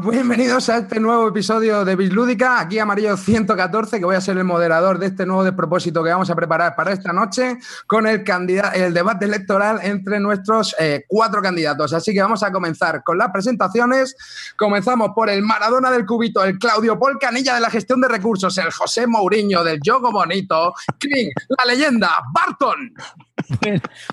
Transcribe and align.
bienvenidos 0.00 0.68
a 0.68 0.78
este 0.78 1.00
nuevo 1.00 1.28
episodio 1.28 1.84
de 1.84 1.96
Bislúdica. 1.96 2.60
Aquí 2.60 2.78
Amarillo 2.78 3.16
114, 3.16 3.98
que 3.98 4.04
voy 4.04 4.16
a 4.16 4.20
ser 4.20 4.36
el 4.36 4.44
moderador 4.44 4.98
de 4.98 5.06
este 5.06 5.26
nuevo 5.26 5.44
despropósito 5.44 6.04
que 6.04 6.10
vamos 6.10 6.30
a 6.30 6.36
preparar 6.36 6.76
para 6.76 6.92
esta 6.92 7.12
noche 7.12 7.58
con 7.86 8.06
el, 8.06 8.24
el 8.74 8.94
debate 8.94 9.24
electoral 9.24 9.80
entre 9.82 10.20
nuestros 10.20 10.74
eh, 10.78 11.04
cuatro 11.08 11.42
candidatos. 11.42 11.92
Así 11.92 12.12
que 12.12 12.22
vamos 12.22 12.42
a 12.42 12.52
comenzar 12.52 13.02
con 13.02 13.18
las 13.18 13.30
presentaciones. 13.30 14.16
Comenzamos 14.56 15.10
por 15.14 15.30
el 15.30 15.42
Maradona 15.42 15.90
del 15.90 16.06
Cubito, 16.06 16.44
el 16.44 16.58
Claudio 16.58 16.98
Paul 16.98 17.18
Canilla 17.18 17.54
de 17.54 17.60
la 17.60 17.70
gestión 17.70 18.00
de 18.00 18.08
recursos, 18.08 18.56
el 18.58 18.70
José 18.70 19.06
Mourinho 19.06 19.64
del 19.64 19.80
Yogo 19.82 20.12
Bonito, 20.12 20.74
Kling, 20.98 21.30
la 21.48 21.64
leyenda, 21.72 22.10
Barton. 22.32 22.94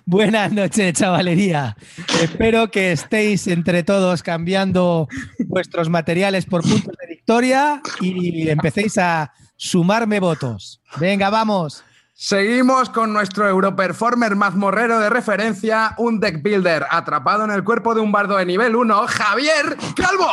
Buenas 0.05 0.51
noches, 0.51 0.93
chavalería. 0.93 1.75
Espero 2.21 2.69
que 2.71 2.91
estéis 2.91 3.47
entre 3.47 3.83
todos 3.83 4.23
cambiando 4.23 5.07
vuestros 5.47 5.89
materiales 5.89 6.45
por 6.45 6.61
puntos 6.61 6.95
de 6.99 7.07
victoria 7.07 7.81
y 8.01 8.49
empecéis 8.49 8.97
a 8.97 9.33
sumarme 9.55 10.19
votos. 10.19 10.81
Venga, 10.97 11.29
vamos. 11.29 11.83
Seguimos 12.17 12.89
con 12.89 13.11
nuestro 13.11 13.47
Europerformer 13.47 14.37
mazmorrero 14.37 14.99
de 14.99 15.09
referencia, 15.09 15.95
un 15.97 16.21
deck 16.21 16.41
builder 16.41 16.85
atrapado 16.89 17.43
en 17.43 17.51
el 17.51 17.65
cuerpo 17.65 17.93
de 17.93 17.99
un 17.99 18.11
bardo 18.13 18.37
de 18.37 18.45
nivel 18.45 18.73
1, 18.73 19.05
Javier 19.05 19.75
Calvo. 19.95 20.29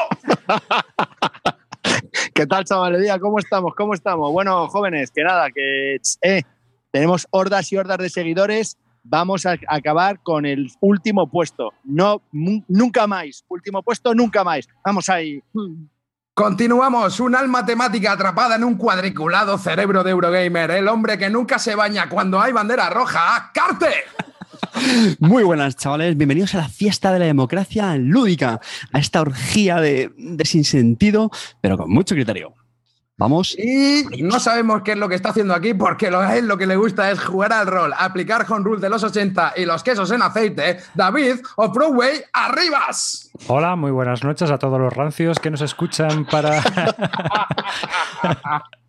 ¿Qué 2.34 2.46
tal, 2.46 2.64
chavalería? 2.64 3.18
¿Cómo 3.18 3.40
estamos? 3.40 3.74
¿Cómo 3.74 3.94
estamos? 3.94 4.30
Bueno, 4.30 4.68
jóvenes, 4.68 5.10
que 5.10 5.24
nada, 5.24 5.50
que 5.50 5.96
eh, 6.22 6.42
tenemos 6.92 7.26
hordas 7.30 7.72
y 7.72 7.76
hordas 7.76 7.98
de 7.98 8.10
seguidores 8.10 8.78
vamos 9.02 9.46
a 9.46 9.56
acabar 9.68 10.20
con 10.22 10.46
el 10.46 10.70
último 10.80 11.28
puesto. 11.28 11.72
No, 11.84 12.22
nunca 12.32 13.06
más. 13.06 13.44
Último 13.48 13.82
puesto, 13.82 14.14
nunca 14.14 14.44
más. 14.44 14.68
Vamos 14.84 15.08
ahí. 15.08 15.42
Continuamos, 16.34 17.20
un 17.20 17.34
alma 17.34 17.66
temática 17.66 18.12
atrapada 18.12 18.56
en 18.56 18.64
un 18.64 18.76
cuadriculado 18.76 19.58
cerebro 19.58 20.02
de 20.02 20.12
Eurogamer, 20.12 20.70
el 20.70 20.88
hombre 20.88 21.18
que 21.18 21.28
nunca 21.28 21.58
se 21.58 21.74
baña 21.74 22.08
cuando 22.08 22.40
hay 22.40 22.52
bandera 22.52 22.88
roja, 22.88 23.50
¡Carte! 23.52 23.92
Muy 25.20 25.42
buenas, 25.42 25.76
chavales. 25.76 26.16
Bienvenidos 26.16 26.54
a 26.54 26.58
la 26.58 26.68
fiesta 26.68 27.12
de 27.12 27.18
la 27.18 27.26
democracia 27.26 27.94
lúdica, 27.96 28.60
a 28.92 28.98
esta 28.98 29.20
orgía 29.20 29.76
de, 29.80 30.10
de 30.16 30.44
sinsentido, 30.46 31.30
pero 31.60 31.76
con 31.76 31.90
mucho 31.90 32.14
criterio. 32.14 32.54
Vamos. 33.22 33.56
Y 33.56 34.04
no 34.20 34.40
sabemos 34.40 34.82
qué 34.82 34.92
es 34.92 34.98
lo 34.98 35.08
que 35.08 35.14
está 35.14 35.28
haciendo 35.28 35.54
aquí 35.54 35.74
porque 35.74 36.10
lo, 36.10 36.28
él 36.28 36.48
lo 36.48 36.58
que 36.58 36.66
le 36.66 36.74
gusta 36.74 37.08
es 37.08 37.22
jugar 37.22 37.52
al 37.52 37.68
rol, 37.68 37.94
aplicar 37.96 38.44
home 38.48 38.64
rule 38.64 38.80
de 38.80 38.88
los 38.88 39.04
80 39.04 39.52
y 39.58 39.64
los 39.64 39.84
quesos 39.84 40.10
en 40.10 40.22
aceite. 40.22 40.78
David 40.92 41.36
o 41.54 41.68
Broadway, 41.68 42.24
arribas. 42.32 43.30
Hola, 43.46 43.76
muy 43.76 43.92
buenas 43.92 44.24
noches 44.24 44.50
a 44.50 44.58
todos 44.58 44.80
los 44.80 44.92
rancios 44.92 45.38
que 45.38 45.52
nos 45.52 45.60
escuchan 45.60 46.24
para. 46.24 46.60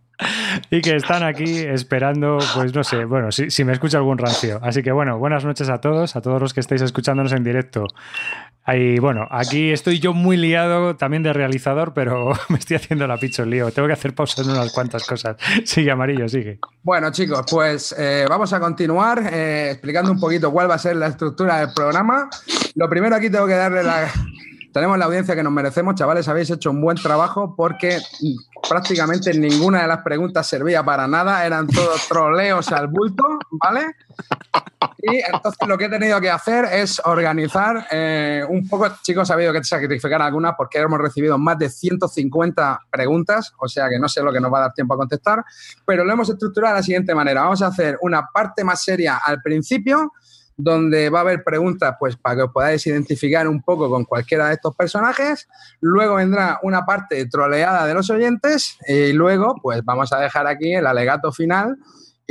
y 0.70 0.82
que 0.82 0.96
están 0.96 1.24
aquí 1.24 1.60
esperando, 1.60 2.38
pues 2.56 2.74
no 2.74 2.84
sé, 2.84 3.06
bueno, 3.06 3.32
si, 3.32 3.64
me 3.64 3.74
escucha 3.74 3.98
algún 3.98 4.18
rancio. 4.18 4.60
Así 4.62 4.84
que 4.84 4.92
bueno, 4.92 5.18
buenas 5.18 5.44
noches 5.46 5.70
a 5.70 5.80
todos, 5.80 6.16
a 6.16 6.22
todos 6.22 6.42
los 6.42 6.54
que 6.54 6.60
estáis 6.60 6.82
escuchándonos 6.82 7.32
en 7.34 7.44
directo. 7.44 7.88
Y 8.66 8.98
bueno, 9.00 9.28
aquí 9.30 9.72
estoy 9.72 10.00
yo 10.00 10.14
muy 10.14 10.38
liado 10.38 10.96
también 10.96 11.22
de 11.22 11.34
realizador, 11.34 11.94
pero 11.94 12.32
me 12.50 12.58
estoy 12.58 12.78
haciendo 12.78 13.08
la 13.08 13.18
picho 13.18 13.46
lío. 13.46 13.72
Tengo 13.72 13.88
que 13.88 13.94
hacer 13.94 14.16
pausas 14.16 14.46
en 14.46 14.54
unas 14.54 14.72
cuantas 14.72 15.06
cosas. 15.06 15.36
Sigue, 15.66 15.92
amarillo, 15.92 16.30
sigue. 16.30 16.60
Bueno, 16.82 17.12
chicos, 17.12 17.46
pues 17.50 17.94
eh, 17.98 18.26
vamos 18.30 18.54
a 18.54 18.60
continuar 18.60 19.22
eh, 19.32 19.72
explicando 19.72 20.12
un 20.12 20.20
poquito 20.20 20.52
cuál 20.52 20.70
va 20.70 20.76
a 20.76 20.80
ser 20.80 20.96
la 20.96 21.08
estructura 21.08 21.60
del 21.60 21.74
programa. 21.74 22.30
Lo 22.76 22.90
primero 22.90 23.16
aquí 23.16 23.30
tengo 23.30 23.48
que 23.48 23.56
darle 23.56 23.84
la, 23.84 24.08
tenemos 24.74 24.98
la 24.98 25.06
audiencia 25.06 25.36
que 25.36 25.44
nos 25.44 25.54
merecemos, 25.54 25.96
chavales, 25.96 26.28
habéis 26.28 26.50
hecho 26.50 26.72
un 26.72 26.82
buen 26.82 26.98
trabajo 26.98 27.56
porque 27.56 28.00
prácticamente 28.68 29.34
ninguna 29.38 29.84
de 29.84 29.88
las 29.88 30.02
preguntas 30.02 30.48
servía 30.48 30.84
para 30.84 31.08
nada, 31.08 31.46
eran 31.46 31.68
todos 31.68 32.08
troleos 32.10 32.72
al 32.72 32.88
bulto, 32.88 33.24
¿vale? 33.52 33.96
Y 34.98 35.18
entonces 35.18 35.68
lo 35.68 35.78
que 35.78 35.86
he 35.86 35.90
tenido 35.90 36.20
que 36.20 36.32
hacer 36.32 36.66
es 36.66 37.00
organizar 37.06 37.88
eh, 37.92 38.44
un 38.50 38.68
poco, 38.68 38.88
chicos, 39.02 39.30
ha 39.30 39.36
habido 39.36 39.54
que 39.54 39.64
sacrificar 39.64 40.22
algunas 40.22 40.56
porque 40.58 40.80
hemos 40.80 41.00
recibido 41.00 41.38
más 41.38 41.60
de 41.60 41.70
150 41.70 42.80
preguntas, 42.90 43.54
o 43.60 43.68
sea 43.68 43.90
que 43.90 44.00
no 44.00 44.10
sé 44.10 44.24
lo 44.24 44.34
que 44.34 44.40
nos 44.40 44.52
va 44.52 44.60
a 44.60 44.62
dar 44.62 44.74
tiempo 44.74 44.96
a 44.96 44.98
contestar, 44.98 45.44
pero 45.86 46.04
lo 46.04 46.14
hemos 46.14 46.30
estructurado 46.30 46.74
de 46.74 46.80
la 46.80 46.84
siguiente 46.84 47.14
manera. 47.14 47.44
Vamos 47.44 47.62
a 47.62 47.68
hacer 47.68 47.98
una 48.02 48.28
parte 48.34 48.64
más 48.64 48.84
seria 48.84 49.18
al 49.18 49.42
principio, 49.42 50.14
donde 50.58 51.10
va 51.10 51.20
a 51.20 51.22
haber 51.22 51.44
preguntas 51.44 51.96
pues 52.00 52.16
para 52.16 52.36
que 52.36 52.42
os 52.44 52.52
podáis 52.52 52.86
identificar 52.88 53.48
un 53.48 53.62
poco 53.62 53.90
con 53.90 54.06
cualquiera 54.06 54.48
de 54.48 54.54
estos 54.54 54.76
personajes. 54.76 55.48
Luego 55.82 56.16
vendrá 56.16 56.60
una 56.64 56.86
parte 56.86 57.26
troleada 57.28 57.86
de 57.86 57.94
los 57.94 58.10
oyentes 58.10 58.78
y 58.88 59.14
luego 59.14 59.56
pues 59.62 59.84
vamos 59.84 60.14
a 60.14 60.20
dejar 60.20 60.48
aquí 60.48 60.74
el 60.74 60.88
alegato 60.88 61.32
final 61.32 61.78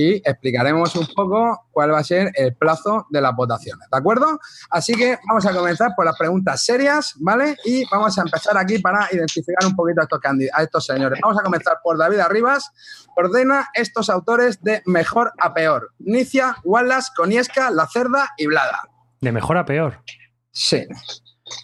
y 0.02 0.16
explicaremos 0.24 0.96
un 0.96 1.06
poco 1.14 1.66
cuál 1.70 1.92
va 1.92 2.00
a 2.00 2.04
ser 2.04 2.32
el 2.34 2.56
plazo 2.56 3.06
de 3.10 3.20
las 3.20 3.34
votaciones, 3.36 3.88
¿de 3.90 3.96
acuerdo? 3.96 4.40
Así 4.70 4.94
que 4.94 5.16
vamos 5.28 5.46
a 5.46 5.52
comenzar 5.52 5.92
por 5.96 6.04
las 6.04 6.16
preguntas 6.16 6.64
serias, 6.64 7.14
¿vale? 7.20 7.56
Y 7.64 7.84
vamos 7.88 8.18
a 8.18 8.22
empezar 8.22 8.56
aquí 8.58 8.78
para 8.78 9.08
identificar 9.12 9.64
un 9.64 9.76
poquito 9.76 10.00
a 10.00 10.04
estos, 10.04 10.20
a 10.54 10.62
estos 10.62 10.86
señores. 10.86 11.20
Vamos 11.22 11.38
a 11.38 11.42
comenzar 11.42 11.78
por 11.84 11.96
David 11.98 12.18
Arribas. 12.18 12.72
Ordena 13.16 13.68
estos 13.74 14.10
autores 14.10 14.60
de 14.62 14.82
mejor 14.86 15.32
a 15.38 15.54
peor. 15.54 15.92
Nicia, 16.00 16.56
Wallace, 16.64 17.12
Coniesca, 17.16 17.70
La 17.70 17.86
Cerda 17.86 18.30
y 18.36 18.46
Blada. 18.46 18.82
¿De 19.20 19.30
mejor 19.30 19.56
a 19.56 19.64
peor? 19.64 20.02
Sí. 20.50 20.84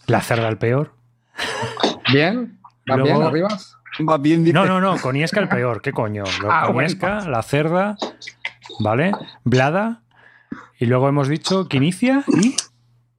¿La 0.07 0.21
Cerda 0.21 0.49
el 0.49 0.59
peor? 0.59 0.95
Bien. 2.13 2.61
¿Va 4.09 4.19
bien, 4.19 4.45
Arribas? 4.45 4.55
No, 4.55 4.81
no, 4.81 4.81
no, 4.81 5.01
Coniesca 5.01 5.41
el 5.41 5.49
peor, 5.51 5.83
¿qué 5.83 5.93
coño? 5.93 6.25
Ah, 6.49 6.65
Coniesca, 6.67 7.29
la 7.29 7.43
cerda, 7.43 7.97
¿vale? 8.81 9.13
Blada, 9.45 10.03
y 10.79 10.87
luego 10.87 11.09
hemos 11.09 11.29
dicho 11.29 11.69
Quinicia 11.69 12.25
y. 12.29 12.57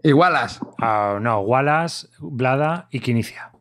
Y 0.02 0.14
Wallace. 0.14 0.60
Ah, 0.80 1.18
no, 1.22 1.42
Wallace, 1.42 2.08
Blada 2.20 2.88
y 2.90 3.02
Quinicia. 3.02 3.52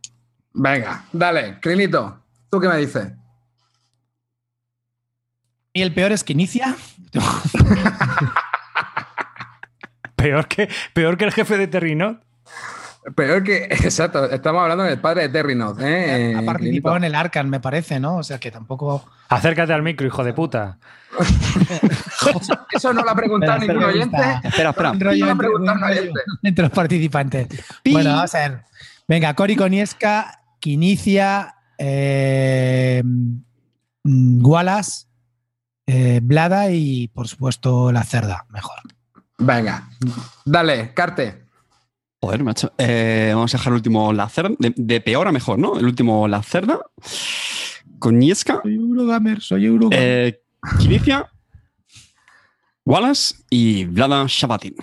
Venga, 0.53 1.05
dale, 1.13 1.59
Crinito, 1.61 2.23
¿tú 2.51 2.61
qué 2.61 2.69
me 2.69 2.77
dices? 2.77 3.13
¿Y 5.73 5.83
el 5.83 5.93
peor 5.93 6.13
es 6.13 6.23
Quinicia? 6.25 6.77
peor, 10.17 10.47
que, 10.47 10.69
peor 10.93 11.17
que 11.17 11.25
el 11.25 11.33
jefe 11.33 11.57
de 11.59 11.67
Terrinot. 11.67 12.23
Peor 13.15 13.43
que, 13.43 13.65
exacto, 13.71 14.25
estamos 14.31 14.63
hablando 14.63 14.85
del 14.85 15.01
padre 15.01 15.23
de 15.23 15.29
Terry 15.29 15.59
¿eh? 15.81 16.35
Ha 16.37 16.43
participado 16.43 16.97
en 16.97 17.05
el 17.05 17.15
Arcan, 17.15 17.49
me 17.49 17.61
parece, 17.61 18.01
¿no? 18.01 18.17
O 18.17 18.23
sea 18.23 18.39
que 18.39 18.51
tampoco. 18.51 19.05
Acércate 19.29 19.73
al 19.73 19.83
micro, 19.83 20.07
hijo 20.07 20.25
de 20.25 20.33
puta. 20.33 20.79
Eso 22.73 22.93
no 22.93 23.03
lo 23.03 23.11
ha 23.11 23.15
preguntado 23.15 23.59
ningún 23.59 23.85
oyente. 23.85 24.17
Espera, 24.43 24.71
espera. 24.71 24.93
No 24.93 25.13
lo 25.13 25.31
ha 25.31 25.37
preguntado 25.37 25.87
oyente. 25.87 26.21
Entre 26.43 26.63
los 26.63 26.73
participantes. 26.73 27.49
Bueno, 27.91 28.11
vamos 28.11 28.35
a 28.35 28.39
ver. 28.39 28.65
Venga, 29.07 29.35
Cori 29.35 29.57
Coniesca, 29.57 30.43
Quinicia, 30.61 31.55
eh, 31.79 33.03
mm, 33.05 34.45
Wallace, 34.45 35.07
eh, 35.87 36.21
Blada 36.23 36.71
y, 36.71 37.09
por 37.09 37.27
supuesto, 37.29 37.91
la 37.91 38.05
cerda. 38.05 38.47
Mejor. 38.51 38.77
Venga, 39.39 39.89
dale, 40.45 40.93
Carte. 40.95 41.48
Joder, 42.21 42.43
macho. 42.43 42.73
Eh, 42.79 43.31
vamos 43.33 43.55
a 43.55 43.59
dejar 43.59 43.73
el 43.73 43.77
último 43.77 44.13
la 44.13 44.29
cerda. 44.29 44.51
De, 44.59 45.01
peor 45.01 45.29
a 45.29 45.33
mejor, 45.33 45.59
¿no? 45.59 45.79
El 45.79 45.87
último 45.87 46.27
la 46.27 46.43
cerda. 46.43 46.81
Coñesca. 47.99 48.61
Soy 48.63 48.75
Eurogamer, 48.75 49.41
soy 49.41 49.67
Eurogamer. 49.67 49.99
Eh, 50.01 50.41
Kinicia. 50.81 51.31
Wallace 52.85 53.37
y 53.51 53.85
Vlada 53.85 54.25
Shabatin. 54.27 54.75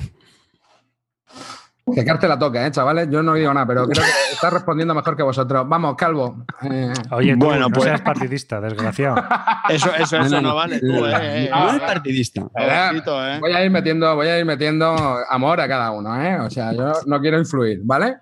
Que 1.93 2.03
Carte 2.03 2.27
la 2.27 2.39
toca, 2.39 2.65
¿eh, 2.65 2.71
chavales? 2.71 3.07
Yo 3.11 3.21
no 3.21 3.35
digo 3.35 3.53
nada, 3.53 3.67
pero 3.67 3.85
creo 3.87 4.03
que 4.03 4.33
está 4.33 4.49
respondiendo 4.49 4.95
mejor 4.95 5.15
que 5.15 5.21
vosotros. 5.21 5.69
Vamos, 5.69 5.95
Calvo. 5.95 6.43
Eh, 6.63 6.91
Oye, 7.11 7.35
bueno, 7.35 7.61
no 7.61 7.69
pues... 7.69 7.85
seas 7.85 8.01
partidista, 8.01 8.59
desgraciado. 8.59 9.15
Eso, 9.69 9.91
eso, 9.95 10.17
eso 10.17 10.41
no, 10.41 10.53
vale. 10.53 10.79
Tú, 10.79 11.05
eh, 11.07 11.49
no 11.51 11.71
es 11.71 11.79
partidista. 11.79 12.41
Eh. 12.55 13.39
Voy 13.39 13.51
a 13.51 13.65
ir 13.65 13.71
metiendo, 13.71 14.15
voy 14.15 14.27
a 14.27 14.37
ir 14.37 14.45
metiendo 14.45 14.95
amor 15.27 15.59
a 15.59 15.67
cada 15.67 15.89
uno, 15.89 16.21
¿eh? 16.21 16.39
O 16.39 16.51
sea, 16.51 16.71
yo 16.71 16.93
no 17.07 17.19
quiero 17.19 17.39
influir, 17.39 17.79
¿vale? 17.83 18.17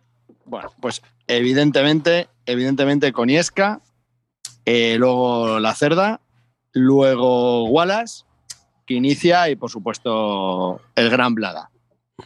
Bueno, 0.46 0.70
pues 0.80 1.02
evidentemente, 1.28 2.30
evidentemente 2.46 3.12
Coniesca, 3.12 3.82
luego 4.66 5.60
La 5.60 5.76
Cerda, 5.76 6.22
luego 6.72 7.66
Wallace, 7.66 8.24
que 8.86 8.94
inicia 8.94 9.50
y 9.50 9.58
por 9.58 9.70
supuesto 9.70 10.80
el 10.96 11.10
Gran 11.10 11.36
Blada. 11.36 11.70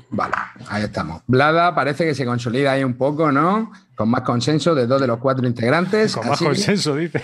Vale, 0.09 0.35
ahí 0.67 0.83
estamos. 0.83 1.21
Blada 1.27 1.73
parece 1.73 2.05
que 2.05 2.13
se 2.13 2.25
consolida 2.25 2.73
ahí 2.73 2.83
un 2.83 2.95
poco, 2.95 3.31
¿no? 3.31 3.71
Con 3.95 4.09
más 4.09 4.21
consenso 4.21 4.75
de 4.75 4.85
dos 4.85 4.99
de 4.99 5.07
los 5.07 5.19
cuatro 5.19 5.47
integrantes. 5.47 6.15
Con 6.15 6.27
más 6.27 6.39
consenso, 6.39 6.95
dice. 6.95 7.23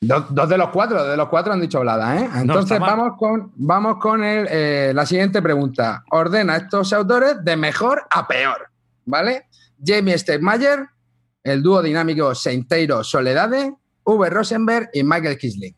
Dos, 0.00 0.48
de 0.48 0.58
los 0.58 0.68
cuatro, 0.68 1.02
de 1.02 1.16
los 1.16 1.28
cuatro 1.28 1.52
han 1.54 1.60
dicho 1.62 1.80
Blada, 1.80 2.20
¿eh? 2.20 2.28
Entonces 2.34 2.78
vamos 2.78 3.16
con, 3.18 3.52
vamos 3.56 3.96
con 3.98 4.20
eh, 4.22 4.92
la 4.94 5.06
siguiente 5.06 5.40
pregunta. 5.40 6.04
Ordena 6.10 6.56
estos 6.56 6.92
autores 6.92 7.42
de 7.42 7.56
mejor 7.56 8.06
a 8.10 8.28
peor, 8.28 8.68
¿vale? 9.06 9.48
Jamie 9.82 10.18
Steinmeier, 10.18 10.86
el 11.42 11.62
dúo 11.62 11.80
dinámico 11.80 12.34
Seinteiro 12.34 13.02
Soledade, 13.02 13.74
V. 14.04 14.30
Rosenberg 14.30 14.90
y 14.92 15.02
Michael 15.02 15.38
Kisling. 15.38 15.74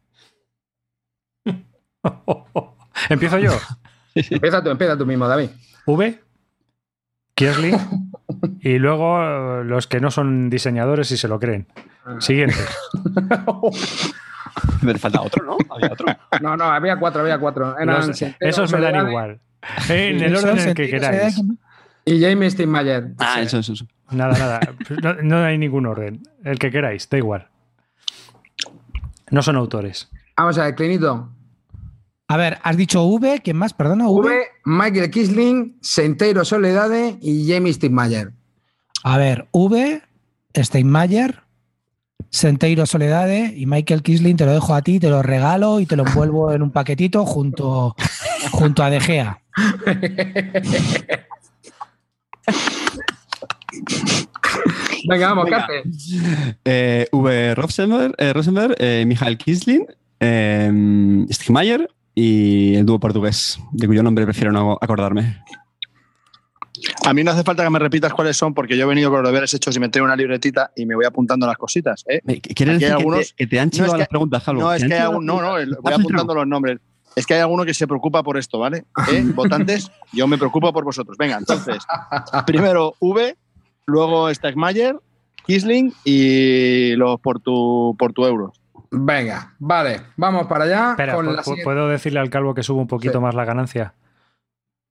Empiezo 3.09 3.39
yo. 3.39 3.53
Empieza 4.15 4.63
tú, 4.63 4.71
empieza 4.71 4.97
tú 4.97 5.07
mismo, 5.07 5.29
David. 5.29 5.51
V, 5.87 6.21
Kirsling 7.35 7.77
y 8.61 8.79
luego 8.79 9.23
eh, 9.23 9.65
los 9.65 9.87
que 9.87 10.01
no 10.01 10.11
son 10.11 10.51
diseñadores 10.51 11.11
y 11.13 11.17
se 11.17 11.29
lo 11.29 11.39
creen. 11.39 11.67
Siguiente. 12.21 12.57
Me 14.83 14.95
falta 14.95 15.21
otro, 15.21 15.45
¿no? 15.45 15.57
Había 15.71 15.93
otro. 15.93 16.07
No, 16.41 16.57
no, 16.57 16.65
había 16.65 16.99
cuatro, 16.99 17.21
había 17.23 17.39
cuatro. 17.39 17.79
Eran 17.79 18.07
Los- 18.07 18.17
Seinteiro, 18.17 18.37
esos 18.41 18.73
me 18.73 18.81
dan 18.81 19.09
igual. 19.09 19.41
En 19.89 20.21
el 20.23 20.35
orden 20.37 20.59
en 20.59 20.69
el 20.69 20.75
que 20.75 20.89
queráis. 20.89 21.43
Y 22.05 22.21
Jamie 22.23 22.51
Steinmeier. 22.51 23.13
Ah, 23.19 23.41
eso, 23.43 23.59
eso, 23.59 23.73
eso. 23.73 23.87
Nada, 24.13 24.39
nada. 24.39 24.61
No, 25.03 25.15
no 25.23 25.45
hay 25.45 25.59
ningún 25.59 25.87
orden. 25.87 26.23
El 26.45 26.59
que 26.59 26.71
queráis, 26.71 27.09
da 27.11 27.19
igual. 27.19 27.49
No 29.31 29.43
son 29.43 29.57
autores. 29.57 30.09
Vamos 30.37 30.57
a 30.59 30.65
ver, 30.67 30.75
Clinito. 30.77 31.29
A 32.29 32.37
ver, 32.37 32.59
has 32.63 32.77
dicho 32.77 33.05
V, 33.05 33.41
¿quién 33.43 33.57
más? 33.57 33.73
Perdona, 33.73 34.09
V. 34.09 34.29
V, 34.29 34.43
Michael 34.65 35.11
Kisling, 35.11 35.79
Seinteiro 35.81 36.45
Soledade 36.45 37.19
y 37.23 37.49
Jamie 37.49 37.73
Steinmeier. 37.73 38.33
A 39.05 39.17
ver, 39.17 39.47
V, 39.53 40.03
Steinmeier, 40.57 41.45
Senteiro 42.31 42.85
Soledade 42.85 43.55
y 43.57 43.67
Michael 43.67 44.03
Kisling, 44.03 44.37
te 44.37 44.45
lo 44.45 44.53
dejo 44.53 44.75
a 44.75 44.83
ti, 44.83 44.99
te 44.99 45.09
lo 45.09 45.23
regalo 45.23 45.79
y 45.79 45.87
te 45.87 45.95
lo 45.95 46.05
envuelvo 46.05 46.51
en 46.53 46.63
un 46.63 46.73
paquetito 46.73 47.25
junto, 47.25 47.95
junto 48.51 48.83
a 48.83 48.91
De 48.91 49.01
Gea. 49.01 49.41
Venga, 55.09 55.29
vamos, 55.29 55.45
Venga. 55.45 55.69
Eh, 56.65 57.07
V. 57.13 57.55
Rosenberg, 57.55 58.15
eh, 58.19 58.33
Rosenberg 58.33 58.75
eh, 58.79 59.05
Michael 59.07 59.39
Kisling, 59.39 59.87
eh, 60.19 61.27
Stigmayer 61.31 61.89
y 62.19 62.75
el 62.77 62.87
dúo 62.87 62.99
portugués, 62.99 63.61
de 63.73 63.87
cuyo 63.87 64.03
nombre 64.03 64.25
prefiero 64.25 64.51
no 64.51 64.79
acordarme. 64.81 65.43
A 67.05 67.13
mí 67.15 67.23
no 67.23 67.31
hace 67.31 67.43
falta 67.45 67.63
que 67.63 67.71
me 67.71 67.79
repitas 67.79 68.13
cuáles 68.13 68.37
son, 68.37 68.55
porque 68.55 68.77
yo 68.77 68.85
he 68.85 68.89
venido 68.89 69.11
con 69.11 69.23
los 69.23 69.29
deberes 69.31 69.53
hechos 69.55 69.77
y 69.77 69.81
me 69.81 69.89
traigo 69.91 70.07
una 70.07 70.17
libretita 70.17 70.73
y 70.77 70.87
me 70.87 70.95
voy 70.95 71.05
apuntando 71.05 71.47
las 71.47 71.57
cositas. 71.57 72.05
¿eh? 72.09 72.21
¿Quieres 72.41 72.81
decir 72.81 72.89
que, 72.89 72.93
algunos- 72.93 73.29
te, 73.29 73.35
que 73.37 73.47
te 73.47 73.61
han 73.61 73.67
No, 73.67 73.71
chivado 73.71 73.93
es 73.93 73.95
que- 73.95 73.99
las 73.99 74.09
preguntas? 74.09 74.47
No, 74.49 74.73
es 74.73 74.79
¿Te 74.81 74.85
han 74.85 74.89
que 74.91 74.95
hay 74.97 75.01
algún, 75.03 75.27
no, 75.27 75.41
no, 75.43 75.53
voy 75.53 75.93
¿Has 75.93 75.99
apuntando 76.01 76.35
los 76.35 76.47
nombres. 76.47 76.79
Es 77.15 77.27
que 77.27 77.35
hay 77.35 77.41
alguno 77.41 77.65
que 77.65 77.73
se 77.75 77.87
preocupa 77.87 78.23
por 78.23 78.37
esto, 78.39 78.59
¿vale? 78.59 78.85
¿Eh? 79.13 79.23
Votantes, 79.35 79.91
yo 80.13 80.27
me 80.27 80.37
preocupo 80.39 80.73
por 80.73 80.85
vosotros. 80.85 81.17
Venga, 81.19 81.37
entonces, 81.39 81.79
primero 82.47 82.95
V, 83.01 83.37
luego 83.87 84.33
Stegmayer, 84.35 84.97
Kisling 85.47 85.93
y 86.05 86.95
los 86.97 87.21
por 87.21 87.41
tu, 87.41 87.95
por 87.99 88.13
tu 88.13 88.25
euros. 88.27 88.61
Venga, 88.91 89.55
vale, 89.59 90.01
vamos 90.17 90.47
para 90.47 90.65
allá. 90.65 90.91
Espera, 90.91 91.15
con 91.15 91.27
¿pu- 91.27 91.37
la 91.57 91.65
¿puedo 91.65 91.89
decirle 91.89 92.21
al 92.21 92.31
calvo 92.31 92.55
que 92.55 92.63
suba 92.63 92.81
un 92.81 92.87
poquito 92.89 93.15
Sí. 93.15 93.19
más 93.21 93.35
la 93.35 93.45
ganancia? 93.45 93.95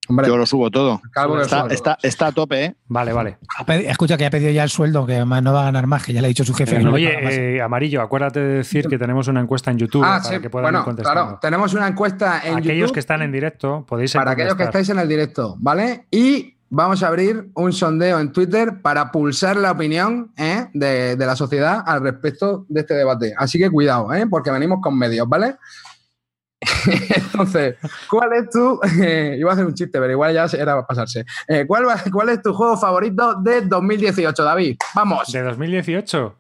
Hombre, 0.07 0.27
Yo 0.27 0.37
lo 0.37 0.45
subo 0.45 0.69
todo. 0.69 1.01
calvo 1.11 1.41
Está, 1.41 1.65
está, 1.71 1.97
está 2.03 2.27
a 2.27 2.31
tope, 2.31 2.63
¿eh? 2.63 2.75
Vale, 2.87 3.11
vale. 3.11 3.39
Escucha 3.87 4.17
que 4.17 4.25
ha 4.27 4.29
pedido 4.29 4.51
ya 4.51 4.63
el 4.63 4.69
sueldo, 4.69 5.03
que 5.07 5.17
no 5.25 5.51
va 5.53 5.61
a 5.61 5.65
ganar 5.65 5.87
más, 5.87 6.05
que 6.05 6.13
ya 6.13 6.21
le 6.21 6.27
ha 6.27 6.29
dicho 6.29 6.43
su 6.45 6.53
jefe. 6.53 6.77
no 6.77 6.91
más. 6.91 6.93
Oye, 6.93 7.55
eh, 7.55 7.61
Amarillo, 7.61 8.03
acuérdate 8.03 8.39
de 8.39 8.53
decir 8.57 8.87
que 8.87 8.99
tenemos 8.99 9.27
una 9.29 9.39
encuesta 9.41 9.71
en 9.71 9.79
YouTube 9.79 10.03
Ah, 10.03 10.19
para 10.21 10.35
sí, 10.35 10.39
que 10.39 10.49
puedan 10.51 10.67
ir 10.67 10.71
bueno, 10.73 10.85
contestando. 10.85 11.21
claro, 11.23 11.39
tenemos 11.41 11.73
una 11.73 11.87
encuesta 11.87 12.41
en 12.45 12.57
Aquellos 12.57 12.77
YouTube 12.81 12.93
que 12.93 12.99
están 12.99 13.23
en 13.23 13.31
directo 13.31 13.83
podéis 13.87 14.13
para 14.13 14.31
aquellos 14.31 14.53
que 14.53 14.63
estáis 14.63 14.87
en 14.89 14.99
el 14.99 15.07
directo, 15.07 15.55
¿vale? 15.57 16.05
Y 16.11 16.55
vamos 16.69 17.01
a 17.01 17.07
abrir 17.07 17.49
un 17.55 17.73
sondeo 17.73 18.19
en 18.19 18.31
Twitter 18.31 18.81
para 18.83 19.11
pulsar 19.11 19.57
la 19.57 19.71
opinión 19.71 20.31
¿eh? 20.37 20.54
De, 20.75 21.15
la 21.17 21.35
sociedad 21.35 21.83
al 21.85 22.01
respecto 22.01 22.65
de 22.67 22.81
este 22.81 22.93
debate. 22.93 23.33
Así 23.37 23.57
que 23.57 23.69
cuidado, 23.69 24.13
¿eh? 24.13 24.27
porque 24.29 24.51
venimos 24.51 24.79
con 24.81 24.97
medios, 24.97 25.27
¿vale? 25.27 25.55
Entonces, 27.15 27.75
¿cuál 28.09 28.33
es 28.33 28.49
tu... 28.49 28.79
iba 29.37 29.49
a 29.49 29.53
hacer 29.53 29.65
un 29.65 29.73
chiste, 29.73 29.99
pero 29.99 30.11
igual 30.11 30.33
ya 30.33 30.45
era 30.57 30.85
pasarse. 30.85 31.25
Eh, 31.47 31.65
¿cuál, 31.67 31.85
¿Cuál 32.11 32.29
es 32.29 32.41
tu 32.41 32.53
juego 32.53 32.77
favorito 32.77 33.35
de 33.35 33.61
2018, 33.61 34.43
David? 34.43 34.77
Vamos. 34.93 35.31
¿De 35.31 35.41
2018? 35.41 36.35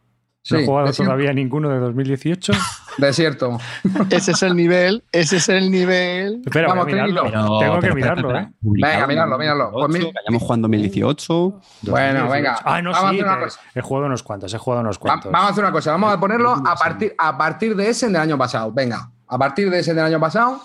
Sí, 0.47 0.53
no 0.53 0.59
he 0.59 0.65
jugado 0.67 0.85
desierto. 0.87 1.11
todavía 1.11 1.33
ninguno 1.33 1.69
de 1.69 1.79
2018. 1.79 2.53
Desierto. 2.99 3.57
Ese 4.11 4.31
es 4.33 4.43
el 4.43 4.55
nivel, 4.55 5.03
ese 5.11 5.37
es 5.37 5.49
el 5.49 5.71
nivel. 5.71 6.41
Espera, 6.45 6.67
Vamos, 6.67 6.85
voy 6.85 6.93
a 6.99 7.05
mirarlo. 7.07 7.23
Tengo 7.59 7.79
que 7.79 7.91
mirarlo, 7.93 8.27
espera, 8.29 8.39
¿eh? 8.39 8.43
espera, 8.43 8.59
publicado 8.61 8.91
Venga, 8.93 9.03
en 9.03 9.09
míralo, 9.09 9.37
míralo. 9.39 9.71
Pues 9.71 9.81
2018, 9.81 10.05
mi- 10.07 10.13
que 10.13 10.19
hayamos 10.19 10.41
jugado 10.43 10.55
en 10.55 10.61
2018. 10.61 11.61
Bueno, 11.81 12.29
venga. 12.29 12.59
Ah, 12.63 12.81
no, 12.83 12.91
Vamos 12.91 13.07
a 13.07 13.09
sí. 13.11 13.15
hacer 13.19 13.27
una 13.33 13.43
cosa. 13.43 13.59
he 13.73 13.81
jugado 13.81 14.05
unos 14.05 14.23
cuantos, 14.23 14.53
he 14.53 14.57
jugado 14.59 14.81
unos 14.81 14.97
Va- 14.97 15.01
cuantos. 15.01 15.31
Vamos 15.31 15.49
a 15.49 15.51
hacer 15.51 15.63
una 15.63 15.73
cosa, 15.73 15.91
vamos 15.91 16.13
a 16.13 16.19
ponerlo 16.19 16.51
a 16.51 16.75
partir, 16.75 17.15
a 17.17 17.37
partir 17.37 17.75
de 17.75 17.89
ese 17.89 18.05
del 18.05 18.15
año 18.17 18.37
pasado. 18.37 18.71
Venga, 18.71 19.09
a 19.27 19.37
partir 19.39 19.69
de 19.71 19.79
ese 19.79 19.95
del 19.95 20.05
año 20.05 20.19
pasado, 20.19 20.61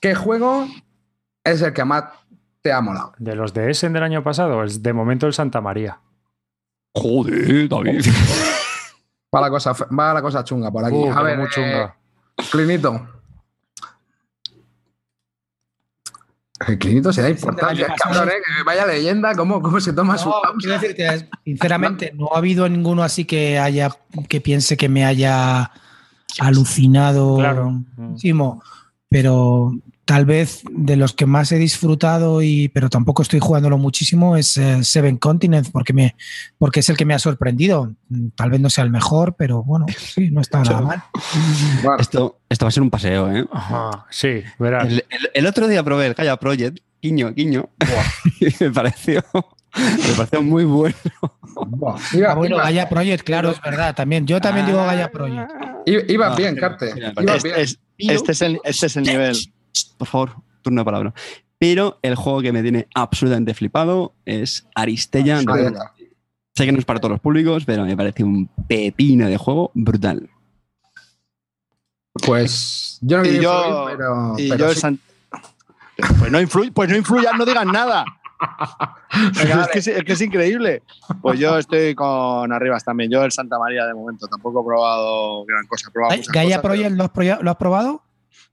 ¿qué 0.00 0.14
juego 0.14 0.66
es 1.44 1.60
el 1.60 1.74
que 1.74 1.84
más 1.84 2.04
te 2.62 2.72
ha 2.72 2.80
molado? 2.80 3.12
De 3.18 3.34
los 3.36 3.52
de 3.52 3.70
Essen 3.70 3.92
del 3.92 4.02
año 4.02 4.24
pasado, 4.24 4.64
es 4.64 4.82
de 4.82 4.92
momento 4.94 5.26
el 5.26 5.34
Santa 5.34 5.60
María. 5.60 6.00
Joder, 6.94 7.68
David. 7.68 8.06
Va 9.34 9.40
la 9.40 9.50
cosa, 9.50 9.72
va 9.72 10.12
la 10.14 10.22
cosa 10.22 10.42
chunga 10.44 10.70
por 10.70 10.84
aquí. 10.84 10.96
Uh, 10.96 11.12
a 11.12 11.22
ver, 11.22 11.36
muy 11.38 11.46
eh, 11.46 11.50
chunga. 11.50 11.96
Clinito. 12.50 13.06
El 16.66 16.78
Clinito 16.78 17.10
se 17.12 17.22
da 17.22 17.30
importancia, 17.30 17.86
cabrón, 17.96 18.28
eh, 18.28 18.32
que 18.44 18.62
vaya 18.64 18.84
leyenda, 18.86 19.34
cómo, 19.34 19.62
cómo 19.62 19.80
se 19.80 19.94
toma 19.94 20.18
su 20.18 20.30
pausa. 20.30 20.52
quiero 20.58 20.74
decirte, 20.78 21.28
sinceramente, 21.42 22.12
no 22.14 22.28
ha 22.34 22.38
habido 22.38 22.68
ninguno 22.68 23.02
así 23.02 23.24
que 23.24 23.58
haya 23.58 23.90
que 24.28 24.42
piense 24.42 24.76
que 24.76 24.90
me 24.90 25.04
haya 25.06 25.70
alucinado 26.38 27.36
Claro. 27.36 27.82
muchísimo, 27.96 28.62
pero 29.08 29.72
tal 30.10 30.24
vez 30.24 30.62
de 30.72 30.96
los 30.96 31.12
que 31.12 31.24
más 31.24 31.52
he 31.52 31.56
disfrutado 31.58 32.42
y 32.42 32.66
pero 32.66 32.90
tampoco 32.90 33.22
estoy 33.22 33.38
jugándolo 33.38 33.78
muchísimo 33.78 34.36
es 34.36 34.56
eh, 34.56 34.82
Seven 34.82 35.18
Continents 35.18 35.70
porque 35.70 35.92
me 35.92 36.16
porque 36.58 36.80
es 36.80 36.88
el 36.90 36.96
que 36.96 37.04
me 37.04 37.14
ha 37.14 37.20
sorprendido. 37.20 37.92
Tal 38.34 38.50
vez 38.50 38.58
no 38.60 38.70
sea 38.70 38.82
el 38.82 38.90
mejor, 38.90 39.36
pero 39.38 39.62
bueno, 39.62 39.86
sí, 39.96 40.32
no 40.32 40.40
está 40.40 40.64
nada 40.64 40.80
mal. 40.80 41.02
Esto, 42.00 42.40
esto 42.48 42.64
va 42.64 42.70
a 42.70 42.72
ser 42.72 42.82
un 42.82 42.90
paseo, 42.90 43.30
¿eh? 43.32 43.46
Ajá, 43.52 44.04
sí, 44.10 44.42
verás. 44.58 44.86
El, 44.88 45.04
el- 45.10 45.30
el 45.32 45.46
otro 45.46 45.68
día 45.68 45.84
probé 45.84 46.06
el 46.08 46.14
Gaia 46.14 46.36
Project, 46.38 46.78
guiño, 47.00 47.32
guiño, 47.32 47.68
me 48.60 48.70
pareció, 48.72 49.22
me 49.76 50.14
pareció 50.16 50.42
muy 50.42 50.64
bueno. 50.64 50.96
iba, 52.14 52.32
Ah, 52.32 52.34
bueno, 52.34 52.56
iba- 52.56 52.64
Gaia 52.64 52.88
Project, 52.88 53.22
claro, 53.24 53.50
es 53.52 53.60
verdad, 53.60 53.94
también. 53.94 54.26
Yo 54.26 54.40
también 54.40 54.66
digo 54.66 54.78
Gaia 54.84 55.08
Project. 55.12 55.50
iba- 55.86 56.02
ibas 56.08 56.32
Ah, 56.32 56.36
bien, 56.36 56.54
mira, 56.56 56.76
Carte. 56.76 56.94
este, 57.98 58.32
es 58.32 58.42
el, 58.42 58.58
este 58.64 58.86
es 58.86 58.96
el 58.96 59.04
nivel. 59.04 59.36
Por 59.98 60.08
favor, 60.08 60.32
turno 60.62 60.80
de 60.80 60.84
palabra. 60.84 61.14
Pero 61.58 61.98
el 62.02 62.14
juego 62.14 62.40
que 62.40 62.52
me 62.52 62.62
tiene 62.62 62.88
absolutamente 62.94 63.52
flipado 63.54 64.14
es 64.24 64.66
Aristella. 64.74 65.36
De- 65.42 65.66
está. 65.66 65.92
Sé 66.54 66.66
que 66.66 66.72
no 66.72 66.78
es 66.78 66.84
para 66.84 67.00
todos 67.00 67.12
los 67.12 67.20
públicos, 67.20 67.64
pero 67.64 67.84
me 67.84 67.96
parece 67.96 68.24
un 68.24 68.48
pepino 68.68 69.26
de 69.28 69.36
juego 69.36 69.70
brutal. 69.74 70.28
Pues 72.26 72.98
yo 73.02 73.18
no 73.18 73.24
Y 73.24 73.40
yo- 73.40 73.64
influir, 73.66 73.96
pero, 73.96 74.34
Y 74.38 74.48
pero 74.48 74.58
yo 74.64 74.68
el 74.70 74.74
sí. 74.74 74.80
San- 74.80 74.98
Pues 76.18 76.32
no, 76.32 76.40
influy, 76.40 76.70
pues 76.70 76.88
no 76.88 76.96
influyan, 76.96 77.36
no 77.36 77.44
digan 77.44 77.68
nada. 77.70 78.04
Venga, 79.38 79.62
es, 79.64 79.68
que, 79.68 79.78
es, 79.80 79.86
es 79.86 80.02
que 80.04 80.12
es 80.14 80.20
increíble. 80.22 80.82
Pues 81.20 81.38
yo 81.38 81.58
estoy 81.58 81.94
con 81.94 82.50
Arribas 82.52 82.84
también. 82.84 83.10
Yo 83.10 83.22
el 83.22 83.30
Santa 83.32 83.58
María 83.58 83.84
de 83.86 83.92
momento 83.94 84.26
tampoco 84.28 84.62
he 84.62 84.64
probado 84.64 85.44
gran 85.44 85.66
cosa. 85.66 85.88
He 85.88 85.92
probado 85.92 86.16
cosas, 86.16 86.32
Project, 86.62 86.90
¿lo 86.96 87.04
has, 87.04 87.10
proya- 87.10 87.38
¿lo 87.42 87.50
has 87.50 87.56
probado? 87.58 88.02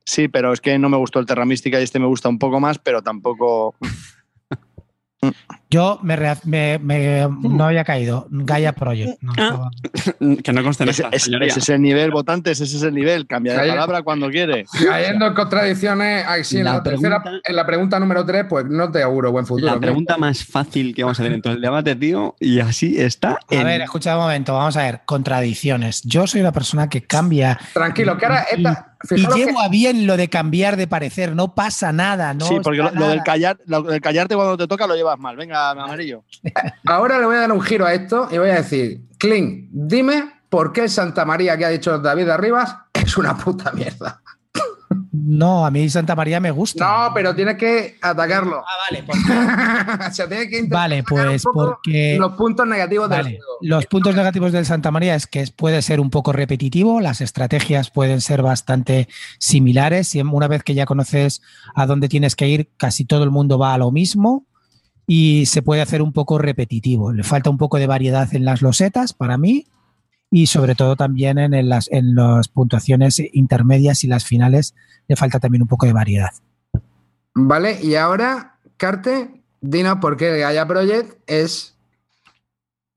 Sí, 0.04 0.28
pero 0.28 0.54
es 0.54 0.62
que 0.62 0.78
no 0.80 0.90
me 0.90 0.98
gustó 0.98 1.20
el 1.20 1.26
Terra 1.26 1.46
Mística 1.46 1.80
y 1.80 1.84
este 1.84 2.00
me 2.00 2.08
gusta 2.08 2.30
un 2.30 2.40
poco 2.40 2.60
más, 2.60 2.80
pero 2.80 3.02
tampoco. 3.02 3.76
Yo 5.70 6.00
me, 6.02 6.16
me- 6.46 6.80
me- 6.80 7.28
no 7.42 7.66
había 7.66 7.84
caído. 7.84 8.28
Gaia 8.30 8.72
Project. 8.74 9.22
no 9.22 9.32
estaba- 9.32 9.72
Que 10.44 10.54
no 10.54 10.64
conste 10.64 10.86
Ese, 10.90 11.04
ese- 11.12 11.36
es 11.60 11.70
el 11.70 11.82
nivel, 11.82 12.12
votantes, 12.12 12.62
ese 12.62 12.78
es 12.78 12.84
el 12.84 12.94
nivel. 12.94 13.28
Cambia 13.28 13.54
de 13.62 13.70
palabra 13.70 14.02
cuando 14.02 14.30
quiere. 14.30 14.66
Cayendo 14.88 15.28
en 15.28 15.34
contradicciones, 15.34 16.26
ahí 16.26 16.44
sí, 16.44 16.60
en, 16.60 16.66
La 16.66 16.74
la 16.76 16.84
tercera- 16.84 17.22
pregunta- 17.22 17.50
en 17.50 17.56
la 17.56 17.66
pregunta 17.66 18.00
número 18.00 18.26
3, 18.26 18.46
pues 18.50 18.66
no 18.66 18.92
te 18.92 19.02
auguro 19.04 19.32
buen 19.32 19.46
futuro. 19.46 19.66
La 19.68 19.74
¿no? 19.76 19.82
pregunta 19.82 20.18
más 20.18 20.46
fácil 20.46 20.96
que 20.96 21.04
vamos 21.04 21.20
a 21.20 21.24
hacer 21.24 21.34
en 21.34 21.42
todo 21.42 21.54
el 21.54 21.62
debate, 21.62 21.96
tío, 21.96 22.36
y 22.40 22.60
así 22.60 23.00
está. 23.02 23.32
A 23.32 23.38
en- 23.50 23.66
ver, 23.66 23.82
escucha 23.82 24.16
un 24.16 24.22
momento, 24.24 24.54
vamos 24.54 24.78
a 24.78 24.84
ver. 24.84 25.02
Contradicciones. 25.06 26.02
Yo 26.04 26.28
soy 26.28 26.42
una 26.42 26.52
persona 26.54 26.88
que 26.90 27.04
cambia 27.04 27.60
Tranquilo, 27.74 28.18
que 28.18 28.26
ahora 28.26 28.46
esta. 28.50 28.94
y 29.12 29.26
que- 29.26 29.36
llevo 29.36 29.60
a 29.62 29.68
bien 29.70 30.08
lo 30.08 30.18
de 30.18 30.30
cambiar 30.30 30.78
de 30.78 30.88
parecer. 30.88 31.36
No 31.36 31.54
pasa 31.54 31.92
nada, 31.92 32.34
¿no? 32.34 32.48
sí, 32.48 32.56
porque 32.64 32.78
lo, 32.80 32.86
lo 32.92 33.08
del 33.08 33.18
nada. 33.18 33.24
callar, 33.24 33.58
lo 33.66 33.82
del 33.84 34.02
callarte 34.02 34.36
cuando 34.36 34.58
te 34.58 34.68
toca 34.68 34.88
lo 34.88 34.96
llevas 34.96 35.20
mal. 35.20 35.36
Venga, 35.36 35.57
amarillo. 35.66 36.24
ahora 36.86 37.20
le 37.20 37.26
voy 37.26 37.36
a 37.36 37.40
dar 37.42 37.52
un 37.52 37.62
giro 37.62 37.86
a 37.86 37.94
esto 37.94 38.28
y 38.32 38.38
voy 38.38 38.50
a 38.50 38.56
decir: 38.56 39.02
Clint, 39.18 39.70
dime 39.72 40.32
por 40.50 40.72
qué 40.74 40.82
el 40.84 40.90
Santa 40.90 41.26
María 41.26 41.58
que 41.58 41.66
ha 41.66 41.70
dicho 41.70 41.98
David 42.00 42.30
Arribas 42.30 42.76
es 42.94 43.18
una 43.18 43.36
puta 43.38 43.72
mierda. 43.74 44.22
no, 45.12 45.66
a 45.66 45.72
mí 45.72 45.90
Santa 45.90 46.16
María 46.16 46.40
me 46.40 46.52
gusta. 46.52 46.86
No, 47.08 47.14
pero 47.14 47.36
tienes 47.36 47.58
que 47.58 47.98
atacarlo. 48.02 48.64
Ah, 48.66 48.90
vale, 48.90 49.04
o 50.10 50.14
sea, 50.14 50.28
tienes 50.28 50.48
que 50.48 50.56
intentar 50.60 50.80
Vale, 50.80 51.04
pues 51.04 51.44
porque- 51.44 52.16
los 52.18 52.34
puntos 52.34 52.66
negativos 52.66 53.10
del 53.10 53.18
Vale. 53.24 53.30
juego. 53.38 53.58
Los 53.62 53.86
puntos 53.88 54.16
negativos 54.16 54.52
del 54.54 54.66
Santa 54.66 54.90
María 54.92 55.16
es 55.16 55.28
que 55.28 55.46
puede 55.56 55.82
ser 55.82 56.00
un 56.00 56.10
poco 56.10 56.32
repetitivo, 56.32 57.02
las 57.02 57.20
estrategias 57.22 57.90
pueden 57.92 58.22
ser 58.22 58.42
bastante 58.42 59.08
similares. 59.40 60.16
y 60.16 60.22
Una 60.22 60.48
vez 60.48 60.64
que 60.64 60.74
ya 60.76 60.86
conoces 60.86 61.42
a 61.76 61.86
dónde 61.86 62.08
tienes 62.08 62.36
que 62.36 62.48
ir, 62.48 62.70
casi 62.78 63.04
todo 63.06 63.24
el 63.26 63.32
mundo 63.32 63.60
va 63.60 63.74
a 63.74 63.78
lo 63.78 63.92
mismo 63.92 64.46
y 65.08 65.46
se 65.46 65.62
puede 65.62 65.82
hacer 65.82 66.02
un 66.02 66.12
poco 66.12 66.38
repetitivo. 66.38 67.14
Le 67.14 67.24
falta 67.24 67.50
un 67.50 67.58
poco 67.58 67.78
de 67.78 67.88
variedad 67.88 68.28
en 68.36 68.44
las 68.44 68.62
losetas 68.62 69.14
para 69.14 69.38
mí 69.38 69.66
y 70.30 70.48
sobre 70.48 70.76
todo 70.76 70.98
también 70.98 71.38
en, 71.38 71.70
las, 71.70 71.90
en 71.92 72.14
las 72.14 72.50
puntuaciones 72.50 73.22
intermedias 73.32 74.04
y 74.04 74.08
las 74.08 74.26
finales 74.26 74.76
le 75.08 75.16
falta 75.16 75.40
también 75.40 75.62
un 75.62 75.70
poco 75.70 75.86
de 75.86 75.94
variedad. 75.94 76.32
Vale, 77.34 77.80
y 77.82 77.96
ahora, 77.96 78.58
Carte, 78.76 79.42
dinos 79.62 79.98
por 80.02 80.18
qué 80.18 80.34
el 80.34 80.40
Gaia 80.42 80.68
Project 80.68 81.18
es. 81.28 81.74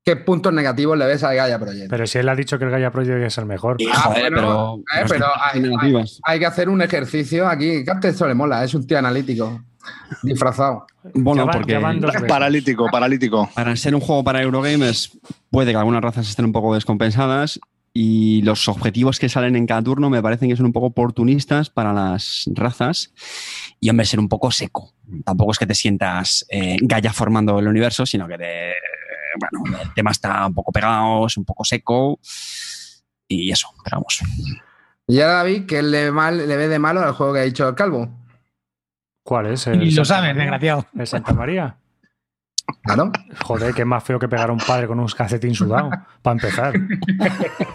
¿Qué 0.03 0.17
puntos 0.17 0.53
negativos 0.53 0.97
le 0.97 1.07
ves 1.07 1.23
al 1.23 1.37
Gaia 1.37 1.59
Project? 1.59 1.91
Pero 1.91 2.07
si 2.07 2.19
él 2.19 2.29
ha 2.29 2.35
dicho 2.35 2.59
que 2.59 2.65
el 2.65 2.71
Gaia 2.71 2.91
Project 2.91 3.23
es 3.23 3.39
el 3.39 3.47
mejor. 3.47 3.77
Ah, 3.93 4.01
Joder, 4.07 4.33
bueno, 4.33 4.83
pero, 4.91 5.03
eh, 5.03 5.07
pero 5.09 5.27
hay-. 5.39 6.05
Hay 6.25 6.39
que 6.39 6.47
hacer 6.47 6.69
un 6.71 6.83
ejercicio 6.83 7.47
aquí. 7.47 7.85
Carte 7.85 8.09
esto 8.09 8.27
le 8.27 8.35
mola, 8.35 8.65
es 8.65 8.75
un 8.75 8.87
tío 8.87 8.99
analítico, 8.99 9.63
disfrazado. 10.23 10.87
Bueno, 11.15 11.47
van- 11.47 11.57
porque. 11.57 11.79
Paralítico, 12.29 12.87
paralítico. 12.91 13.49
para 13.55 13.75
ser 13.77 13.95
un 13.95 14.01
juego 14.01 14.23
para 14.25 14.43
Eurogamers 14.43 15.19
puede 15.51 15.73
que 15.73 15.77
algunas 15.79 16.03
razas 16.03 16.29
estén 16.29 16.45
un 16.45 16.53
poco 16.53 16.75
descompensadas 16.75 17.59
y 17.93 18.43
los 18.43 18.69
objetivos 18.69 19.19
que 19.19 19.29
salen 19.29 19.57
en 19.57 19.67
cada 19.67 19.83
turno 19.83 20.11
me 20.11 20.23
parecen 20.23 20.49
que 20.49 20.57
son 20.57 20.67
un 20.67 20.73
poco 20.73 20.87
oportunistas 20.87 21.71
para 21.71 21.93
las 21.93 22.45
razas 22.55 23.13
y 23.81 23.91
hombre, 23.91 24.07
ser 24.07 24.21
un 24.21 24.29
poco 24.29 24.51
seco. 24.51 24.93
Tampoco 25.25 25.53
es 25.53 25.59
que 25.59 25.67
te 25.67 25.75
sientas 25.75 26.47
eh, 26.51 26.77
Gaia 26.83 27.13
formando 27.13 27.59
el 27.59 27.67
universo, 27.67 28.07
sino 28.07 28.29
que 28.29 28.39
te, 28.39 28.75
bueno, 29.41 29.81
el 29.83 29.93
tema 29.95 30.13
está 30.13 30.47
un 30.47 30.55
poco 30.55 30.71
pegado, 30.71 31.27
es 31.27 31.37
un 31.37 31.45
poco 31.45 31.65
seco 31.65 32.21
y 33.27 33.51
eso, 33.51 33.69
pero 33.83 33.97
vamos. 33.97 34.21
Y 35.09 35.21
ahora 35.21 35.35
David, 35.39 35.67
¿qué 35.67 35.83
le, 35.83 36.13
mal, 36.13 36.47
le 36.47 36.57
ve 36.57 36.69
de 36.69 36.79
malo 36.79 37.01
al 37.01 37.13
juego 37.15 37.33
que 37.33 37.41
ha 37.41 37.45
dicho 37.45 37.69
el 37.69 37.75
Calvo? 37.75 38.09
¿Cuál 39.23 39.47
es? 39.47 39.67
¿El 39.67 39.83
Y 39.83 39.91
lo 39.93 40.05
Santa 40.05 40.23
sabes, 40.23 40.29
María? 40.31 40.43
desgraciado. 40.43 40.87
¿El 40.97 41.07
Santa 41.07 41.33
María? 41.33 41.77
Claro. 42.83 43.13
Joder, 43.45 43.75
que 43.75 43.83
es 43.83 43.87
más 43.87 44.03
feo 44.05 44.19
que 44.19 44.29
pegar 44.29 44.51
a 44.51 44.53
un 44.53 44.59
padre 44.59 44.87
con 44.87 45.01
un 45.01 45.07
calcetín 45.09 45.55
sudado, 45.55 45.91
para 46.23 46.33
empezar. 46.35 46.75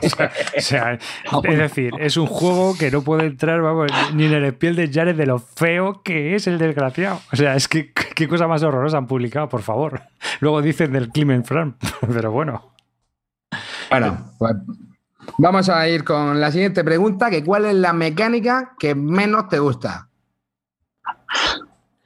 o 0.03 0.09
sea, 0.09 0.31
o 0.57 0.61
sea, 0.61 0.99
es 1.43 1.57
decir, 1.57 1.93
es 1.99 2.17
un 2.17 2.27
juego 2.27 2.75
que 2.77 2.89
no 2.91 3.01
puede 3.01 3.25
entrar, 3.25 3.61
vamos, 3.61 3.91
ni 4.13 4.25
en 4.25 4.33
el 4.33 4.53
piel 4.55 4.75
de 4.75 4.89
Jared 4.91 5.15
de 5.15 5.25
lo 5.25 5.39
feo 5.39 6.01
que 6.01 6.35
es 6.35 6.47
el 6.47 6.57
desgraciado. 6.57 7.19
O 7.31 7.35
sea, 7.35 7.55
es 7.55 7.67
que 7.67 7.91
qué 7.93 8.27
cosa 8.27 8.47
más 8.47 8.63
horrorosa 8.63 8.97
han 8.97 9.07
publicado, 9.07 9.49
por 9.49 9.61
favor. 9.61 10.01
Luego 10.39 10.61
dicen 10.61 10.91
del 10.93 11.09
Clement 11.09 11.45
Fran, 11.45 11.75
pero 12.13 12.31
bueno. 12.31 12.71
Bueno, 13.89 14.31
pues 14.39 14.53
vamos 15.37 15.69
a 15.69 15.87
ir 15.87 16.03
con 16.03 16.39
la 16.39 16.51
siguiente 16.51 16.83
pregunta, 16.83 17.29
que 17.29 17.43
¿cuál 17.43 17.65
es 17.65 17.75
la 17.75 17.93
mecánica 17.93 18.75
que 18.79 18.95
menos 18.95 19.49
te 19.49 19.59
gusta? 19.59 20.09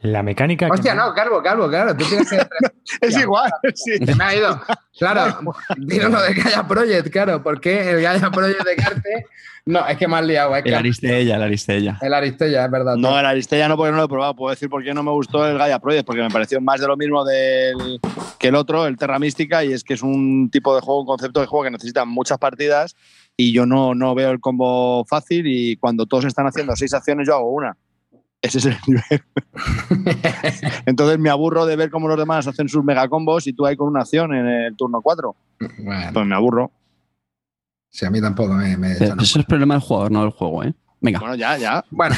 La 0.02 0.24
mecánica. 0.24 0.68
que 0.68 0.72
Hostia, 0.72 0.96
me- 0.96 1.02
no, 1.02 1.14
Calvo, 1.14 1.44
Calvo, 1.44 1.68
claro, 1.68 1.96
tú 1.96 2.06
tienes 2.06 2.30
que... 2.30 2.38
Es 3.02 3.18
igual, 3.18 3.52
sí. 3.76 3.98
Se 3.98 4.16
me 4.16 4.24
ha 4.24 4.36
ido. 4.36 4.62
Claro, 4.98 5.38
dinos 5.78 6.12
lo 6.12 6.22
de 6.22 6.34
Gaia 6.34 6.66
Project, 6.68 7.10
claro, 7.10 7.44
porque 7.44 7.90
el 7.92 8.02
Gaia 8.02 8.32
Project 8.32 8.64
de 8.64 8.76
Carte... 8.76 9.26
No, 9.66 9.86
es 9.86 9.98
que 9.98 10.08
me 10.08 10.16
has 10.16 10.26
liado, 10.26 10.56
es 10.56 10.64
que 10.64 10.70
El 10.70 10.76
Aristella, 10.76 11.36
el 11.36 11.44
Aristella. 11.44 11.98
el 12.02 12.14
Aristella, 12.14 12.66
es 12.66 12.72
verdad. 12.72 12.96
No, 12.96 13.20
el 13.20 13.26
Aristella 13.26 13.68
no, 13.68 13.76
porque 13.78 13.92
no 13.92 13.98
lo 13.98 14.06
he 14.06 14.08
probado. 14.08 14.36
Puedo 14.36 14.50
decir 14.52 14.68
por 14.70 14.84
qué 14.84 14.94
no 14.94 15.04
me 15.04 15.12
gustó 15.12 15.46
el 15.46 15.58
Gaia 15.60 15.78
Project, 15.80 16.06
porque 16.08 16.24
me 16.24 16.30
pareció 16.30 16.60
más 16.62 16.80
de 16.80 16.88
lo 16.88 16.98
mismo 16.98 17.24
del, 17.26 18.00
que 18.40 18.48
el 18.48 18.56
otro, 18.56 18.88
el 18.88 18.98
Terra 18.98 19.20
Mística, 19.20 19.64
y 19.64 19.74
es 19.74 19.84
que 19.84 19.94
es 19.94 20.02
un 20.02 20.50
tipo 20.50 20.74
de 20.74 20.82
juego, 20.82 21.02
un 21.02 21.06
concepto 21.06 21.42
de 21.42 21.46
juego 21.46 21.66
que 21.66 21.72
necesita 21.72 22.06
muchas 22.06 22.40
partidas 22.40 22.96
y 23.38 23.52
yo 23.54 23.66
no, 23.68 23.94
no 23.94 24.16
veo 24.16 24.32
el 24.32 24.40
combo 24.40 25.06
fácil 25.06 25.46
y 25.46 25.76
cuando 25.76 26.06
todos 26.08 26.26
están 26.26 26.48
haciendo 26.48 26.76
seis 26.76 26.94
acciones 26.94 27.28
yo 27.28 27.36
hago 27.36 27.52
una. 27.52 27.78
Ese 28.42 28.60
es 28.60 28.66
el 28.68 28.78
nivel. 28.88 29.24
Entonces 30.86 31.20
me 31.20 31.30
aburro 31.30 31.66
de 31.66 31.76
ver 31.76 31.90
cómo 31.90 32.08
los 32.08 32.18
demás 32.18 32.48
hacen 32.48 32.70
sus 32.70 32.84
megacombos 32.84 33.48
y 33.48 33.54
tú 33.54 33.66
ahí 33.66 33.76
con 33.76 33.88
una 33.90 34.02
acción 34.02 34.34
en 34.34 34.48
el 34.48 34.76
turno 34.78 35.02
4. 35.02 35.36
Bueno, 35.84 36.12
Pues 36.14 36.26
me 36.26 36.36
aburro. 36.36 36.72
sí, 37.90 38.06
a 38.06 38.10
mí 38.10 38.22
tampoco 38.22 38.54
me... 38.54 38.78
me- 38.78 38.96
Pero 38.96 39.16
Eso 39.22 39.40
es 39.40 39.46
problema 39.46 39.74
del 39.74 39.82
jugador, 39.84 40.12
no 40.12 40.22
del 40.22 40.32
juego, 40.32 40.64
¿eh? 40.64 40.74
Venga. 41.02 41.20
Bueno, 41.20 41.36
ya, 41.36 41.58
ya. 41.58 41.84
Bueno, 41.92 42.16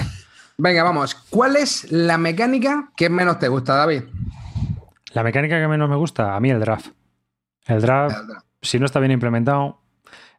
venga, 0.57 0.83
vamos. 0.83 1.15
¿Cuál 1.29 1.55
es 1.55 1.91
la 1.91 2.17
mecánica 2.17 2.91
que 2.95 3.09
menos 3.09 3.39
te 3.39 3.47
gusta, 3.47 3.75
David? 3.75 4.03
La 5.13 5.23
mecánica 5.23 5.59
que 5.59 5.67
menos 5.67 5.89
me 5.89 5.95
gusta, 5.95 6.35
a 6.35 6.39
mí 6.39 6.49
el 6.51 6.59
draft. 6.59 6.87
El 7.65 7.81
draft, 7.81 8.15
si 8.61 8.79
no 8.79 8.85
está 8.85 8.99
bien 8.99 9.11
implementado, 9.11 9.80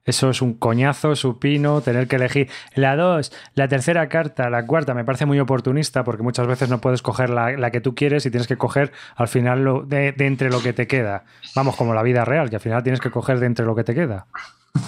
eso 0.04 0.30
es 0.30 0.42
un 0.42 0.54
coñazo, 0.54 1.14
supino, 1.14 1.80
tener 1.80 2.08
que 2.08 2.16
elegir 2.16 2.50
la 2.74 2.96
2, 2.96 3.32
la 3.54 3.68
tercera 3.68 4.08
carta, 4.08 4.50
la 4.50 4.66
cuarta, 4.66 4.94
me 4.94 5.04
parece 5.04 5.26
muy 5.26 5.38
oportunista 5.38 6.02
porque 6.04 6.22
muchas 6.22 6.46
veces 6.46 6.68
no 6.68 6.80
puedes 6.80 7.02
coger 7.02 7.30
la, 7.30 7.52
la 7.52 7.70
que 7.70 7.80
tú 7.80 7.94
quieres 7.94 8.26
y 8.26 8.30
tienes 8.30 8.46
que 8.48 8.56
coger 8.56 8.92
al 9.16 9.28
final 9.28 9.62
lo, 9.64 9.82
de, 9.82 10.12
de 10.12 10.26
entre 10.26 10.50
lo 10.50 10.60
que 10.62 10.72
te 10.72 10.86
queda. 10.86 11.24
Vamos, 11.54 11.76
como 11.76 11.94
la 11.94 12.02
vida 12.02 12.24
real, 12.24 12.50
que 12.50 12.56
al 12.56 12.62
final 12.62 12.82
tienes 12.82 13.00
que 13.00 13.10
coger 13.10 13.38
de 13.38 13.46
entre 13.46 13.64
lo 13.64 13.74
que 13.76 13.84
te 13.84 13.94
queda. 13.94 14.26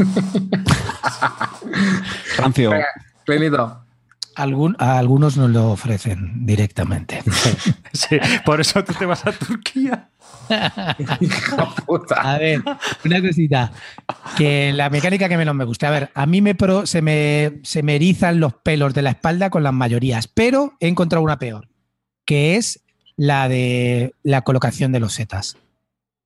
Rancio. 2.38 2.70
Venga, 2.70 2.86
Clinito. 3.24 3.80
Algún- 4.36 4.76
a 4.80 4.98
algunos 4.98 5.36
nos 5.36 5.50
lo 5.50 5.70
ofrecen 5.70 6.44
directamente. 6.46 7.22
Sí, 7.92 8.18
por 8.44 8.60
eso 8.60 8.82
tú 8.82 8.92
te 8.94 9.06
vas 9.06 9.24
a 9.24 9.30
Turquía. 9.30 10.08
Puta. 11.86 12.14
A 12.34 12.38
ver, 12.38 12.62
una 13.04 13.20
cosita. 13.20 13.72
Que 14.36 14.72
la 14.72 14.90
mecánica 14.90 15.28
que 15.28 15.36
menos 15.36 15.54
me 15.54 15.64
gusta. 15.64 15.88
A 15.88 15.90
ver, 15.90 16.10
a 16.14 16.26
mí 16.26 16.40
me 16.40 16.54
pro- 16.54 16.86
se, 16.86 17.02
me, 17.02 17.60
se 17.62 17.82
me 17.82 17.96
erizan 17.96 18.40
los 18.40 18.54
pelos 18.54 18.94
de 18.94 19.02
la 19.02 19.10
espalda 19.10 19.50
con 19.50 19.62
las 19.62 19.72
mayorías, 19.72 20.28
pero 20.28 20.74
he 20.80 20.88
encontrado 20.88 21.22
una 21.24 21.38
peor, 21.38 21.68
que 22.24 22.56
es 22.56 22.80
la 23.16 23.48
de 23.48 24.14
la 24.22 24.42
colocación 24.42 24.92
de 24.92 25.00
los 25.00 25.14
setas. 25.14 25.56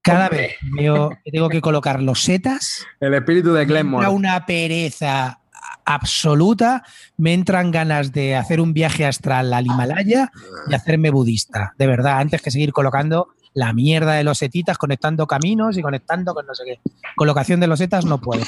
Cada 0.03 0.29
vez 0.29 0.55
veo 0.62 1.11
que 1.25 1.31
tengo 1.31 1.49
que 1.50 1.61
colocar 1.61 2.00
los 2.03 2.23
setas, 2.23 2.87
El 3.00 3.12
espíritu 3.15 3.53
de 3.53 3.67
Glenmore. 3.67 4.09
una 4.09 4.47
pereza 4.47 5.41
absoluta, 5.85 6.83
me 7.17 7.35
entran 7.35 7.71
ganas 7.71 8.12
de 8.12 8.37
hacer 8.37 8.61
un 8.61 8.73
viaje 8.73 9.05
astral 9.07 9.53
al 9.53 9.67
Himalaya 9.67 10.31
y 10.71 10.75
hacerme 10.75 11.11
budista, 11.11 11.75
de 11.79 11.87
verdad, 11.87 12.19
antes 12.21 12.41
que 12.43 12.50
seguir 12.50 12.73
colocando 12.73 13.29
la 13.59 13.73
mierda 13.73 14.12
de 14.15 14.23
los 14.25 14.38
setitas, 14.38 14.79
conectando 14.79 15.27
caminos 15.27 15.77
y 15.77 15.83
conectando 15.83 16.33
con 16.33 16.47
no 16.47 16.55
sé 16.55 16.62
qué. 16.65 16.81
Colocación 17.17 17.59
de 17.59 17.67
los 17.67 17.79
setas 17.81 18.05
no 18.05 18.21
puedo. 18.21 18.43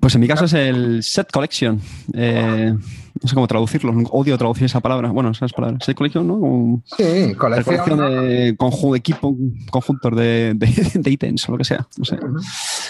Pues 0.00 0.14
en 0.14 0.20
mi 0.20 0.28
caso 0.28 0.44
es 0.46 0.52
el 0.54 1.02
set 1.02 1.30
collection. 1.32 1.80
Eh, 2.14 2.74
no 3.20 3.28
sé 3.28 3.34
cómo 3.34 3.46
traducirlo. 3.48 3.92
Odio 4.10 4.36
traducir 4.38 4.64
esa 4.66 4.80
palabra. 4.80 5.10
Bueno, 5.10 5.30
esas 5.30 5.52
palabras. 5.52 5.84
Set 5.84 5.96
collection, 5.96 6.26
¿no? 6.26 6.38
Como 6.40 6.82
Sí, 6.96 7.34
colección. 7.34 7.76
colección 7.78 7.98
de 7.98 8.56
conju- 8.56 8.96
equipo, 8.96 9.36
conjuntos 9.70 10.16
de, 10.16 10.54
de- 10.54 10.90
de 10.94 11.10
ítems 11.10 11.48
o 11.48 11.52
lo 11.52 11.58
que 11.58 11.64
sea. 11.64 11.86
No 11.96 12.04
sé. 12.04 12.16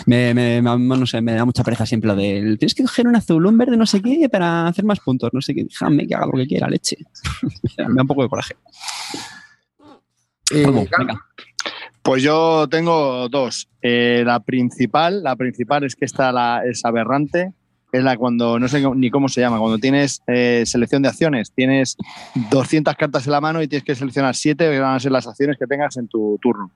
Me, 0.07 0.35
me- 0.35 0.61
me- 0.63 0.79
no 0.97 1.07
sé, 1.07 1.21
me 1.21 1.33
da 1.35 1.45
mucha 1.45 1.63
pereza 1.65 1.87
siempre 1.87 2.09
lo 2.09 2.17
del 2.17 2.59
tienes 2.59 2.75
que 2.75 2.83
coger 2.83 3.07
un 3.07 3.17
azul, 3.17 3.45
un 3.47 3.57
verde, 3.59 3.77
no 3.77 3.87
sé 3.87 4.01
qué, 4.03 4.29
para 4.29 4.67
hacer 4.69 4.85
más 4.85 5.01
puntos. 5.01 5.31
No 5.33 5.41
sé 5.41 5.55
qué. 5.55 5.65
Déjame 5.65 6.07
que 6.07 6.15
haga 6.15 6.27
lo 6.27 6.33
que 6.33 6.47
quiera, 6.47 6.69
leche. 6.69 6.97
me 7.79 7.95
da 7.95 8.03
un 8.03 8.09
poco 8.09 8.23
de 8.23 8.29
coraje. 8.29 8.55
Venga. 10.51 11.27
Pues 12.03 12.23
yo 12.23 12.67
tengo 12.71 13.29
dos. 13.29 13.69
Eh, 13.83 14.23
la 14.25 14.41
principal, 14.41 15.23
la 15.23 15.37
principal 15.37 15.85
es 15.85 15.95
que 15.95 16.07
esta 16.07 16.33
la, 16.33 16.63
es 16.65 16.85
aberrante. 16.85 17.53
Es 17.93 18.03
la 18.03 18.17
cuando, 18.17 18.59
no 18.59 18.69
sé 18.69 18.83
ni 18.97 19.11
cómo 19.11 19.29
se 19.29 19.41
llama, 19.41 19.59
cuando 19.59 19.79
tienes 19.79 20.23
eh, 20.27 20.65
selección 20.67 21.03
de 21.03 21.09
acciones, 21.09 21.53
tienes 21.55 21.97
200 22.51 22.95
cartas 22.97 23.27
en 23.27 23.33
la 23.33 23.41
mano 23.41 23.63
y 23.63 23.69
tienes 23.69 23.85
que 23.85 23.95
seleccionar 23.95 24.35
7 24.35 24.71
que 24.71 24.79
van 24.79 24.95
a 24.95 25.01
ser 25.01 25.13
las 25.13 25.27
acciones 25.27 25.57
que 25.59 25.67
tengas 25.67 25.97
en 25.97 26.07
tu 26.09 26.39
turno. 26.41 26.71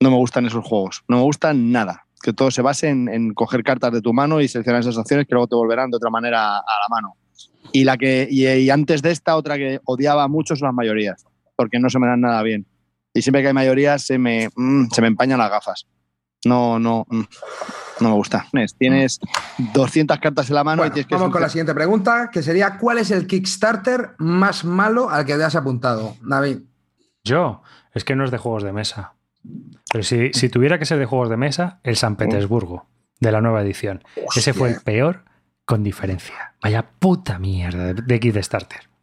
No 0.00 0.10
me 0.10 0.16
gustan 0.16 0.46
esos 0.46 0.64
juegos, 0.64 1.02
no 1.08 1.18
me 1.18 1.22
gustan 1.22 1.72
nada. 1.72 2.06
Que 2.22 2.32
todo 2.32 2.50
se 2.50 2.62
base 2.62 2.88
en, 2.88 3.08
en 3.08 3.34
coger 3.34 3.62
cartas 3.62 3.92
de 3.92 4.00
tu 4.00 4.14
mano 4.14 4.40
y 4.40 4.48
seleccionar 4.48 4.80
esas 4.80 4.96
acciones 4.96 5.26
que 5.26 5.34
luego 5.34 5.48
te 5.48 5.56
volverán 5.56 5.90
de 5.90 5.96
otra 5.96 6.10
manera 6.10 6.58
a 6.58 6.60
la 6.60 6.88
mano. 6.88 7.16
Y, 7.72 7.84
la 7.84 7.98
que, 7.98 8.26
y, 8.30 8.46
y 8.46 8.70
antes 8.70 9.02
de 9.02 9.10
esta, 9.10 9.36
otra 9.36 9.56
que 9.56 9.80
odiaba 9.84 10.28
mucho 10.28 10.54
son 10.56 10.66
las 10.66 10.74
mayorías, 10.74 11.26
porque 11.56 11.78
no 11.78 11.90
se 11.90 11.98
me 11.98 12.06
dan 12.06 12.20
nada 12.20 12.42
bien 12.42 12.66
y 13.14 13.22
siempre 13.22 13.40
que 13.40 13.48
hay 13.48 13.54
mayoría 13.54 13.98
se 13.98 14.18
me, 14.18 14.50
mm, 14.54 14.88
se 14.90 15.00
me 15.00 15.06
empañan 15.06 15.38
las 15.38 15.48
gafas. 15.48 15.86
No, 16.44 16.78
no, 16.78 17.06
mm, 17.08 17.22
no 18.00 18.08
me 18.08 18.14
gusta. 18.14 18.46
Tienes 18.76 19.20
200 19.72 20.18
cartas 20.18 20.48
en 20.50 20.56
la 20.56 20.64
mano 20.64 20.82
bueno, 20.82 20.90
y 20.90 20.92
tienes 20.92 21.06
que... 21.06 21.14
vamos 21.14 21.30
con 21.30 21.40
la 21.40 21.48
siguiente 21.48 21.74
pregunta, 21.74 22.28
que 22.30 22.42
sería 22.42 22.76
¿cuál 22.76 22.98
es 22.98 23.12
el 23.12 23.26
Kickstarter 23.26 24.16
más 24.18 24.64
malo 24.64 25.08
al 25.08 25.24
que 25.24 25.36
te 25.36 25.44
has 25.44 25.54
apuntado, 25.54 26.16
David? 26.20 26.58
Yo, 27.22 27.62
es 27.94 28.04
que 28.04 28.16
no 28.16 28.24
es 28.24 28.30
de 28.32 28.38
juegos 28.38 28.64
de 28.64 28.72
mesa. 28.72 29.14
Pero 29.90 30.02
si, 30.02 30.32
si 30.32 30.48
tuviera 30.48 30.78
que 30.78 30.84
ser 30.84 30.98
de 30.98 31.06
juegos 31.06 31.30
de 31.30 31.36
mesa, 31.36 31.80
el 31.84 31.96
San 31.96 32.16
Petersburgo, 32.16 32.88
de 33.20 33.30
la 33.30 33.40
nueva 33.40 33.62
edición. 33.62 34.02
Ese 34.34 34.52
fue 34.52 34.70
el 34.70 34.80
peor 34.80 35.24
con 35.64 35.84
diferencia. 35.84 36.54
Vaya 36.60 36.84
puta 36.98 37.38
mierda 37.38 37.94
de, 37.94 38.02
de 38.02 38.20
kit 38.20 38.36
starter. 38.42 38.93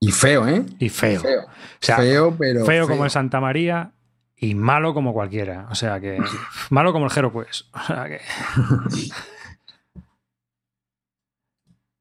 Y 0.00 0.12
feo, 0.12 0.46
¿eh? 0.46 0.64
Y 0.78 0.88
feo. 0.88 1.20
Feo, 1.20 1.42
O 1.42 1.48
sea, 1.80 1.96
feo 1.96 2.36
pero. 2.38 2.64
feo 2.64 2.86
como 2.86 3.04
el 3.04 3.10
Santa 3.10 3.40
María 3.40 3.92
y 4.36 4.54
malo 4.54 4.94
como 4.94 5.12
cualquiera. 5.12 5.66
O 5.70 5.74
sea 5.74 6.00
que. 6.00 6.18
malo 6.70 6.92
como 6.92 7.06
el 7.06 7.12
Hero 7.16 7.32
Quest. 7.32 7.74
O 7.74 7.80
sea 7.80 8.06
que. 8.06 8.20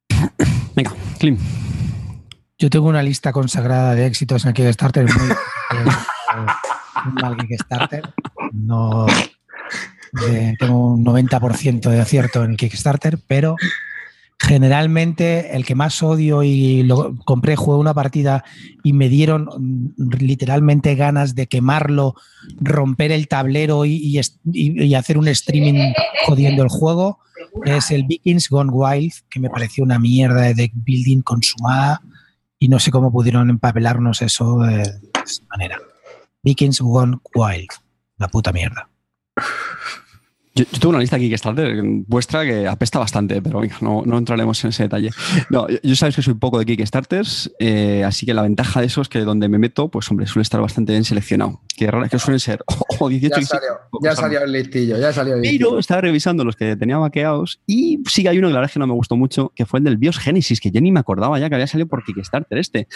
Venga, 0.76 0.92
Clean. 1.20 1.38
Yo 2.58 2.70
tengo 2.70 2.88
una 2.88 3.04
lista 3.04 3.32
consagrada 3.32 3.96
de 3.96 4.06
éxitos 4.06 4.46
en 4.46 4.54
Kickstarter 4.54 5.06
muy, 5.06 5.30
un 7.06 7.14
mal 7.22 7.38
Kickstarter. 7.38 8.14
No 8.54 9.06
eh, 10.28 10.56
tengo 10.58 10.94
un 10.94 11.06
90% 11.06 11.90
de 11.90 12.00
acierto 12.00 12.44
en 12.44 12.56
Kickstarter, 12.56 13.20
pero 13.28 13.56
generalmente 14.40 15.56
el 15.56 15.66
que 15.66 15.76
más 15.76 16.02
odio 16.04 16.44
y 16.44 16.84
lo 16.84 17.16
compré, 17.26 17.56
jugué 17.56 17.78
una 17.78 17.94
partida 17.94 18.44
y 18.84 18.94
me 18.94 19.10
dieron 19.10 19.46
mm, 19.46 20.18
literalmente 20.20 20.96
ganas 20.96 21.36
de 21.36 21.48
quemarlo, 21.48 22.16
romper 22.60 23.12
el 23.12 23.28
tablero 23.28 23.86
y, 23.86 24.20
hacer 24.96 25.18
un 25.18 25.28
streaming 25.28 25.94
jodiendo 26.26 26.64
el 26.64 26.70
juego. 26.70 27.20
Es 27.66 27.92
el 27.92 28.04
Vikings 28.04 28.50
Gone 28.50 28.72
Wild, 28.72 29.14
que 29.30 29.40
me 29.40 29.50
pareció 29.50 29.84
una 29.84 30.00
mierda 30.00 30.42
de 30.42 30.54
deck 30.54 30.72
building 30.76 31.22
consumada 31.22 32.02
y 32.60 32.68
no 32.68 32.80
sé 32.80 32.92
cómo 32.92 33.12
pudieron 33.12 33.50
empapelarnos 33.50 34.22
eso 34.22 34.60
de, 34.60 34.78
de 34.78 35.10
esa 35.26 35.44
manera. 35.50 35.78
Vikings 36.44 36.82
Gone 36.82 37.18
Wild, 37.34 37.70
la 38.18 38.28
puta 38.28 38.52
mierda. 38.52 38.90
Yo, 40.58 40.64
yo 40.72 40.80
tengo 40.80 40.90
una 40.90 41.00
lista 41.00 41.18
aquí 41.18 41.28
que 41.28 41.36
está 41.36 41.54
vuestra 42.08 42.44
que 42.46 42.66
apesta 42.68 42.98
bastante, 43.00 43.42
pero 43.42 43.60
venga, 43.60 43.76
no, 43.82 44.04
no 44.06 44.18
entraremos 44.18 44.64
en 44.64 44.70
ese 44.70 44.84
detalle. 44.84 45.10
No, 45.50 45.68
yo, 45.68 45.78
yo 45.84 45.96
sabéis 45.96 46.16
que 46.16 46.22
soy 46.22 46.34
poco 46.36 46.58
de 46.60 46.66
Kickstarters, 46.66 47.52
eh, 47.60 48.04
así 48.06 48.26
que 48.26 48.34
la 48.34 48.42
ventaja 48.42 48.80
de 48.80 48.88
eso 48.88 49.02
es 49.02 49.10
que 49.10 49.20
donde 49.20 49.50
me 49.50 49.58
meto, 49.58 49.90
pues 49.90 50.10
hombre, 50.10 50.26
suele 50.28 50.44
estar 50.44 50.62
bastante 50.62 50.94
bien 50.94 51.04
seleccionado. 51.04 51.62
Que, 51.76 51.92
rara- 51.92 52.08
que 52.08 52.18
suelen 52.20 52.40
ser 52.40 52.64
o 53.00 53.10
18 53.10 53.36
Ya 53.42 53.46
salió, 53.46 53.68
ya 54.02 54.16
salió 54.16 54.44
el 54.44 54.52
listillo, 54.54 54.98
ya 54.98 55.12
salió 55.12 55.36
el 55.36 55.42
listillo. 55.42 55.68
Pero 55.72 55.80
estaba 55.80 56.02
revisando 56.02 56.46
los 56.46 56.56
que 56.56 56.78
tenía 56.78 56.98
vaqueados 56.98 57.60
y 57.68 58.00
sí 58.10 58.24
que 58.24 58.30
hay 58.30 58.38
uno 58.38 58.48
que 58.48 58.54
la 58.54 58.60
verdad 58.60 58.70
es 58.70 58.74
que 58.74 58.80
no 58.80 58.88
me 58.88 58.94
gustó 58.94 59.18
mucho, 59.18 59.52
que 59.56 59.66
fue 59.66 59.80
el 59.80 59.84
del 59.84 59.98
BIOS 59.98 60.20
Genesis, 60.20 60.62
que 60.62 60.72
yo 60.72 60.80
ni 60.80 60.92
me 60.94 61.02
acordaba 61.02 61.38
ya 61.38 61.50
que 61.50 61.56
había 61.56 61.68
salido 61.68 61.88
por 61.90 62.04
Kickstarter 62.06 62.58
este. 62.58 62.88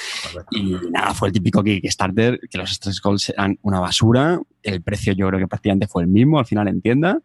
Y 0.51 0.75
nada, 0.91 1.13
fue 1.13 1.27
el 1.27 1.33
típico 1.33 1.61
Kickstarter, 1.61 2.39
que 2.49 2.57
los 2.57 2.71
stress 2.71 3.01
goals 3.01 3.29
eran 3.29 3.59
una 3.63 3.81
basura, 3.81 4.39
el 4.63 4.81
precio 4.81 5.13
yo 5.13 5.27
creo 5.27 5.39
que 5.39 5.47
prácticamente 5.47 5.87
fue 5.87 6.03
el 6.03 6.09
mismo 6.09 6.39
al 6.39 6.45
final 6.45 6.67
en 6.67 6.81
tienda. 6.81 7.19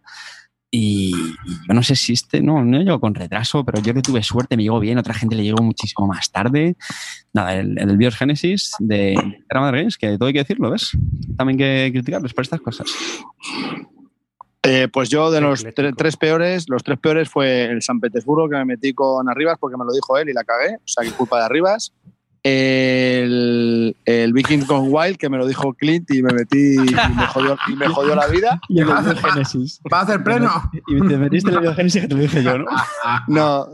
Y, 0.71 1.15
y 1.45 1.69
yo 1.69 1.75
no 1.75 1.85
sé 1.85 1.95
si 1.95 2.15
este, 2.15 2.43
no, 2.43 2.65
no 2.65 2.79
llegó 2.83 2.99
con 2.99 3.15
retraso, 3.15 3.65
pero 3.65 3.81
yo 3.81 3.95
que 3.95 4.03
tuve 4.03 4.25
suerte 4.25 4.57
me 4.57 4.65
llegó 4.65 4.81
bien, 4.81 4.99
otra 4.99 5.15
gente 5.15 5.37
le 5.37 5.45
llegó 5.45 5.63
muchísimo 5.63 6.09
más 6.09 6.33
tarde. 6.33 6.77
Nada, 7.33 7.55
el, 7.55 7.79
el 7.79 7.97
BIOS 7.97 8.17
Genesis 8.17 8.73
de, 8.81 9.15
Madre 9.55 9.79
Games, 9.79 9.97
que 9.97 10.19
todo 10.19 10.27
hay 10.27 10.33
que 10.33 10.41
decirlo, 10.41 10.71
¿ves? 10.73 10.91
También 11.37 11.59
que 11.59 11.91
criticarles 11.93 12.35
por 12.35 12.43
estas 12.43 12.61
cosas. 12.61 12.89
Eh, 14.65 14.89
pues 14.93 15.11
yo 15.11 15.31
de 15.31 15.41
los 15.41 15.65
tre- 15.65 15.95
tres 15.97 16.17
peores, 16.17 16.69
los 16.69 16.83
tres 16.83 16.99
peores 16.99 17.29
fue 17.29 17.67
el 17.67 17.81
San 17.83 18.01
Petersburgo 18.01 18.49
que 18.49 18.57
me 18.57 18.65
metí 18.65 18.95
con 18.95 19.29
Arribas 19.29 19.59
porque 19.61 19.77
me 19.77 19.85
lo 19.85 19.93
dijo 19.93 20.17
él 20.17 20.29
y 20.29 20.33
la 20.33 20.43
cagué, 20.43 20.75
o 20.77 20.87
sea 20.89 21.05
que 21.05 21.15
culpa 21.15 21.39
de 21.39 21.45
Arribas. 21.45 21.93
El, 22.45 23.97
el 24.05 24.33
Viking 24.35 24.67
con 24.67 24.93
Wild 24.93 25.17
que 25.17 25.29
me 25.31 25.39
lo 25.39 25.47
dijo 25.47 25.73
Clint 25.75 26.11
y 26.11 26.23
me 26.23 26.33
metí 26.33 26.75
y 26.75 26.79
me 26.79 27.27
jodió, 27.27 27.57
y 27.69 27.75
me 27.75 27.89
jodió 27.89 28.15
la 28.15 28.27
vida. 28.27 28.61
Y 28.69 28.81
el 28.81 28.87
del 28.87 29.17
Genesis. 29.19 29.81
¿Va 29.93 30.01
a 30.01 30.03
hacer 30.03 30.23
pleno? 30.23 30.51
Y 30.87 31.01
te 31.09 31.17
metiste 31.17 31.49
en 31.51 31.57
el 31.57 31.61
Biogénesis 31.63 32.03
que 32.03 32.09
te 32.09 32.15
lo 32.15 32.21
dije 32.21 32.43
yo, 32.43 32.59
¿no? 32.59 32.67
No, 33.29 33.67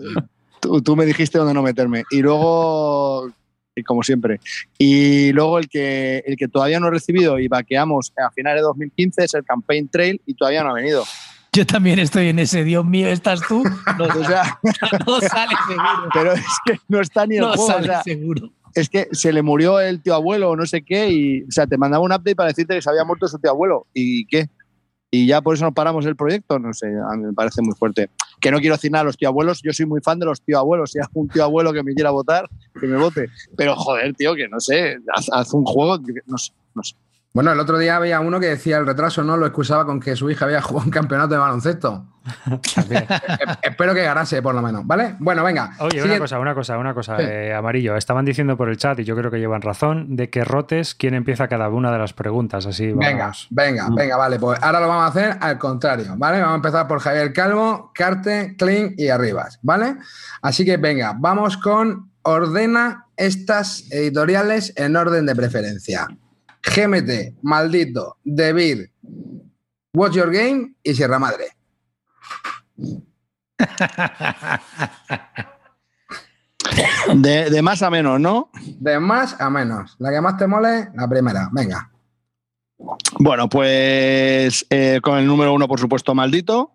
tú, 0.61 0.81
tú 0.83 0.97
me 0.97 1.05
dijiste 1.05 1.39
dónde 1.39 1.53
no 1.55 1.63
meterme. 1.63 2.05
Y 2.11 2.21
luego, 2.23 3.31
y 3.75 3.83
como 3.83 4.03
siempre, 4.03 4.41
y 4.79 5.33
luego 5.33 5.59
el 5.59 5.69
que, 5.69 6.23
el 6.27 6.37
que 6.37 6.49
todavía 6.49 6.79
no 6.81 6.87
he 6.89 6.91
recibido 6.91 7.39
y 7.39 7.49
vaqueamos 7.49 8.13
a 8.25 8.31
finales 8.31 8.61
de 8.61 8.67
2015 8.67 9.25
es 9.25 9.35
el 9.35 9.45
Campaign 9.45 9.89
Trail 9.89 10.21
y 10.27 10.35
todavía 10.35 10.63
no 10.63 10.71
ha 10.71 10.75
venido. 10.75 11.05
Yo 11.53 11.67
también 11.67 11.99
estoy 11.99 12.29
en 12.29 12.39
ese, 12.39 12.63
Dios 12.63 12.85
mío, 12.85 13.09
¿estás 13.09 13.41
tú? 13.49 13.65
No, 13.99 14.05
O 14.05 14.25
sea, 14.25 14.61
no 15.07 15.21
sale 15.21 15.57
seguro. 15.67 16.09
pero 16.15 16.33
es 16.35 16.45
que 16.65 16.79
no 16.89 17.01
está 17.01 17.27
ni 17.27 17.37
el 17.37 17.41
No 17.41 17.49
juego. 17.55 17.65
o 17.65 17.67
sale 17.67 17.87
sea, 17.89 18.03
seguro. 18.05 18.53
Es 18.75 18.89
que 18.89 19.09
se 19.13 19.33
le 19.33 19.43
murió 19.43 19.81
el 19.81 20.03
tío 20.03 20.15
abuelo 20.15 20.51
o 20.51 20.57
no 20.57 20.67
sé 20.67 20.83
qué 20.83 21.11
y, 21.11 21.43
o 21.43 21.51
sea, 21.51 21.67
te 21.67 21.79
mandaba 21.79 22.05
un 22.05 22.13
update 22.13 22.37
para 22.37 22.49
decirte 22.49 22.75
que 22.75 22.83
se 22.83 22.91
había 22.91 23.05
muerto 23.05 23.29
su 23.29 23.39
tío 23.39 23.51
abuelo. 23.51 23.87
¿Y 23.95 24.27
qué? 24.27 24.49
Y 25.13 25.27
ya 25.27 25.41
por 25.41 25.55
eso 25.55 25.65
nos 25.65 25.75
paramos 25.75 26.07
el 26.07 26.15
proyecto, 26.15 26.59
no 26.61 26.73
sé, 26.73 26.87
a 26.87 27.17
mí 27.17 27.25
me 27.25 27.33
parece 27.33 27.63
muy 27.63 27.75
fuerte. 27.75 28.11
Que 28.41 28.53
no 28.53 28.59
quiero 28.59 28.77
decir 28.77 28.95
a 28.95 29.03
los 29.03 29.17
tío 29.17 29.29
abuelos, 29.29 29.61
yo 29.63 29.73
soy 29.73 29.87
muy 29.87 30.01
fan 30.01 30.21
de 30.21 30.27
los 30.27 30.41
tío 30.41 30.59
abuelos. 30.59 30.93
Si 30.93 31.01
hay 31.01 31.05
un 31.15 31.29
tío 31.29 31.43
abuelo 31.43 31.73
que 31.73 31.83
me 31.83 31.95
quiera 31.95 32.11
votar, 32.11 32.49
que 32.81 32.87
me 32.87 32.97
vote. 32.97 33.29
Pero 33.57 33.75
joder, 33.75 34.15
tío, 34.15 34.35
que 34.37 34.49
no 34.49 34.61
sé, 34.61 34.99
haz, 35.13 35.27
haz 35.33 35.53
un 35.53 35.65
juego, 35.65 35.99
no 36.27 36.39
sé, 36.39 36.53
no 36.75 36.83
sé. 36.85 36.95
Bueno, 37.33 37.53
el 37.53 37.61
otro 37.61 37.79
día 37.79 37.95
había 37.95 38.19
uno 38.19 38.41
que 38.41 38.47
decía 38.49 38.79
el 38.79 38.87
retraso 38.87 39.23
no 39.23 39.37
lo 39.37 39.47
excusaba 39.47 39.87
con 39.87 40.01
que 40.01 40.17
su 40.17 40.29
hija 40.31 40.47
había 40.47 40.61
jugado 40.63 40.87
un 40.87 40.91
campeonato 40.91 41.35
de 41.35 41.39
baloncesto. 41.41 42.07
También. 42.75 43.05
E- 43.09 43.69
Espero 43.69 43.95
que 43.95 44.03
ganase, 44.03 44.43
por 44.43 44.53
lo 44.55 44.61
menos, 44.61 44.85
¿vale? 44.85 45.15
Bueno, 45.21 45.45
venga. 45.45 45.71
Oye, 45.79 46.03
Sigue- 46.03 46.05
una 46.11 46.19
cosa, 46.19 46.39
una 46.41 46.55
cosa, 46.55 46.77
una 46.79 46.93
cosa, 46.93 47.17
Sí. 47.19 47.23
eh, 47.27 47.55
Amarillo. 47.55 47.97
Estaban 47.97 48.25
diciendo 48.25 48.57
por 48.57 48.69
el 48.69 48.77
chat, 48.77 48.99
y 48.99 49.05
yo 49.05 49.15
creo 49.17 49.31
que 49.31 49.39
llevan 49.39 49.63
razón, 49.63 50.17
de 50.17 50.29
que 50.29 50.43
rotes 50.45 50.95
quién 50.97 51.15
empieza 51.15 51.47
cada 51.49 51.69
una 51.69 51.93
de 51.93 51.99
las 51.99 52.13
preguntas. 52.13 52.67
Así 52.67 52.93
Venga, 52.93 53.19
vamos. 53.27 53.47
venga, 53.51 53.89
venga, 53.95 54.17
vale. 54.17 54.39
Pues 54.41 54.59
ahora 54.61 54.81
lo 54.81 54.89
vamos 54.89 55.05
a 55.05 55.07
hacer 55.07 55.37
al 55.41 55.57
contrario, 55.57 56.15
¿vale? 56.17 56.41
Vamos 56.41 56.55
a 56.55 56.57
empezar 56.57 56.89
por 56.89 56.99
Javier 57.01 57.33
Calvo, 57.33 57.93
Carte, 57.95 58.57
Clean 58.59 58.93
y 58.97 59.09
Arribas, 59.09 59.61
¿vale? 59.63 59.97
Así 60.43 60.65
que 60.65 60.77
venga, 60.79 61.15
vamos 61.17 61.57
con 61.57 62.11
ordena 62.23 63.07
estas 63.17 63.85
editoriales 63.93 64.73
en 64.77 64.97
orden 64.97 65.27
de 65.27 65.35
preferencia. 65.37 66.09
GMT, 66.63 67.43
Maldito, 67.43 68.19
Debir, 68.25 68.91
Watch 69.95 70.15
Your 70.15 70.33
Game 70.33 70.75
y 70.83 70.95
Sierra 70.95 71.19
Madre. 71.19 71.47
De, 77.15 77.51
de 77.51 77.63
más 77.63 77.83
a 77.83 77.91
menos, 77.91 78.21
¿no? 78.21 78.51
De 78.79 79.01
más 79.01 79.41
a 79.41 79.51
menos. 79.51 79.97
La 79.99 80.11
que 80.11 80.21
más 80.21 80.37
te 80.37 80.47
mole, 80.47 80.89
la 80.95 81.09
primera. 81.09 81.49
Venga. 81.53 81.91
Bueno, 83.19 83.49
pues 83.49 84.67
eh, 84.71 85.01
con 85.03 85.19
el 85.19 85.27
número 85.27 85.53
uno, 85.53 85.69
por 85.69 85.81
supuesto, 85.81 86.15
maldito. 86.15 86.73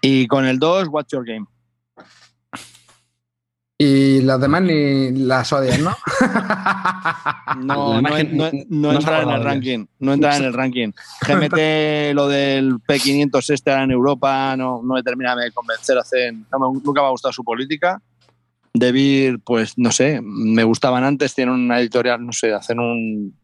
Y 0.00 0.26
con 0.26 0.44
el 0.44 0.58
dos, 0.58 0.88
Watch 0.88 1.12
Your 1.12 1.24
Game. 1.24 1.46
Y 3.80 4.22
las 4.22 4.40
demás 4.40 4.62
ni 4.62 5.12
las 5.12 5.52
odias, 5.52 5.78
¿no? 5.80 5.94
No, 7.58 8.00
no, 8.00 8.08
no- 8.10 8.50
no 8.68 8.92
no 8.92 8.92
se 8.92 8.96
entra 8.98 9.22
en 9.22 9.30
el 9.30 9.44
ranking. 9.44 9.86
No 10.00 10.12
entra 10.14 10.36
en 10.36 10.44
el 10.44 10.52
ranking. 10.52 10.90
GMT, 11.26 11.54
lo 12.14 12.26
del 12.26 12.74
P500 12.80 13.50
este 13.54 13.70
en 13.72 13.90
Europa, 13.92 14.56
no, 14.56 14.80
no 14.82 14.94
me 14.94 15.02
termina 15.04 15.36
de 15.36 15.52
convencer. 15.52 15.96
Hacen, 15.96 16.44
nunca 16.82 17.00
me 17.02 17.06
ha 17.06 17.10
gustado 17.10 17.32
su 17.32 17.44
política. 17.44 18.02
Debir, 18.74 19.38
pues 19.44 19.74
no 19.78 19.92
sé, 19.92 20.20
me 20.22 20.62
gustaban 20.64 21.04
antes, 21.04 21.34
tienen 21.34 21.54
una 21.54 21.80
editorial, 21.80 22.24
no 22.24 22.32
sé, 22.32 22.52
hacen 22.52 22.80
un, 22.80 23.34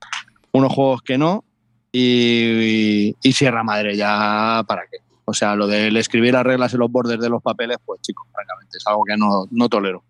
unos 0.53 0.73
juegos 0.73 1.03
que 1.03 1.17
no. 1.17 1.45
Y, 1.93 3.11
y, 3.13 3.17
y 3.23 3.33
Sierra 3.33 3.63
Madre, 3.63 3.97
ya 3.97 4.65
para 4.67 4.83
qué. 4.91 4.99
O 5.27 5.33
sea, 5.33 5.55
lo 5.55 5.67
del 5.69 5.97
escribir 5.97 6.35
las 6.35 6.43
reglas 6.45 6.75
en 6.75 6.81
los 6.81 6.91
bordes 6.91 7.21
de 7.21 7.29
los 7.31 7.41
papeles, 7.41 7.79
pues 7.85 8.01
chicos, 8.03 8.27
francamente, 8.33 8.77
es 8.79 8.87
algo 8.87 9.05
que 9.05 9.17
no, 9.17 9.47
no 9.51 9.69
tolero. 9.69 10.03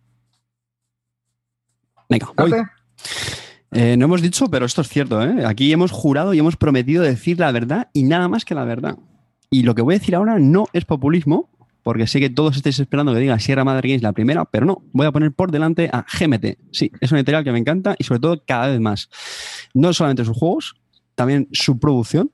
Venga, 2.09 2.29
voy. 2.37 2.53
Eh, 3.73 3.97
no 3.97 4.05
hemos 4.05 4.23
dicho, 4.23 4.49
pero 4.49 4.67
esto 4.67 4.83
es 4.83 4.89
cierto. 4.89 5.21
¿eh? 5.23 5.45
Aquí 5.47 5.73
hemos 5.73 5.91
jurado 5.91 6.33
y 6.33 6.39
hemos 6.39 6.57
prometido 6.57 7.03
decir 7.03 7.41
la 7.41 7.51
verdad 7.51 7.89
y 7.93 8.05
nada 8.05 8.29
más 8.29 8.45
que 8.45 8.55
la 8.55 8.65
verdad. 8.65 8.97
Y 9.51 9.63
lo 9.63 9.75
que 9.75 9.83
voy 9.83 9.97
a 9.97 9.99
decir 9.99 10.15
ahora 10.15 10.39
no 10.39 10.67
es 10.73 10.85
populismo, 10.85 11.51
porque 11.83 12.07
sé 12.07 12.21
que 12.21 12.31
todos 12.31 12.57
estáis 12.57 12.79
esperando 12.79 13.13
que 13.13 13.21
diga 13.21 13.39
Sierra 13.39 13.65
Madre 13.65 13.89
Games 13.89 14.03
la 14.03 14.13
primera, 14.13 14.45
pero 14.45 14.65
no, 14.65 14.83
voy 14.93 15.07
a 15.07 15.13
poner 15.13 15.33
por 15.33 15.51
delante 15.51 15.91
a 15.93 16.03
GMT. 16.03 16.59
Sí, 16.73 16.91
es 17.01 17.11
una 17.11 17.21
editorial 17.21 17.45
que 17.45 17.53
me 17.53 17.59
encanta 17.59 17.95
y 17.99 18.05
sobre 18.05 18.21
todo 18.21 18.43
cada 18.47 18.69
vez 18.69 18.81
más. 18.81 19.11
No 19.75 19.93
solamente 19.93 20.25
sus 20.25 20.37
juegos, 20.37 20.77
también 21.15 21.49
su 21.53 21.79
producción. 21.79 22.31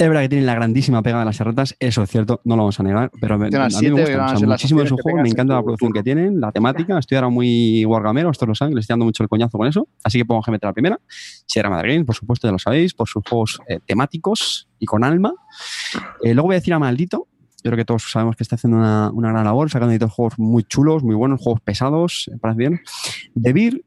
Es 0.00 0.06
verdad 0.06 0.22
que 0.22 0.28
tienen 0.28 0.46
la 0.46 0.54
grandísima 0.54 1.02
pega 1.02 1.18
de 1.18 1.24
las 1.24 1.34
serratas, 1.34 1.74
eso 1.80 2.04
es 2.04 2.08
cierto, 2.10 2.40
no 2.44 2.54
lo 2.54 2.62
vamos 2.62 2.78
a 2.78 2.84
negar, 2.84 3.10
pero 3.20 3.36
me- 3.36 3.50
a 3.64 3.68
mí 3.68 3.72
me 3.96 4.02
gusta 4.02 4.16
o 4.26 4.28
sea, 4.28 4.38
muchísimo 4.54 4.78
de 4.80 4.84
que 4.96 5.02
juegos, 5.02 5.22
me 5.22 5.28
encanta 5.30 5.52
en 5.54 5.56
la 5.56 5.62
producción 5.64 5.92
que 5.92 6.02
tienen, 6.04 6.40
la 6.40 6.52
temática, 6.52 6.98
estoy 7.00 7.16
ahora 7.16 7.28
muy 7.30 7.84
wargamero, 7.84 8.30
esto 8.30 8.46
lo 8.46 8.54
saben, 8.54 8.74
le 8.74 8.80
estoy 8.80 8.92
dando 8.94 9.06
mucho 9.06 9.24
el 9.24 9.28
coñazo 9.28 9.58
con 9.58 9.66
eso, 9.66 9.88
así 10.04 10.18
que 10.18 10.24
pongo 10.24 10.40
GMT 10.46 10.62
la 10.64 10.72
primera. 10.72 11.00
Sierra 11.46 11.68
Madre 11.68 11.94
Games, 11.94 12.06
por 12.06 12.14
supuesto, 12.14 12.46
ya 12.46 12.52
lo 12.52 12.60
sabéis, 12.60 12.94
por 12.94 13.08
sus 13.08 13.24
juegos 13.28 13.58
eh, 13.68 13.80
temáticos 13.84 14.68
y 14.78 14.86
con 14.86 15.02
alma. 15.02 15.32
Eh, 16.22 16.32
luego 16.32 16.46
voy 16.48 16.54
a 16.54 16.58
decir 16.60 16.74
a 16.74 16.78
Maldito. 16.78 17.26
Yo 17.64 17.70
creo 17.72 17.76
que 17.78 17.84
todos 17.84 18.08
sabemos 18.08 18.36
que 18.36 18.44
está 18.44 18.54
haciendo 18.54 18.76
una, 18.78 19.10
una 19.10 19.30
gran 19.32 19.44
labor, 19.44 19.68
sacando 19.68 19.90
editos 19.90 20.12
juegos 20.12 20.38
muy 20.38 20.62
chulos, 20.62 21.02
muy 21.02 21.16
buenos, 21.16 21.40
juegos 21.42 21.60
pesados, 21.60 22.28
me 22.30 22.38
parece 22.38 22.58
bien. 22.58 22.80
Debir, 23.34 23.84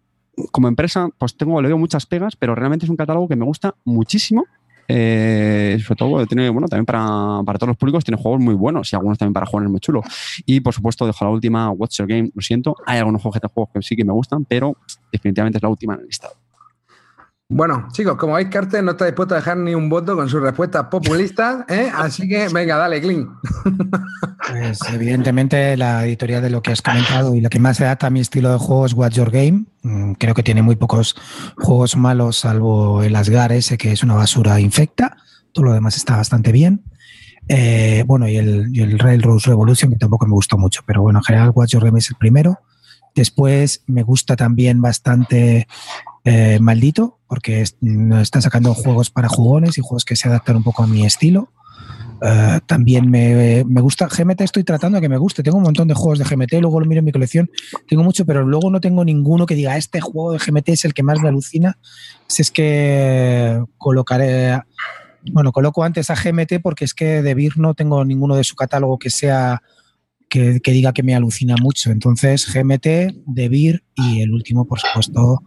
como 0.51 0.67
empresa, 0.67 1.07
pues 1.17 1.37
tengo, 1.37 1.61
le 1.61 1.69
veo 1.69 1.77
muchas 1.77 2.05
pegas, 2.05 2.35
pero 2.35 2.53
realmente 2.53 2.85
es 2.85 2.89
un 2.89 2.97
catálogo 2.97 3.29
que 3.29 3.37
me 3.37 3.45
gusta 3.45 3.75
muchísimo. 3.85 4.43
Eh, 4.93 5.79
sobre 5.81 5.97
todo, 5.97 6.27
tiene, 6.27 6.49
bueno, 6.49 6.67
también 6.67 6.85
para, 6.85 7.41
para, 7.45 7.57
todos 7.57 7.69
los 7.69 7.77
públicos, 7.77 8.03
tiene 8.03 8.21
juegos 8.21 8.41
muy 8.41 8.55
buenos 8.55 8.91
y 8.91 8.95
algunos 8.97 9.17
también 9.17 9.33
para 9.33 9.45
jóvenes 9.45 9.71
muy 9.71 9.79
chulos. 9.79 10.05
Y 10.45 10.59
por 10.59 10.73
supuesto, 10.73 11.05
dejo 11.05 11.23
la 11.23 11.31
última, 11.31 11.71
What's 11.71 11.97
Your 11.97 12.07
Game, 12.07 12.29
lo 12.33 12.41
siento. 12.41 12.75
Hay 12.85 12.99
algunos 12.99 13.21
juegos, 13.21 13.39
juegos 13.53 13.71
que 13.73 13.81
sí 13.81 13.95
que 13.95 14.03
me 14.03 14.11
gustan, 14.11 14.43
pero 14.43 14.75
definitivamente 15.11 15.59
es 15.59 15.63
la 15.63 15.69
última 15.69 15.93
en 15.93 16.01
el 16.01 16.07
listado. 16.07 16.40
Bueno, 17.53 17.89
chicos, 17.91 18.15
como 18.15 18.35
veis, 18.35 18.47
Carter 18.47 18.81
no 18.81 18.91
está 18.91 19.05
dispuesto 19.05 19.35
a 19.35 19.39
dejar 19.39 19.57
ni 19.57 19.75
un 19.75 19.89
voto 19.89 20.15
con 20.15 20.29
sus 20.29 20.41
respuestas 20.41 20.85
populistas, 20.85 21.65
¿eh? 21.67 21.91
así 21.93 22.25
que 22.25 22.47
venga, 22.47 22.77
dale, 22.77 23.01
Clean. 23.01 23.27
Pues 24.47 24.79
evidentemente 24.93 25.75
la 25.75 26.05
editorial 26.05 26.41
de 26.41 26.49
lo 26.49 26.61
que 26.61 26.71
has 26.71 26.81
comentado 26.81 27.35
y 27.35 27.41
lo 27.41 27.49
que 27.49 27.59
más 27.59 27.77
se 27.77 27.85
adapta 27.85 28.07
a 28.07 28.09
mi 28.09 28.21
estilo 28.21 28.51
de 28.51 28.57
juego 28.57 28.85
es 28.85 28.93
What's 28.93 29.15
Your 29.15 29.31
Game. 29.31 29.65
Mm, 29.83 30.13
creo 30.13 30.33
que 30.33 30.43
tiene 30.43 30.61
muy 30.61 30.77
pocos 30.77 31.15
juegos 31.57 31.97
malos, 31.97 32.37
salvo 32.37 33.03
el 33.03 33.15
Asgar 33.15 33.51
ese 33.51 33.77
que 33.77 33.91
es 33.91 34.01
una 34.01 34.15
basura 34.15 34.59
infecta. 34.59 35.17
Todo 35.51 35.65
lo 35.65 35.73
demás 35.73 35.97
está 35.97 36.15
bastante 36.15 36.53
bien. 36.53 36.83
Eh, 37.49 38.05
bueno, 38.07 38.29
y 38.29 38.37
el, 38.37 38.69
y 38.73 38.81
el 38.81 38.97
Railroad 38.97 39.39
Revolution, 39.45 39.91
que 39.91 39.97
tampoco 39.97 40.25
me 40.25 40.33
gustó 40.33 40.57
mucho, 40.57 40.83
pero 40.85 41.01
bueno, 41.01 41.19
en 41.19 41.23
general 41.23 41.51
What's 41.53 41.71
Your 41.71 41.83
Game 41.83 41.99
es 41.99 42.09
el 42.09 42.15
primero. 42.15 42.61
Después 43.15 43.83
me 43.87 44.03
gusta 44.03 44.35
también 44.35 44.81
bastante 44.81 45.67
eh, 46.23 46.59
Maldito, 46.59 47.19
porque 47.27 47.61
está 47.61 48.41
sacando 48.41 48.73
juegos 48.73 49.09
para 49.09 49.27
jugones 49.27 49.77
y 49.77 49.81
juegos 49.81 50.05
que 50.05 50.15
se 50.15 50.27
adaptan 50.27 50.57
un 50.57 50.63
poco 50.63 50.83
a 50.83 50.87
mi 50.87 51.05
estilo. 51.05 51.49
Uh, 52.23 52.59
también 52.67 53.09
me, 53.09 53.63
me, 53.65 53.81
gusta 53.81 54.07
GMT, 54.07 54.41
estoy 54.41 54.63
tratando 54.63 54.97
de 54.97 55.01
que 55.01 55.09
me 55.09 55.17
guste. 55.17 55.41
Tengo 55.41 55.57
un 55.57 55.63
montón 55.63 55.87
de 55.87 55.95
juegos 55.95 56.19
de 56.19 56.25
GMT, 56.25 56.53
luego 56.61 56.79
lo 56.79 56.85
miro 56.85 56.99
en 56.99 57.05
mi 57.05 57.11
colección. 57.11 57.49
Tengo 57.87 58.03
mucho, 58.03 58.25
pero 58.25 58.45
luego 58.45 58.69
no 58.69 58.79
tengo 58.79 59.03
ninguno 59.03 59.47
que 59.47 59.55
diga 59.55 59.75
este 59.75 60.01
juego 60.01 60.33
de 60.33 60.37
GMT 60.37 60.69
es 60.69 60.85
el 60.85 60.93
que 60.93 61.01
más 61.01 61.19
me 61.19 61.29
alucina. 61.29 61.79
Si 62.27 62.43
es 62.43 62.51
que 62.51 63.59
colocaré. 63.79 64.61
Bueno, 65.31 65.51
coloco 65.51 65.83
antes 65.83 66.11
a 66.11 66.15
GMT 66.15 66.61
porque 66.61 66.85
es 66.85 66.93
que 66.93 67.23
de 67.23 67.33
Vir 67.33 67.57
no 67.57 67.73
tengo 67.73 68.05
ninguno 68.05 68.35
de 68.35 68.43
su 68.43 68.55
catálogo 68.55 68.99
que 68.99 69.09
sea. 69.09 69.63
Que, 70.31 70.61
que 70.61 70.71
diga 70.71 70.93
que 70.93 71.03
me 71.03 71.13
alucina 71.13 71.55
mucho. 71.61 71.91
Entonces, 71.91 72.49
GMT, 72.53 72.85
de 73.25 73.49
Vir 73.49 73.83
y 73.95 74.21
el 74.21 74.31
último, 74.31 74.65
por 74.65 74.79
supuesto, 74.79 75.43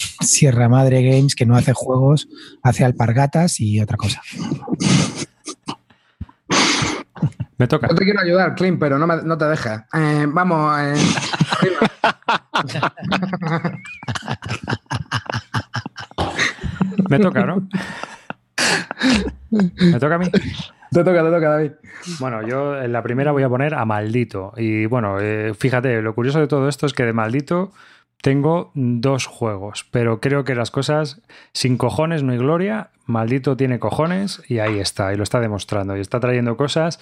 Sierra 0.20 0.68
Madre 0.68 1.02
Games, 1.02 1.34
que 1.34 1.46
no 1.46 1.56
hace 1.56 1.72
juegos, 1.72 2.28
hace 2.62 2.84
alpargatas 2.84 3.58
y 3.58 3.80
otra 3.80 3.96
cosa. 3.96 4.22
Me 7.58 7.66
toca. 7.66 7.88
Yo 7.88 7.94
te 7.94 8.04
quiero 8.04 8.20
ayudar, 8.20 8.54
Clint, 8.54 8.78
pero 8.80 8.98
no, 8.98 9.06
me, 9.06 9.22
no 9.22 9.36
te 9.36 9.44
dejas. 9.46 9.84
Eh, 9.92 10.24
vamos. 10.28 10.74
Eh, 10.80 10.94
me 17.10 17.18
toca, 17.18 17.44
¿no? 17.44 17.68
¿Me 19.50 20.00
toca 20.00 20.14
a 20.14 20.18
mí? 20.18 20.30
Te 20.92 21.04
toca, 21.04 21.22
te 21.22 21.30
toca, 21.30 21.50
David. 21.50 21.72
Bueno, 22.18 22.46
yo 22.46 22.76
en 22.76 22.92
la 22.92 23.02
primera 23.02 23.30
voy 23.30 23.44
a 23.44 23.48
poner 23.48 23.74
a 23.74 23.84
Maldito. 23.84 24.52
Y 24.56 24.86
bueno, 24.86 25.20
eh, 25.20 25.54
fíjate, 25.54 26.02
lo 26.02 26.16
curioso 26.16 26.40
de 26.40 26.48
todo 26.48 26.68
esto 26.68 26.84
es 26.86 26.94
que 26.94 27.04
de 27.04 27.12
Maldito 27.12 27.70
tengo 28.22 28.72
dos 28.74 29.26
juegos, 29.26 29.86
pero 29.90 30.20
creo 30.20 30.44
que 30.44 30.56
las 30.56 30.70
cosas 30.70 31.22
sin 31.52 31.78
cojones 31.78 32.24
no 32.24 32.32
hay 32.32 32.38
gloria. 32.38 32.90
Maldito 33.06 33.56
tiene 33.56 33.78
cojones 33.78 34.42
y 34.48 34.58
ahí 34.58 34.80
está, 34.80 35.12
y 35.14 35.16
lo 35.16 35.22
está 35.22 35.38
demostrando. 35.38 35.96
Y 35.96 36.00
está 36.00 36.18
trayendo 36.18 36.56
cosas 36.56 36.98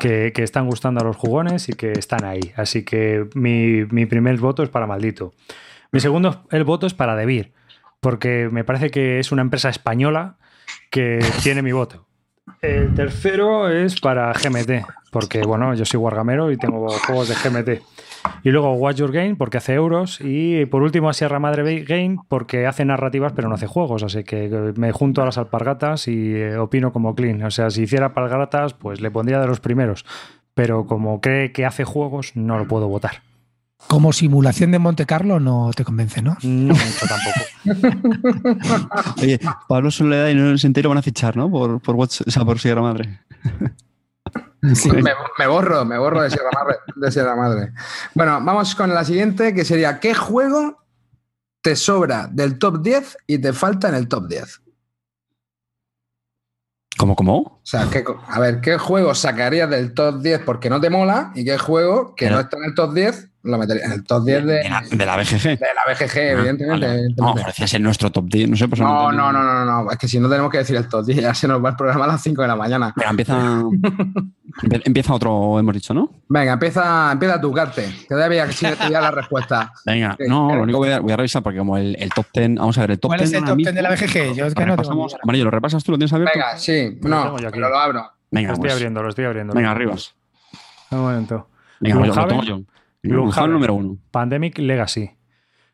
que, 0.00 0.32
están 0.36 0.66
gustando 0.66 1.00
a 1.00 1.04
los 1.04 1.16
jugones 1.16 1.70
y 1.70 1.72
que 1.72 1.92
están 1.92 2.24
ahí. 2.24 2.52
Así 2.56 2.84
que 2.84 3.26
mi, 3.34 3.86
mi, 3.86 4.04
primer 4.04 4.36
voto 4.36 4.62
es 4.62 4.68
para 4.68 4.86
Maldito. 4.86 5.32
Mi 5.92 6.00
segundo 6.00 6.44
el 6.50 6.64
voto 6.64 6.86
es 6.86 6.92
para 6.92 7.16
Debir, 7.16 7.52
porque 8.00 8.48
me 8.52 8.64
parece 8.64 8.90
que 8.90 9.18
es 9.18 9.32
una 9.32 9.42
empresa 9.42 9.70
española 9.70 10.36
que 10.90 11.24
tiene 11.42 11.62
mi 11.62 11.72
voto. 11.72 12.09
El 12.62 12.94
tercero 12.94 13.68
es 13.68 14.00
para 14.00 14.32
GMT, 14.32 14.86
porque 15.10 15.42
bueno, 15.42 15.74
yo 15.74 15.84
soy 15.84 15.98
Wargamero 15.98 16.50
y 16.50 16.56
tengo 16.56 16.88
juegos 16.88 17.28
de 17.28 17.34
GMT. 17.34 17.82
Y 18.42 18.50
luego 18.50 18.74
Watch 18.74 18.96
Your 18.96 19.12
Game 19.12 19.36
porque 19.36 19.58
hace 19.58 19.74
euros. 19.74 20.20
Y 20.20 20.66
por 20.66 20.82
último 20.82 21.12
Sierra 21.12 21.38
Madre 21.38 21.82
Game 21.84 22.18
porque 22.28 22.66
hace 22.66 22.84
narrativas 22.84 23.32
pero 23.32 23.48
no 23.48 23.54
hace 23.54 23.66
juegos. 23.66 24.02
Así 24.02 24.24
que 24.24 24.72
me 24.76 24.92
junto 24.92 25.22
a 25.22 25.24
las 25.24 25.38
alpargatas 25.38 26.08
y 26.08 26.34
eh, 26.34 26.58
opino 26.58 26.92
como 26.92 27.14
Clean. 27.14 27.42
O 27.42 27.50
sea, 27.50 27.70
si 27.70 27.82
hiciera 27.82 28.06
alpargatas, 28.06 28.74
pues 28.74 29.00
le 29.00 29.10
pondría 29.10 29.40
de 29.40 29.46
los 29.46 29.60
primeros. 29.60 30.04
Pero 30.54 30.86
como 30.86 31.20
cree 31.20 31.52
que 31.52 31.64
hace 31.64 31.84
juegos, 31.84 32.36
no 32.36 32.58
lo 32.58 32.68
puedo 32.68 32.88
votar. 32.88 33.22
Como 33.86 34.12
simulación 34.12 34.70
de 34.70 34.78
Monte 34.78 35.06
Carlo 35.06 35.40
no 35.40 35.70
te 35.74 35.84
convence, 35.84 36.22
¿no? 36.22 36.36
No 36.42 36.74
mucho 36.74 37.06
tampoco. 37.08 37.40
Oye, 39.22 39.40
Pablo 39.68 39.90
Soledad 39.90 40.28
y 40.28 40.34
no 40.34 40.56
se 40.56 40.66
entero 40.66 40.90
van 40.90 40.98
a 40.98 41.02
fichar, 41.02 41.36
¿no? 41.36 41.50
Por, 41.50 41.80
por, 41.80 41.96
Watch, 41.96 42.20
o 42.26 42.30
sea, 42.30 42.44
por 42.44 42.58
Sierra 42.58 42.82
Madre. 42.82 43.20
Sí. 44.74 44.90
Me, 44.90 45.12
me, 45.38 45.46
borro, 45.46 45.84
me 45.84 45.98
borro 45.98 46.22
de 46.22 46.30
Sierra, 46.30 46.50
Madre, 46.54 46.76
de 46.94 47.10
Sierra 47.10 47.34
Madre. 47.34 47.72
Bueno, 48.14 48.40
vamos 48.42 48.74
con 48.74 48.94
la 48.94 49.04
siguiente, 49.04 49.54
que 49.54 49.64
sería 49.64 49.98
¿qué 49.98 50.14
juego 50.14 50.84
te 51.62 51.76
sobra 51.76 52.28
del 52.30 52.58
top 52.58 52.82
10 52.82 53.18
y 53.26 53.38
te 53.38 53.52
falta 53.52 53.88
en 53.88 53.94
el 53.94 54.08
top 54.08 54.28
10? 54.28 54.62
¿Cómo, 56.98 57.16
cómo? 57.16 57.38
O 57.38 57.60
sea, 57.62 57.88
¿qué, 57.90 58.04
a 58.28 58.38
ver, 58.38 58.60
¿qué 58.60 58.76
juego 58.76 59.14
sacarías 59.14 59.70
del 59.70 59.94
top 59.94 60.20
10 60.20 60.40
porque 60.40 60.68
no 60.68 60.80
te 60.80 60.90
mola? 60.90 61.32
¿Y 61.34 61.46
qué 61.46 61.56
juego 61.56 62.14
que 62.14 62.26
Pero, 62.26 62.36
no 62.36 62.42
está 62.42 62.58
en 62.58 62.64
el 62.64 62.74
top 62.74 62.92
10 62.92 63.29
lo 63.42 63.58
metería 63.58 63.86
en 63.86 63.92
el 63.92 64.04
top 64.04 64.24
10 64.24 64.44
de, 64.44 64.52
de, 64.52 64.68
la, 64.68 64.82
de 64.90 65.06
la 65.06 65.16
BGG? 65.16 65.42
De 65.42 65.66
la 65.74 65.92
BGG, 65.92 66.18
ah, 66.18 66.30
evidentemente. 66.32 66.86
Vale. 66.86 67.08
No, 67.16 67.34
decías 67.34 67.74
en 67.74 67.82
nuestro 67.82 68.10
top 68.10 68.26
10. 68.26 68.50
No, 68.50 68.56
sé, 68.56 68.68
pues 68.68 68.80
no, 68.80 69.10
no, 69.12 69.32
no, 69.32 69.42
no, 69.42 69.64
no, 69.64 69.90
Es 69.90 69.98
que 69.98 70.08
si 70.08 70.20
no 70.20 70.28
tenemos 70.28 70.50
que 70.50 70.58
decir 70.58 70.76
el 70.76 70.88
top 70.88 71.06
10, 71.06 71.20
ya 71.22 71.34
se 71.34 71.48
nos 71.48 71.64
va 71.64 71.70
el 71.70 71.76
programa 71.76 72.04
a 72.04 72.08
las 72.08 72.22
5 72.22 72.42
de 72.42 72.48
la 72.48 72.56
mañana. 72.56 72.92
Venga, 72.94 73.10
empieza, 73.10 73.62
empieza 74.84 75.14
otro, 75.14 75.58
hemos 75.58 75.74
dicho, 75.74 75.94
¿no? 75.94 76.10
Venga, 76.28 76.52
empieza, 76.52 77.12
empieza 77.12 77.40
tu 77.40 77.52
carte. 77.52 77.82
Que 78.00 78.08
todavía 78.08 78.46
que 78.46 78.76
ya 78.90 79.00
la 79.00 79.10
respuesta. 79.10 79.72
Venga, 79.86 80.16
sí, 80.18 80.24
no, 80.28 80.54
lo 80.54 80.62
único 80.62 80.82
que 80.82 80.88
voy 80.88 80.94
a, 80.96 81.00
voy 81.00 81.12
a, 81.12 81.16
revisar 81.16 81.42
porque 81.42 81.58
como 81.58 81.78
el, 81.78 81.96
el, 81.98 82.10
top 82.10 82.26
10, 82.34 82.56
vamos 82.56 82.76
a 82.76 82.80
ver, 82.82 82.90
el 82.92 83.00
top 83.00 83.08
¿Cuál 83.08 83.20
10. 83.20 83.30
es 83.30 83.38
el 83.38 83.44
top 83.44 83.56
10 83.56 83.74
de 83.74 83.82
la 83.82 83.90
BGG? 83.90 84.34
Yo 84.34 84.46
es 84.46 84.54
que 84.54 84.66
no 84.66 84.76
tengo 84.76 85.08
Amarillo, 85.22 85.44
¿lo 85.44 85.50
repasas 85.50 85.82
tú? 85.82 85.92
¿Lo 85.92 85.98
tienes 85.98 86.12
abierto? 86.12 86.32
Venga, 86.34 86.58
sí, 86.58 86.98
no, 87.02 87.36
pero 87.36 87.70
lo 87.70 87.78
abro. 87.78 88.12
Venga, 88.30 88.48
lo 88.48 88.54
estoy 88.54 88.68
pues. 88.68 88.74
abriendo, 88.74 89.02
lo 89.02 89.08
estoy 89.08 89.24
abriendo. 89.24 89.54
Venga, 89.54 89.70
arriba. 89.70 89.94
Un 90.90 90.98
momento. 90.98 91.48
Venga, 91.80 92.06
lo, 92.06 92.14
lo 92.14 92.26
tomo 92.26 92.42
yo. 92.42 92.60
Gloomhaven, 93.02 93.52
número 93.52 93.74
uno. 93.74 93.98
Pandemic 94.10 94.58
Legacy, 94.58 95.10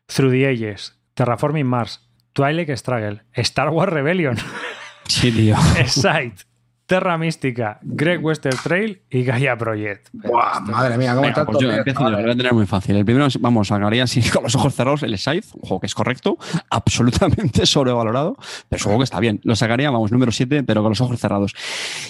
Through 0.07 0.31
the 0.31 0.47
Ages, 0.47 0.97
Terraforming 1.13 1.65
Mars, 1.65 2.07
Twilight 2.33 2.69
Struggle, 2.77 3.23
Star 3.33 3.69
Wars 3.69 3.91
Rebellion, 3.91 4.37
sí, 5.07 5.31
tío. 5.31 5.55
Sight, 5.87 6.41
Terra 6.87 7.17
Mística, 7.17 7.79
Greg 7.81 8.23
Western 8.23 8.55
Trail 8.63 9.01
y 9.09 9.23
Gaia 9.23 9.57
Project. 9.57 10.07
Buah, 10.13 10.61
madre 10.61 10.97
mía, 10.97 11.09
¿cómo 11.09 11.23
Venga, 11.23 11.31
está 11.31 11.45
pues 11.45 11.57
todo? 11.57 11.69
yo 11.69 11.75
empiezo, 11.75 11.99
yo 12.01 12.09
lo 12.11 12.21
voy 12.21 12.31
a 12.31 12.35
tener 12.37 12.53
muy 12.53 12.65
fácil. 12.65 12.95
El 12.95 13.03
primero, 13.03 13.27
vamos, 13.41 13.67
sacaría 13.67 14.03
así 14.03 14.21
con 14.29 14.43
los 14.43 14.55
ojos 14.55 14.73
cerrados 14.73 15.03
el 15.03 15.17
Scythe, 15.17 15.47
un 15.55 15.61
juego 15.63 15.81
que 15.81 15.87
es 15.87 15.93
correcto, 15.93 16.37
absolutamente 16.69 17.65
sobrevalorado, 17.65 18.37
pero 18.69 18.77
es 18.77 18.85
un 18.85 18.91
juego 18.91 18.99
que 18.99 19.03
está 19.03 19.19
bien. 19.19 19.41
Lo 19.43 19.57
sacaría, 19.57 19.91
vamos, 19.91 20.13
número 20.13 20.31
7, 20.31 20.63
pero 20.63 20.81
con 20.81 20.91
los 20.91 21.01
ojos 21.01 21.19
cerrados. 21.19 21.53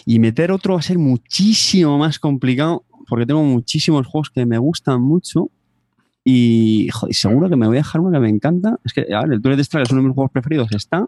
Y 0.06 0.20
meter 0.20 0.52
otro 0.52 0.76
va 0.76 0.80
a 0.80 0.84
ser 0.84 1.00
muchísimo 1.00 1.98
más 1.98 2.20
complicado 2.20 2.86
porque 3.08 3.26
tengo 3.26 3.44
muchísimos 3.44 4.06
juegos 4.08 4.30
que 4.30 4.46
me 4.46 4.58
gustan 4.58 5.02
mucho 5.02 5.50
y 6.24 6.90
joder, 6.92 7.16
seguro 7.16 7.50
que 7.50 7.56
me 7.56 7.68
voy 7.68 7.78
a 7.78 7.80
dejar 7.80 8.02
uno 8.02 8.12
que 8.12 8.20
me 8.20 8.30
encanta. 8.30 8.78
Es 8.84 8.92
que, 8.92 9.06
a 9.14 9.22
ver, 9.22 9.34
el 9.34 9.42
Tour 9.42 9.56
de 9.56 9.64
Struggle 9.64 9.84
es 9.84 9.92
uno 9.92 10.02
de 10.02 10.08
mis 10.10 10.16
juegos 10.16 10.32
preferidos, 10.32 10.72
está. 10.74 11.06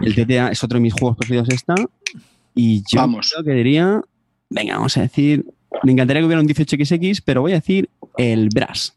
El 0.00 0.14
TTA 0.14 0.48
es 0.48 0.64
otro 0.64 0.78
de 0.78 0.82
mis 0.82 0.92
juegos 0.92 1.16
preferidos, 1.16 1.48
está. 1.50 1.76
Y 2.54 2.82
yo 2.90 3.00
Vamos. 3.00 3.30
creo 3.32 3.44
que 3.44 3.52
diría, 3.52 4.02
venga, 4.50 4.74
vamos 4.76 4.96
a 4.96 5.02
decir, 5.02 5.46
me 5.84 5.92
encantaría 5.92 6.22
que 6.22 6.26
hubiera 6.26 6.42
un 6.42 6.48
18XX, 6.48 7.22
pero 7.24 7.42
voy 7.42 7.52
a 7.52 7.56
decir 7.56 7.88
el 8.16 8.48
Brass. 8.48 8.96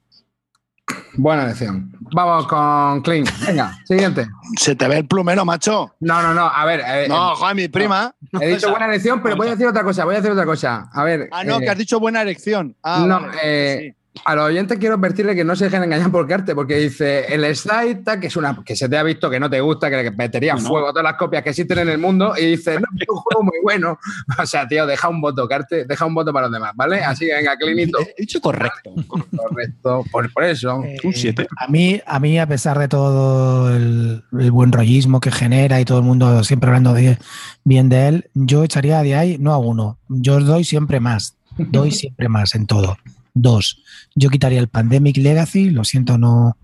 Buena 1.15 1.43
elección. 1.43 1.91
Vamos 2.13 2.47
con 2.47 3.02
Clean. 3.02 3.26
Venga, 3.45 3.78
siguiente. 3.86 4.28
Se 4.58 4.76
te 4.76 4.88
ve 4.88 5.00
el 5.00 5.08
plumero, 5.08 5.43
macho. 5.45 5.93
No, 6.00 6.21
no, 6.21 6.34
no. 6.34 6.47
A 6.47 6.63
ver. 6.65 6.82
eh, 6.86 7.08
No, 7.10 7.36
joder, 7.36 7.56
mi 7.56 7.67
prima. 7.67 8.13
He 8.39 8.47
dicho 8.56 8.69
buena 8.69 8.86
elección, 8.86 9.21
pero 9.21 9.36
voy 9.36 9.47
a 9.47 9.52
decir 9.52 9.67
otra 9.67 9.84
cosa. 9.84 10.06
Voy 10.06 10.13
a 10.15 10.17
decir 10.17 10.32
otra 10.32 10.45
cosa. 10.45 10.89
A 10.93 11.04
ver. 11.04 11.28
Ah, 11.32 11.43
no, 11.43 11.58
eh, 11.58 11.62
que 11.62 11.69
has 11.69 11.78
dicho 11.78 12.00
buena 12.00 12.21
elección. 12.21 12.76
Ah, 12.84 13.04
no, 13.08 13.19
vale, 13.21 13.38
eh, 13.43 13.95
a 14.26 14.36
los 14.36 14.46
oyentes 14.46 14.78
quiero 14.80 14.96
advertirle 14.96 15.36
que 15.36 15.44
no 15.44 15.56
se 15.56 15.66
dejen 15.66 15.84
engañar 15.84 16.12
por 16.12 16.28
Carte, 16.28 16.54
porque 16.56 16.78
dice 16.78 17.26
el 17.34 17.44
slide, 17.56 18.04
que 18.20 18.28
es 18.28 18.36
una 18.38 18.58
que 18.66 18.76
se 18.76 18.88
te 18.90 18.98
ha 18.98 19.04
visto 19.04 19.30
que 19.30 19.40
no 19.40 19.50
te 19.50 19.60
gusta, 19.62 19.90
que 19.90 20.04
le 20.04 20.12
metería 20.12 20.54
No. 20.56 20.60
fuego 20.62 20.88
a 20.88 20.92
todas 20.92 21.04
las 21.04 21.16
copias 21.16 21.44
que 21.44 21.50
existen 21.52 21.80
en 21.80 21.90
el 21.90 21.98
mundo, 21.98 22.34
y 22.38 22.46
dice, 22.46 22.76
no, 22.80 22.86
es 23.00 23.08
un 23.10 23.18
juego 23.18 23.44
muy 23.44 23.58
bueno. 23.64 23.98
O 24.42 24.46
sea, 24.46 24.68
tío, 24.68 24.86
deja 24.86 25.10
un 25.10 25.20
voto, 25.22 25.48
Carte, 25.48 25.86
deja 25.86 26.06
un 26.06 26.14
voto 26.14 26.32
para 26.34 26.48
los 26.48 26.54
demás, 26.54 26.72
¿vale? 26.76 27.00
Así 27.04 27.26
que 27.26 27.34
venga, 27.34 27.56
Clinito. 27.58 28.00
He 28.00 28.14
dicho 28.22 28.40
correcto. 28.42 28.92
Correcto. 29.36 30.04
Por, 30.12 30.32
por 30.32 30.44
eso. 30.44 30.84
Eh, 30.84 30.98
Un 31.04 31.14
siete. 31.14 31.48
A 31.58 31.68
mí, 31.68 32.02
a 32.06 32.20
mí, 32.20 32.40
a 32.40 32.48
pesar 32.48 32.78
de 32.80 32.88
todo 32.88 33.76
el, 33.76 34.24
el 34.40 34.52
buen 34.52 34.72
rollismo 34.72 35.20
que 35.20 35.32
genera 35.32 35.80
y 35.80 35.86
todo 35.86 36.00
el 36.00 36.04
mundo 36.06 36.44
siempre 36.44 36.70
hablando 36.70 36.94
de- 36.94 37.18
bien 37.64 37.90
de 37.90 38.08
él, 38.08 38.30
yo 38.34 38.64
echaría 38.64 39.02
de 39.02 39.16
ahí 39.16 39.38
no 39.40 39.54
a 39.54 39.58
uno. 39.58 39.98
Yo 40.10 40.36
os 40.38 40.46
doy 40.46 40.64
siempre 40.64 41.00
más. 41.00 41.36
Doy 41.58 41.92
siempre 41.92 42.30
más 42.30 42.54
en 42.56 42.66
todo. 42.68 42.98
Dos. 43.41 43.82
Yo 44.15 44.30
quitaría 44.30 44.60
el 44.60 44.67
Pandemic 44.67 45.17
Legacy, 45.17 45.69
lo 45.69 45.84
siento, 45.84 46.17
no, 46.17 46.58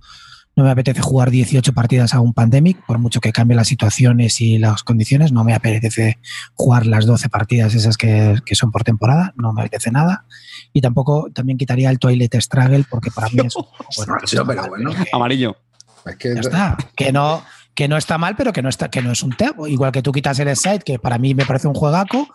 no 0.55 0.63
me 0.63 0.71
apetece 0.71 1.01
jugar 1.01 1.31
18 1.31 1.73
partidas 1.73 2.13
a 2.13 2.19
un 2.19 2.33
Pandemic, 2.33 2.85
por 2.85 2.99
mucho 2.99 3.21
que 3.21 3.31
cambie 3.31 3.55
las 3.55 3.67
situaciones 3.67 4.39
y 4.41 4.59
las 4.59 4.83
condiciones, 4.83 5.31
no 5.31 5.43
me 5.43 5.53
apetece 5.53 6.19
jugar 6.53 6.85
las 6.85 7.05
12 7.05 7.29
partidas 7.29 7.73
esas 7.73 7.97
que, 7.97 8.35
que 8.45 8.55
son 8.55 8.71
por 8.71 8.83
temporada, 8.83 9.33
no 9.35 9.53
me 9.53 9.61
apetece 9.61 9.91
nada. 9.91 10.25
Y 10.71 10.81
tampoco, 10.81 11.29
también 11.33 11.57
quitaría 11.57 11.89
el 11.89 11.99
Toilet 11.99 12.33
Struggle, 12.39 12.85
porque 12.89 13.09
para 13.11 13.29
mí 13.29 13.39
es... 13.45 13.53
Bueno, 13.97 14.15
pero 14.47 14.67
bueno. 14.67 14.91
Amarillo. 15.11 15.57
Es 16.05 16.15
que 16.17 16.35
Ya 16.35 16.41
está. 16.41 16.77
Que 16.95 17.11
no, 17.11 17.43
que 17.75 17.87
no 17.87 17.97
está 17.97 18.17
mal, 18.17 18.35
pero 18.35 18.53
que 18.53 18.61
no, 18.61 18.69
está, 18.69 18.89
que 18.89 19.01
no 19.01 19.11
es 19.11 19.23
un 19.23 19.31
tema. 19.31 19.67
Igual 19.67 19.91
que 19.91 20.01
tú 20.01 20.11
quitas 20.11 20.37
el 20.39 20.55
Side, 20.55 20.79
que 20.79 20.99
para 20.99 21.17
mí 21.17 21.33
me 21.33 21.45
parece 21.45 21.67
un 21.67 21.73
juegaco, 21.73 22.27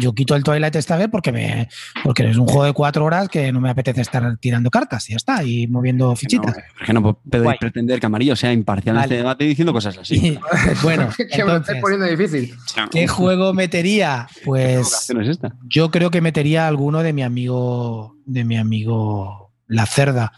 yo 0.00 0.14
quito 0.14 0.34
el 0.34 0.42
Twilight 0.44 0.74
esta 0.76 0.96
vez 0.96 1.08
porque, 1.10 1.30
me, 1.30 1.68
porque 2.02 2.28
es 2.30 2.36
un 2.38 2.46
juego 2.46 2.64
de 2.64 2.72
cuatro 2.72 3.04
horas 3.04 3.28
que 3.28 3.52
no 3.52 3.60
me 3.60 3.68
apetece 3.68 4.00
estar 4.00 4.36
tirando 4.38 4.70
cartas 4.70 5.08
y 5.08 5.12
ya 5.12 5.16
está, 5.16 5.42
y 5.44 5.66
moviendo 5.66 6.14
fichitas. 6.16 6.56
Es 6.80 6.86
que 6.86 6.92
no 6.92 7.02
podéis 7.02 7.44
Guay. 7.44 7.58
pretender 7.58 8.00
que 8.00 8.06
Amarillo 8.06 8.34
sea 8.36 8.52
imparcial 8.52 8.94
en 8.96 9.00
Vale. 9.02 9.04
este 9.06 9.16
debate 9.16 9.44
diciendo 9.44 9.72
cosas 9.72 9.98
así. 9.98 10.38
Bueno, 10.82 11.08
que 11.16 11.44
me 11.44 11.50
lo 11.52 11.56
estáis 11.58 11.80
poniendo 11.82 12.06
difícil. 12.06 12.54
¿qué 12.90 13.06
juego 13.08 13.52
metería? 13.54 14.26
¿Qué 14.32 14.40
Pues 14.44 14.76
provocación 14.78 15.22
es 15.22 15.28
esta? 15.28 15.54
yo 15.68 15.90
creo 15.90 16.10
que 16.10 16.20
metería 16.20 16.66
alguno 16.68 17.02
de 17.02 17.12
mi 17.12 17.22
amigo, 17.22 18.16
de 18.26 18.44
mi 18.44 18.56
amigo 18.56 19.52
La 19.66 19.86
Cerda. 19.86 20.32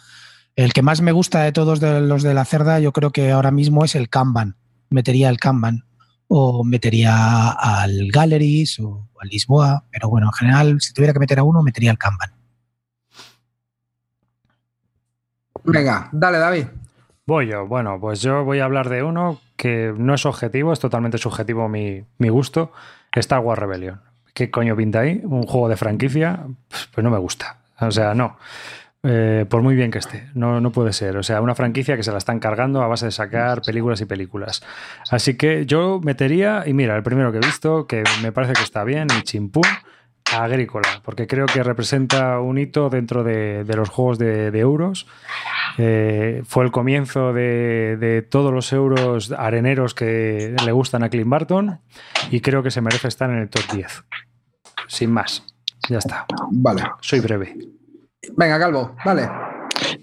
El 0.61 0.75
que 0.75 0.83
más 0.83 1.01
me 1.01 1.13
gusta 1.13 1.41
de 1.41 1.53
todos 1.53 1.81
de 1.81 2.03
los 2.03 2.23
de 2.23 2.35
La 2.35 2.45
Cerda, 2.45 2.81
yo 2.81 2.93
creo 2.93 3.13
que 3.13 3.31
ahora 3.31 3.51
mismo 3.51 3.83
es 3.83 3.95
el 3.95 4.11
Kanban. 4.11 4.57
Metería 4.91 5.31
el 5.31 5.39
Kanban. 5.39 5.87
O 6.29 6.65
metería 6.65 7.49
al 7.49 8.11
Galleries 8.13 8.79
o 8.79 9.09
al 9.19 9.29
Lisboa. 9.31 9.87
Pero 9.91 10.11
bueno, 10.11 10.27
en 10.27 10.33
general, 10.33 10.81
si 10.83 10.93
tuviera 10.93 11.15
que 11.15 11.19
meter 11.19 11.39
a 11.39 11.45
uno, 11.45 11.63
metería 11.63 11.91
el 11.91 11.97
Kanban. 11.97 12.35
Venga, 15.65 16.11
dale, 16.13 16.37
David. 16.37 16.67
Voy 17.27 17.47
yo. 17.47 17.67
Bueno, 17.67 17.99
pues 17.99 18.21
yo 18.21 18.45
voy 18.45 18.59
a 18.59 18.67
hablar 18.67 18.91
de 18.91 19.03
uno 19.03 19.41
que 19.57 19.95
no 19.97 20.13
es 20.13 20.27
objetivo, 20.27 20.75
es 20.75 20.79
totalmente 20.79 21.17
subjetivo 21.17 21.71
mi, 21.71 22.05
mi 22.19 22.29
gusto. 22.29 22.71
Star 23.15 23.41
Wars 23.41 23.59
Rebellion. 23.59 24.03
¿Qué 24.35 24.51
coño 24.51 24.77
pinta 24.77 25.01
ahí? 25.01 25.23
Un 25.25 25.45
juego 25.45 25.71
de 25.71 25.79
franquicia, 25.79 26.45
pues 26.93 27.03
no 27.03 27.09
me 27.09 27.19
gusta. 27.19 27.61
O 27.81 27.91
sea, 27.91 28.13
no. 28.13 28.37
Eh, 29.03 29.47
por 29.49 29.63
muy 29.63 29.75
bien 29.75 29.91
que 29.91 29.99
esté, 29.99 30.29
no, 30.35 30.61
no 30.61 30.73
puede 30.73 30.93
ser. 30.93 31.17
O 31.17 31.23
sea, 31.23 31.41
una 31.41 31.55
franquicia 31.55 31.97
que 31.97 32.03
se 32.03 32.13
la 32.13 32.19
están 32.19 32.39
cargando 32.39 32.83
a 32.83 32.87
base 32.87 33.07
de 33.07 33.13
sacar 33.13 33.63
películas 33.63 34.01
y 34.01 34.05
películas. 34.05 34.63
Así 35.11 35.37
que 35.37 35.65
yo 35.65 36.01
metería, 36.03 36.65
y 36.67 36.75
mira, 36.75 36.97
el 36.97 37.03
primero 37.03 37.33
que 37.33 37.39
he 37.39 37.41
visto, 37.41 37.87
que 37.87 38.05
me 38.23 38.31
parece 38.33 38.53
que 38.53 38.63
está 38.63 38.85
bien, 38.85 39.09
y 39.19 39.23
chimpún, 39.23 39.65
Agrícola, 40.33 41.01
porque 41.03 41.27
creo 41.27 41.47
que 41.47 41.63
representa 41.63 42.39
un 42.41 42.59
hito 42.59 42.89
dentro 42.89 43.25
de, 43.25 43.65
de 43.65 43.77
los 43.77 43.89
juegos 43.89 44.19
de, 44.19 44.51
de 44.51 44.59
euros. 44.61 45.07
Eh, 45.79 46.43
fue 46.47 46.65
el 46.65 46.71
comienzo 46.71 47.33
de, 47.33 47.97
de 47.97 48.23
todos 48.23 48.53
los 48.53 48.73
euros 48.73 49.33
areneros 49.33 49.95
que 49.95 50.55
le 50.65 50.73
gustan 50.73 51.03
a 51.03 51.09
Clint 51.09 51.29
Barton 51.29 51.81
y 52.31 52.41
creo 52.41 52.63
que 52.63 52.71
se 52.71 52.81
merece 52.81 53.09
estar 53.09 53.29
en 53.31 53.39
el 53.39 53.49
top 53.49 53.63
10. 53.73 54.05
Sin 54.87 55.11
más, 55.11 55.43
ya 55.89 55.99
está. 55.99 56.27
Vale. 56.53 56.83
Soy 57.01 57.19
breve. 57.21 57.57
Venga, 58.37 58.59
Calvo, 58.59 58.95
dale. 59.05 59.29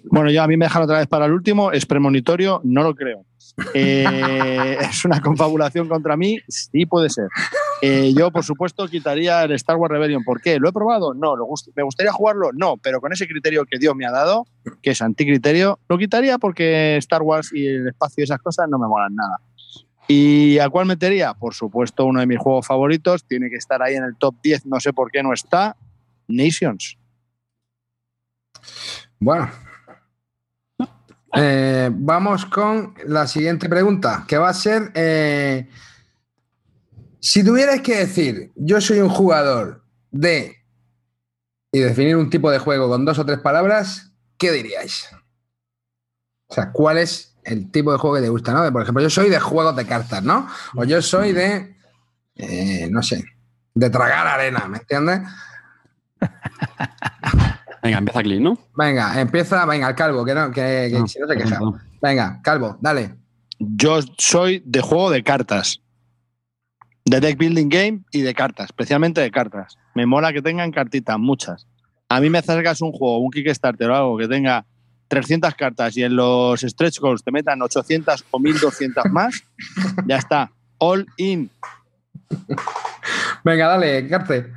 Bueno, 0.10 0.30
yo 0.32 0.42
a 0.44 0.48
mí 0.48 0.58
me 0.58 0.66
dejan 0.66 0.84
otra 0.84 1.00
vez 1.00 1.08
para 1.08 1.26
el 1.26 1.34
último. 1.34 1.72
Es 1.72 1.86
premonitorio, 1.86 2.62
no 2.64 2.84
lo 2.84 2.96
creo. 2.96 3.26
Eh, 3.74 4.78
es 4.82 5.06
una 5.06 5.22
confabulación 5.22 5.88
contra 5.88 6.16
mí, 6.18 6.40
sí 6.48 6.86
puede 6.86 7.10
ser. 7.10 7.28
Eh, 7.82 8.14
yo, 8.18 8.32
por 8.32 8.44
supuesto, 8.44 8.88
quitaría 8.88 9.44
el 9.44 9.52
Star 9.54 9.76
Wars 9.78 9.92
Rebellion. 9.92 10.24
¿Por 10.24 10.42
qué? 10.42 10.60
¿Lo 10.60 10.70
he 10.70 10.74
probado? 10.74 11.14
No. 11.14 11.36
¿Lo 11.36 11.46
gust- 11.46 11.72
¿Me 11.76 11.84
gustaría 11.84 12.12
jugarlo? 12.12 12.52
No. 12.54 12.78
Pero 12.78 13.02
con 13.02 13.12
ese 13.14 13.28
criterio 13.28 13.66
que 13.66 13.78
Dios 13.78 13.96
me 13.96 14.06
ha 14.06 14.12
dado, 14.12 14.46
que 14.82 14.92
es 14.92 15.02
anticriterio, 15.02 15.80
lo 15.90 15.98
quitaría 15.98 16.38
porque 16.38 16.98
Star 16.98 17.22
Wars 17.22 17.52
y 17.54 17.68
el 17.68 17.88
espacio 17.90 18.22
y 18.22 18.24
esas 18.24 18.40
cosas 18.40 18.68
no 18.70 18.80
me 18.80 18.88
molan 18.88 19.14
nada. 19.16 19.38
¿Y 20.08 20.58
a 20.60 20.70
cuál 20.70 20.86
metería? 20.86 21.34
Por 21.34 21.54
supuesto, 21.54 22.06
uno 22.06 22.22
de 22.22 22.28
mis 22.28 22.40
juegos 22.40 22.66
favoritos. 22.66 23.26
Tiene 23.26 23.50
que 23.50 23.58
estar 23.58 23.82
ahí 23.84 23.96
en 23.96 24.04
el 24.06 24.16
top 24.18 24.36
10, 24.42 24.66
no 24.66 24.80
sé 24.80 24.94
por 24.94 25.12
qué 25.12 25.22
no 25.22 25.34
está. 25.34 25.76
Nations. 26.28 26.98
Bueno. 29.20 29.50
Eh, 31.34 31.90
vamos 31.94 32.46
con 32.46 32.96
la 33.06 33.28
siguiente 33.28 33.70
pregunta, 33.70 34.26
que 34.28 34.38
va 34.38 34.50
a 34.50 34.54
ser, 34.54 34.92
eh, 34.96 35.70
si 37.20 37.44
tuvierais 37.44 37.82
que 37.82 37.98
decir, 37.98 38.52
yo 38.56 38.80
soy 38.82 39.00
un 39.02 39.10
jugador 39.10 39.84
de, 40.10 40.56
y 41.72 41.80
definir 41.80 42.16
un 42.16 42.30
tipo 42.30 42.50
de 42.50 42.60
juego 42.60 42.90
con 42.90 43.06
dos 43.06 43.20
o 43.20 43.26
tres 43.26 43.40
palabras, 43.40 44.12
¿qué 44.38 44.52
diríais? 44.52 45.10
O 46.48 46.54
sea, 46.54 46.72
¿cuál 46.72 46.98
es 46.98 47.36
el 47.44 47.70
tipo 47.72 47.92
de 47.92 47.98
juego 47.98 48.16
que 48.16 48.22
te 48.22 48.30
gusta? 48.30 48.54
¿no? 48.54 48.72
Por 48.72 48.82
ejemplo, 48.82 49.04
yo 49.04 49.10
soy 49.10 49.30
de 49.30 49.40
juegos 49.40 49.76
de 49.76 49.86
cartas, 49.86 50.24
¿no? 50.24 50.48
O 50.76 50.86
yo 50.86 51.02
soy 51.02 51.34
de, 51.34 51.76
eh, 52.36 52.88
no 52.90 53.04
sé, 53.04 53.24
de 53.74 53.90
tragar 53.90 54.26
arena, 54.28 54.66
¿me 54.68 54.78
entiendes? 54.78 55.22
Venga, 57.84 57.98
empieza 57.98 58.24
Clint, 58.24 58.44
¿no? 58.44 58.58
Venga, 58.76 59.20
empieza, 59.20 59.66
venga, 59.66 59.90
el 59.90 59.96
calvo, 59.96 60.26
que 60.26 60.34
no, 60.34 60.52
que, 60.52 60.90
que 60.92 61.00
No, 61.00 61.08
si 61.08 61.20
no 61.20 61.28
se 61.28 61.38
queja. 61.38 61.60
Venga, 62.02 62.42
calvo, 62.42 62.78
dale. 62.82 63.16
Yo 63.60 64.00
soy 64.18 64.62
de 64.66 64.82
juego 64.82 65.10
de 65.10 65.24
cartas. 65.24 65.82
De 67.06 67.20
deck 67.20 67.38
building 67.38 67.70
game 67.70 68.02
y 68.12 68.22
de 68.22 68.34
cartas, 68.34 68.66
especialmente 68.66 69.22
de 69.22 69.32
cartas. 69.32 69.78
Me 69.96 70.06
mola 70.06 70.34
que 70.34 70.42
tengan 70.42 70.72
cartitas, 70.72 71.18
muchas. 71.18 71.68
A 72.10 72.20
mí 72.20 72.30
me 72.30 72.40
acercas 72.40 72.82
un 72.82 72.92
juego, 72.92 73.20
un 73.20 73.32
Kickstarter 73.32 73.90
o 73.90 73.96
algo 73.96 74.18
que 74.18 74.28
tenga 74.28 74.66
300 75.08 75.56
cartas 75.56 75.96
y 75.98 76.04
en 76.04 76.16
los 76.16 76.62
stretch 76.62 77.00
goals 77.00 77.24
te 77.24 77.32
metan 77.32 77.62
800 77.62 78.26
o 78.32 78.40
1200 78.40 79.06
más, 79.12 79.44
ya 80.06 80.18
está. 80.18 80.52
All 80.80 81.08
in. 81.18 81.50
Venga, 83.44 83.68
dale, 83.68 84.08
Carte. 84.08 84.52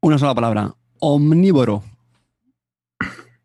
Una 0.00 0.18
sola 0.18 0.34
palabra. 0.34 0.74
Omnívoro. 0.98 1.82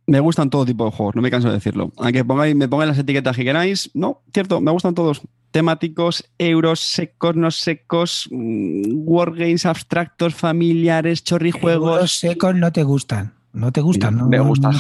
Me 0.10 0.19
gustan 0.19 0.50
todo 0.50 0.65
tipo 0.65 0.86
de 0.86 0.91
juegos, 0.91 1.15
no 1.15 1.22
me 1.22 1.30
canso 1.30 1.50
de 1.50 1.54
decirlo. 1.56 1.91
Aunque 1.98 2.26
pongáis, 2.26 2.56
me 2.56 2.67
pongáis 2.67 2.89
las 2.89 2.98
etiquetas 2.98 3.36
que 3.36 3.43
queráis, 3.43 3.91
no, 3.93 4.22
cierto, 4.34 4.60
me 4.60 4.72
gustan 4.72 4.95
todos. 4.95 5.22
Temáticos, 5.52 6.24
euros, 6.38 6.80
secos, 6.80 7.36
no 7.36 7.52
secos, 7.52 8.28
mm, 8.32 9.04
wargames 9.08 9.65
abstractos, 9.65 10.34
familiares, 10.34 11.24
chorrijuegos. 11.24 12.12
secos 12.12 12.56
no 12.56 12.72
te 12.72 12.84
gustan. 12.84 13.34
No 13.54 13.72
te 13.72 13.82
gustan. 13.82 14.15
no- 14.17 14.28
me 14.28 14.39
gusta 14.39 14.69
no 14.72 14.78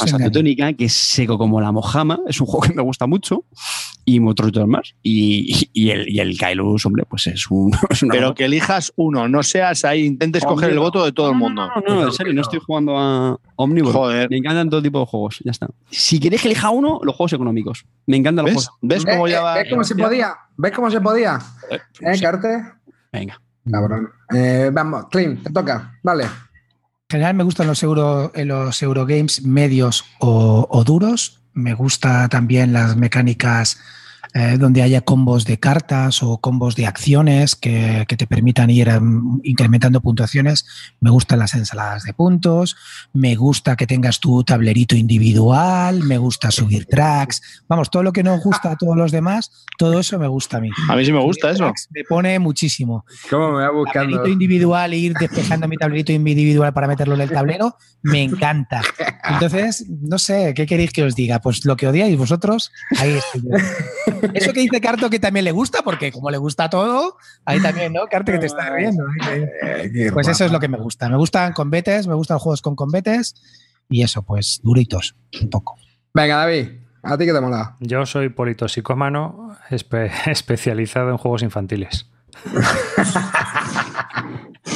que 0.77 0.85
es 0.85 0.93
seco 0.93 1.37
como 1.37 1.59
la 1.61 1.71
mojama, 1.71 2.19
es 2.27 2.39
un 2.39 2.47
juego 2.47 2.67
que 2.67 2.73
me 2.73 2.83
gusta 2.83 3.07
mucho, 3.07 3.45
y 4.09 4.19
otros 4.25 4.51
dos 4.51 4.67
más. 4.67 4.95
Y, 5.03 5.69
y 5.71 5.91
el, 5.91 6.09
y 6.09 6.19
el 6.19 6.37
Kailus, 6.37 6.85
hombre, 6.85 7.03
pues 7.07 7.27
es, 7.27 7.49
un, 7.51 7.71
es 7.89 8.01
una 8.01 8.13
Pero 8.13 8.33
que 8.33 8.45
elijas 8.45 8.91
uno, 8.95 9.27
no 9.27 9.43
seas 9.43 9.85
ahí, 9.85 10.05
intentes 10.05 10.43
coger 10.43 10.71
el 10.71 10.79
voto 10.79 11.05
de 11.05 11.11
todo 11.11 11.29
el 11.29 11.35
mundo. 11.35 11.67
No, 11.67 11.81
no, 11.87 11.95
no, 12.01 12.07
en 12.07 12.13
serio, 12.13 12.33
no 12.33 12.41
estoy 12.41 12.59
jugando 12.65 12.97
a 12.97 13.37
Omnivore. 13.55 13.93
Joder. 13.93 14.29
Me 14.29 14.37
encantan 14.37 14.69
todo 14.69 14.81
tipo 14.81 14.99
de 14.99 15.05
juegos, 15.05 15.39
ya 15.45 15.51
está. 15.51 15.67
Si 15.91 16.19
queréis 16.19 16.41
que 16.41 16.47
elija 16.47 16.71
uno, 16.71 16.99
los 17.03 17.15
juegos 17.15 17.33
económicos. 17.33 17.85
Me 18.07 18.17
encantan 18.17 18.45
los 18.45 18.55
¿Ves? 18.55 18.67
juegos. 18.67 18.79
¿Ves 18.81 19.05
cómo 19.05 19.27
Eh, 19.27 19.31
ya 19.31 19.37
eh, 19.37 19.41
va? 19.41 19.53
¿Ves 19.55 19.67
cómo 19.69 19.83
se 19.83 19.95
podía? 19.95 20.35
¿Ves 20.57 20.71
cómo 20.71 20.91
se 20.91 21.01
podía? 21.01 21.39
Eh, 21.69 21.79
¿Eh, 22.01 22.15
sí. 22.15 22.21
Carte? 22.21 22.63
Venga. 23.11 23.39
Cabrón. 23.71 24.09
Eh, 24.33 24.71
vamos, 24.73 25.05
Clint, 25.11 25.43
te 25.43 25.51
toca. 25.51 25.99
Vale. 26.01 26.23
En 26.23 26.31
general 27.11 27.35
me 27.35 27.43
gustan 27.43 27.67
los, 27.67 27.81
euro, 27.83 28.31
los 28.35 28.81
Eurogames 28.81 29.43
medios 29.43 30.05
o, 30.19 30.67
o 30.69 30.83
duros. 30.83 31.41
Me 31.53 31.73
gusta 31.73 32.29
también 32.29 32.71
las 32.71 32.95
mecánicas 32.95 33.79
eh, 34.33 34.57
donde 34.59 34.81
haya 34.81 35.01
combos 35.01 35.45
de 35.45 35.59
cartas 35.59 36.21
o 36.21 36.37
combos 36.37 36.75
de 36.75 36.85
acciones 36.85 37.55
que, 37.55 38.05
que 38.07 38.15
te 38.17 38.27
permitan 38.27 38.69
ir 38.69 38.87
em, 38.89 39.39
incrementando 39.43 40.01
puntuaciones. 40.01 40.65
Me 40.99 41.09
gustan 41.09 41.39
las 41.39 41.55
ensaladas 41.55 42.03
de 42.03 42.13
puntos. 42.13 42.75
Me 43.13 43.35
gusta 43.35 43.75
que 43.75 43.87
tengas 43.87 44.19
tu 44.19 44.43
tablerito 44.43 44.95
individual. 44.95 46.03
Me 46.03 46.17
gusta 46.17 46.51
subir 46.51 46.85
tracks. 46.85 47.63
Vamos, 47.67 47.89
todo 47.89 48.03
lo 48.03 48.13
que 48.13 48.23
nos 48.23 48.41
gusta 48.43 48.71
a 48.71 48.75
todos 48.75 48.95
los 48.95 49.11
demás, 49.11 49.51
todo 49.77 49.99
eso 49.99 50.19
me 50.19 50.27
gusta 50.27 50.57
a 50.57 50.61
mí. 50.61 50.69
A 50.89 50.95
mí 50.95 51.05
sí 51.05 51.11
me 51.11 51.19
gusta 51.21 51.47
Subir 51.47 51.55
eso. 51.55 51.63
tracks 51.65 51.87
Me 51.91 52.03
pone 52.03 52.37
muchísimo 52.39 53.05
¿Cómo 53.29 53.51
me 53.51 53.63
va 53.63 53.71
buscando? 53.71 54.17
tablerito 54.17 54.29
individual 54.29 54.93
e 54.93 54.97
ir 54.97 55.13
despejando 55.13 55.67
mi 55.67 55.77
tablerito 55.77 56.11
individual 56.11 56.73
para 56.73 56.87
meterlo 56.87 57.15
en 57.15 57.21
el 57.21 57.29
tablero, 57.29 57.75
me 58.01 58.23
encanta. 58.23 58.81
Entonces, 59.29 59.85
no 59.89 60.17
sé, 60.17 60.53
¿qué 60.55 60.65
queréis 60.65 60.91
que 60.91 61.03
os 61.03 61.15
diga? 61.15 61.39
Pues 61.39 61.65
lo 61.65 61.75
que 61.75 61.87
odiáis 61.87 62.17
vosotros, 62.17 62.71
ahí 62.97 63.11
estoy 63.11 63.41
yo. 63.41 64.18
Eso 64.33 64.53
que 64.53 64.61
dice 64.61 64.81
Carto 64.81 65.09
que 65.09 65.19
también 65.19 65.45
le 65.45 65.51
gusta, 65.51 65.81
porque 65.83 66.11
como 66.11 66.29
le 66.31 66.37
gusta 66.37 66.69
todo, 66.69 67.17
ahí 67.45 67.61
también, 67.61 67.93
¿no? 67.93 68.05
Carto 68.07 68.31
que 68.31 68.39
te 68.39 68.45
está 68.47 68.69
riendo. 68.71 69.05
¿eh? 69.31 70.09
Pues 70.13 70.27
eso 70.27 70.45
es 70.45 70.51
lo 70.51 70.59
que 70.59 70.67
me 70.67 70.77
gusta. 70.77 71.09
Me 71.09 71.17
gustan 71.17 71.53
combetes, 71.53 72.07
me 72.07 72.13
gustan 72.15 72.35
los 72.35 72.43
juegos 72.43 72.61
con 72.61 72.75
combetes 72.75 73.35
y 73.89 74.03
eso, 74.03 74.21
pues 74.23 74.59
duritos, 74.63 75.15
un 75.41 75.49
poco. 75.49 75.77
Venga, 76.13 76.37
David, 76.37 76.69
a 77.03 77.17
ti 77.17 77.25
que 77.25 77.33
te 77.33 77.41
mola. 77.41 77.75
Yo 77.79 78.05
soy 78.05 78.29
politoxicómano 78.29 79.57
espe- 79.69 80.11
especializado 80.27 81.09
en 81.11 81.17
juegos 81.17 81.41
infantiles. 81.43 82.09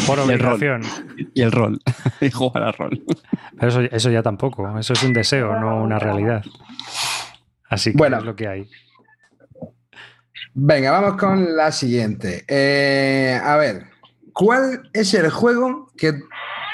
Por 0.07 0.17
Y 0.19 0.31
el 0.31 0.39
rol. 0.39 0.53
obligación. 0.55 0.81
Y 1.33 1.41
el 1.41 1.51
rol. 1.51 1.79
y 2.21 2.29
jugar 2.31 2.63
al 2.63 2.73
rol. 2.73 3.03
Pero 3.57 3.67
eso, 3.69 3.81
eso 3.81 4.09
ya 4.09 4.21
tampoco. 4.21 4.77
Eso 4.77 4.93
es 4.93 5.03
un 5.03 5.13
deseo, 5.13 5.57
no 5.59 5.77
una 5.81 5.99
realidad. 5.99 6.43
Así 7.69 7.91
que 7.91 7.97
Bueno. 7.97 8.17
es 8.17 8.23
lo 8.23 8.35
que 8.35 8.47
hay. 8.47 8.69
Venga, 10.55 10.91
vamos 10.91 11.19
con 11.19 11.55
la 11.55 11.71
siguiente. 11.71 12.45
Eh, 12.47 13.39
a 13.43 13.57
ver, 13.57 13.87
¿cuál 14.31 14.89
es 14.93 15.13
el 15.15 15.31
juego 15.31 15.91
que, 15.97 16.13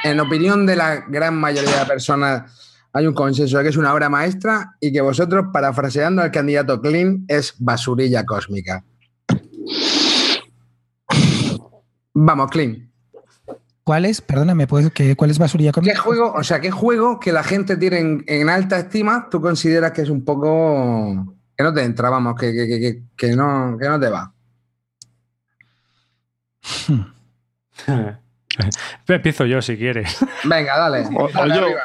en 0.04 0.20
opinión 0.20 0.66
de 0.66 0.76
la 0.76 1.06
gran 1.08 1.38
mayoría 1.38 1.80
de 1.80 1.86
personas, 1.86 2.78
hay 2.92 3.08
un 3.08 3.14
consenso 3.14 3.58
de 3.58 3.64
que 3.64 3.70
es 3.70 3.78
una 3.78 3.94
obra 3.94 4.10
maestra 4.10 4.76
y 4.82 4.92
que 4.92 5.00
vosotros, 5.00 5.46
parafraseando 5.54 6.22
al 6.22 6.32
candidato 6.32 6.82
Clean, 6.82 7.24
es 7.30 7.56
basurilla 7.58 8.26
cósmica? 8.26 8.84
Vamos, 12.14 12.52
Clean. 12.52 12.92
¿Cuál 13.86 14.06
es? 14.06 14.20
Perdóname, 14.20 14.68
¿puedes, 14.68 14.92
que, 14.92 15.16
¿cuál 15.16 15.32
es 15.32 15.40
basurilla 15.40 15.72
con 15.72 15.86
¿Qué 15.86 15.96
juego, 15.96 16.34
o 16.34 16.44
sea, 16.44 16.60
qué 16.60 16.70
juego 16.70 17.20
que 17.20 17.32
la 17.32 17.44
gente 17.44 17.78
tiene 17.78 18.00
en, 18.00 18.24
en 18.28 18.50
alta 18.50 18.78
estima 18.78 19.30
tú 19.32 19.40
consideras 19.40 19.94
que 19.94 20.02
es 20.02 20.10
un 20.10 20.26
poco 20.26 21.39
que 21.60 21.64
no 21.66 21.74
te 21.74 21.84
entra, 21.84 22.10
vamos, 22.10 22.36
que, 22.40 22.54
que- 22.54 22.68
que- 22.70 22.80
que- 22.80 23.02
que 23.18 23.36
no, 23.36 23.78
que 23.78 23.90
no 23.90 24.00
te 24.00 24.08
va? 24.10 24.32
Empiezo 29.08 29.46
yo 29.46 29.62
si 29.62 29.76
quieres. 29.78 30.18
Venga, 30.46 30.78
dale. 30.78 31.06
O- 31.14 31.26
o 31.26 31.30
Dale 31.30 31.56
yo. 31.56 31.66
arriba. 31.66 31.82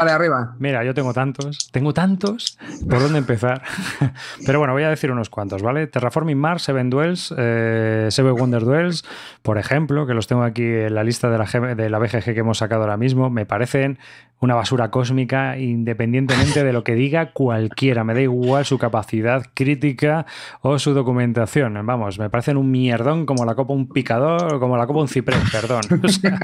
Dale 0.00 0.10
arriba. 0.10 0.56
Mira, 0.58 0.82
yo 0.82 0.92
tengo 0.94 1.12
tantos, 1.14 1.68
tengo 1.70 1.94
tantos, 1.94 2.58
¿por 2.90 2.98
dónde 2.98 3.18
empezar? 3.18 3.62
Pero 4.46 4.58
bueno, 4.58 4.72
voy 4.72 4.82
a 4.82 4.88
decir 4.90 5.12
unos 5.12 5.30
cuantos, 5.30 5.62
¿vale? 5.62 5.86
Terraforming 5.86 6.36
Mars, 6.36 6.62
Seven 6.64 6.90
Duels, 6.90 7.32
eh, 7.38 8.08
Seven 8.10 8.34
Wonder 8.34 8.64
Duels, 8.64 9.04
por 9.42 9.58
ejemplo, 9.58 10.04
que 10.08 10.14
los 10.14 10.26
tengo 10.26 10.42
aquí 10.42 10.64
en 10.64 10.94
la 10.96 11.04
lista 11.04 11.30
de 11.30 11.38
la, 11.38 11.46
G- 11.46 11.76
de 11.76 11.88
la 11.90 12.00
BGG 12.00 12.24
que 12.34 12.40
hemos 12.40 12.58
sacado 12.58 12.80
ahora 12.82 12.96
mismo, 12.96 13.30
me 13.30 13.46
parecen 13.46 14.00
una 14.40 14.54
basura 14.54 14.90
cósmica 14.90 15.58
independientemente 15.58 16.62
de 16.62 16.72
lo 16.72 16.84
que 16.84 16.94
diga 16.94 17.32
cualquiera, 17.32 18.04
me 18.04 18.14
da 18.14 18.20
igual 18.20 18.64
su 18.64 18.78
capacidad 18.78 19.46
crítica 19.54 20.26
o 20.60 20.78
su 20.78 20.92
documentación, 20.94 21.74
vamos, 21.86 22.18
me 22.18 22.30
parecen 22.30 22.56
un 22.56 22.70
mierdón 22.70 23.26
como 23.26 23.44
la 23.44 23.54
copa 23.54 23.72
un 23.72 23.88
picador, 23.88 24.58
como 24.60 24.76
la 24.76 24.86
copa 24.86 25.00
un 25.00 25.08
ciprés, 25.08 25.50
perdón. 25.50 25.82
O 26.06 26.08
sea, 26.08 26.38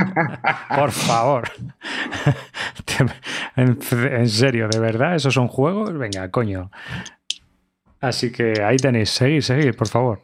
por 0.77 0.91
favor. 0.91 1.51
En 3.57 4.29
serio, 4.29 4.69
¿de 4.69 4.79
verdad? 4.79 5.15
¿Esos 5.15 5.35
son 5.35 5.49
juegos? 5.49 5.93
Venga, 5.97 6.31
coño. 6.31 6.71
Así 8.01 8.33
que 8.33 8.63
ahí 8.63 8.77
tenéis, 8.77 9.11
seguid, 9.11 9.41
seguid, 9.41 9.75
por 9.75 9.89
favor. 9.89 10.23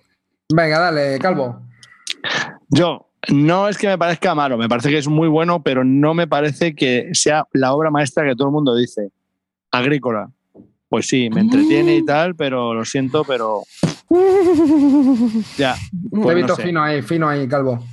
Venga, 0.53 0.79
dale, 0.79 1.19
Calvo. 1.19 1.61
Yo, 2.69 3.08
no 3.31 3.69
es 3.69 3.77
que 3.79 3.89
me 3.89 3.99
parezca 3.99 4.35
malo, 4.35 4.57
me 4.57 4.69
parece 4.69 4.91
que 4.91 4.99
es 4.99 5.09
muy 5.09 5.29
bueno, 5.29 5.63
pero 5.63 5.85
no 5.85 6.15
me 6.15 6.27
parece 6.27 6.75
que 6.75 7.11
sea 7.13 7.47
la 7.53 7.73
obra 7.73 7.91
maestra 7.91 8.25
que 8.25 8.35
todo 8.37 8.49
el 8.49 8.53
mundo 8.53 8.75
dice. 8.77 9.11
Agrícola. 9.71 10.31
Pues 10.89 11.07
sí, 11.07 11.29
me 11.29 11.43
entretiene 11.43 11.97
y 11.97 12.05
tal, 12.05 12.35
pero 12.35 12.73
lo 12.75 12.85
siento, 12.85 13.25
pero. 13.25 13.63
Ya. 15.59 15.75
Te 15.75 16.19
he 16.19 16.23
Pues 16.23 16.37
visto 16.37 16.53
no 16.53 16.57
sé. 16.57 16.63
fino 16.63 16.83
ahí, 16.83 17.03
fino 17.03 17.29
ahí, 17.29 17.47
Calvo. 17.47 17.85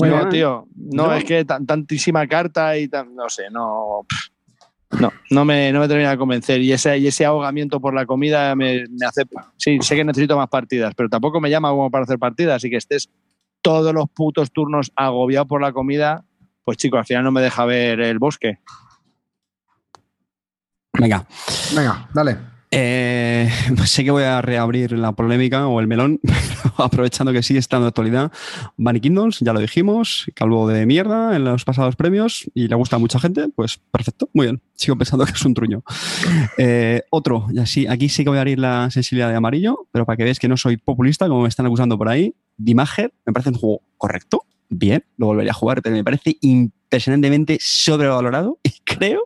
Muy 0.00 0.08
no, 0.10 0.28
tío. 0.28 0.66
No, 0.76 1.12
es 1.12 1.24
que 1.24 1.44
tan- 1.44 1.66
tantísima 1.66 2.26
carta 2.26 2.76
y 2.78 2.88
tan. 2.88 3.14
No 3.14 3.28
sé, 3.28 3.50
no. 3.50 4.06
No, 4.98 5.12
no 5.30 5.44
me, 5.44 5.70
no 5.72 5.80
me 5.80 5.88
termina 5.88 6.10
de 6.12 6.16
convencer. 6.16 6.62
Y 6.62 6.72
ese, 6.72 6.96
y 6.96 7.06
ese 7.08 7.26
ahogamiento 7.26 7.78
por 7.80 7.92
la 7.94 8.06
comida 8.06 8.54
me, 8.54 8.84
me 8.88 9.06
hace. 9.06 9.24
Sí, 9.58 9.78
sé 9.82 9.96
que 9.96 10.04
necesito 10.04 10.36
más 10.36 10.48
partidas, 10.48 10.94
pero 10.96 11.08
tampoco 11.10 11.40
me 11.40 11.50
llama 11.50 11.68
como 11.70 11.90
para 11.90 12.04
hacer 12.04 12.18
partidas. 12.18 12.56
Así 12.56 12.70
que 12.70 12.76
estés 12.76 13.10
todos 13.62 13.94
los 13.94 14.08
putos 14.10 14.52
turnos 14.52 14.92
agobiado 14.96 15.46
por 15.46 15.60
la 15.60 15.72
comida, 15.72 16.24
pues 16.64 16.76
chico, 16.76 16.98
al 16.98 17.06
final 17.06 17.24
no 17.24 17.32
me 17.32 17.40
deja 17.40 17.64
ver 17.64 18.00
el 18.00 18.18
bosque. 18.18 18.58
Venga. 20.98 21.26
Venga, 21.74 22.08
dale. 22.12 22.36
Eh, 22.70 23.48
sé 23.86 24.04
que 24.04 24.10
voy 24.10 24.24
a 24.24 24.42
reabrir 24.42 24.92
la 24.92 25.12
polémica 25.12 25.66
o 25.66 25.80
el 25.80 25.86
melón, 25.86 26.20
pero 26.22 26.74
aprovechando 26.84 27.32
que 27.32 27.42
sigue 27.42 27.58
estando 27.58 27.84
de 27.84 27.88
actualidad. 27.88 28.32
Bunny 28.76 29.00
Kingdoms, 29.00 29.40
ya 29.40 29.52
lo 29.52 29.60
dijimos, 29.60 30.26
calvo 30.34 30.68
de 30.68 30.84
mierda 30.84 31.34
en 31.36 31.44
los 31.44 31.64
pasados 31.64 31.96
premios 31.96 32.50
y 32.54 32.68
le 32.68 32.74
gusta 32.74 32.96
a 32.96 32.98
mucha 32.98 33.18
gente, 33.18 33.48
pues 33.54 33.80
perfecto, 33.90 34.28
muy 34.34 34.46
bien. 34.46 34.60
Sigo 34.74 34.96
pensando 34.96 35.24
que 35.24 35.32
es 35.32 35.44
un 35.44 35.54
truño. 35.54 35.82
Eh, 36.58 37.02
otro, 37.10 37.46
y 37.52 37.58
así, 37.58 37.86
aquí 37.86 38.08
sí 38.08 38.24
que 38.24 38.30
voy 38.30 38.38
a 38.38 38.42
abrir 38.42 38.58
la 38.58 38.90
sensibilidad 38.90 39.30
de 39.30 39.36
amarillo, 39.36 39.88
pero 39.92 40.04
para 40.04 40.16
que 40.16 40.24
veáis 40.24 40.38
que 40.38 40.48
no 40.48 40.56
soy 40.56 40.76
populista, 40.76 41.28
como 41.28 41.42
me 41.42 41.48
están 41.48 41.66
acusando 41.66 41.96
por 41.96 42.08
ahí, 42.08 42.34
Dimager 42.58 43.12
me 43.24 43.32
parece 43.32 43.50
un 43.50 43.56
juego 43.56 43.82
correcto, 43.96 44.44
bien, 44.68 45.04
lo 45.16 45.26
volvería 45.26 45.52
a 45.52 45.54
jugar, 45.54 45.80
pero 45.82 45.96
me 45.96 46.04
parece 46.04 46.36
impresionantemente 46.40 47.58
sobrevalorado 47.60 48.58
y 48.62 48.72
creo 48.84 49.22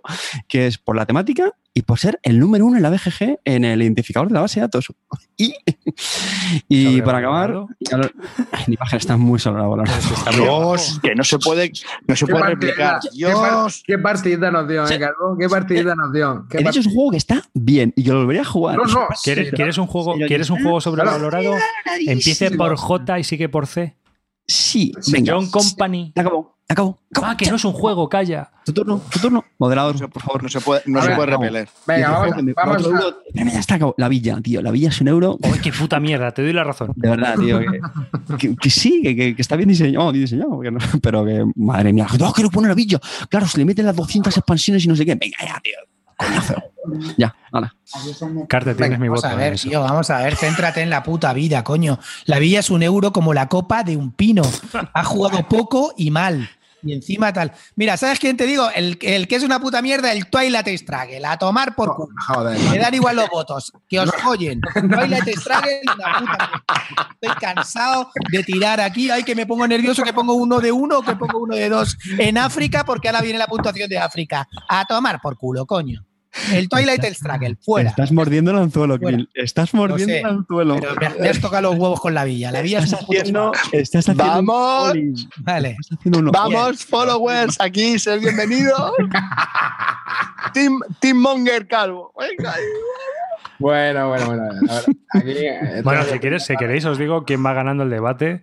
que 0.49 0.67
es 0.67 0.79
por 0.79 0.97
la 0.97 1.07
temática 1.07 1.53
y 1.75 1.83
por 1.83 1.99
ser 1.99 2.21
el 2.23 2.39
número 2.39 2.67
uno 2.67 2.77
en 2.77 2.83
la 2.83 2.91
BGG 2.91 3.41
en 3.45 3.65
el 3.65 3.83
identificador 3.83 4.29
de 4.29 4.35
la 4.35 4.41
base 4.43 4.61
de 4.61 4.67
datos. 4.67 4.93
Y, 6.69 6.99
y 6.99 7.03
para 7.03 7.19
acabar, 7.19 7.51
¿Sobrevalorado? 7.51 8.13
mi 8.69 8.77
página 8.77 8.99
está 8.99 9.17
muy 9.17 9.39
sobrevalorada. 9.39 9.99
Dios, 10.37 11.01
que 11.03 11.15
no 11.15 11.25
se 11.25 11.39
puede, 11.39 11.73
no 12.07 12.15
se 12.15 12.27
¿Qué 12.27 12.33
puede 12.33 12.45
replicar. 12.45 13.01
Dios. 13.13 13.83
¿Qué 13.85 13.99
partida 13.99 14.51
nos 14.51 14.69
dio, 14.69 14.87
eh, 14.87 14.99
Calvo? 15.01 15.37
¿Qué 15.39 15.49
partida 15.49 15.95
nos 15.97 16.13
dio? 16.13 16.47
¿Qué 16.49 16.59
He 16.59 16.63
dicho, 16.63 16.81
es 16.81 16.87
un 16.87 16.95
juego 16.95 17.11
que 17.13 17.17
está 17.17 17.43
bien 17.55 17.93
y 17.97 18.03
yo 18.03 18.13
lo 18.13 18.21
volvería 18.21 18.43
a 18.43 18.45
jugar. 18.45 18.77
No, 18.77 18.85
no. 18.85 19.09
¿Quieres, 19.25 19.49
sí, 19.49 19.57
quieres 19.57 19.79
un 19.79 19.87
juego, 19.87 20.15
¿quieres 20.27 20.51
un 20.51 20.63
juego 20.63 20.81
sobrevalorado? 20.81 21.55
Empiece 22.07 22.51
por. 22.51 22.77
J 22.77 23.19
y 23.19 23.25
sigue 23.25 23.49
por 23.49 23.67
C. 23.67 23.97
Sí, 24.47 24.93
venga. 25.11 25.35
John 25.35 25.51
Company. 25.51 26.13
Acabó, 26.17 26.57
acabó. 26.69 26.99
acabó. 27.11 27.27
Ah, 27.27 27.37
que 27.37 27.49
no 27.49 27.57
es 27.57 27.65
un 27.65 27.73
juego, 27.73 28.09
calla. 28.09 28.51
Tu 28.65 28.73
turno, 28.73 29.01
tu 29.11 29.19
turno. 29.19 29.45
Moderador, 29.59 29.95
No 29.95 29.99
se, 29.99 30.09
por 30.09 30.23
favor. 30.23 30.43
no 30.43 30.49
se 30.49 30.61
puede, 30.61 30.83
no 30.87 31.03
se 31.03 31.11
puede 31.15 31.27
repeler. 31.27 31.69
Venga, 31.87 32.11
vamos, 32.11 32.29
"Joder, 32.31 32.45
me- 32.45 32.53
vamos 32.53 32.77
a- 32.77 32.87
euro". 32.89 33.17
Espérame, 33.27 33.53
ya 33.53 33.59
está 33.61 33.75
acabado. 33.77 33.95
La 33.99 34.09
villa, 34.09 34.41
tío. 34.43 34.63
La 34.63 34.71
villa 34.71 34.89
es 34.89 35.01
un 35.01 35.09
euro. 35.09 35.39
¡Uy, 35.43 35.59
qué 35.61 35.73
puta 35.73 35.99
mierda! 36.01 36.33
Te 36.33 36.43
doy 36.43 36.53
la 36.53 36.65
razón. 36.65 36.93
De 36.97 37.09
verdad, 37.09 37.37
tío. 37.39 37.59
Que, 37.61 37.81
que- 38.39 38.57
que 38.57 38.71
sí, 38.71 39.01
que, 39.03 39.17
que- 39.17 39.37
que 39.37 39.43
está 39.43 39.57
bien 39.57 39.69
diseñado, 39.69 40.13
bien 40.13 40.25
diseñado 40.25 40.61
que 40.61 40.71
no- 40.71 40.79
pero 41.03 41.25
que, 41.25 41.45
madre 41.57 41.93
mía, 41.93 42.07
no, 42.19 42.33
quiero 42.33 42.51
poner 42.51 42.69
la 42.71 42.75
villa. 42.75 43.01
Claro, 43.29 43.47
se 43.47 43.59
le 43.59 43.65
meten 43.65 43.87
las 43.87 43.97
200 43.97 44.37
expansiones 44.37 44.85
y 44.85 44.89
no 44.89 44.97
sé 44.97 45.05
qué. 45.07 45.15
Venga, 45.15 45.37
ya, 45.41 45.61
tío. 45.63 45.75
Coñazo. 46.27 46.55
Ya, 47.17 47.35
hala. 47.53 47.75
Carte, 48.49 48.75
tienes 48.75 48.99
mi 48.99 49.09
Vamos 49.09 49.23
voto. 49.23 49.29
a 49.29 49.33
en 49.35 49.39
ver, 49.39 49.59
tío, 49.61 49.81
vamos 49.83 50.11
a 50.11 50.19
ver, 50.19 50.37
céntrate 50.37 50.81
en 50.81 50.91
la 50.91 51.03
puta 51.03 51.33
vida, 51.33 51.63
coño. 51.63 51.99
La 52.25 52.39
villa 52.39 52.61
es 52.61 52.71
un 52.71 52.83
euro 52.83 53.13
como 53.13 53.33
la 53.35 53.49
copa 53.49 53.85
de 53.85 53.97
un 53.97 54.13
pino. 54.13 54.43
Ha 54.93 55.05
jugado 55.05 55.43
poco 55.49 55.95
y 55.97 56.11
mal. 56.11 56.51
Y 56.85 56.93
encima 56.93 57.33
tal. 57.33 57.53
Mira, 57.77 57.97
¿sabes 57.97 58.19
quién 58.19 58.37
te 58.37 58.45
digo? 58.45 58.69
El, 58.75 58.99
el 59.03 59.29
que 59.29 59.37
es 59.37 59.45
una 59.45 59.61
puta 59.61 59.81
mierda, 59.81 60.11
el 60.11 60.27
Twilight 60.27 60.67
Struggle. 60.77 61.25
A 61.25 61.39
tomar 61.39 61.77
por 61.77 61.95
culo. 61.95 62.09
Joder. 62.27 62.59
Me 62.71 62.79
dan 62.79 62.93
igual 62.93 63.15
los 63.15 63.29
votos. 63.31 63.73
Que 63.89 64.01
os 64.01 64.11
oyen. 64.27 64.61
Twilight 64.75 65.29
Struggle, 65.39 65.81
una 65.85 66.19
puta 66.19 66.21
mierda. 66.21 66.63
Estoy 67.21 67.37
cansado 67.41 68.11
de 68.33 68.43
tirar 68.43 68.81
aquí. 68.81 69.09
Ay, 69.11 69.23
que 69.23 69.37
me 69.37 69.47
pongo 69.47 69.69
nervioso, 69.69 70.03
que 70.03 70.13
pongo 70.13 70.35
uno 70.35 70.59
de 70.59 70.73
uno 70.73 70.99
o 70.99 71.03
que 71.03 71.15
pongo 71.15 71.39
uno 71.45 71.55
de 71.55 71.69
dos. 71.69 71.97
En 72.19 72.37
África, 72.37 72.85
porque 72.85 73.07
ahora 73.09 73.21
viene 73.21 73.39
la 73.39 73.47
puntuación 73.47 73.89
de 73.89 74.01
África. 74.01 74.49
A 74.69 74.85
tomar 74.85 75.21
por 75.21 75.37
culo, 75.39 75.65
coño. 75.67 76.05
El 76.53 76.69
Twilight 76.69 77.05
Struggle, 77.13 77.57
fuera. 77.61 77.91
Estás 77.91 78.11
mordiendo 78.13 78.51
el 78.53 78.59
anzuelo. 78.59 78.99
Krill. 78.99 79.29
Estás 79.35 79.75
mordiendo 79.75 80.07
sé, 80.07 80.21
el 80.21 80.27
anzuelo. 80.27 80.77
Pero 80.81 80.95
me, 80.99 81.21
me 81.21 81.29
has 81.29 81.41
tocado 81.41 81.63
los 81.71 81.75
huevos 81.79 82.01
con 82.01 82.15
la 82.15 82.25
villa. 82.25 82.51
La 82.51 82.63
villa 82.63 82.79
es 82.79 82.85
Estás 82.85 83.01
un 83.03 83.07
puto 83.07 83.21
haciendo, 83.21 83.53
chimao. 83.53 83.73
estás 83.81 84.09
haciendo 84.09 84.25
¡Vamos! 84.25 84.93
Vale. 85.39 85.77
Estás 85.81 85.99
haciendo 85.99 86.19
uno. 86.21 86.33
Vamos, 86.33 86.85
followers, 86.85 87.61
aquí, 87.61 87.99
ser 87.99 88.21
bienvenidos. 88.21 88.93
Team, 90.55 90.81
Team 91.01 91.17
Monger 91.19 91.67
Calvo. 91.69 92.13
Venga. 92.19 92.55
Bueno, 93.59 94.09
bueno, 94.09 94.27
bueno. 94.27 94.43
a 94.43 94.49
ver, 94.49 94.85
aquí, 95.15 95.31
eh, 95.47 95.83
Bueno, 95.85 96.03
si, 96.05 96.19
quieres, 96.19 96.45
si 96.45 96.57
queréis, 96.57 96.85
os 96.85 96.99
digo 96.99 97.25
quién 97.25 97.45
va 97.45 97.53
ganando 97.53 97.85
el 97.85 97.91
debate. 97.91 98.43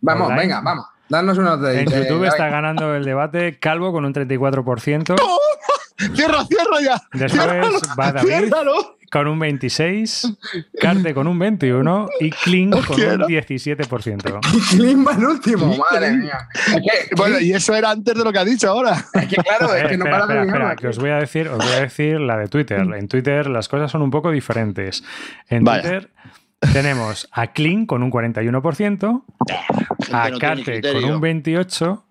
Vamos, 0.00 0.28
online. 0.28 0.42
venga, 0.42 0.60
vamos. 0.60 0.86
Danos 1.08 1.36
unos 1.38 1.60
de. 1.60 1.80
En 1.80 1.86
YouTube 1.90 2.22
de- 2.22 2.28
está 2.28 2.48
ganando 2.48 2.94
el 2.94 3.04
debate 3.04 3.58
Calvo 3.58 3.90
con 3.92 4.04
un 4.04 4.12
34%. 4.14 5.16
Cierra, 6.14 6.44
cierra 6.46 6.80
ya. 6.82 7.00
Después 7.12 7.46
va 7.98 8.12
David 8.12 8.28
Ciérralo. 8.28 8.96
con 9.10 9.26
un 9.26 9.40
26%, 9.40 10.38
Carte 10.80 11.12
con 11.14 11.26
un 11.26 11.38
21% 11.38 12.08
y 12.20 12.30
Kling 12.30 12.70
con 12.70 12.78
un 12.80 12.84
quiero. 12.94 13.26
17%. 13.26 14.40
Clean 14.70 15.04
va 15.06 15.12
el 15.14 15.24
último, 15.24 15.76
madre 15.76 16.12
mía. 16.12 16.48
Es 16.54 16.74
que, 17.08 17.14
Bueno, 17.16 17.40
y 17.40 17.52
eso 17.52 17.74
era 17.74 17.90
antes 17.90 18.14
de 18.14 18.22
lo 18.24 18.32
que 18.32 18.38
ha 18.38 18.44
dicho 18.44 18.68
ahora. 18.70 19.04
es 19.14 19.26
que 19.26 19.36
claro, 19.36 19.74
es 19.74 19.88
que 19.88 19.96
no 19.96 20.04
espera, 20.04 20.20
para 20.20 20.26
de 20.26 20.40
espera, 20.40 20.44
liarla. 20.44 20.72
espera, 20.72 20.76
que 20.76 20.88
os 20.88 20.98
voy 20.98 21.10
a 21.10 21.16
decir, 21.16 21.48
os 21.48 21.58
voy 21.58 21.74
a 21.74 21.80
decir 21.80 22.20
la 22.20 22.36
de 22.38 22.48
Twitter. 22.48 22.80
En 22.80 23.08
Twitter 23.08 23.48
las 23.48 23.68
cosas 23.68 23.90
son 23.90 24.02
un 24.02 24.10
poco 24.10 24.30
diferentes. 24.30 25.02
En 25.48 25.64
Vaya. 25.64 25.82
Twitter 25.82 26.10
tenemos 26.72 27.28
a 27.32 27.48
Kling 27.48 27.86
con 27.86 28.02
un 28.02 28.10
41%, 28.12 29.22
a 30.12 30.30
Carte 30.38 30.80
con 30.82 31.04
un 31.04 31.20
28%, 31.20 32.02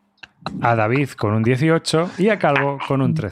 a 0.61 0.75
David 0.75 1.09
con 1.11 1.33
un 1.33 1.43
18% 1.45 2.09
y 2.17 2.29
a 2.29 2.39
Calvo 2.39 2.77
con 2.87 3.01
un 3.01 3.15
13%. 3.15 3.31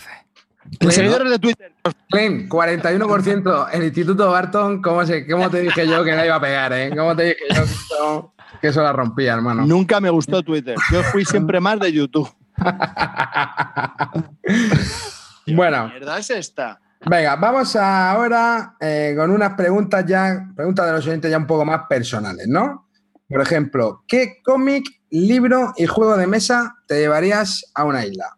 Los 0.79 0.93
seguidores 0.93 1.29
de 1.29 1.39
Twitter. 1.39 1.71
Clean, 2.09 2.49
41%. 2.49 3.69
El 3.71 3.83
Instituto 3.83 4.31
Barton, 4.31 4.81
¿cómo, 4.81 5.05
se, 5.05 5.27
¿cómo 5.27 5.49
te 5.49 5.61
dije 5.61 5.87
yo 5.87 6.03
que 6.03 6.15
la 6.15 6.25
iba 6.25 6.35
a 6.35 6.41
pegar, 6.41 6.73
eh? 6.73 6.91
¿Cómo 6.95 7.15
te 7.15 7.23
dije 7.23 7.37
yo 7.49 7.55
que 7.55 7.63
eso, 7.63 8.33
que 8.61 8.67
eso 8.67 8.83
la 8.83 8.93
rompía, 8.93 9.33
hermano? 9.33 9.65
Nunca 9.65 9.99
me 9.99 10.09
gustó 10.09 10.43
Twitter. 10.43 10.75
Yo 10.91 11.03
fui 11.03 11.25
siempre 11.25 11.59
más 11.59 11.79
de 11.79 11.91
YouTube. 11.91 12.29
bueno, 15.47 15.87
¿Qué 15.87 15.99
mierda 15.99 16.17
es 16.17 16.29
esta? 16.29 16.79
Venga, 17.05 17.35
vamos 17.35 17.75
ahora 17.75 18.75
eh, 18.79 19.13
con 19.15 19.31
unas 19.31 19.53
preguntas 19.53 20.05
ya, 20.05 20.49
preguntas 20.55 20.85
de 20.85 20.91
los 20.93 21.05
oyentes 21.05 21.29
ya 21.29 21.37
un 21.37 21.47
poco 21.47 21.63
más 21.63 21.83
personales, 21.87 22.47
¿no? 22.47 22.89
Por 23.29 23.41
ejemplo, 23.41 24.03
¿qué 24.07 24.41
cómic, 24.43 24.85
libro 25.09 25.73
y 25.77 25.85
juego 25.85 26.17
de 26.17 26.27
mesa 26.27 26.75
te 26.87 26.99
llevarías 26.99 27.65
a 27.73 27.83
una 27.83 28.05
isla? 28.05 28.33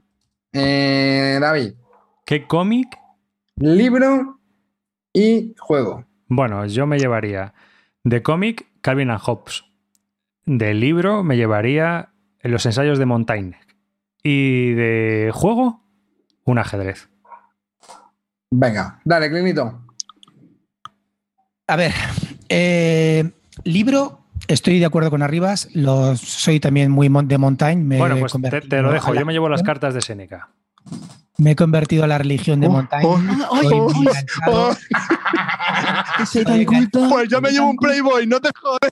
Eh, 0.52 1.38
David. 1.40 1.74
¿Qué 2.30 2.46
cómic? 2.46 2.96
Libro 3.56 4.40
y 5.12 5.56
juego. 5.58 6.06
Bueno, 6.28 6.64
yo 6.68 6.86
me 6.86 7.00
llevaría 7.00 7.56
de 8.04 8.22
cómic 8.22 8.68
Calvin 8.82 9.10
and 9.10 9.20
Hobbes. 9.20 9.64
De 10.46 10.76
libro 10.76 11.24
me 11.24 11.38
llevaría 11.38 12.10
los 12.44 12.68
ensayos 12.68 13.00
de 13.00 13.08
Montaigne. 13.08 13.58
Y 14.22 14.74
de 14.74 15.32
juego, 15.34 15.82
un 16.46 16.60
ajedrez. 16.60 17.10
Venga, 18.52 19.02
dale, 19.06 19.32
Clinito. 19.32 19.88
A 21.66 21.76
ver, 21.76 21.94
eh, 22.48 23.32
libro, 23.64 24.28
estoy 24.48 24.78
de 24.78 24.86
acuerdo 24.86 25.10
con 25.10 25.24
Arribas, 25.24 25.68
lo, 25.74 26.16
soy 26.16 26.60
también 26.60 26.92
muy 26.92 27.10
de 27.24 27.38
Montaigne. 27.40 27.84
Me 27.84 27.98
bueno, 27.98 28.18
pues 28.20 28.34
te, 28.70 28.82
lo 28.84 28.92
dejo. 28.92 29.16
Yo 29.16 29.26
me 29.26 29.34
llevo 29.34 29.50
las 29.50 29.64
cartas 29.64 29.96
de 29.96 30.02
Seneca. 30.02 30.50
Me 31.40 31.52
he 31.52 31.56
convertido 31.56 32.04
a 32.04 32.08
la 32.08 32.18
religión 32.18 32.60
de 32.60 32.68
Oh, 32.68 32.72
Montaigne. 32.72 33.08
oh, 33.08 33.20
oh, 33.50 33.94
oh. 34.48 34.76
Soy 36.26 36.44
tan 36.46 36.66
culto. 36.66 37.08
Pues 37.10 37.30
yo 37.30 37.42
me 37.42 37.50
llevo 37.52 37.70
un 37.70 37.78
Playboy, 37.78 38.28
no 38.28 38.40
te 38.40 38.50
jodes. 38.62 38.92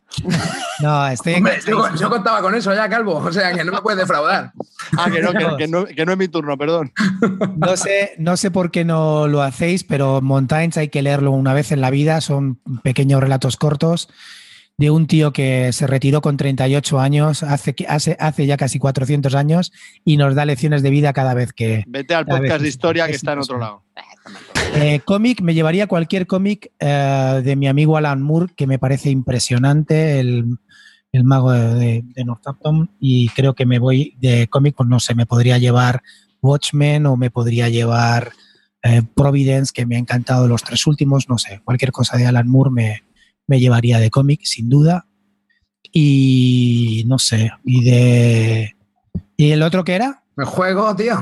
No, 0.81 1.07
estoy 1.07 1.35
Hombre, 1.35 1.59
yo, 1.67 1.95
yo 1.95 2.09
contaba 2.09 2.41
con 2.41 2.55
eso 2.55 2.73
ya, 2.73 2.87
Calvo. 2.89 3.15
O 3.17 3.31
sea, 3.33 3.53
que 3.53 3.63
no 3.63 3.71
me 3.71 3.81
puedes 3.81 3.99
defraudar. 3.99 4.53
Ah, 4.97 5.09
que 5.11 5.21
no, 5.21 5.33
que, 5.33 5.45
que 5.57 5.67
no, 5.67 5.85
que 5.85 6.05
no 6.05 6.11
es 6.13 6.17
mi 6.17 6.27
turno, 6.27 6.57
perdón. 6.57 6.93
No 7.57 7.75
sé, 7.75 8.13
no 8.17 8.37
sé 8.37 8.49
por 8.51 8.71
qué 8.71 8.85
no 8.85 9.27
lo 9.27 9.41
hacéis, 9.41 9.83
pero 9.83 10.21
Montaigne 10.21 10.71
hay 10.77 10.87
que 10.89 11.01
leerlo 11.01 11.31
una 11.31 11.53
vez 11.53 11.71
en 11.71 11.81
la 11.81 11.89
vida. 11.89 12.21
Son 12.21 12.59
pequeños 12.83 13.19
relatos 13.21 13.57
cortos 13.57 14.09
de 14.79 14.91
un 14.91 15.07
tío 15.07 15.33
que 15.33 15.73
se 15.73 15.87
retiró 15.87 16.21
con 16.21 16.37
38 16.37 16.99
años, 16.99 17.41
hace, 17.41 17.75
hace, 17.89 18.15
hace 18.19 18.45
ya 18.45 18.57
casi 18.57 18.77
400 18.77 19.33
años, 19.33 19.71
y 20.05 20.17
nos 20.17 20.35
da 20.35 20.45
lecciones 20.45 20.83
de 20.83 20.91
vida 20.91 21.13
cada 21.13 21.33
vez 21.33 21.51
que... 21.51 21.83
Vete 21.87 22.13
al 22.13 22.27
podcast 22.27 22.61
de 22.61 22.67
historia 22.67 23.05
que 23.05 23.11
es 23.13 23.17
está 23.17 23.33
en 23.33 23.39
otro 23.39 23.57
lado. 23.57 23.83
Eh, 24.75 24.99
cómic, 25.03 25.41
me 25.41 25.55
llevaría 25.55 25.87
cualquier 25.87 26.27
cómic 26.27 26.71
eh, 26.79 27.41
de 27.43 27.55
mi 27.55 27.67
amigo 27.67 27.97
Alan 27.97 28.21
Moore, 28.21 28.53
que 28.55 28.67
me 28.67 28.77
parece 28.77 29.09
impresionante, 29.09 30.19
el, 30.19 30.45
el 31.11 31.23
mago 31.23 31.51
de, 31.51 31.73
de- 31.73 32.03
de 32.05 32.23
Northampton, 32.25 32.91
y 32.99 33.29
creo 33.29 33.55
que 33.55 33.65
me 33.65 33.79
voy 33.79 34.15
de 34.19 34.47
cómic, 34.47 34.75
pues 34.77 34.87
no 34.87 34.99
sé, 34.99 35.15
me 35.15 35.25
podría 35.25 35.57
llevar 35.57 36.03
Watchmen 36.39 37.07
o 37.07 37.17
me 37.17 37.31
podría 37.31 37.67
llevar 37.69 38.31
eh, 38.83 39.01
Providence, 39.15 39.71
que 39.73 39.87
me 39.87 39.95
ha 39.95 39.99
encantado 39.99 40.47
los 40.47 40.61
tres 40.61 40.85
últimos, 40.85 41.27
no 41.29 41.39
sé, 41.39 41.61
cualquier 41.63 41.91
cosa 41.91 42.15
de 42.15 42.27
Alan 42.27 42.47
Moore 42.47 42.69
me, 42.69 43.03
me 43.47 43.59
llevaría 43.59 43.99
de 43.99 44.09
cómic, 44.09 44.41
sin 44.43 44.69
duda. 44.69 45.07
Y 45.91 47.03
no 47.07 47.17
sé, 47.17 47.51
y 47.63 47.83
de... 47.83 48.75
¿Y 49.37 49.51
el 49.51 49.63
otro 49.63 49.83
qué 49.83 49.95
era? 49.95 50.23
El 50.37 50.45
juego, 50.45 50.95
tío. 50.95 51.17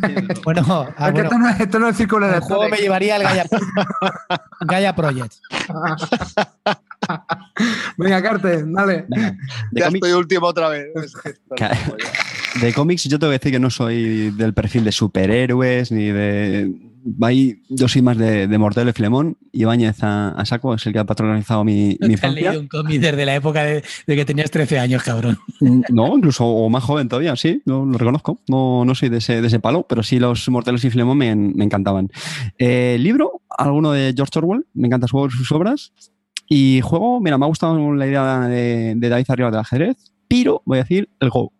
Bueno, 0.44 0.64
ah, 0.96 1.08
es 1.08 1.14
que 1.14 1.22
bueno, 1.22 1.22
esto, 1.22 1.38
no 1.38 1.48
es, 1.48 1.60
esto 1.60 1.78
no 1.78 1.86
es 1.86 1.90
el 1.92 1.96
círculo 1.96 2.26
de 2.26 2.36
el 2.36 2.40
juego 2.40 2.68
me 2.68 2.78
llevaría 2.78 3.16
el 3.16 3.22
Gaia, 3.22 3.44
Gaia 4.60 4.94
Project. 4.96 5.34
Venga, 7.98 8.22
Carte, 8.22 8.64
dale. 8.66 9.04
De 9.08 9.80
Ya 9.80 9.86
cómics, 9.86 10.06
estoy 10.06 10.12
último 10.12 10.46
otra 10.46 10.68
vez. 10.70 10.88
De 12.60 12.72
cómics, 12.72 13.04
yo 13.04 13.18
tengo 13.18 13.30
que 13.30 13.38
decir 13.38 13.52
que 13.52 13.60
no 13.60 13.70
soy 13.70 14.30
del 14.30 14.54
perfil 14.54 14.84
de 14.84 14.92
superhéroes 14.92 15.92
ni 15.92 16.06
de. 16.06 16.72
Ahí, 17.22 17.62
yo 17.68 17.88
soy 17.88 18.02
más 18.02 18.16
de, 18.18 18.46
de 18.46 18.58
Mortelo 18.58 18.90
y 18.90 18.92
Filemón. 18.92 19.36
Ibáñez 19.52 20.02
a, 20.02 20.30
a 20.30 20.44
saco 20.44 20.74
es 20.74 20.86
el 20.86 20.92
que 20.92 20.98
ha 20.98 21.04
patronizado 21.04 21.64
mi, 21.64 21.96
mi 22.00 22.16
Te 22.16 22.26
has 22.26 22.34
leído 22.34 22.60
un 22.60 22.68
cómic 22.68 23.00
desde 23.00 23.24
la 23.24 23.34
época 23.34 23.64
de, 23.64 23.82
de 24.06 24.16
que 24.16 24.24
tenías 24.24 24.50
13 24.50 24.78
años, 24.78 25.02
cabrón. 25.02 25.38
No, 25.60 26.16
incluso 26.16 26.44
o 26.44 26.68
más 26.68 26.84
joven 26.84 27.08
todavía, 27.08 27.36
sí, 27.36 27.62
lo, 27.64 27.84
lo 27.84 27.98
reconozco. 27.98 28.38
No, 28.48 28.84
no 28.84 28.94
soy 28.94 29.08
de 29.08 29.18
ese, 29.18 29.40
de 29.40 29.46
ese 29.46 29.60
palo, 29.60 29.86
pero 29.88 30.02
sí 30.02 30.18
los 30.18 30.48
Mortelos 30.48 30.84
y 30.84 30.90
Filemón 30.90 31.18
me, 31.18 31.34
me 31.34 31.64
encantaban. 31.64 32.10
Eh, 32.58 32.96
libro, 33.00 33.42
alguno 33.48 33.92
de 33.92 34.12
George 34.14 34.38
Orwell, 34.38 34.66
me 34.74 34.88
encantan 34.88 35.08
sus, 35.08 35.32
sus 35.34 35.50
obras. 35.52 35.92
Y 36.48 36.80
juego, 36.82 37.20
mira, 37.20 37.38
me 37.38 37.44
ha 37.44 37.48
gustado 37.48 37.94
la 37.94 38.06
idea 38.06 38.40
de, 38.48 38.94
de 38.96 39.08
David 39.08 39.26
arriba 39.28 39.50
del 39.50 39.60
ajedrez, 39.60 39.96
pero 40.26 40.62
voy 40.64 40.78
a 40.78 40.82
decir 40.82 41.08
el 41.20 41.30
Go. 41.30 41.52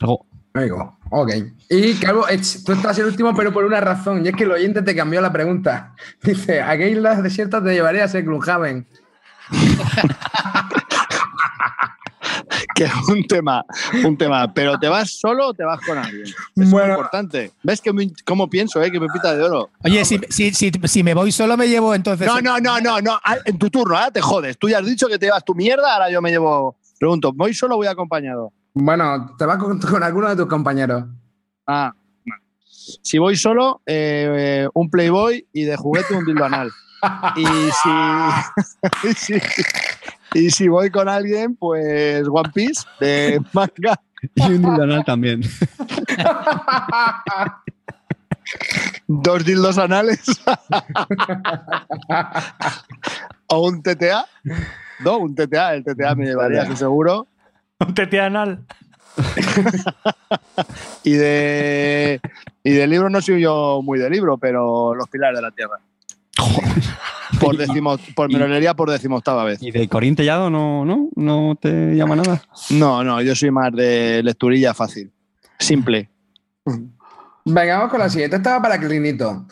El 0.00 0.06
Go. 0.06 0.26
Amigo, 0.54 0.96
ok. 1.22 1.30
Y 1.70 1.94
Calvo, 1.94 2.26
tú 2.64 2.72
estás 2.72 2.98
el 2.98 3.06
último, 3.06 3.34
pero 3.34 3.52
por 3.52 3.64
una 3.64 3.80
razón, 3.80 4.24
y 4.24 4.28
es 4.28 4.34
que 4.36 4.44
el 4.44 4.52
oyente 4.52 4.82
te 4.82 4.94
cambió 4.94 5.20
la 5.20 5.32
pregunta. 5.32 5.94
Dice, 6.22 6.60
¿a 6.62 6.76
qué 6.76 6.90
islas 6.90 7.22
desiertas 7.22 7.64
te 7.64 7.72
llevarías 7.72 8.14
a 8.14 8.20
Gloomhaven? 8.20 8.86
Que 12.74 12.84
es 12.84 13.08
un 13.08 13.22
tema, 13.24 13.64
un 14.04 14.16
tema. 14.16 14.52
Pero 14.52 14.76
¿te 14.80 14.88
vas 14.88 15.10
solo 15.20 15.48
o 15.48 15.54
te 15.54 15.62
vas 15.62 15.78
con 15.86 15.96
alguien? 15.96 16.24
Es 16.56 16.68
muy 16.68 16.82
importante. 16.82 17.52
¿Ves 17.62 17.80
que 17.80 17.92
me- 17.92 18.10
cómo 18.24 18.50
pienso, 18.50 18.82
eh? 18.82 18.90
Que 18.90 18.98
me 18.98 19.06
pita 19.08 19.32
de 19.36 19.44
oro. 19.44 19.70
Oye, 19.84 20.04
si, 20.04 20.18
si, 20.28 20.52
si, 20.52 20.72
si 20.84 21.02
me 21.04 21.14
voy 21.14 21.30
solo, 21.30 21.56
me 21.56 21.68
llevo 21.68 21.94
entonces. 21.94 22.26
No, 22.26 22.40
no, 22.40 22.58
no, 22.58 22.80
no, 22.80 23.00
no. 23.00 23.20
Ah, 23.22 23.36
En 23.44 23.58
tu 23.58 23.70
turno, 23.70 23.96
ahora 23.96 24.10
te 24.10 24.20
jodes. 24.20 24.58
Tú 24.58 24.68
ya 24.68 24.78
has 24.78 24.86
dicho 24.86 25.06
que 25.06 25.18
te 25.18 25.26
llevas 25.26 25.44
tu 25.44 25.54
mierda, 25.54 25.92
ahora 25.92 26.10
yo 26.10 26.20
me 26.20 26.30
llevo. 26.30 26.76
Pregunto, 26.98 27.32
¿voy 27.32 27.54
solo 27.54 27.74
o 27.74 27.78
voy 27.78 27.86
acompañado? 27.86 28.52
Bueno, 28.74 29.34
te 29.38 29.46
vas 29.46 29.58
con, 29.58 29.78
con 29.80 30.02
alguno 30.02 30.28
de 30.28 30.36
tus 30.36 30.46
compañeros. 30.46 31.04
Ah. 31.66 31.94
Si 33.02 33.16
voy 33.18 33.36
solo, 33.36 33.80
eh, 33.86 34.68
un 34.74 34.90
Playboy 34.90 35.46
y 35.52 35.62
de 35.62 35.76
juguete 35.76 36.14
un 36.14 36.24
dildo 36.24 36.44
anal. 36.44 36.70
Y 37.36 37.44
si, 37.44 39.08
y 39.08 39.12
si, 39.12 39.34
y 40.32 40.50
si 40.50 40.68
voy 40.68 40.88
con 40.90 41.06
alguien, 41.06 41.54
pues 41.54 42.26
One 42.26 42.50
Piece 42.54 42.86
de 42.98 43.42
manga. 43.52 44.00
Y 44.34 44.42
un 44.42 44.62
dildo 44.62 45.02
también. 45.04 45.42
dos 49.06 49.44
dildos 49.44 49.76
anales 49.76 50.24
o 53.48 53.68
un 53.68 53.82
TTA. 53.82 54.24
No, 55.00 55.18
un 55.18 55.34
TTA, 55.34 55.74
el 55.74 55.84
TTA 55.84 56.14
me 56.14 56.24
llevaría, 56.24 56.74
seguro. 56.74 57.26
Un 57.86 57.94
tete 57.94 58.20
anal. 58.20 58.64
Y 61.04 61.12
de, 61.12 62.20
y 62.62 62.70
de 62.72 62.86
libro 62.86 63.10
no 63.10 63.20
soy 63.20 63.42
yo 63.42 63.80
muy 63.82 63.98
de 63.98 64.08
libro, 64.08 64.38
pero 64.38 64.94
Los 64.94 65.08
Pilares 65.08 65.36
de 65.36 65.42
la 65.42 65.50
Tierra. 65.50 65.78
Por, 67.38 67.56
decimo, 67.58 67.98
por 68.16 68.32
me 68.32 68.38
lo 68.38 68.48
leería 68.48 68.74
por 68.74 68.90
decimoctava 68.90 69.44
vez. 69.44 69.62
¿Y 69.62 69.70
de 69.70 69.86
Corín 69.88 70.16
Tellado 70.16 70.48
no, 70.48 70.84
no, 70.86 71.10
no 71.14 71.58
te 71.60 71.94
llama 71.94 72.16
nada? 72.16 72.42
No, 72.70 73.04
no, 73.04 73.20
yo 73.20 73.34
soy 73.34 73.50
más 73.50 73.72
de 73.72 74.22
lecturilla 74.22 74.72
fácil. 74.72 75.12
Simple. 75.58 76.08
Venga, 77.44 77.76
vamos 77.76 77.90
con 77.90 78.00
la 78.00 78.08
siguiente. 78.08 78.36
Esta 78.36 78.52
va 78.52 78.62
para 78.62 78.80
Clinito. 78.80 79.46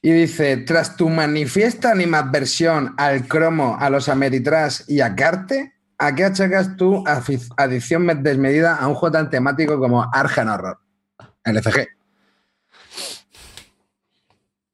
Y 0.00 0.12
dice, 0.12 0.58
tras 0.58 0.96
tu 0.96 1.08
manifiesta 1.08 1.90
animadversión 1.90 2.94
al 2.96 3.26
cromo, 3.26 3.76
a 3.78 3.90
los 3.90 4.08
Ameritrash 4.08 4.82
y 4.88 5.00
a 5.00 5.14
Carte, 5.14 5.74
¿a 6.02 6.14
qué 6.14 6.24
achacas 6.24 6.76
afic- 6.76 7.52
adicción 7.56 8.06
desmedida 8.22 8.76
a 8.76 8.88
un 8.88 8.94
juego 8.94 9.12
tan 9.12 9.30
temático 9.30 9.78
como 9.78 10.04
Arkham 10.12 10.48
Horror? 10.48 10.78
LCG. 11.44 11.88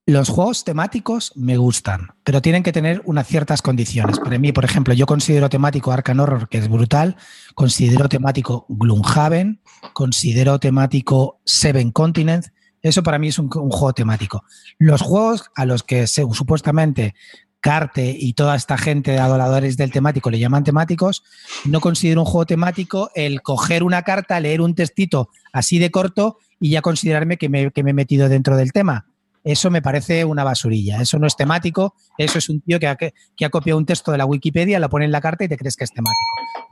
Los 0.06 0.30
juegos 0.30 0.64
temáticos 0.64 1.32
me 1.36 1.58
gustan, 1.58 2.08
pero 2.24 2.40
tienen 2.40 2.62
que 2.62 2.72
tener 2.72 3.02
unas 3.04 3.26
ciertas 3.26 3.60
condiciones. 3.60 4.18
Para 4.18 4.38
mí, 4.38 4.52
por 4.52 4.64
ejemplo, 4.64 4.94
yo 4.94 5.04
considero 5.04 5.50
temático 5.50 5.92
Arkham 5.92 6.20
Horror, 6.20 6.48
que 6.48 6.56
es 6.56 6.68
brutal, 6.70 7.16
considero 7.54 8.08
temático 8.08 8.64
Gloomhaven, 8.70 9.60
considero 9.92 10.58
temático 10.58 11.42
Seven 11.44 11.90
Continents. 11.90 12.52
Eso 12.80 13.02
para 13.02 13.18
mí 13.18 13.28
es 13.28 13.38
un, 13.38 13.50
juego 13.50 13.92
temático. 13.92 14.44
Los 14.78 15.02
juegos 15.02 15.50
a 15.54 15.66
los 15.66 15.82
que 15.82 16.06
supuestamente 16.06 17.14
Carte 17.61 18.14
y 18.18 18.34
toda 18.34 18.54
esta 18.54 18.78
gente 18.78 19.11
de 19.11 19.18
adoradores 19.18 19.76
del 19.76 19.90
temático 19.90 20.30
le 20.30 20.38
llaman 20.38 20.62
temáticos, 20.64 21.24
no 21.64 21.80
considero 21.80 22.20
un 22.20 22.26
juego 22.26 22.46
temático 22.46 23.11
el 23.14 23.42
coger 23.42 23.82
una 23.82 24.02
carta, 24.02 24.38
leer 24.38 24.61
un 24.61 24.74
textito 24.76 25.30
así 25.52 25.78
de 25.80 25.90
corto 25.90 26.38
y 26.61 26.70
ya 26.70 26.82
considerarme 26.82 27.36
que 27.36 27.48
me, 27.48 27.70
que 27.72 27.82
me 27.82 27.90
he 27.90 27.94
metido 27.94 28.28
dentro 28.28 28.56
del 28.56 28.72
tema. 28.72 29.06
Eso 29.44 29.70
me 29.70 29.80
parece 29.82 30.24
una 30.24 30.44
basurilla. 30.44 31.00
Eso 31.00 31.18
no 31.18 31.26
es 31.26 31.34
temático. 31.36 31.94
Eso 32.18 32.38
es 32.38 32.48
un 32.48 32.61
tío 32.61 32.78
que 32.78 32.86
ha, 32.88 32.96
que 32.96 33.12
ha 33.44 33.50
copiado 33.50 33.78
un 33.78 33.86
texto 33.86 34.12
de 34.12 34.18
la 34.18 34.26
Wikipedia, 34.26 34.78
lo 34.78 34.88
pone 34.90 35.04
en 35.06 35.12
la 35.12 35.20
carta 35.20 35.44
y 35.44 35.48
te 35.48 35.56
crees 35.56 35.74
que 35.76 35.84
es 35.84 35.90
temático. 35.92 36.16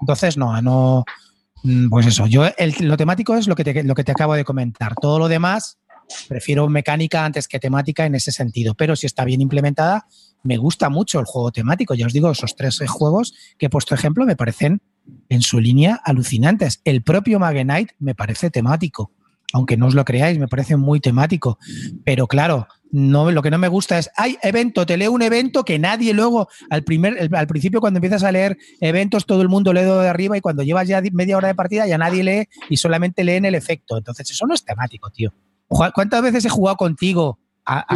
Entonces, 0.00 0.36
no, 0.36 0.60
no. 0.60 1.04
mm, 1.62 1.88
Pues 1.88 2.06
eso. 2.06 2.26
Yo, 2.26 2.44
el- 2.58 2.74
lo 2.80 2.96
temático 2.96 3.34
es 3.36 3.46
lo 3.48 3.54
que, 3.54 3.64
te, 3.64 3.82
lo 3.82 3.94
que 3.94 4.04
te 4.04 4.12
acabo 4.12 4.34
de 4.34 4.44
comentar. 4.44 4.94
Todo 5.00 5.18
lo 5.18 5.28
demás, 5.28 5.78
prefiero 6.28 6.68
mecánica 6.68 7.24
antes 7.24 7.48
que 7.48 7.58
temática 7.60 8.04
en 8.04 8.14
ese 8.16 8.30
sentido. 8.32 8.74
Pero 8.74 8.94
si 8.96 9.06
está 9.06 9.24
bien 9.24 9.40
implementada, 9.40 10.06
me 10.46 10.56
gusta 10.56 10.88
mucho 10.88 11.20
el 11.20 11.26
juego 11.26 11.52
temático. 11.52 11.94
Ya 11.94 12.06
os 12.06 12.12
digo, 12.12 12.30
esos 12.30 12.56
tres 12.56 12.78
juegos 12.88 13.34
que 13.58 13.66
he 13.66 13.70
puesto 13.70 13.94
ejemplo 13.94 14.24
me 14.24 14.36
parecen 14.36 14.80
en 15.28 15.42
su 15.42 15.60
línea 15.60 16.00
alucinantes. 16.04 16.80
El 16.84 17.02
propio 17.02 17.38
Magenite 17.38 17.94
me 17.98 18.14
parece 18.14 18.50
temático. 18.50 19.12
aunque 19.52 19.76
no 19.76 19.86
os 19.86 19.94
lo 19.94 20.04
creáis, 20.04 20.38
me 20.38 20.48
parece 20.48 20.76
muy 20.76 21.00
temático. 21.00 21.58
Pero 22.04 22.26
claro, 22.26 22.66
no, 22.90 23.30
lo 23.30 23.42
que 23.42 23.50
no 23.50 23.58
me 23.58 23.68
gusta 23.68 23.98
es, 23.98 24.10
hay 24.16 24.36
evento, 24.42 24.84
te 24.84 24.96
leo 24.96 25.12
un 25.12 25.22
evento 25.22 25.64
que 25.64 25.78
nadie 25.78 26.12
luego, 26.12 26.48
al, 26.68 26.82
primer, 26.82 27.28
al 27.34 27.46
principio 27.46 27.80
cuando 27.80 27.98
empiezas 27.98 28.22
a 28.22 28.32
leer 28.32 28.58
eventos, 28.80 29.24
todo 29.24 29.42
el 29.42 29.48
mundo 29.48 29.72
lee 29.72 29.82
de 29.82 30.08
arriba 30.08 30.36
y 30.36 30.40
cuando 30.40 30.62
llevas 30.62 30.88
ya 30.88 31.00
media 31.12 31.36
hora 31.36 31.48
de 31.48 31.54
partida 31.54 31.86
ya 31.86 31.96
nadie 31.96 32.24
lee 32.24 32.48
y 32.68 32.76
solamente 32.76 33.24
leen 33.24 33.44
el 33.44 33.54
efecto. 33.54 33.96
Entonces 33.96 34.30
eso 34.30 34.46
no 34.46 34.54
es 34.54 34.64
temático, 34.64 35.10
tío. 35.10 35.32
¿Cuántas 35.68 36.22
veces 36.22 36.44
he 36.44 36.48
jugado 36.48 36.76
contigo 36.76 37.38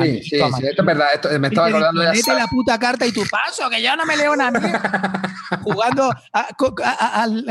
sí, 0.03 0.23
sí, 0.23 0.31
sí, 0.31 0.67
esto 0.67 0.83
es 0.83 0.87
verdad. 0.87 1.07
me 1.39 1.49
estaba 1.49 1.69
acordando 1.69 2.01
de 2.01 2.23
la 2.35 2.47
puta 2.47 2.79
carta 2.79 3.07
y 3.07 3.13
tu 3.13 3.23
paso, 3.31 3.69
que 3.71 3.83
yo 3.83 3.95
no 3.97 4.05
me 4.05 4.17
leo 4.17 4.35
nada. 4.35 4.61
Jugando 5.63 6.11
al, 6.33 7.47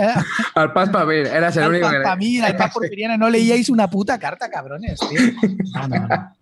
al 0.56 0.74
Paz 0.74 0.90
Pamir, 0.90 1.28
eras 1.28 1.56
el 1.58 1.70
único 1.70 1.90
que. 1.90 2.00
Pamir, 2.02 2.44
al 2.44 2.56
Paz 2.56 2.74
Porfiriana, 2.74 3.18
no 3.18 3.30
leíais 3.30 3.70
una 3.70 3.90
puta 3.90 4.20
carta, 4.20 4.50
cabrones, 4.50 5.00
tío. 5.00 5.20
No, 5.74 5.88
no, 5.88 6.08
no. 6.08 6.36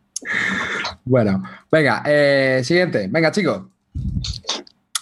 Bueno, 1.05 1.43
venga, 1.71 2.03
eh, 2.05 2.61
siguiente. 2.63 3.07
Venga, 3.09 3.31
chicos. 3.31 3.63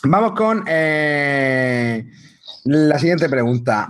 Vamos 0.03 0.33
con 0.33 0.63
eh, 0.67 2.05
la 2.65 2.99
siguiente 2.99 3.29
pregunta. 3.29 3.89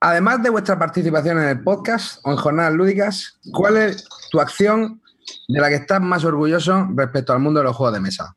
Además 0.00 0.42
de 0.42 0.50
vuestra 0.50 0.78
participación 0.78 1.38
en 1.38 1.48
el 1.48 1.62
podcast 1.62 2.20
o 2.24 2.32
en 2.32 2.36
jornadas 2.36 2.74
lúdicas, 2.74 3.38
¿cuál 3.52 3.76
es 3.78 4.04
tu 4.30 4.40
acción 4.40 5.00
de 5.48 5.60
la 5.60 5.68
que 5.68 5.76
estás 5.76 6.00
más 6.00 6.24
orgulloso 6.24 6.88
respecto 6.94 7.32
al 7.32 7.40
mundo 7.40 7.60
de 7.60 7.64
los 7.64 7.76
juegos 7.76 7.94
de 7.94 8.00
mesa? 8.00 8.36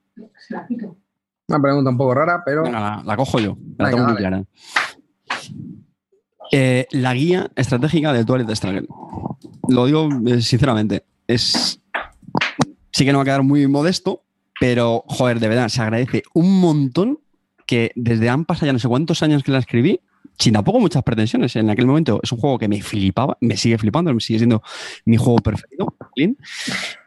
Una 1.48 1.62
pregunta 1.62 1.90
un 1.90 1.98
poco 1.98 2.14
rara, 2.14 2.44
pero. 2.46 2.64
la, 2.64 3.16
cojo 3.18 3.40
yo, 3.40 3.58
la 3.78 3.90
tengo 3.90 4.06
muy 4.06 4.16
clara. 4.16 4.44
Eh, 6.52 6.88
la 6.92 7.14
guía 7.14 7.50
estratégica 7.56 8.14
del 8.14 8.26
Twilight 8.26 8.56
Struggle. 8.56 8.88
Lo 9.68 9.86
digo 9.86 10.10
eh, 10.28 10.42
sinceramente. 10.42 11.06
Es. 11.28 11.80
Sí 12.92 13.06
que 13.06 13.12
no 13.12 13.20
va 13.20 13.22
a 13.22 13.26
quedar 13.26 13.44
muy 13.44 13.68
modesto, 13.68 14.24
pero, 14.60 15.04
joder, 15.08 15.40
de 15.40 15.48
verdad, 15.48 15.70
se 15.70 15.82
agradece 15.82 16.24
un 16.34 16.60
montón 16.60 17.20
que 17.66 17.92
desde 17.96 18.30
han 18.30 18.46
pasado 18.46 18.66
ya 18.66 18.74
no 18.74 18.80
sé 18.80 18.88
cuántos 18.88 19.22
años 19.22 19.44
que 19.44 19.52
la 19.52 19.60
escribí, 19.60 20.02
sin 20.40 20.54
tampoco 20.54 20.80
muchas 20.80 21.04
pretensiones. 21.04 21.56
En 21.58 21.70
aquel 21.70 21.86
momento 21.86 22.20
es 22.24 22.32
un 22.32 22.40
juego 22.40 22.58
que 22.58 22.70
me 22.70 22.82
flipaba, 22.82 23.38
me 23.42 23.58
sigue 23.58 23.78
flipando, 23.78 24.14
me 24.14 24.22
sigue 24.22 24.40
siendo 24.40 24.64
mi 25.06 25.18
juego 25.18 25.38
preferido. 25.40 25.94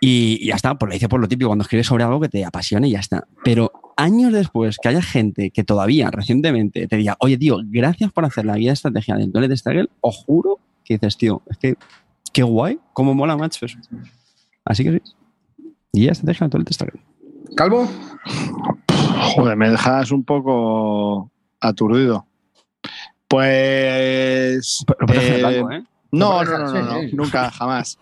Y, 0.00 0.46
ya 0.46 0.54
está, 0.54 0.78
pues 0.78 0.90
lo 0.90 0.96
hice 0.96 1.08
por 1.08 1.18
lo 1.18 1.26
típico, 1.26 1.48
cuando 1.48 1.62
escribes 1.62 1.86
sobre 1.86 2.04
algo 2.04 2.20
que 2.20 2.28
te 2.28 2.44
apasione 2.44 2.88
y 2.88 2.92
ya 2.92 3.00
está. 3.00 3.26
Pero 3.42 3.72
años 3.96 4.32
después, 4.32 4.76
que 4.80 4.88
haya 4.90 5.02
gente 5.02 5.50
que 5.50 5.64
todavía 5.64 6.10
recientemente 6.10 6.86
te 6.86 6.96
diga, 6.96 7.16
oye, 7.20 7.38
tío, 7.38 7.58
gracias 7.64 8.12
por 8.12 8.24
hacer 8.26 8.44
la 8.44 8.56
guía 8.56 8.70
de 8.70 8.74
estrategia 8.74 9.16
del 9.16 9.32
Toilet 9.32 9.56
Struggle, 9.56 9.88
os 10.02 10.16
juro 10.16 10.58
que 10.84 10.94
dices, 10.94 11.16
tío, 11.16 11.42
es 11.48 11.56
que 11.56 11.74
qué 12.32 12.42
guay, 12.42 12.78
cómo 12.92 13.14
mola, 13.14 13.36
macho. 13.36 13.66
Así 14.64 14.84
que 14.84 14.92
sí. 14.92 15.00
Guía 15.94 16.06
de 16.06 16.12
estrategia 16.12 16.44
del 16.44 16.50
Toilet 16.50 16.72
Struggle. 16.72 17.00
¿Calvo? 17.56 17.88
Joder, 19.34 19.56
me 19.56 19.70
dejas 19.70 20.10
un 20.10 20.24
poco 20.24 21.30
aturdido. 21.60 22.26
Pues. 23.32 24.84
Eh, 25.10 25.40
¿eh? 25.40 25.82
No, 26.10 26.44
no, 26.44 26.58
no, 26.58 26.70
no, 26.70 27.02
nunca, 27.12 27.50
jamás. 27.50 27.98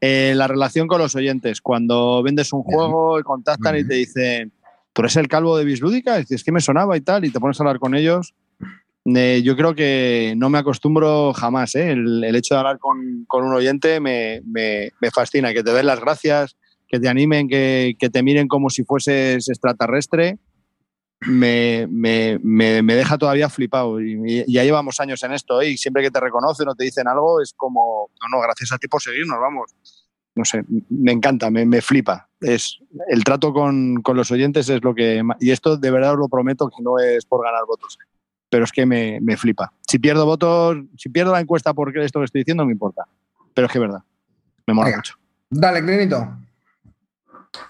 Eh, 0.00 0.34
la 0.36 0.46
relación 0.46 0.86
con 0.86 1.00
los 1.00 1.16
oyentes. 1.16 1.60
Cuando 1.60 2.22
vendes 2.22 2.52
un 2.52 2.62
juego 2.62 3.18
y 3.18 3.24
contactan 3.24 3.76
y 3.76 3.84
te 3.84 3.94
dicen, 3.94 4.52
¿tú 4.92 5.02
eres 5.02 5.16
el 5.16 5.26
calvo 5.26 5.58
de 5.58 5.64
Bislúdica? 5.64 6.18
Es 6.18 6.44
que 6.44 6.52
me 6.52 6.60
sonaba 6.60 6.96
y 6.96 7.00
tal, 7.00 7.24
y 7.24 7.30
te 7.30 7.40
pones 7.40 7.58
a 7.58 7.64
hablar 7.64 7.80
con 7.80 7.96
ellos. 7.96 8.34
yo 9.04 9.56
creo 9.56 9.74
que 9.74 10.34
no 10.36 10.48
me 10.48 10.58
acostumbro 10.58 11.32
jamás. 11.32 11.74
El, 11.74 12.24
hecho 12.36 12.54
de 12.54 12.60
hablar 12.60 12.78
con, 12.78 13.26
un 13.28 13.52
oyente 13.52 13.98
me, 13.98 14.92
fascina. 15.12 15.52
Que 15.52 15.64
te 15.64 15.72
den 15.72 15.86
las 15.86 15.98
gracias, 15.98 16.56
que 16.86 17.00
te 17.00 17.08
animen, 17.08 17.48
que, 17.48 17.96
que 17.98 18.10
te 18.10 18.22
miren 18.22 18.46
como 18.46 18.70
si 18.70 18.84
fueses 18.84 19.48
extraterrestre 19.48 20.38
me, 21.20 21.86
me, 21.90 22.38
me, 22.42 22.94
deja 22.94 23.18
todavía 23.18 23.48
flipado. 23.48 24.00
Y, 24.00 24.44
ya 24.52 24.64
llevamos 24.64 25.00
años 25.00 25.22
en 25.22 25.32
esto 25.32 25.60
¿eh? 25.60 25.70
y 25.70 25.76
siempre 25.76 26.02
que 26.02 26.10
te 26.10 26.20
reconocen 26.20 26.68
o 26.68 26.74
te 26.74 26.84
dicen 26.84 27.08
algo 27.08 27.40
es 27.40 27.52
como, 27.54 28.10
no, 28.20 28.36
no, 28.36 28.42
gracias 28.42 28.72
a 28.72 28.78
ti 28.78 28.88
por 28.88 29.02
seguirnos, 29.02 29.38
vamos. 29.40 29.74
No 30.34 30.44
sé, 30.44 30.64
me 30.88 31.10
encanta, 31.10 31.50
me, 31.50 31.66
me 31.66 31.82
flipa. 31.82 32.28
Es, 32.40 32.78
el 33.08 33.24
trato 33.24 33.52
con, 33.52 34.02
con, 34.02 34.16
los 34.16 34.30
oyentes 34.30 34.68
es 34.68 34.84
lo 34.84 34.94
que... 34.94 35.20
Y 35.40 35.50
esto 35.50 35.76
de 35.76 35.90
verdad 35.90 36.12
os 36.12 36.18
lo 36.18 36.28
prometo 36.28 36.68
que 36.68 36.80
no 36.82 36.98
es 36.98 37.26
por 37.26 37.44
ganar 37.44 37.62
votos, 37.66 37.98
pero 38.48 38.64
es 38.64 38.70
que 38.70 38.86
me, 38.86 39.18
me 39.20 39.36
flipa. 39.36 39.72
Si 39.88 39.98
pierdo 39.98 40.26
votos, 40.26 40.76
si 40.96 41.08
pierdo 41.08 41.32
la 41.32 41.40
encuesta 41.40 41.74
por 41.74 41.96
esto 41.98 42.20
que 42.20 42.26
estoy 42.26 42.42
diciendo, 42.42 42.62
no 42.62 42.66
me 42.66 42.72
importa. 42.72 43.04
Pero 43.52 43.66
es 43.66 43.72
que 43.72 43.78
es 43.78 43.82
verdad, 43.82 44.02
me 44.68 44.74
mola 44.74 44.94
mucho. 44.94 45.14
Dale, 45.50 45.82
Clinito. 45.82 46.38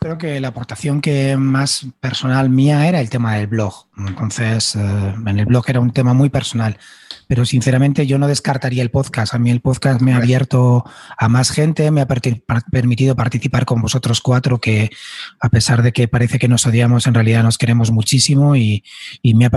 Creo 0.00 0.18
que 0.18 0.40
la 0.40 0.48
aportación 0.48 1.00
que 1.00 1.36
más 1.36 1.86
personal 2.00 2.50
mía 2.50 2.88
era 2.88 3.00
el 3.00 3.10
tema 3.10 3.36
del 3.36 3.46
blog. 3.46 3.87
Entonces, 3.98 4.76
eh, 4.76 5.14
en 5.26 5.38
el 5.38 5.46
blog 5.46 5.64
era 5.68 5.80
un 5.80 5.92
tema 5.92 6.14
muy 6.14 6.30
personal 6.30 6.78
pero 7.28 7.44
sinceramente 7.44 8.06
yo 8.06 8.18
no 8.18 8.26
descartaría 8.26 8.82
el 8.82 8.90
podcast. 8.90 9.34
A 9.34 9.38
mí 9.38 9.50
el 9.50 9.60
podcast 9.60 10.00
me 10.00 10.14
ha 10.14 10.16
abierto 10.16 10.84
a 11.16 11.28
más 11.28 11.50
gente, 11.50 11.90
me 11.90 12.00
ha 12.00 12.06
permitido 12.06 13.14
participar 13.14 13.66
con 13.66 13.82
vosotros 13.82 14.22
cuatro, 14.22 14.58
que 14.58 14.90
a 15.38 15.50
pesar 15.50 15.82
de 15.82 15.92
que 15.92 16.08
parece 16.08 16.38
que 16.38 16.48
nos 16.48 16.66
odiamos, 16.66 17.06
en 17.06 17.14
realidad 17.14 17.42
nos 17.42 17.58
queremos 17.58 17.90
muchísimo 17.90 18.56
y, 18.56 18.82
me, 19.22 19.50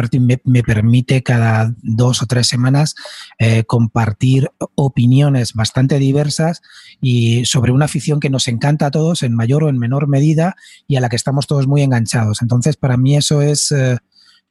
me, 0.44 0.64
permite 0.64 1.24
cada 1.24 1.74
dos 1.82 2.22
o 2.22 2.26
tres 2.26 2.48
semanas 2.48 2.94
eh, 3.40 3.64
compartir 3.64 4.52
opiniones 4.76 5.54
bastante 5.54 5.98
diversas 5.98 6.62
y 7.00 7.46
sobre 7.46 7.72
una 7.72 7.86
afición 7.86 8.20
que 8.20 8.30
nos 8.30 8.50
encanta 8.50 8.88
a 8.88 8.92
todos 8.92 9.24
en 9.24 9.34
mayor 9.34 9.64
o 9.64 9.70
en 9.70 9.80
menor 9.80 10.10
medida 10.10 10.58
y 10.90 10.98
a 10.98 11.02
la 11.02 11.08
que 11.08 11.16
estamos 11.16 11.48
todos 11.48 11.68
muy 11.68 11.84
enganchados. 11.84 12.42
Entonces, 12.42 12.76
para 12.76 12.98
mí 12.98 13.16
eso 13.16 13.42
es... 13.42 13.72
Eh, 13.72 13.98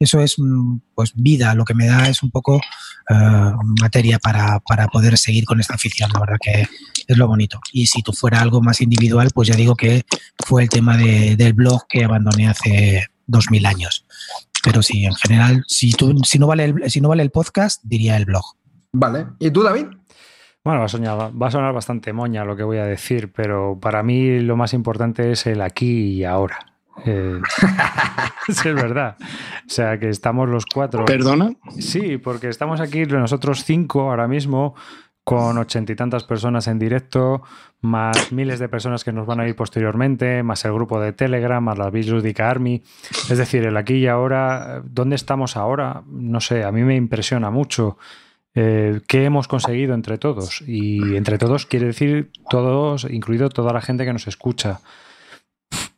eso 0.03 0.19
es 0.19 0.39
mm, 0.39 0.77
pues 0.95 1.13
vida, 1.15 1.53
lo 1.53 1.63
que 1.63 1.75
me 1.75 1.87
da 1.87 2.09
es 2.09 2.23
un 2.23 2.31
poco 2.31 2.59
eh, 3.09 3.51
materia 3.79 4.19
para, 4.19 4.59
poder 4.91 5.17
seguir 5.17 5.45
con 5.45 5.59
esta 5.59 5.75
afición, 5.75 6.09
la 6.13 6.19
verdad 6.19 6.37
que 6.41 6.67
es 7.07 7.17
lo 7.17 7.27
bonito. 7.27 7.59
Y 7.71 7.85
si 7.85 8.01
tú 8.01 8.11
fuera 8.11 8.41
algo 8.41 8.61
más 8.61 8.81
individual, 8.81 9.29
pues 9.33 9.47
ya 9.47 9.55
digo 9.55 9.75
que 9.75 10.03
fue 10.45 10.63
el 10.63 10.69
tema 10.69 10.97
del 10.97 11.53
blog 11.53 11.87
que 11.87 12.03
abandoné 12.03 12.47
hace 12.47 13.05
dos 13.27 13.51
mil 13.51 13.65
años. 13.65 14.05
Pero 14.63 14.81
sí, 14.81 15.05
en 15.05 15.15
general, 15.15 15.63
si, 15.67 15.91
tú, 15.91 16.15
si, 16.23 16.39
no 16.39 16.47
vale 16.47 16.65
el, 16.65 16.89
si 16.89 17.01
no 17.01 17.09
vale 17.09 17.23
el 17.23 17.31
podcast, 17.31 17.81
diría 17.83 18.17
el 18.17 18.25
blog. 18.25 18.43
Vale. 18.93 19.27
¿Y 19.39 19.51
tú, 19.51 19.63
David? 19.63 19.85
Bueno, 20.63 20.79
va 20.79 20.85
a, 20.85 20.89
sonar, 20.89 21.41
va 21.41 21.47
a 21.47 21.51
sonar 21.51 21.73
bastante 21.73 22.13
moña 22.13 22.45
lo 22.45 22.55
que 22.55 22.63
voy 22.63 22.77
a 22.77 22.85
decir, 22.85 23.31
pero 23.33 23.79
para 23.79 24.03
mí 24.03 24.39
lo 24.39 24.55
más 24.55 24.73
importante 24.73 25.31
es 25.31 25.47
el 25.47 25.61
aquí 25.61 26.19
y 26.19 26.23
ahora. 26.23 26.70
Eh, 27.05 27.39
es 28.47 28.63
verdad. 28.63 29.17
O 29.19 29.69
sea, 29.69 29.99
que 29.99 30.09
estamos 30.09 30.49
los 30.49 30.65
cuatro. 30.65 31.05
¿Perdona? 31.05 31.53
Sí, 31.79 32.17
porque 32.17 32.49
estamos 32.49 32.81
aquí 32.81 33.05
nosotros 33.05 33.63
cinco 33.63 34.09
ahora 34.09 34.27
mismo 34.27 34.75
con 35.23 35.57
ochenta 35.57 35.91
y 35.91 35.95
tantas 35.95 36.23
personas 36.23 36.67
en 36.67 36.79
directo, 36.79 37.43
más 37.81 38.31
miles 38.31 38.59
de 38.59 38.69
personas 38.69 39.03
que 39.03 39.13
nos 39.13 39.27
van 39.27 39.39
a 39.39 39.47
ir 39.47 39.55
posteriormente, 39.55 40.41
más 40.43 40.65
el 40.65 40.73
grupo 40.73 40.99
de 40.99 41.13
Telegram, 41.13 41.63
más 41.63 41.77
la 41.77 41.89
Ludica 41.89 42.49
Army. 42.49 42.81
Es 43.29 43.37
decir, 43.37 43.65
el 43.65 43.77
aquí 43.77 43.95
y 43.95 44.07
ahora, 44.07 44.81
¿dónde 44.83 45.15
estamos 45.15 45.57
ahora? 45.57 46.03
No 46.07 46.41
sé, 46.41 46.63
a 46.63 46.71
mí 46.71 46.83
me 46.83 46.95
impresiona 46.95 47.51
mucho. 47.51 47.97
Eh, 48.53 48.99
qué 49.07 49.23
hemos 49.23 49.47
conseguido 49.47 49.93
entre 49.93 50.17
todos. 50.17 50.63
Y 50.67 51.15
entre 51.15 51.37
todos 51.37 51.65
quiere 51.65 51.87
decir 51.87 52.31
todos, 52.49 53.05
incluido 53.09 53.49
toda 53.49 53.71
la 53.73 53.81
gente 53.81 54.05
que 54.05 54.13
nos 54.13 54.27
escucha 54.27 54.81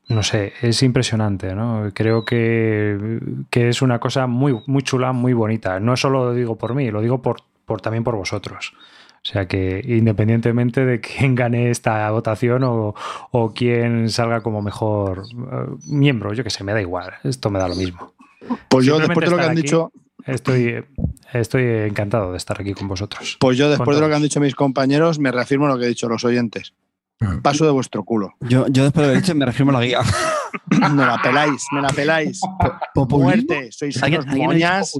no 0.07 0.23
sé, 0.23 0.53
es 0.61 0.83
impresionante, 0.83 1.55
¿no? 1.55 1.91
Creo 1.93 2.25
que, 2.25 3.19
es 3.51 3.81
una 3.81 3.99
cosa 3.99 4.27
muy, 4.27 4.61
muy 4.67 4.83
chula, 4.83 5.13
muy 5.13 5.33
bonita. 5.33 5.79
No 5.79 5.95
solo 5.95 6.25
lo 6.25 6.33
digo 6.33 6.57
por 6.57 6.75
mí, 6.75 6.91
lo 6.91 7.01
digo 7.01 7.21
por, 7.21 7.41
por 7.65 7.81
también 7.81 8.03
por 8.03 8.15
vosotros. 8.15 8.73
O 9.15 9.25
sea 9.25 9.47
que 9.47 9.81
independientemente 9.85 10.85
de 10.85 10.99
quién 10.99 11.35
gane 11.35 11.69
esta 11.69 12.09
votación 12.11 12.63
o, 12.63 12.93
o 13.31 13.53
quién 13.53 14.09
salga 14.09 14.41
como 14.41 14.61
mejor 14.61 15.23
eh, 15.31 15.75
miembro, 15.87 16.33
yo 16.33 16.43
que 16.43 16.49
sé, 16.49 16.63
me 16.63 16.73
da 16.73 16.81
igual. 16.81 17.13
Esto 17.23 17.49
me 17.49 17.59
da 17.59 17.67
lo 17.67 17.75
mismo. 17.75 18.13
Pues 18.67 18.85
yo 18.85 18.99
después 18.99 19.29
de 19.29 19.31
lo 19.31 19.37
que 19.37 19.45
han 19.45 19.55
dicho... 19.55 19.91
Estoy, 20.25 20.85
estoy 21.33 21.63
encantado 21.63 22.31
de 22.31 22.37
estar 22.37 22.61
aquí 22.61 22.73
con 22.73 22.87
vosotros. 22.87 23.35
Pues 23.41 23.57
yo 23.57 23.69
después 23.69 23.97
de 23.97 24.01
lo 24.01 24.07
que 24.07 24.15
han 24.15 24.21
dicho 24.21 24.39
mis 24.39 24.55
compañeros 24.55 25.19
me 25.19 25.33
reafirmo 25.33 25.67
lo 25.67 25.77
que 25.77 25.83
he 25.83 25.87
dicho 25.89 26.07
los 26.07 26.23
oyentes. 26.23 26.73
Paso 27.41 27.65
de 27.65 27.71
vuestro 27.71 28.03
culo. 28.03 28.33
Yo, 28.41 28.67
yo 28.67 28.83
después 28.83 29.05
de 29.05 29.11
haber 29.11 29.21
dicho 29.21 29.35
me 29.35 29.45
refiero 29.45 29.71
a 29.71 29.79
la 29.79 29.85
guía. 29.85 29.99
me 30.91 31.05
la 31.05 31.21
peláis, 31.21 31.65
me 31.71 31.81
la 31.81 31.89
peláis. 31.89 32.41
Muerte, 32.95 33.71
sois 33.71 34.01
unos 34.01 34.25
moñas. 34.27 34.99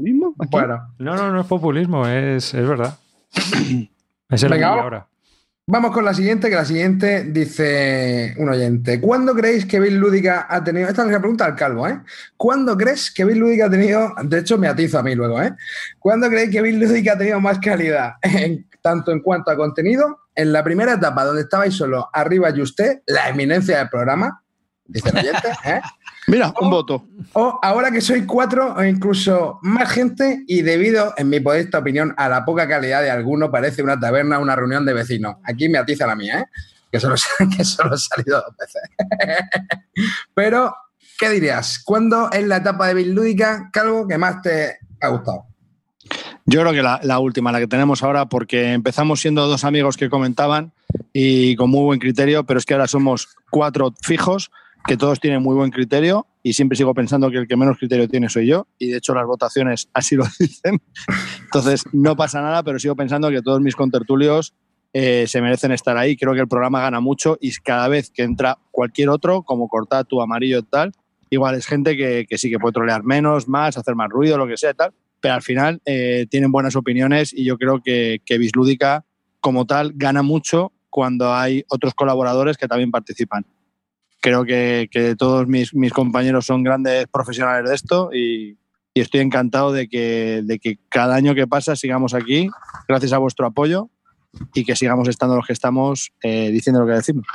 Bueno. 0.49 0.93
No, 0.99 1.15
no, 1.15 1.31
no 1.31 1.41
es 1.41 1.47
populismo, 1.47 2.07
es, 2.07 2.53
es 2.53 2.67
verdad. 2.67 2.97
es 4.29 4.43
el 4.43 4.49
Venga, 4.49 4.67
ahora. 4.67 5.07
Vamos 5.65 5.91
con 5.91 6.03
la 6.03 6.13
siguiente, 6.13 6.49
que 6.49 6.55
la 6.55 6.65
siguiente 6.65 7.23
dice 7.23 8.35
un 8.37 8.49
oyente. 8.49 8.99
¿Cuándo 8.99 9.33
creéis 9.33 9.65
que 9.65 9.79
Bill 9.79 9.95
Lúdica 9.95 10.45
ha 10.49 10.61
tenido... 10.61 10.89
Esta 10.89 11.05
es 11.05 11.11
la 11.11 11.19
pregunta 11.19 11.45
al 11.45 11.55
calvo, 11.55 11.87
¿eh? 11.87 12.01
¿Cuándo 12.35 12.75
crees 12.75 13.09
que 13.09 13.23
Bill 13.23 13.37
Lúdica 13.37 13.67
ha 13.67 13.69
tenido... 13.69 14.13
De 14.23 14.39
hecho, 14.39 14.57
me 14.57 14.67
atizo 14.67 14.99
a 14.99 15.03
mí 15.03 15.15
luego, 15.15 15.41
¿eh? 15.41 15.53
¿Cuándo 15.99 16.27
creéis 16.27 16.51
que 16.51 16.61
Bill 16.61 16.79
Lúdica 16.79 17.13
ha 17.13 17.17
tenido 17.17 17.39
más 17.39 17.59
calidad? 17.59 18.15
tanto 18.83 19.11
en 19.11 19.21
cuanto 19.21 19.49
a 19.49 19.55
contenido, 19.55 20.19
en 20.35 20.51
la 20.51 20.63
primera 20.63 20.93
etapa 20.93 21.23
donde 21.23 21.43
estabais 21.43 21.73
solo 21.73 22.09
arriba 22.13 22.51
y 22.51 22.61
usted, 22.61 23.01
la 23.07 23.29
eminencia 23.29 23.79
del 23.79 23.89
programa, 23.89 24.43
dice 24.85 25.09
el 25.09 25.17
oyente, 25.17 25.47
¿eh? 25.65 25.81
Mira, 26.27 26.53
un 26.61 26.69
voto. 26.69 27.07
O 27.33 27.59
ahora 27.61 27.91
que 27.91 27.99
soy 28.01 28.25
cuatro 28.25 28.75
o 28.75 28.83
incluso 28.83 29.59
más 29.61 29.89
gente 29.89 30.43
y 30.47 30.61
debido, 30.61 31.13
en 31.17 31.29
mi 31.29 31.39
modesta 31.39 31.79
opinión, 31.79 32.13
a 32.17 32.29
la 32.29 32.45
poca 32.45 32.67
calidad 32.67 33.01
de 33.01 33.11
alguno, 33.11 33.51
parece 33.51 33.83
una 33.83 33.99
taberna, 33.99 34.39
una 34.39 34.55
reunión 34.55 34.85
de 34.85 34.93
vecinos. 34.93 35.37
Aquí 35.43 35.67
me 35.67 35.77
atiza 35.77 36.05
la 36.05 36.15
mía, 36.15 36.41
¿eh? 36.41 36.45
Que 36.91 36.99
solo, 36.99 37.15
que 37.57 37.63
solo 37.63 37.95
he 37.95 37.97
salido 37.97 38.41
dos 38.41 38.55
veces. 38.57 38.81
Pero, 40.33 40.75
¿qué 41.17 41.29
dirías? 41.29 41.81
¿Cuándo 41.83 42.29
es 42.31 42.45
la 42.45 42.57
etapa 42.57 42.87
de 42.87 42.93
Bill 42.93 43.13
Lúdica, 43.13 43.69
Calvo, 43.71 44.07
que 44.07 44.17
más 44.17 44.41
te 44.41 44.77
ha 45.01 45.07
gustado? 45.07 45.52
Yo 46.45 46.59
creo 46.61 46.73
que 46.73 46.83
la, 46.83 46.99
la, 47.03 47.19
última, 47.19 47.51
la 47.51 47.59
que 47.59 47.67
tenemos 47.67 48.03
ahora, 48.03 48.27
porque 48.27 48.73
empezamos 48.73 49.21
siendo 49.21 49.47
dos 49.47 49.63
amigos 49.63 49.95
que 49.95 50.09
comentaban 50.09 50.73
y 51.13 51.55
con 51.55 51.69
muy 51.69 51.83
buen 51.83 51.99
criterio, 51.99 52.45
pero 52.45 52.59
es 52.59 52.65
que 52.65 52.73
ahora 52.73 52.87
somos 52.87 53.29
cuatro 53.49 53.93
fijos 54.01 54.51
que 54.85 54.97
todos 54.97 55.19
tienen 55.19 55.41
muy 55.41 55.55
buen 55.55 55.71
criterio 55.71 56.27
y 56.41 56.53
siempre 56.53 56.77
sigo 56.77 56.93
pensando 56.93 57.31
que 57.31 57.37
el 57.37 57.47
que 57.47 57.55
menos 57.55 57.77
criterio 57.77 58.09
tiene 58.09 58.27
soy 58.27 58.47
yo 58.47 58.67
y 58.77 58.89
de 58.89 58.97
hecho 58.97 59.13
las 59.13 59.25
votaciones 59.25 59.89
así 59.93 60.15
lo 60.15 60.25
dicen. 60.39 60.81
Entonces 61.45 61.85
no 61.93 62.15
pasa 62.15 62.41
nada, 62.41 62.63
pero 62.63 62.79
sigo 62.79 62.95
pensando 62.95 63.29
que 63.29 63.41
todos 63.41 63.61
mis 63.61 63.75
contertulios 63.75 64.53
eh, 64.91 65.25
se 65.27 65.41
merecen 65.41 65.71
estar 65.71 65.97
ahí. 65.97 66.17
Creo 66.17 66.33
que 66.33 66.41
el 66.41 66.47
programa 66.47 66.81
gana 66.81 66.99
mucho 66.99 67.37
y 67.39 67.51
cada 67.55 67.87
vez 67.87 68.11
que 68.11 68.23
entra 68.23 68.59
cualquier 68.71 69.09
otro, 69.09 69.43
como 69.43 69.69
Cortatu, 69.69 70.21
Amarillo 70.21 70.63
tal, 70.63 70.91
igual 71.29 71.55
es 71.55 71.65
gente 71.65 71.95
que, 71.95 72.25
que, 72.27 72.37
sí 72.37 72.49
que 72.49 72.59
puede 72.59 72.73
trolear 72.73 73.03
menos, 73.03 73.47
más, 73.47 73.77
hacer 73.77 73.95
más 73.95 74.09
ruido, 74.09 74.37
lo 74.37 74.47
que 74.47 74.57
sea 74.57 74.71
y 74.71 74.75
tal, 74.75 74.93
pero 75.23 75.35
al 75.35 75.41
final 75.41 75.81
eh, 75.85 76.27
tienen 76.29 76.51
buenas 76.51 76.75
opiniones 76.75 77.33
y 77.33 77.45
yo 77.45 77.57
creo 77.57 77.81
que, 77.81 78.21
que 78.25 78.37
Bislúdica 78.37 79.05
como 79.39 79.65
tal 79.65 79.93
gana 79.95 80.21
mucho 80.21 80.73
cuando 80.89 81.33
hay 81.33 81.63
otros 81.69 81.93
colaboradores 81.93 82.57
que 82.57 82.67
también 82.67 82.91
participan 82.91 83.45
creo 84.19 84.43
que, 84.43 84.89
que 84.91 85.15
todos 85.15 85.47
mis, 85.47 85.73
mis, 85.73 85.93
compañeros 85.93 86.45
son 86.45 86.61
grandes 86.61 87.07
profesionales 87.07 87.69
de 87.69 87.75
esto 87.75 88.09
y, 88.13 88.57
y 88.93 88.99
estoy 88.99 89.21
encantado 89.21 89.71
de 89.71 89.87
que, 89.87 90.41
de 90.43 90.59
que, 90.59 90.77
cada 90.89 91.15
año 91.15 91.35
que 91.35 91.47
pasa 91.47 91.77
sigamos 91.77 92.13
aquí, 92.13 92.49
gracias 92.89 93.13
a 93.13 93.17
vuestro 93.17 93.45
apoyo 93.45 93.89
y 94.53 94.65
que 94.65 94.75
sigamos 94.75 95.07
estando 95.07 95.37
los 95.37 95.47
que 95.47 95.53
estamos 95.53 96.11
eh, 96.21 96.51
diciendo 96.51 96.81
lo 96.81 96.87
que 96.87 96.93
decimos. 96.93 97.25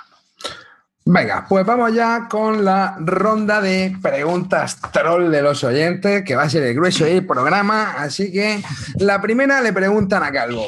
Venga, 1.10 1.46
pues 1.48 1.64
vamos 1.64 1.94
ya 1.94 2.28
con 2.28 2.62
la 2.62 2.94
ronda 3.00 3.62
de 3.62 3.96
preguntas 4.02 4.78
troll 4.92 5.30
de 5.30 5.40
los 5.40 5.64
oyentes, 5.64 6.22
que 6.22 6.36
va 6.36 6.42
a 6.42 6.50
ser 6.50 6.64
el 6.64 6.74
grueso 6.74 7.06
del 7.06 7.24
programa. 7.24 7.92
Así 7.92 8.30
que 8.30 8.62
la 8.98 9.18
primera 9.18 9.62
le 9.62 9.72
preguntan 9.72 10.22
a 10.22 10.30
Calvo. 10.30 10.66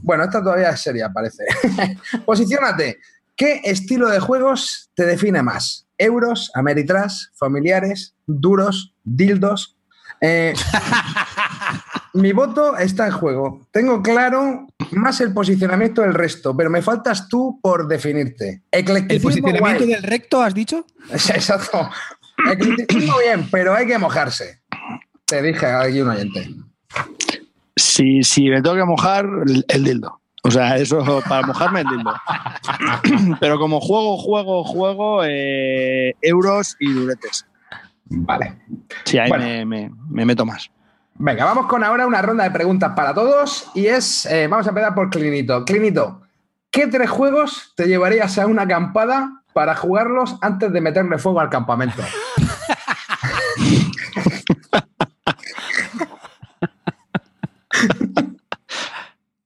Bueno, 0.00 0.24
esta 0.24 0.42
todavía 0.42 0.70
es 0.70 0.80
seria, 0.80 1.10
parece. 1.10 1.44
Posiciónate. 2.24 3.00
¿Qué 3.36 3.60
estilo 3.64 4.08
de 4.08 4.18
juegos 4.18 4.90
te 4.94 5.04
define 5.04 5.42
más? 5.42 5.86
¿Euros, 5.98 6.50
Ameritrash, 6.54 7.24
familiares, 7.34 8.14
duros, 8.26 8.94
dildos? 9.04 9.76
Eh, 10.22 10.54
mi 12.14 12.32
voto 12.32 12.76
está 12.76 13.06
en 13.06 13.12
juego. 13.12 13.66
Tengo 13.70 14.02
claro 14.02 14.66
más 14.92 15.20
el 15.20 15.32
posicionamiento 15.32 16.02
del 16.02 16.14
resto, 16.14 16.56
pero 16.56 16.70
me 16.70 16.82
faltas 16.82 17.28
tú 17.28 17.58
por 17.62 17.88
definirte. 17.88 18.62
¿El 18.70 18.84
posicionamiento 19.20 19.84
guay. 19.84 19.94
del 19.94 20.02
recto 20.02 20.42
has 20.42 20.54
dicho? 20.54 20.86
Exacto. 21.10 21.88
Eclecticismo 22.50 23.18
bien, 23.18 23.48
pero 23.50 23.74
hay 23.74 23.86
que 23.86 23.98
mojarse. 23.98 24.62
Te 25.26 25.42
dije 25.42 25.66
aquí 25.66 26.00
un 26.00 26.08
oyente. 26.08 26.50
Si, 27.76 28.22
si 28.22 28.48
me 28.50 28.60
tengo 28.60 28.76
que 28.76 28.84
mojar, 28.84 29.26
el, 29.46 29.64
el 29.68 29.84
dildo. 29.84 30.22
O 30.44 30.50
sea, 30.50 30.76
eso 30.76 31.22
para 31.28 31.46
mojarme 31.46 31.82
el 31.82 31.86
dildo. 31.86 32.14
Pero 33.40 33.58
como 33.58 33.80
juego, 33.80 34.16
juego, 34.18 34.64
juego, 34.64 35.22
eh, 35.24 36.16
euros 36.20 36.76
y 36.80 36.92
duretes. 36.92 37.46
Vale. 38.06 38.58
Sí, 39.04 39.18
ahí 39.18 39.28
bueno. 39.28 39.44
me, 39.44 39.64
me, 39.64 39.90
me, 40.10 40.24
meto 40.26 40.44
más. 40.44 40.68
Venga, 41.14 41.44
vamos 41.44 41.66
con 41.66 41.84
ahora 41.84 42.06
una 42.06 42.22
ronda 42.22 42.44
de 42.44 42.50
preguntas 42.50 42.92
para 42.96 43.12
todos 43.14 43.70
y 43.74 43.86
es, 43.86 44.26
eh, 44.26 44.46
vamos 44.48 44.66
a 44.66 44.70
empezar 44.70 44.94
por 44.94 45.10
Clinito. 45.10 45.64
Clinito, 45.64 46.22
¿qué 46.70 46.86
tres 46.86 47.10
juegos 47.10 47.72
te 47.76 47.86
llevarías 47.86 48.38
a 48.38 48.46
una 48.46 48.62
acampada 48.62 49.42
para 49.52 49.76
jugarlos 49.76 50.36
antes 50.40 50.72
de 50.72 50.80
meterle 50.80 51.18
fuego 51.18 51.40
al 51.40 51.50
campamento? 51.50 52.02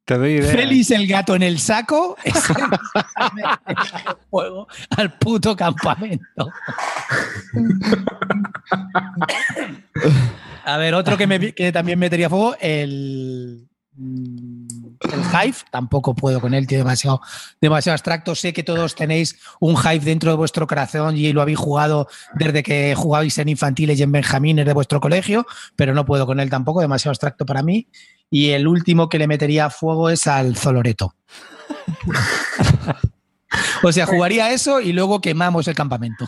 Te 0.04 0.18
doy 0.18 0.34
idea. 0.34 0.52
Félix 0.52 0.92
el 0.92 1.08
gato 1.08 1.34
en 1.34 1.42
el 1.42 1.58
saco 1.58 2.16
fuego 4.30 4.68
al 4.96 5.18
puto 5.18 5.56
campamento. 5.56 6.48
A 10.66 10.78
ver, 10.78 10.94
otro 10.94 11.16
que, 11.16 11.70
también 11.72 11.96
metería 11.96 12.28
fuego, 12.28 12.56
el, 12.58 13.68
el 13.96 15.20
Hive, 15.32 15.58
tampoco 15.70 16.12
puedo 16.16 16.40
con 16.40 16.54
él, 16.54 16.66
tiene 16.66 16.82
demasiado, 16.82 17.20
demasiado 17.60 17.94
abstracto. 17.94 18.34
Sé 18.34 18.52
que 18.52 18.64
todos 18.64 18.96
tenéis 18.96 19.38
un 19.60 19.76
Hive 19.76 20.00
dentro 20.00 20.32
de 20.32 20.36
vuestro 20.36 20.66
corazón 20.66 21.16
y 21.16 21.32
lo 21.32 21.40
habéis 21.40 21.58
jugado 21.58 22.08
desde 22.34 22.64
que 22.64 22.96
jugabais 22.96 23.38
en 23.38 23.48
infantiles 23.48 24.00
y 24.00 24.02
en 24.02 24.10
benjamines 24.10 24.66
de 24.66 24.72
vuestro 24.72 25.00
colegio, 25.00 25.46
pero 25.76 25.94
no 25.94 26.04
puedo 26.04 26.26
con 26.26 26.40
él 26.40 26.50
tampoco, 26.50 26.80
demasiado 26.80 27.12
abstracto 27.12 27.46
para 27.46 27.62
mí. 27.62 27.86
Y 28.28 28.50
el 28.50 28.66
último 28.66 29.08
que 29.08 29.20
le 29.20 29.28
metería 29.28 29.70
fuego 29.70 30.10
es 30.10 30.26
al 30.26 30.56
Zoloreto. 30.56 31.14
o 33.82 33.92
sea, 33.92 34.06
jugaría 34.06 34.50
eso 34.50 34.80
y 34.80 34.92
luego 34.92 35.20
quemamos 35.20 35.68
el 35.68 35.74
campamento. 35.74 36.26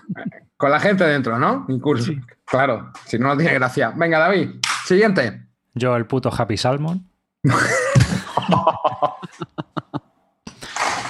Con 0.57 0.71
la 0.71 0.81
gente 0.81 1.05
dentro, 1.05 1.39
¿no? 1.39 1.67
Incluso. 1.69 2.13
Sí. 2.13 2.21
Claro, 2.45 2.93
si 3.07 3.19
no, 3.19 3.29
no 3.29 3.37
tiene 3.37 3.55
gracia. 3.55 3.93
Venga, 3.95 4.19
David, 4.19 4.51
siguiente. 4.85 5.43
Yo, 5.75 5.97
el 5.97 6.07
puto 6.07 6.31
Happy 6.37 6.57
Salmon. 6.57 7.09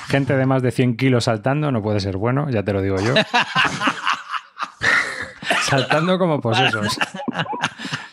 Gente 0.08 0.36
de 0.36 0.46
más 0.46 0.62
de 0.62 0.70
100 0.70 0.96
kilos 0.96 1.24
saltando 1.24 1.70
no 1.70 1.82
puede 1.82 2.00
ser 2.00 2.16
bueno, 2.16 2.48
ya 2.50 2.62
te 2.62 2.72
lo 2.72 2.80
digo 2.80 2.96
yo. 2.98 3.14
saltando 5.62 6.18
como 6.18 6.40
posesos. 6.40 6.98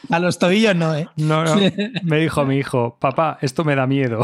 A 0.09 0.19
los 0.19 0.37
tobillos 0.37 0.75
no, 0.75 0.93
¿eh? 0.93 1.09
No, 1.15 1.45
no. 1.45 1.55
Me 2.03 2.17
dijo 2.17 2.45
mi 2.45 2.57
hijo, 2.57 2.97
papá, 2.99 3.37
esto 3.41 3.63
me 3.63 3.75
da 3.75 3.87
miedo. 3.87 4.21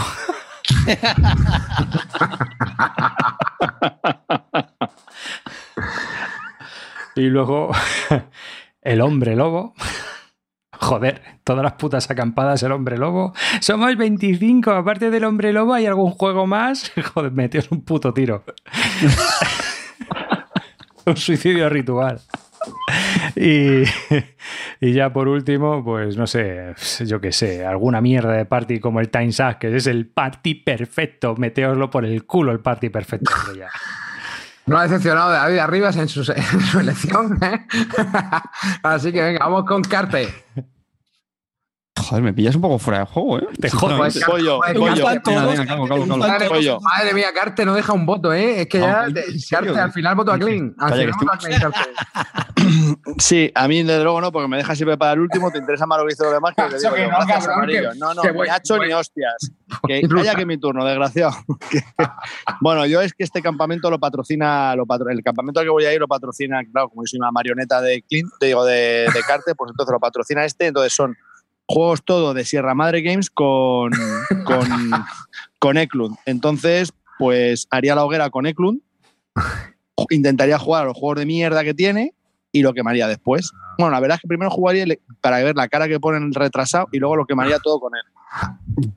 y 7.15 7.27
luego 7.27 7.71
el 8.81 9.01
hombre 9.01 9.35
lobo. 9.35 9.73
Joder, 10.73 11.21
todas 11.43 11.63
las 11.63 11.73
putas 11.73 12.09
acampadas 12.09 12.63
el 12.63 12.71
hombre 12.71 12.97
lobo. 12.97 13.33
Somos 13.59 13.95
25, 13.95 14.71
aparte 14.71 15.11
del 15.11 15.25
hombre 15.25 15.53
lobo, 15.53 15.75
¿hay 15.75 15.85
algún 15.85 16.09
juego 16.11 16.47
más? 16.47 16.91
Joder, 17.13 17.31
metíos 17.31 17.69
un 17.71 17.83
puto 17.83 18.13
tiro. 18.13 18.43
un 21.05 21.15
suicidio 21.15 21.69
ritual. 21.69 22.19
Y, 23.41 23.83
y, 24.79 24.93
ya 24.93 25.11
por 25.13 25.27
último, 25.27 25.83
pues 25.83 26.17
no 26.17 26.27
sé, 26.27 26.73
yo 27.05 27.19
qué 27.21 27.31
sé, 27.31 27.65
alguna 27.65 28.01
mierda 28.01 28.33
de 28.33 28.45
party 28.45 28.79
como 28.79 28.99
el 28.99 29.09
Time 29.09 29.31
Sack, 29.31 29.59
que 29.59 29.75
es 29.75 29.87
el 29.87 30.07
party 30.07 30.55
perfecto. 30.55 31.35
Meteoslo 31.35 31.89
por 31.89 32.05
el 32.05 32.25
culo 32.25 32.51
el 32.51 32.59
party 32.59 32.89
perfecto. 32.89 33.31
Ya. 33.57 33.69
No 34.65 34.77
ha 34.77 34.83
decepcionado 34.83 35.31
de 35.31 35.37
David 35.37 35.57
Arribas 35.57 35.97
en 35.97 36.07
su, 36.07 36.19
en 36.31 36.61
su 36.61 36.79
elección. 36.79 37.37
¿eh? 37.43 37.65
Así 38.83 39.11
que 39.11 39.21
venga, 39.21 39.39
vamos 39.45 39.65
con 39.65 39.81
Carte. 39.81 40.27
Joder, 42.11 42.23
me 42.25 42.33
pillas 42.33 42.55
un 42.55 42.61
poco 42.61 42.77
fuera 42.77 42.99
de 42.99 43.05
juego, 43.05 43.39
¿eh? 43.39 43.47
Te 43.57 43.69
jodas. 43.69 44.19
Pollo, 44.25 44.59
pollo. 46.49 46.79
Madre 46.81 47.13
mía, 47.13 47.29
Carte 47.33 47.63
no 47.63 47.73
deja 47.73 47.93
un 47.93 48.05
voto, 48.05 48.33
¿eh? 48.33 48.63
Es 48.63 48.67
que 48.67 48.81
ya, 48.81 49.05
serio, 49.05 49.73
Carte, 49.73 49.79
al 49.79 49.91
final 49.93 50.15
voto 50.15 50.33
a 50.33 50.37
Clean. 50.37 50.75
Al 50.77 50.89
Calla, 50.89 51.03
final 51.03 51.13
que 51.13 51.25
voto 51.25 51.31
a 51.31 51.37
Clean, 51.37 51.61
Carte. 51.71 51.89
Sí, 53.17 53.49
a 53.55 53.65
mí 53.69 53.83
desde 53.83 54.03
luego 54.03 54.19
no, 54.19 54.29
porque 54.33 54.49
me 54.49 54.57
dejas 54.57 54.77
siempre 54.77 54.97
para 54.97 55.13
el 55.13 55.21
último. 55.21 55.51
Te 55.51 55.59
interesa 55.59 55.85
más 55.85 55.99
lo 55.99 56.05
que 56.05 56.11
hizo 56.11 56.25
lo 56.25 56.31
demás 56.33 56.53
que 56.53 56.67
que 56.67 56.77
digo 56.79 56.89
no, 56.89 57.25
Gracias, 57.25 57.47
amarillo. 57.47 57.93
No, 57.95 58.13
no, 58.13 58.23
ni 58.23 58.49
hacho 58.49 58.77
ni 58.77 58.91
hostias. 58.91 59.51
Que 59.87 60.01
haya 60.19 60.35
que 60.35 60.45
mi 60.45 60.57
turno, 60.57 60.83
desgraciado. 60.83 61.31
Bueno, 62.59 62.85
yo 62.85 62.99
es 63.01 63.13
que 63.13 63.23
este 63.23 63.41
campamento 63.41 63.89
lo 63.89 63.99
patrocina, 63.99 64.75
lo 64.75 64.85
patro- 64.85 65.09
el 65.09 65.23
campamento 65.23 65.61
al 65.61 65.65
que 65.65 65.69
voy 65.71 65.85
a 65.85 65.93
ir 65.93 65.99
lo 66.01 66.07
patrocina, 66.09 66.59
claro, 66.71 66.89
como 66.89 67.03
yo 67.03 67.07
soy 67.07 67.19
una 67.19 67.31
marioneta 67.31 67.79
de 67.81 68.01
Clint, 68.03 68.29
te 68.37 68.47
digo, 68.47 68.65
de, 68.65 69.07
de 69.11 69.21
Carte, 69.25 69.55
pues 69.55 69.71
entonces 69.71 69.91
lo 69.93 69.99
patrocina 69.99 70.43
este, 70.43 70.67
entonces 70.67 70.93
son 70.93 71.15
juegos 71.71 72.03
todo 72.03 72.33
de 72.33 72.45
Sierra 72.45 72.75
Madre 72.75 73.01
Games 73.01 73.29
con, 73.29 73.91
con, 74.45 74.67
con 75.59 75.77
Eklund. 75.77 76.17
Entonces, 76.25 76.93
pues 77.17 77.67
haría 77.69 77.95
la 77.95 78.03
hoguera 78.03 78.29
con 78.29 78.45
Eklund, 78.45 78.81
intentaría 80.09 80.57
jugar 80.57 80.83
a 80.83 80.85
los 80.87 80.97
juegos 80.97 81.19
de 81.19 81.25
mierda 81.25 81.63
que 81.63 81.73
tiene 81.73 82.13
y 82.51 82.61
lo 82.61 82.73
quemaría 82.73 83.07
después. 83.07 83.51
Bueno, 83.77 83.91
la 83.91 83.99
verdad 83.99 84.15
es 84.15 84.21
que 84.21 84.27
primero 84.27 84.51
jugaría 84.51 84.85
para 85.21 85.41
ver 85.43 85.55
la 85.55 85.67
cara 85.67 85.87
que 85.87 85.99
pone 85.99 86.17
el 86.17 86.33
retrasado 86.33 86.87
y 86.91 86.99
luego 86.99 87.15
lo 87.15 87.25
quemaría 87.25 87.59
todo 87.59 87.79
con 87.79 87.93
él. 87.95 88.01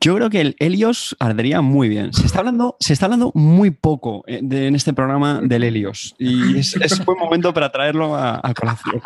Yo 0.01 0.15
creo 0.15 0.31
que 0.31 0.41
el 0.41 0.57
Helios 0.61 1.17
ardería 1.19 1.61
muy 1.61 1.89
bien. 1.89 2.13
Se 2.13 2.25
está 2.25 2.39
hablando, 2.39 2.77
se 2.79 2.93
está 2.93 3.07
hablando 3.07 3.33
muy 3.35 3.71
poco 3.71 4.23
eh, 4.27 4.41
de- 4.43 4.69
en 4.69 4.77
este 4.77 4.93
programa 4.93 5.41
del 5.43 5.65
Helios. 5.65 6.15
Y 6.19 6.59
es, 6.59 6.77
es 6.77 6.99
un 7.01 7.05
buen 7.05 7.19
momento 7.19 7.53
para 7.53 7.71
traerlo 7.73 8.15
a, 8.15 8.41
a 8.43 8.55
colación. 8.55 9.01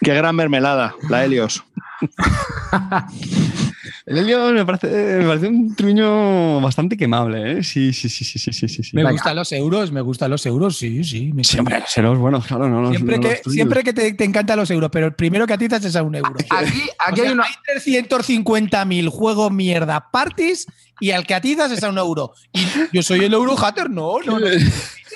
Qué 0.00 0.14
gran 0.14 0.34
mermelada, 0.34 0.94
la 1.08 1.24
Helios. 1.24 1.62
El 4.06 4.18
Helios 4.18 4.52
me 4.52 4.64
parece, 4.64 4.86
me 5.18 5.26
parece 5.26 5.48
un 5.48 5.74
truño 5.74 6.60
bastante 6.60 6.96
quemable, 6.96 7.58
¿eh? 7.58 7.62
Sí, 7.64 7.92
sí, 7.92 8.08
sí, 8.08 8.24
sí, 8.24 8.38
sí, 8.38 8.52
sí, 8.52 8.68
sí. 8.68 8.90
Me 8.94 9.02
Venga. 9.02 9.12
gustan 9.12 9.36
los 9.36 9.50
euros, 9.52 9.90
me 9.92 10.00
gustan 10.00 10.30
los 10.30 10.44
euros, 10.46 10.76
sí, 10.78 11.02
sí. 11.04 11.32
me- 11.32 11.42
hombre, 11.58 11.80
los 11.80 11.96
Helos, 11.98 12.18
bueno, 12.18 12.40
claro, 12.40 12.68
no, 12.68 12.80
no, 12.82 12.90
siempre, 12.90 13.16
no 13.16 13.22
que, 13.22 13.40
los 13.44 13.52
siempre 13.54 13.82
que 13.84 13.92
te, 13.92 14.12
te 14.14 14.24
encantan 14.24 14.58
los 14.58 14.70
euros, 14.70 14.90
pero 14.92 15.06
el 15.06 15.14
primero 15.14 15.46
que 15.46 15.52
atizas 15.54 15.84
es 15.84 15.96
a 15.96 16.02
un 16.02 16.14
euro. 16.14 16.34
Aquí, 16.50 16.82
aquí 16.98 17.12
O 17.12 17.16
sea, 17.16 17.24
hay 17.26 17.32
una. 17.32 17.44
hay 17.44 17.52
350.000 17.80 19.08
juegos 19.08 19.52
mierda 19.52 20.10
parties 20.10 20.66
y 21.00 21.10
al 21.10 21.26
que 21.26 21.34
atizas 21.34 21.72
es 21.72 21.82
a 21.82 21.88
un 21.90 21.98
euro. 21.98 22.32
Y 22.52 22.60
yo 22.92 23.02
soy 23.02 23.24
el 23.24 23.32
euro 23.34 23.56
hater, 23.56 23.90
no, 23.90 24.18
no, 24.24 24.38
no. 24.38 24.46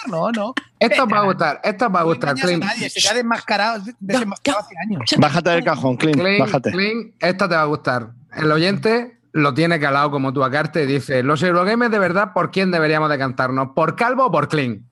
No, 0.08 0.30
no. 0.30 0.54
Esto 0.78 1.04
os 1.04 1.12
va 1.12 1.18
a 1.20 1.24
gustar, 1.24 1.60
esto 1.64 1.86
os 1.86 1.94
va 1.94 2.00
a 2.00 2.02
No 2.02 2.08
gustar, 2.10 2.30
a 2.30 2.34
Clint. 2.34 2.62
nadie, 2.62 2.90
se 2.90 3.00
te 3.00 3.08
ha 3.08 3.14
desmascarado, 3.14 3.82
desenmascarado 3.98 4.62
hace 4.64 4.74
años. 4.78 5.02
Bájate 5.18 5.50
del 5.50 5.64
cajón, 5.64 5.96
Clint, 5.96 6.20
Clint, 6.20 6.38
bájate. 6.38 6.70
Clint, 6.70 7.14
esta 7.18 7.48
te 7.48 7.54
va 7.56 7.62
a 7.62 7.64
gustar. 7.64 8.10
El 8.36 8.52
oyente 8.52 9.20
lo 9.32 9.54
tiene 9.54 9.80
calado 9.80 10.10
como 10.10 10.32
tú 10.32 10.44
a 10.44 10.50
Carte 10.50 10.84
y 10.84 10.86
dice: 10.86 11.22
Los 11.22 11.42
Eurogames 11.42 11.90
de 11.90 11.98
verdad, 11.98 12.32
¿por 12.32 12.50
quién 12.50 12.70
deberíamos 12.70 13.10
decantarnos? 13.10 13.68
¿Por 13.74 13.96
Calvo 13.96 14.26
o 14.26 14.30
por 14.30 14.48
Clint? 14.48 14.84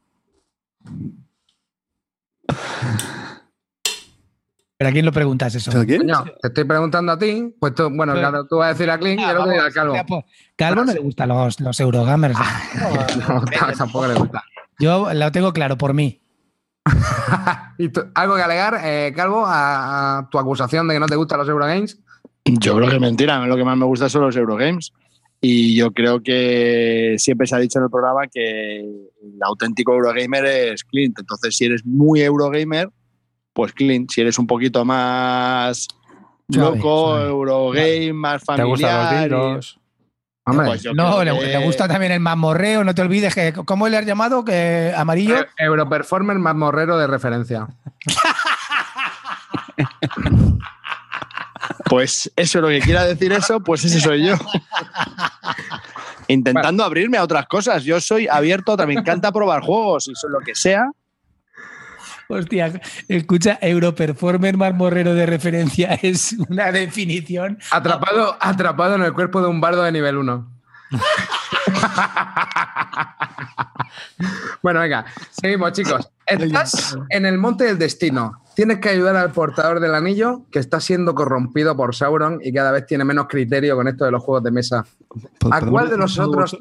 ¿Pero 4.77 4.89
a 4.91 4.93
quién 4.93 5.07
lo 5.07 5.13
preguntas 5.13 5.55
eso? 5.55 5.71
¿Pero 5.71 5.87
qué? 5.87 5.99
Coño, 5.99 6.25
te 6.43 6.49
estoy 6.49 6.65
preguntando 6.65 7.13
a 7.13 7.19
ti, 7.19 7.55
pues 7.61 7.75
tú, 7.75 7.85
bueno, 7.91 8.13
Pero- 8.15 8.29
claro, 8.29 8.47
tú 8.47 8.57
vas 8.57 8.67
a 8.67 8.73
decir 8.73 8.91
a 8.91 8.99
Clint 8.99 9.21
y 9.21 9.25
Ah, 9.25 9.31
otro 9.31 9.45
dirá 9.45 9.57
vamos, 9.57 9.65
al 9.65 9.73
Calvo. 9.73 9.95
pues, 10.09 10.25
Calvo 10.57 10.85
no 10.85 10.93
le 10.93 11.01
gustan 11.01 11.29
los, 11.29 11.61
los 11.61 11.81
Eurogamers. 11.81 12.37
No, 13.29 13.45
tampoco 13.77 14.07
le 14.09 14.15
gusta. 14.15 14.43
Yo 14.81 15.13
lo 15.15 15.33
tengo 15.33 15.53
claro 15.53 15.79
por 15.79 15.95
mí. 15.95 16.21
¿Y 17.79 17.89
tú, 17.89 18.05
¿Algo 18.15 18.35
que 18.35 18.43
alegar, 18.43 18.81
eh, 18.83 19.13
Calvo, 19.17 19.47
a, 19.47 20.19
a 20.19 20.29
tu 20.29 20.39
acusación 20.39 20.89
de 20.89 20.95
que 20.95 21.01
no 21.01 21.07
te 21.07 21.17
gustan 21.17 21.39
los 21.39 21.49
Eurogames? 21.49 22.01
Yo 22.45 22.77
creo 22.77 22.89
que 22.89 22.97
es 22.97 23.01
mentira. 23.01 23.37
A 23.37 23.41
mí 23.41 23.49
lo 23.49 23.57
que 23.57 23.65
más 23.65 23.77
me 23.77 23.87
gusta 23.87 24.09
son 24.09 24.23
los 24.23 24.37
Eurogames. 24.37 24.93
Y 25.41 25.77
yo 25.77 25.93
creo 25.93 26.23
que 26.23 27.17
siempre 27.19 27.47
se 27.47 27.55
ha 27.55 27.59
dicho 27.59 27.79
en 27.79 27.85
el 27.85 27.91
programa 27.91 28.23
que 28.33 28.81
el 28.81 29.39
auténtico 29.43 29.93
Eurogamer 29.93 30.45
es 30.47 30.85
Clint. 30.85 31.19
Entonces, 31.19 31.57
si 31.57 31.67
eres 31.67 31.85
muy 31.85 32.23
Eurogamer, 32.23 32.89
pues 33.53 33.73
Clint. 33.73 34.11
Si 34.11 34.21
eres 34.23 34.39
un 34.39 34.47
poquito 34.47 34.85
más 34.85 35.87
Suave, 36.51 36.77
loco, 36.77 37.07
suave. 37.17 37.29
Eurogame, 37.29 38.13
más 38.13 38.41
¿Te 38.41 38.47
familiar. 38.47 38.69
gustan 38.69 39.29
los? 39.31 39.79
Hombre, 40.47 40.67
Pues 40.67 40.85
No, 40.95 41.19
que- 41.21 41.25
le 41.25 41.65
gusta 41.65 41.89
también 41.89 42.13
el 42.13 42.21
mamorreo, 42.21 42.85
no 42.85 42.95
te 42.95 43.03
olvides 43.03 43.35
que. 43.35 43.53
¿Cómo 43.53 43.89
le 43.89 43.97
has 43.97 44.07
llamado? 44.07 44.45
Que 44.45 44.93
amarillo. 44.97 45.41
Eh, 45.41 45.47
Europerformer 45.59 46.39
más 46.39 46.55
morrero 46.55 46.99
de 46.99 47.07
referencia. 47.07 47.67
Pues 51.89 52.31
eso, 52.37 52.61
lo 52.61 52.69
que 52.69 52.81
quiera 52.81 53.05
decir 53.05 53.33
eso, 53.33 53.61
pues 53.61 53.85
ese 53.85 54.01
soy 54.01 54.27
yo. 54.27 54.35
Intentando 56.29 56.85
abrirme 56.85 57.19
a 57.19 57.23
otras 57.25 57.47
cosas. 57.47 57.85
Yo 57.85 58.01
soy 58.01 58.27
abierto, 58.29 58.73
a 58.73 58.75
otra- 58.75 58.87
me 58.87 58.95
encanta 58.95 59.31
probar 59.33 59.63
juegos 59.63 60.09
y 60.09 60.13
eso 60.13 60.29
lo 60.29 60.41
que 60.41 60.55
sea. 60.55 60.87
Hostia, 62.29 62.81
escucha, 63.07 63.59
Europerformer 63.61 64.57
marmorrero 64.57 65.15
de 65.15 65.27
referencia 65.27 65.95
es 66.03 66.35
una 66.49 66.73
definición. 66.73 67.59
Atrapado, 67.71 68.37
atrapado 68.41 68.95
en 68.95 69.03
el 69.03 69.13
cuerpo 69.13 69.43
de 69.43 69.49
un 69.49 69.61
bardo 69.61 69.83
de 69.83 69.93
nivel 69.93 70.17
1. 70.17 70.54
bueno, 74.63 74.81
venga, 74.81 75.05
seguimos, 75.31 75.73
chicos. 75.73 76.11
Estás 76.27 76.97
en 77.11 77.27
el 77.27 77.39
monte 77.39 77.65
del 77.65 77.79
destino. 77.79 78.43
Tienes 78.55 78.79
que 78.79 78.89
ayudar 78.89 79.17
al 79.17 79.33
portador 79.33 79.81
del 79.81 79.95
anillo 79.95 80.47
que 80.51 80.59
está 80.59 80.81
siendo 80.81 81.15
corrompido 81.15 81.77
por 81.77 81.95
Sauron 81.95 82.39
y 82.43 82.53
cada 82.53 82.71
vez 82.71 82.87
tiene 82.87 83.05
menos 83.05 83.27
criterio 83.29 83.77
con 83.77 83.89
esto 83.89 84.05
de 84.05 84.13
los 84.13 84.23
juegos 84.23 84.45
de 84.45 84.51
mesa. 84.51 84.85
¿A 85.51 85.61
cuál 85.61 85.91
de 85.91 85.97
los 85.97 86.19
otros, 86.19 86.57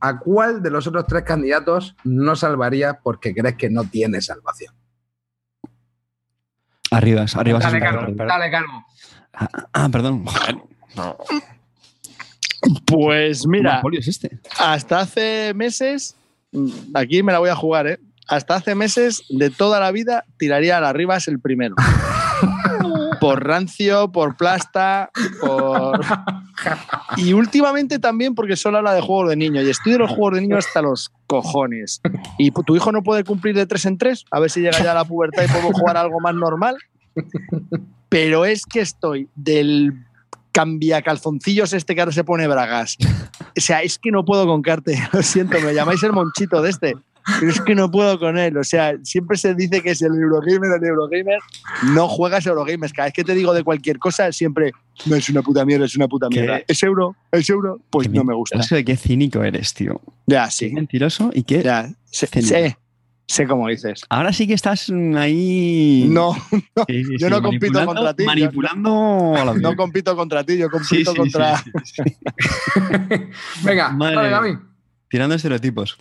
a 0.00 0.18
cuál 0.18 0.62
de 0.62 0.70
los 0.70 0.86
otros 0.86 1.06
tres 1.06 1.24
candidatos 1.24 1.94
no 2.04 2.34
salvarías 2.34 2.96
porque 3.02 3.34
crees 3.34 3.56
que 3.56 3.70
no 3.70 3.84
tiene 3.84 4.20
salvación? 4.20 4.74
Arribas, 6.90 7.36
arribas. 7.36 7.62
Dale, 7.62 7.80
perro. 7.80 8.06
Dale, 8.14 8.50
Calvo. 8.50 8.84
Ah, 9.72 9.88
perdón. 9.90 10.24
Joder. 10.24 10.56
Pues 12.86 13.42
¿Qué 13.42 13.48
mira, 13.48 13.82
es 13.92 14.08
este? 14.08 14.38
hasta 14.58 15.00
hace 15.00 15.52
meses, 15.54 16.16
mm, 16.52 16.68
aquí 16.94 17.22
me 17.22 17.32
la 17.32 17.38
voy 17.38 17.50
a 17.50 17.56
jugar, 17.56 17.86
¿eh? 17.86 17.98
Hasta 18.26 18.54
hace 18.54 18.74
meses, 18.74 19.22
de 19.28 19.50
toda 19.50 19.80
la 19.80 19.90
vida, 19.90 20.24
tiraría 20.38 20.78
a 20.78 20.80
las 20.80 20.94
Rivas 20.94 21.28
el 21.28 21.40
primero. 21.40 21.74
por 23.20 23.44
rancio, 23.44 24.10
por 24.12 24.36
plasta, 24.36 25.10
por. 25.40 26.00
Y 27.16 27.32
últimamente 27.32 27.98
también 27.98 28.34
porque 28.34 28.56
solo 28.56 28.78
habla 28.78 28.94
de 28.94 29.00
juegos 29.00 29.30
de 29.30 29.36
niño. 29.36 29.62
Y 29.62 29.70
estoy 29.70 29.92
de 29.92 29.98
los 29.98 30.10
juegos 30.10 30.34
de 30.34 30.40
niño 30.42 30.56
hasta 30.56 30.82
los 30.82 31.12
cojones. 31.26 32.00
¿Y 32.38 32.50
tu 32.50 32.76
hijo 32.76 32.92
no 32.92 33.02
puede 33.02 33.24
cumplir 33.24 33.54
de 33.54 33.66
tres 33.66 33.84
en 33.86 33.98
tres? 33.98 34.24
A 34.30 34.40
ver 34.40 34.50
si 34.50 34.60
llega 34.60 34.82
ya 34.82 34.92
a 34.92 34.94
la 34.94 35.04
pubertad 35.04 35.44
y 35.44 35.48
podemos 35.48 35.72
jugar 35.74 35.96
algo 35.96 36.20
más 36.20 36.34
normal. 36.34 36.76
Pero 38.08 38.44
es 38.44 38.64
que 38.66 38.80
estoy 38.80 39.28
del 39.34 39.94
cambia 40.54 41.02
calzoncillos 41.02 41.72
este 41.72 41.94
que 41.96 42.00
ahora 42.00 42.12
se 42.12 42.22
pone 42.22 42.46
bragas. 42.46 42.96
O 43.56 43.60
sea, 43.60 43.82
es 43.82 43.98
que 43.98 44.12
no 44.12 44.24
puedo 44.24 44.46
con 44.46 44.62
Carte, 44.62 44.96
lo 45.12 45.20
siento, 45.22 45.60
me 45.60 45.74
llamáis 45.74 46.02
el 46.04 46.12
monchito 46.12 46.62
de 46.62 46.70
este. 46.70 46.94
Pero 47.40 47.50
es 47.50 47.60
que 47.62 47.74
no 47.74 47.90
puedo 47.90 48.18
con 48.18 48.36
él. 48.36 48.54
O 48.58 48.64
sea, 48.64 48.94
siempre 49.02 49.38
se 49.38 49.54
dice 49.54 49.80
que 49.82 49.92
es 49.92 50.02
el 50.02 50.12
Eurogamer, 50.14 50.70
el 50.78 50.86
Eurogamer. 50.86 51.38
No 51.94 52.06
juegas 52.06 52.44
Eurogamers. 52.46 52.92
Cada 52.92 53.06
vez 53.06 53.14
que 53.14 53.24
te 53.24 53.34
digo 53.34 53.54
de 53.54 53.64
cualquier 53.64 53.98
cosa, 53.98 54.30
siempre 54.30 54.72
no 55.06 55.16
es 55.16 55.30
una 55.30 55.40
puta 55.40 55.64
mierda, 55.64 55.86
es 55.86 55.96
una 55.96 56.06
puta 56.06 56.28
¿Qué? 56.30 56.40
mierda. 56.42 56.60
¿Es 56.68 56.82
euro? 56.82 57.16
¿Es 57.32 57.48
euro? 57.48 57.80
Pues 57.88 58.08
Qué 58.08 58.14
no 58.14 58.24
me 58.24 58.34
gusta. 58.34 58.56
mentiroso 58.58 58.74
de 58.74 58.84
qué 58.84 58.96
cínico 58.98 59.42
eres, 59.42 59.72
tío. 59.72 60.02
Ya, 60.26 60.44
Qué 60.44 60.50
sí. 60.50 60.70
mentiroso 60.72 61.30
y 61.32 61.44
qué. 61.44 61.62
Ya, 61.62 61.88
Cínico. 62.12 62.78
Sé, 63.26 63.46
cómo 63.46 63.68
dices. 63.68 64.02
Ahora 64.08 64.32
sí 64.32 64.46
que 64.46 64.54
estás 64.54 64.90
ahí. 65.16 66.06
No, 66.10 66.34
Sí, 66.86 67.04
sí, 67.04 67.16
yo 67.18 67.26
sí, 67.28 67.30
no 67.32 67.42
compito 67.42 67.84
contra 67.84 68.14
ti, 68.14 68.24
Manipulando 68.24 69.34
a 69.36 69.44
la 69.44 69.54
no 69.60 69.74
compito 69.76 70.14
contra 70.16 70.44
ti, 70.44 70.58
yo 70.58 70.70
compito 70.70 71.12
sí, 71.12 71.16
contra. 71.16 71.58
sí, 71.58 71.70
sí, 71.84 72.02
sí. 72.04 72.16
Venga, 73.64 73.90
Madre 73.90 74.30
dale. 74.30 74.58
Tirando 75.08 75.34
estereotipos. 75.34 75.96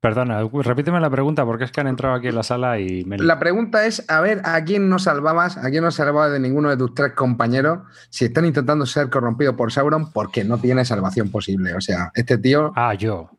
Perdona, 0.00 0.42
repíteme 0.62 1.00
la 1.00 1.08
pregunta 1.08 1.46
porque 1.46 1.64
es 1.64 1.72
que 1.72 1.80
han 1.80 1.86
entrado 1.86 2.14
aquí 2.14 2.28
en 2.28 2.34
la 2.34 2.42
sala 2.42 2.78
y 2.78 3.06
me... 3.06 3.16
La 3.16 3.38
pregunta 3.38 3.86
es, 3.86 4.04
a 4.10 4.20
ver, 4.20 4.42
¿a 4.44 4.62
quién 4.62 4.90
no 4.90 4.98
salvabas? 4.98 5.56
¿A 5.56 5.70
quién 5.70 5.82
no 5.82 5.90
salvabas 5.90 6.30
de 6.30 6.40
ninguno 6.40 6.68
de 6.68 6.76
tus 6.76 6.92
tres 6.92 7.12
compañeros 7.14 7.78
si 8.10 8.26
están 8.26 8.44
intentando 8.44 8.84
ser 8.84 9.08
corrompidos 9.08 9.54
por 9.54 9.72
Sauron 9.72 10.12
porque 10.12 10.44
no 10.44 10.58
tiene 10.58 10.84
salvación 10.84 11.30
posible? 11.30 11.74
O 11.74 11.80
sea, 11.80 12.10
este 12.14 12.36
tío 12.36 12.70
Ah, 12.76 12.92
yo. 12.92 13.30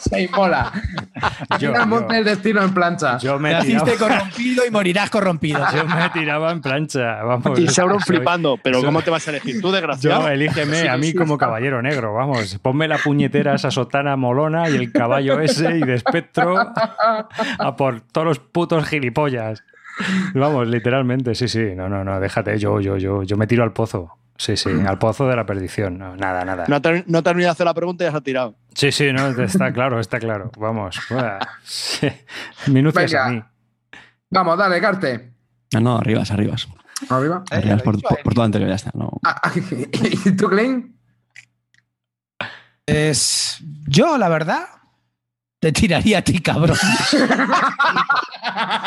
Se 0.00 0.22
inmola. 0.22 0.72
Yo, 1.58 1.70
Tira 1.70 1.82
el 1.82 1.88
monte 1.88 2.08
yo. 2.12 2.14
del 2.16 2.24
destino 2.24 2.62
en 2.62 2.72
plancha. 2.74 3.18
Yo 3.18 3.38
me, 3.38 3.50
tiraba, 3.60 3.64
Naciste 3.64 3.96
corrompido 3.98 4.66
y 4.66 4.70
morirás 4.70 5.10
corrompido. 5.10 5.60
yo 5.74 5.84
me 5.86 6.10
tiraba 6.10 6.50
en 6.52 6.60
plancha. 6.60 7.22
Vamos, 7.22 7.58
Y 7.58 7.68
Sauron 7.68 8.00
soy- 8.00 8.16
flipando, 8.16 8.58
pero 8.62 8.82
¿cómo 8.82 9.02
te 9.02 9.10
vas 9.10 9.26
a 9.26 9.30
elegir 9.30 9.60
tú, 9.60 9.68
Yo, 9.68 9.72
desgraciado? 9.72 10.28
elígeme 10.28 10.88
a 10.88 10.96
mí 10.96 11.12
como 11.14 11.36
caballero 11.38 11.82
negro, 11.82 12.14
vamos. 12.14 12.58
Ponme 12.62 12.88
la 12.88 12.98
puñetera 12.98 13.54
esa 13.54 13.70
sotana 13.70 14.16
molona 14.16 14.68
y 14.68 14.76
el 14.76 14.92
caballo 14.92 15.40
ese 15.40 15.76
y 15.76 15.80
de 15.80 15.94
espectro 15.94 16.56
a 16.58 17.76
por 17.76 18.00
todos 18.00 18.26
los 18.26 18.38
putos 18.38 18.86
gilipollas. 18.86 19.62
Vamos, 20.34 20.68
literalmente, 20.68 21.34
sí, 21.34 21.48
sí. 21.48 21.74
No, 21.74 21.88
no, 21.88 22.04
no, 22.04 22.20
déjate, 22.20 22.56
yo, 22.58 22.80
yo, 22.80 22.96
yo, 22.98 23.22
yo 23.24 23.36
me 23.36 23.46
tiro 23.46 23.64
al 23.64 23.72
pozo. 23.72 24.12
Sí, 24.38 24.56
sí, 24.56 24.70
al 24.86 24.98
pozo 24.98 25.26
de 25.26 25.34
la 25.34 25.44
perdición. 25.44 25.98
No, 25.98 26.16
nada, 26.16 26.44
nada. 26.44 26.64
No 26.68 26.80
te, 26.80 27.02
no 27.08 27.22
te 27.22 27.30
has 27.30 27.34
terminado 27.34 27.48
de 27.48 27.52
hacer 27.52 27.66
la 27.66 27.74
pregunta 27.74 28.04
y 28.04 28.06
ya 28.06 28.12
se 28.12 28.16
ha 28.18 28.20
tirado. 28.20 28.54
Sí, 28.72 28.92
sí, 28.92 29.12
no, 29.12 29.26
está 29.42 29.72
claro, 29.72 29.98
está 29.98 30.20
claro. 30.20 30.52
Vamos. 30.56 30.96
Minucias 32.68 33.14
a 33.14 33.28
Venga. 33.28 33.30
mí. 33.30 34.00
Vamos, 34.30 34.56
dale, 34.58 34.80
Carte. 34.80 35.32
No, 35.74 35.80
no, 35.80 35.96
arribas, 35.98 36.30
arribas. 36.30 36.68
Arriba. 37.10 37.42
Eh, 37.50 37.56
Arribas 37.56 37.82
por, 37.82 38.00
por, 38.00 38.22
por 38.22 38.34
todo 38.34 38.44
anterior, 38.44 38.68
ya 38.70 38.76
está. 38.76 38.90
No. 38.94 39.10
Ah, 39.24 39.40
ah, 39.42 39.52
¿Y 40.24 40.36
tú, 40.36 40.48
Klein? 40.48 40.96
Es, 42.86 43.58
yo, 43.86 44.16
la 44.18 44.28
verdad, 44.28 44.64
te 45.60 45.72
tiraría 45.72 46.18
a 46.18 46.22
ti, 46.22 46.40
cabrón. 46.40 46.76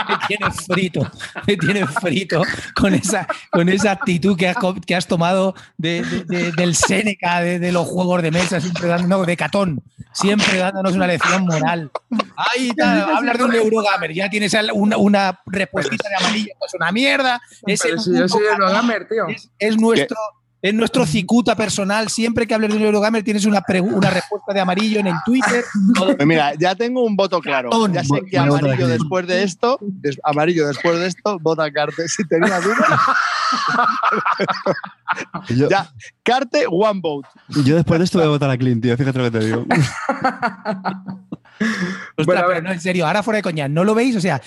me 0.09 0.17
tienes 0.28 0.55
frito, 0.65 1.11
me 1.47 1.57
tienes 1.57 1.89
frito 2.01 2.41
con 2.76 2.93
esa, 2.93 3.28
con 3.51 3.69
esa 3.69 3.91
actitud 3.91 4.38
que 4.38 4.47
has, 4.49 4.55
que 4.86 4.95
has 4.95 5.07
tomado 5.07 5.53
de- 5.78 6.01
de- 6.03 6.24
de- 6.24 6.51
del 6.53 6.76
Seneca, 6.76 7.41
de, 7.41 7.59
de 7.59 7.72
los 7.72 7.88
juegos 7.88 8.22
de 8.22 8.32
mesa, 8.32 8.59
siempre 8.61 8.88
dándonos, 8.88 9.28
de 9.28 9.38
Catón, 9.38 9.84
siempre 10.13 10.57
dándonos 10.57 10.93
una 10.93 11.07
lección 11.07 11.45
moral. 11.45 11.91
Ahí 12.36 12.72
tal, 12.76 13.01
hablas 13.17 13.38
de 13.38 13.43
un 13.43 13.55
Eurogamer, 13.55 14.13
ya 14.13 14.30
tienes 14.30 14.55
una, 14.74 14.97
una 14.97 15.39
respuesta 15.45 15.95
de 16.09 16.15
amarillo, 16.26 16.53
es 16.65 16.74
una 16.74 16.91
mierda. 16.91 17.41
Pero 17.65 17.99
si 18.01 18.17
yo 18.17 18.28
soy 18.28 18.43
Eurogamer, 18.45 19.07
tío. 19.07 19.28
es, 19.28 19.49
es 19.59 19.78
nuestro, 19.78 20.17
es 20.62 20.74
nuestro 20.74 21.05
cicuta 21.05 21.55
personal. 21.55 22.09
Siempre 22.09 22.45
que 22.45 22.53
hables 22.53 22.70
de 22.72 22.78
un 22.78 22.84
Eurogamer 22.84 23.24
tienes 23.24 23.45
una, 23.45 23.62
respuesta 23.68 24.53
de 24.53 24.59
amarillo 24.59 24.99
en 24.99 25.07
el 25.07 25.16
Twitter. 25.26 25.64
Pues 25.97 26.28
mira, 26.28 26.53
ya 26.55 26.76
tengo 26.76 27.03
un 27.03 27.16
voto 27.16 27.39
claro. 27.39 27.70
Cartón. 27.70 27.93
Ya 27.93 28.03
sé 28.03 28.22
que 28.30 28.38
amarillo 28.38 28.88
después 28.88 29.26
de 29.28 29.43
esto, 29.43 29.78
des- 29.82 30.20
amarillo 30.24 30.68
después 30.68 30.99
de 30.99 31.07
esto, 31.07 31.39
vota 31.39 31.72
Carte. 31.72 32.07
Si 32.07 32.24
tenía 32.28 32.59
duda, 32.59 32.99
Yo, 35.49 35.70
ya. 35.70 35.91
Carte, 36.24 36.66
one 36.70 36.99
vote. 37.01 37.28
yo 37.66 37.76
después 37.76 37.99
de 37.99 38.05
esto 38.05 38.18
voy 38.20 38.28
a 38.28 38.32
votar 38.32 38.49
a 38.49 38.57
Clint, 38.57 38.82
tío. 38.82 38.95
Fíjate 38.97 39.18
lo 39.20 39.26
que 39.32 39.39
te 39.39 39.45
digo. 39.45 39.66
Ostras, 42.18 42.26
Bueno, 42.26 42.41
a 42.41 42.47
pero 42.47 42.62
no, 42.62 42.72
en 42.72 42.82
serio, 42.82 43.05
ahora 43.05 43.22
fuera 43.24 43.38
de 43.38 43.43
coña, 43.43 43.68
¿no 43.68 43.84
lo 43.84 43.93
veis? 43.93 44.16
O 44.16 44.22
sea, 44.22 44.41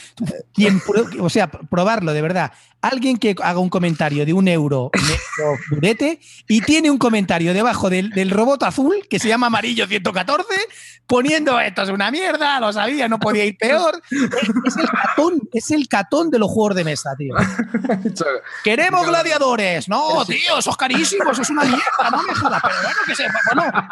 quien, 0.53 0.81
pro- 0.81 1.07
o 1.21 1.31
sea, 1.31 1.49
probarlo, 1.49 2.13
de 2.13 2.23
verdad. 2.23 2.53
Alguien 2.85 3.17
que 3.17 3.35
haga 3.43 3.61
un 3.61 3.71
comentario 3.71 4.27
de 4.27 4.33
un 4.35 4.47
euro 4.47 4.91
negro 4.93 5.59
durete 5.71 6.21
y 6.49 6.61
tiene 6.61 6.91
un 6.91 6.99
comentario 6.99 7.55
debajo 7.55 7.89
del, 7.89 8.11
del 8.11 8.31
robot 8.31 8.63
azul 8.65 9.07
que 9.09 9.19
se 9.19 9.29
llama 9.29 9.47
amarillo 9.47 9.87
114 9.87 10.45
poniendo 11.07 11.61
esto 11.61 11.83
es 11.83 11.89
una 11.91 12.11
mierda, 12.11 12.61
lo 12.61 12.73
sabía, 12.73 13.09
no 13.09 13.19
podía 13.19 13.45
ir 13.45 13.57
peor. 13.57 14.01
Es, 14.11 14.49
es 14.65 14.77
el 14.77 14.89
catón, 14.89 15.49
es 15.53 15.71
el 15.71 15.89
catón 15.89 16.31
de 16.31 16.39
los 16.39 16.51
juegos 16.51 16.77
de 16.77 16.85
mesa, 16.85 17.15
tío. 17.17 17.35
Queremos 18.63 19.07
gladiadores. 19.07 19.89
No, 19.89 20.25
tío, 20.25 20.59
eso 20.59 20.71
es 20.71 20.77
carísimo, 20.77 21.31
eso 21.31 21.43
es 21.43 21.51
una 21.51 21.65
mierda, 21.65 22.11
no 22.11 22.23
me 22.23 22.35
jodas. 22.35 22.63
Pero 22.63 22.75
bueno, 22.83 22.99
que 23.07 23.15
se. 23.15 23.25
Bueno, 23.55 23.89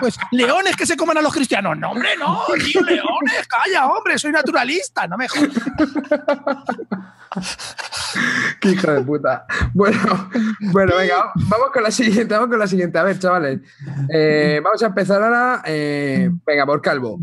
pues 0.00 0.16
leones 0.30 0.76
que 0.76 0.86
se 0.86 0.96
coman 0.96 1.18
a 1.18 1.22
los 1.22 1.32
cristianos. 1.32 1.76
No, 1.78 1.90
hombre, 1.90 2.16
no, 2.16 2.42
tío, 2.64 2.80
leones, 2.82 3.46
calla, 3.48 3.86
hombre, 3.86 4.18
soy 4.18 4.32
naturalista, 4.32 5.06
no 5.06 5.16
me 5.16 5.28
jodas. 5.28 5.52
Qué 8.60 8.70
hijo 8.70 8.90
de 8.92 9.00
puta. 9.02 9.46
Bueno, 9.72 10.30
bueno, 10.72 10.96
venga, 10.96 11.32
vamos 11.34 11.70
con 11.72 11.82
la 11.82 11.90
siguiente, 11.90 12.34
vamos 12.34 12.48
con 12.50 12.58
la 12.58 12.66
siguiente. 12.66 12.98
A 12.98 13.02
ver, 13.02 13.18
chavales. 13.18 13.60
eh, 14.08 14.60
vamos 14.62 14.82
a 14.82 14.86
empezar 14.86 15.22
ahora. 15.22 15.62
eh, 15.66 16.30
venga, 16.46 16.66
por 16.66 16.80
Calvo. 16.80 17.18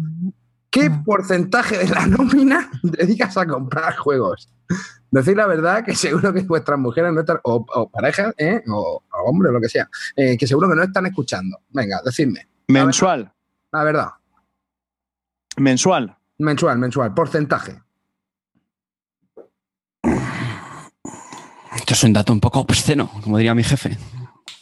¿Qué 0.69 0.89
porcentaje 1.05 1.77
de 1.77 1.87
la 1.89 2.05
nómina 2.07 2.69
dedicas 2.81 3.35
a 3.37 3.45
comprar 3.45 3.95
juegos? 3.97 4.49
Decir 5.11 5.35
la 5.35 5.45
verdad 5.45 5.83
que 5.83 5.93
seguro 5.95 6.31
que 6.31 6.41
vuestras 6.43 6.79
mujeres 6.79 7.11
no 7.11 7.19
están, 7.19 7.39
o, 7.43 7.65
o 7.75 7.89
parejas, 7.89 8.33
¿eh? 8.37 8.63
o, 8.69 9.03
o 9.11 9.29
hombres, 9.29 9.51
lo 9.51 9.59
que 9.59 9.67
sea, 9.67 9.89
eh, 10.15 10.37
que 10.37 10.47
seguro 10.47 10.69
que 10.69 10.75
no 10.75 10.83
están 10.83 11.05
escuchando. 11.07 11.59
Venga, 11.71 11.99
decidme. 12.05 12.47
Mensual. 12.69 13.29
La 13.73 13.83
verdad. 13.83 14.07
Mensual. 15.57 16.15
Mensual, 16.37 16.77
mensual. 16.79 17.13
Porcentaje. 17.13 17.81
Esto 21.75 21.93
es 21.93 22.03
un 22.03 22.13
dato 22.13 22.33
un 22.33 22.39
poco 22.39 22.59
obsceno, 22.59 23.09
como 23.23 23.37
diría 23.37 23.55
mi 23.55 23.63
jefe. 23.63 23.97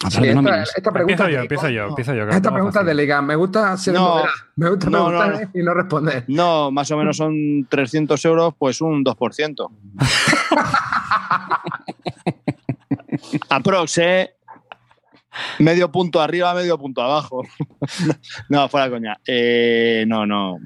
Sí, 0.09 0.21
de 0.21 0.29
esta, 0.31 0.63
esta 0.63 0.91
pregunta. 0.93 1.25
Empiezo 1.25 1.29
yo, 1.29 1.39
empiezo 1.41 1.69
yo, 1.69 1.87
empiezo 1.87 2.13
yo. 2.13 2.29
Esta 2.29 2.51
pregunta 2.53 2.79
es 2.79 2.85
fácil. 2.85 2.97
delicada. 2.97 3.21
Me 3.21 3.35
gusta 3.35 3.75
ser 3.77 3.93
No. 3.95 4.01
moderado. 4.09 4.29
Me 4.55 4.69
gusta 4.69 4.89
No, 4.89 5.11
no, 5.11 5.19
preguntar 5.19 5.49
y 5.53 5.63
no 5.63 5.73
responder. 5.73 6.23
No, 6.27 6.71
más 6.71 6.89
o 6.91 6.97
menos 6.97 7.17
son 7.17 7.67
300 7.69 8.23
euros, 8.25 8.53
pues 8.57 8.79
un 8.79 9.03
2%. 9.03 9.69
Aprox, 13.49 13.97
¿eh? 13.97 14.35
Medio 15.59 15.91
punto 15.91 16.21
arriba, 16.21 16.53
medio 16.53 16.77
punto 16.77 17.01
abajo. 17.01 17.43
no, 18.49 18.67
fuera 18.69 18.89
coña. 18.89 19.17
Eh, 19.25 20.05
no, 20.07 20.25
no. 20.25 20.57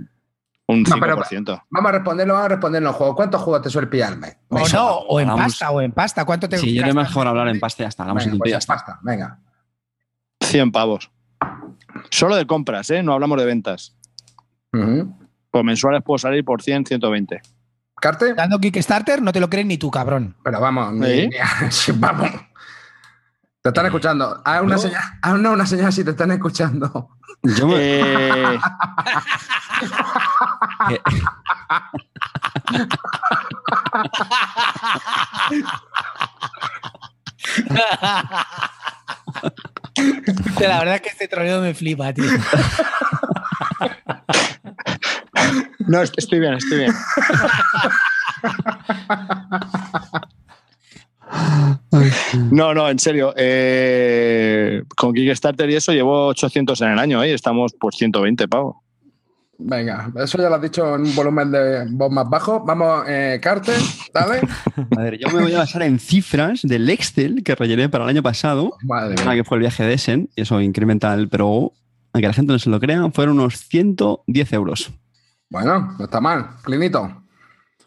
Un 0.67 0.83
No, 0.83 0.95
pero- 0.99 1.17
5%. 1.23 1.63
Vamos 1.69 1.89
a 1.89 1.91
responderlo, 1.91 2.33
vamos 2.33 2.45
a 2.45 2.49
responder 2.49 2.79
en 2.79 2.85
los 2.85 2.95
juegos. 2.95 3.15
¿Cuántos 3.15 3.41
juegos 3.41 3.61
te 3.63 3.69
suele 3.69 3.87
pillarme? 3.87 4.37
O 4.49 4.67
no, 4.69 4.95
o 4.99 5.19
en 5.19 5.27
pasta, 5.27 5.71
o 5.71 5.81
en 5.81 5.91
pasta. 5.91 6.23
¿Cuánto 6.25 6.47
te 6.47 6.57
Sí, 6.57 6.73
yo 6.73 6.85
le 6.85 6.93
mejor 6.93 7.27
hablar 7.27 7.49
en 7.49 7.59
pasta 7.59 7.83
y 7.83 7.85
ya 7.85 7.89
está. 7.89 8.03
Hablamos 8.03 8.23
Venga, 8.23 8.33
en 8.33 8.39
pues 8.39 8.49
ya 8.51 8.55
en 8.55 8.59
está. 8.59 8.73
pasta, 8.75 8.99
venga. 9.01 9.39
100 10.41 10.71
pavos. 10.71 11.11
Solo 12.09 12.35
de 12.35 12.47
compras, 12.47 12.89
¿eh? 12.91 13.03
No 13.03 13.13
hablamos 13.13 13.37
de 13.39 13.45
ventas. 13.45 13.95
Ujú. 14.71 15.13
Pues 15.51 15.63
mensuales 15.65 16.01
puedo 16.03 16.17
salir 16.17 16.43
por 16.45 16.61
100, 16.61 16.85
120. 16.85 17.41
¿Carte? 17.95 18.33
Dando 18.33 18.57
Kickstarter, 18.59 19.21
no 19.21 19.31
te 19.31 19.39
lo 19.39 19.49
crees 19.49 19.65
ni 19.67 19.77
tú, 19.77 19.91
cabrón. 19.91 20.35
Pero 20.43 20.59
vamos, 20.61 20.93
ni- 20.93 21.07
¿Sí? 21.07 21.27
ni- 21.29 21.71
sí, 21.71 21.91
vamos. 21.95 22.29
Te 23.61 23.69
están 23.69 23.85
escuchando. 23.85 24.41
Haz 24.43 24.61
una, 24.61 24.75
No. 24.75 24.81
señal, 24.81 25.03
haz 25.21 25.33
una, 25.33 25.51
una 25.51 25.65
señal 25.65 25.93
si 25.93 26.03
te 26.03 26.11
están 26.11 26.31
escuchando. 26.31 27.09
Yo 27.43 27.67
me- 27.67 28.59
Eh, 30.89 30.99
La 40.59 40.79
verdad 40.79 40.95
es 40.95 41.01
que 41.01 41.09
este 41.09 41.27
troleo 41.27 41.61
me 41.61 41.73
flipa, 41.73 42.13
tío. 42.13 42.25
no, 45.87 46.01
est- 46.01 46.13
estoy 46.17 46.39
bien, 46.39 46.53
estoy 46.55 46.77
bien. 46.79 46.93
No, 52.51 52.73
no, 52.73 52.89
en 52.89 52.99
serio. 52.99 53.33
eh, 53.37 54.83
con 54.95 55.13
Kickstarter 55.13 55.69
y 55.69 55.75
eso 55.75 55.91
llevo 55.91 56.27
800 56.27 56.81
en 56.81 56.91
el 56.91 56.99
año, 56.99 57.23
¿eh? 57.23 57.33
Estamos 57.33 57.73
por 57.73 57.93
120 57.93 58.47
pavos. 58.47 58.77
Venga, 59.57 60.11
eso 60.15 60.39
ya 60.39 60.49
lo 60.49 60.55
has 60.55 60.61
dicho 60.61 60.95
en 60.95 61.01
un 61.01 61.15
volumen 61.15 61.51
de 61.51 61.85
voz 61.91 62.11
más 62.11 62.27
bajo. 62.27 62.63
Vamos, 62.65 63.05
eh, 63.07 63.39
Carte, 63.41 63.71
dale. 64.13 64.41
a 64.97 65.01
ver, 65.01 65.17
yo 65.19 65.29
me 65.29 65.43
voy 65.43 65.53
a 65.53 65.59
basar 65.59 65.83
en 65.83 65.99
cifras 65.99 66.61
del 66.63 66.89
Excel 66.89 67.43
que 67.43 67.55
rellené 67.55 67.87
para 67.87 68.03
el 68.05 68.09
año 68.09 68.23
pasado, 68.23 68.75
Madre 68.83 69.15
mía. 69.23 69.35
que 69.35 69.43
fue 69.43 69.57
el 69.57 69.61
viaje 69.61 69.83
de 69.83 69.93
Essen, 69.93 70.29
y 70.35 70.41
eso 70.41 70.59
incrementa 70.59 71.13
el, 71.13 71.29
pero 71.29 71.71
aunque 72.13 72.27
la 72.27 72.33
gente 72.33 72.51
no 72.51 72.59
se 72.59 72.69
lo 72.69 72.79
crea, 72.79 73.09
fueron 73.11 73.39
unos 73.39 73.59
110 73.67 74.53
euros. 74.53 74.91
Bueno, 75.49 75.95
no 75.97 76.05
está 76.05 76.19
mal. 76.19 76.47
Clinito. 76.63 77.22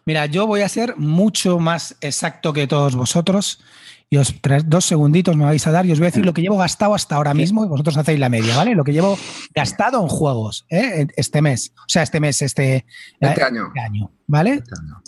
Mira, 0.07 0.27
yo 0.27 0.47
voy 0.47 0.63
a 0.63 0.69
ser 0.69 0.97
mucho 0.97 1.59
más 1.59 1.97
exacto 2.01 2.53
que 2.53 2.67
todos 2.67 2.95
vosotros. 2.95 3.61
Y 4.09 4.19
os 4.19 4.37
tres, 4.41 4.63
dos 4.69 4.85
segunditos 4.85 5.37
me 5.37 5.45
vais 5.45 5.67
a 5.67 5.73
dar 5.73 5.85
y 5.85 5.91
os 5.91 5.99
voy 5.99 6.07
a 6.07 6.11
decir 6.11 6.25
lo 6.25 6.33
que 6.33 6.41
llevo 6.41 6.57
gastado 6.59 6.95
hasta 6.95 7.17
ahora 7.17 7.35
mismo 7.35 7.65
y 7.65 7.69
vosotros 7.69 7.97
hacéis 7.97 8.21
la 8.21 8.29
media, 8.29 8.57
¿vale? 8.57 8.77
Lo 8.77 8.85
que 8.85 8.93
llevo 8.93 9.19
gastado 9.53 10.01
en 10.01 10.07
juegos 10.07 10.65
¿eh? 10.71 11.09
este 11.17 11.43
mes. 11.43 11.73
O 11.77 11.89
sea, 11.89 12.05
este 12.05 12.21
mes, 12.21 12.41
este, 12.41 12.87
Este 13.21 13.41
eh, 13.41 13.45
año. 13.45 13.67
este 13.67 13.81
año, 13.81 14.13
¿vale? 14.29 14.53
Este 14.55 14.75
año. 14.81 15.03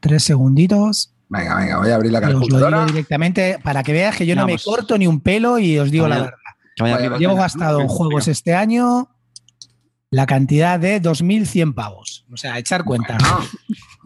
Tres 0.00 0.22
segunditos. 0.24 1.12
Venga, 1.28 1.56
venga, 1.56 1.78
voy 1.78 1.90
a 1.90 1.94
abrir 1.96 2.12
la 2.12 2.20
y 2.20 2.22
os 2.24 2.30
lo 2.32 2.38
digo 2.38 2.48
calculadora. 2.58 2.86
directamente 2.86 3.58
para 3.62 3.82
que 3.82 3.92
veas 3.92 4.16
que 4.16 4.24
yo 4.24 4.34
no 4.34 4.46
me 4.46 4.56
corto 4.58 4.96
ni 4.96 5.06
un 5.06 5.20
pelo 5.20 5.58
y 5.58 5.78
os 5.78 5.90
digo 5.90 6.04
Vaya. 6.04 6.14
la 6.16 6.22
verdad. 6.22 6.38
Que 6.74 6.82
vaya 6.84 6.96
Vaya. 6.96 7.18
Llevo 7.18 7.34
gastado 7.34 7.82
en 7.82 7.88
juegos 7.88 8.24
venga. 8.24 8.32
este 8.32 8.54
año 8.54 9.10
la 10.10 10.24
cantidad 10.24 10.80
de 10.80 11.02
2.100 11.02 11.74
pavos. 11.74 12.24
O 12.32 12.38
sea, 12.38 12.58
echar 12.58 12.84
cuenta. 12.84 13.18
Bueno, 13.20 13.44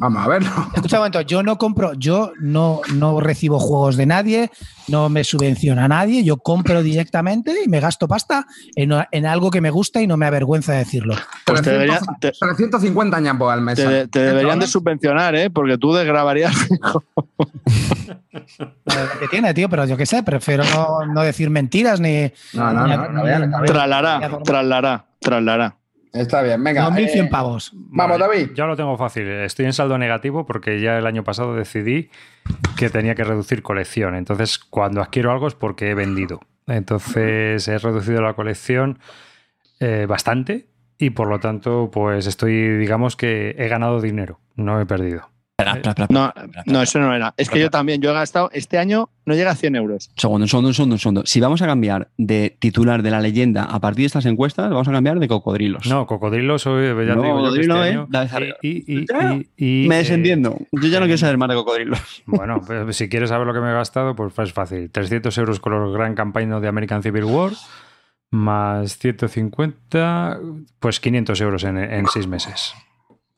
vamos 0.03 0.25
a 0.25 0.29
verlo. 0.29 0.51
Escucha 0.75 0.97
un 0.97 1.01
momento, 1.01 1.21
yo 1.23 1.43
no 1.43 1.57
compro, 1.59 1.95
yo 1.95 2.33
no, 2.41 2.81
no 2.95 3.21
recibo 3.21 3.59
juegos 3.59 3.97
de 3.97 4.07
nadie, 4.07 4.51
no 4.89 5.09
me 5.09 5.23
subvenciona 5.25 5.85
a 5.85 5.89
nadie, 5.89 6.25
yo 6.25 6.37
compro 6.39 6.83
directamente 6.83 7.55
y 7.65 7.69
me 7.69 7.81
gasto 7.81 8.09
pasta 8.09 8.47
en, 8.75 8.93
en 9.13 9.27
algo 9.27 9.51
que 9.51 9.61
me 9.61 9.71
gusta 9.71 10.03
y 10.03 10.07
no 10.07 10.17
me 10.17 10.27
avergüenza 10.27 10.73
decirlo. 10.73 11.15
Pues 11.47 11.63
te, 11.63 11.71
300 11.71 11.73
deberían- 11.73 12.21
te- 12.21 12.33
350 12.33 13.21
ñapos 13.21 13.53
al 13.53 13.63
mes. 13.63 13.77
te- 13.77 14.09
te 14.09 14.19
deberían 14.21 14.59
de 14.59 14.67
subvencionar, 14.67 15.35
¿eh? 15.37 15.51
Porque 15.51 15.79
tú 15.79 15.93
desgrabarías. 15.95 16.55
Que 19.21 19.29
tiene, 19.29 19.55
tío, 19.55 19.69
pero 19.69 19.85
yo 19.87 19.97
qué 19.97 20.07
sé, 20.07 20.23
prefiero 20.23 20.65
no, 20.65 21.07
no 21.07 21.23
decir 21.23 21.51
mentiras 21.51 22.01
ni. 22.01 22.31
No, 22.53 22.73
no, 22.73 22.87
no, 22.87 23.27
está 23.27 23.39
bien. 23.39 23.53
Traslará, 23.67 24.41
traslará, 24.45 25.05
traslará. 25.21 25.77
Está 26.13 26.43
bien, 26.43 26.63
venga. 26.63 26.89
2.100 26.91 27.25
eh, 27.25 27.29
pavos. 27.31 27.71
Vamos, 27.75 28.19
Vale, 28.19 28.37
David. 28.37 28.55
Yo 28.55 28.67
lo 28.67 28.77
tengo 28.77 28.97
fácil. 28.99 29.27
Estoy 29.29 29.65
en 29.65 29.73
saldo 29.73 29.97
negativo 29.97 30.45
porque 30.45 30.81
ya 30.81 30.99
el 30.99 31.07
año 31.07 31.25
pasado 31.25 31.55
decidí 31.55 32.11
que 32.77 32.91
tenía 32.91 33.15
que 33.15 33.25
reducir 33.25 33.63
colección. 33.63 34.15
Entonces, 34.15 34.59
cuando 34.59 35.01
adquiero 35.01 35.33
algo 35.33 35.49
es 35.49 35.55
porque 35.55 35.91
he 35.91 35.95
vendido. 35.95 36.41
Entonces, 36.67 37.67
he 37.67 37.79
reducido 37.79 38.21
la 38.21 38.35
colección 38.35 38.99
eh, 39.81 40.07
bastante 40.07 40.69
y 40.99 41.11
por 41.11 41.29
lo 41.29 41.41
tanto, 41.41 41.91
pues 41.93 42.27
estoy, 42.27 42.77
digamos 42.77 43.17
que 43.17 43.57
he 43.59 43.69
ganado 43.69 44.01
dinero, 44.01 44.39
no 44.55 44.81
he 44.81 44.87
perdido. 44.87 45.32
Espera, 45.75 45.91
espera, 45.91 46.05
espera, 46.05 46.21
No, 46.21 46.27
espera, 46.29 46.47
espera, 46.47 46.63
no, 46.67 46.83
eso 46.83 46.99
no 46.99 47.15
era. 47.15 47.35
Es 47.37 47.49
que 47.51 47.61
yo 47.61 47.71
también, 47.71 48.01
yo 48.01 48.11
he 48.11 48.15
gastado, 48.15 48.51
este 48.53 48.79
año 48.79 49.09
no 49.25 49.35
llega 49.35 49.53
a 49.53 49.55
100 49.55 49.77
euros. 49.77 50.09
Un 50.11 50.19
segundo, 50.19 50.45
un 50.45 50.49
segundo, 50.49 50.69
un 50.69 50.75
segundo, 50.75 50.95
un 50.95 50.99
segundo. 50.99 51.23
Si 51.27 51.41
vamos 51.41 51.63
a 51.63 51.67
cambiar 51.67 52.09
de 52.19 52.57
titular 52.59 53.03
de 53.03 53.11
la 53.11 53.21
leyenda 53.21 53.65
a 53.65 53.79
partir 53.81 54.03
de 54.03 54.07
estas 54.07 54.27
encuestas, 54.27 54.71
vamos 54.71 54.89
a 54.89 54.93
cambiar 54.93 55.19
de 55.19 55.29
cocodrilos. 55.29 55.87
No, 55.87 56.07
cocodrilo 56.07 56.59
soy, 56.59 56.87
ya 57.07 57.15
No, 57.15 57.23
digo 57.23 57.47
yo 57.47 57.53
que 57.55 57.61
este 57.61 57.69
cocodrilo, 57.69 57.85
¿eh? 57.85 57.89
año- 57.91 58.09
La 58.11 58.25
de- 58.27 58.55
y, 58.63 58.69
y- 58.71 58.85
y- 59.03 59.07
Ya. 59.09 59.35
y- 59.35 59.85
y, 59.85 59.89
Me 59.89 59.97
eh, 59.97 59.99
desentiendo. 59.99 60.57
Yo 60.73 60.89
ya 60.89 60.99
no 61.01 61.07
quiero 61.07 61.19
saber 61.19 61.39
más 61.39 61.49
de 61.49 61.55
cocodrilos. 61.55 62.23
Bueno, 62.27 62.61
pues, 62.67 62.97
si 62.97 63.09
quieres 63.09 63.29
saber 63.31 63.47
lo 63.47 63.55
que 63.55 63.61
me 63.61 63.71
he 63.71 63.75
gastado, 63.75 64.15
pues 64.17 64.37
es 64.39 64.53
fácil. 64.53 64.91
300 64.91 65.37
euros 65.39 65.61
con 65.61 65.73
los 65.73 65.93
gran 65.95 66.15
campaña 66.15 66.59
de 66.61 66.69
American 66.69 67.03
Civil 67.03 67.25
War, 67.25 67.53
más 68.31 68.99
150, 68.99 70.39
pues 70.81 71.01
500 71.01 71.41
euros 71.41 71.65
en, 71.65 71.77
en 71.79 72.07
seis 72.07 72.27
meses. 72.27 72.75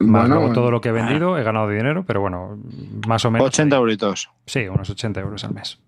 Más 0.01 0.23
Bueno, 0.23 0.35
luego 0.41 0.53
todo 0.53 0.71
lo 0.71 0.81
que 0.81 0.89
he 0.89 0.93
vendido, 0.93 1.39
he 1.39 1.43
ganado 1.45 1.69
dinero, 1.69 2.05
pero 2.05 2.21
bueno, 2.21 2.59
más 3.07 3.25
o 3.25 3.31
menos. 3.31 3.47
80 3.49 3.77
euritos. 3.77 4.31
Sí, 4.47 4.67
unos 4.69 4.91
80 4.91 5.21
euros 5.21 5.45
al 5.45 5.55
mes. 5.55 5.79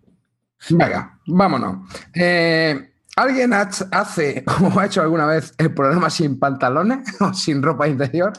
Venga, 0.71 1.19
vámonos. 1.27 1.89
Eh, 2.15 2.93
¿Alguien 3.17 3.53
ha- 3.53 3.69
hace 3.93 4.45
o 4.63 4.79
ha 4.79 4.87
hecho 4.87 5.03
alguna 5.03 5.27
vez 5.27 5.55
el 5.59 5.73
programa 5.75 6.09
sin 6.11 6.39
pantalones 6.39 6.99
o 7.21 7.33
sin 7.35 7.63
ropa 7.63 7.89
interior? 7.89 8.33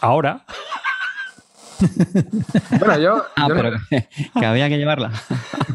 Ahora, 0.00 0.44
Bueno, 2.78 2.98
yo. 2.98 3.24
Ah, 3.36 3.46
yo 3.48 3.54
no- 3.54 3.54
pero 3.54 3.76
que, 3.88 4.08
que 4.38 4.46
había 4.46 4.68
que 4.68 4.78
llevarla. 4.78 5.12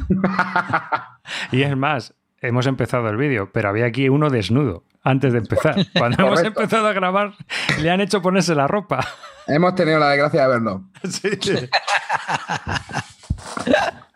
y 1.51 1.61
es 1.63 1.75
más, 1.77 2.13
hemos 2.43 2.67
empezado 2.67 3.09
el 3.09 3.17
vídeo, 3.17 3.49
pero 3.51 3.69
había 3.69 3.85
aquí 3.85 4.09
uno 4.09 4.29
desnudo 4.29 4.83
antes 5.03 5.33
de 5.33 5.39
empezar. 5.39 5.75
Cuando 5.97 6.25
hemos 6.25 6.43
empezado 6.43 6.87
a 6.87 6.93
grabar, 6.93 7.33
le 7.81 7.89
han 7.89 8.01
hecho 8.01 8.21
ponerse 8.21 8.53
la 8.55 8.67
ropa. 8.67 9.05
hemos 9.47 9.73
tenido 9.75 9.99
la 9.99 10.09
desgracia 10.09 10.43
de 10.43 10.47
verlo. 10.47 10.83
Sí. 11.09 11.29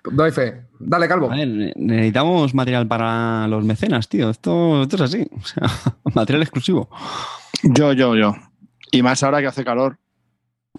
Doy 0.09 0.31
fe. 0.31 0.61
Dale, 0.79 1.07
Calvo. 1.07 1.31
A 1.31 1.35
ver, 1.35 1.47
ne- 1.47 1.73
necesitamos 1.75 2.53
material 2.53 2.87
para 2.87 3.47
los 3.47 3.63
mecenas, 3.65 4.07
tío. 4.07 4.29
Esto, 4.29 4.83
esto 4.83 4.95
es 4.95 5.01
así. 5.01 5.27
O 5.35 5.45
sea, 5.45 5.67
material 6.13 6.43
exclusivo. 6.43 6.89
Yo, 7.63 7.93
yo, 7.93 8.15
yo. 8.15 8.35
Y 8.91 9.01
más 9.01 9.21
ahora 9.23 9.41
que 9.41 9.47
hace 9.47 9.65
calor. 9.65 9.97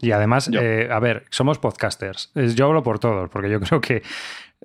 Y 0.01 0.13
además, 0.13 0.49
eh, 0.53 0.89
a 0.91 0.99
ver, 1.01 1.25
somos 1.31 1.59
podcasters. 1.59 2.31
Yo 2.55 2.67
hablo 2.67 2.83
por 2.83 3.01
todos, 3.01 3.29
porque 3.31 3.51
yo 3.51 3.61
creo 3.61 3.81
que 3.81 4.03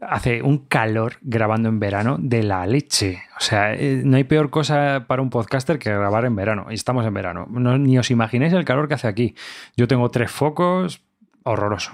hace 0.01 0.41
un 0.41 0.59
calor 0.65 1.13
grabando 1.21 1.69
en 1.69 1.79
verano 1.79 2.17
de 2.19 2.43
la 2.43 2.65
leche. 2.65 3.23
O 3.37 3.41
sea, 3.41 3.73
eh, 3.73 4.01
no 4.03 4.17
hay 4.17 4.23
peor 4.23 4.49
cosa 4.49 5.05
para 5.07 5.21
un 5.21 5.29
podcaster 5.29 5.79
que 5.79 5.89
grabar 5.91 6.25
en 6.25 6.35
verano. 6.35 6.67
Y 6.69 6.73
estamos 6.73 7.05
en 7.05 7.13
verano. 7.13 7.45
No- 7.49 7.77
ni 7.77 7.97
os 7.97 8.11
imagináis 8.11 8.53
el 8.53 8.65
calor 8.65 8.87
que 8.87 8.95
hace 8.95 9.07
aquí. 9.07 9.35
Yo 9.77 9.87
tengo 9.87 10.09
tres 10.09 10.31
focos, 10.31 11.01
horroroso. 11.43 11.93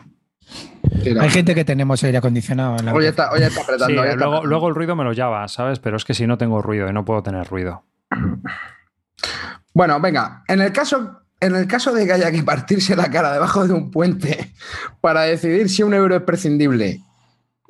Hay 1.21 1.29
gente 1.29 1.53
que 1.53 1.63
tenemos 1.63 2.03
aire 2.03 2.17
acondicionado. 2.17 2.77
en 2.79 2.85
la 2.85 2.93
Hoy 2.93 3.05
está, 3.05 3.31
hoy 3.31 3.41
está 3.43 3.61
apretando. 3.61 3.93
Sí, 3.93 3.97
hoy 3.99 4.07
está 4.07 4.15
luego, 4.15 4.31
apretando. 4.37 4.49
luego 4.49 4.67
el 4.69 4.75
ruido 4.75 4.95
me 4.95 5.03
lo 5.03 5.13
llama, 5.13 5.47
¿sabes? 5.47 5.77
Pero 5.79 5.97
es 5.97 6.05
que 6.05 6.15
si 6.15 6.25
no 6.25 6.37
tengo 6.39 6.61
ruido 6.61 6.89
y 6.89 6.93
no 6.93 7.05
puedo 7.05 7.21
tener 7.21 7.47
ruido. 7.47 7.83
Bueno, 9.73 9.99
venga. 9.99 10.43
En 10.47 10.61
el 10.61 10.71
caso. 10.71 11.21
En 11.41 11.55
el 11.55 11.67
caso 11.67 11.93
de 11.93 12.05
que 12.05 12.11
haya 12.11 12.31
que 12.33 12.43
partirse 12.43 12.97
la 12.97 13.09
cara 13.09 13.31
debajo 13.31 13.65
de 13.65 13.73
un 13.73 13.91
puente 13.91 14.51
para 14.99 15.21
decidir 15.21 15.69
si 15.69 15.83
un 15.83 15.93
euro 15.93 16.17
es 16.17 16.21
prescindible, 16.23 16.99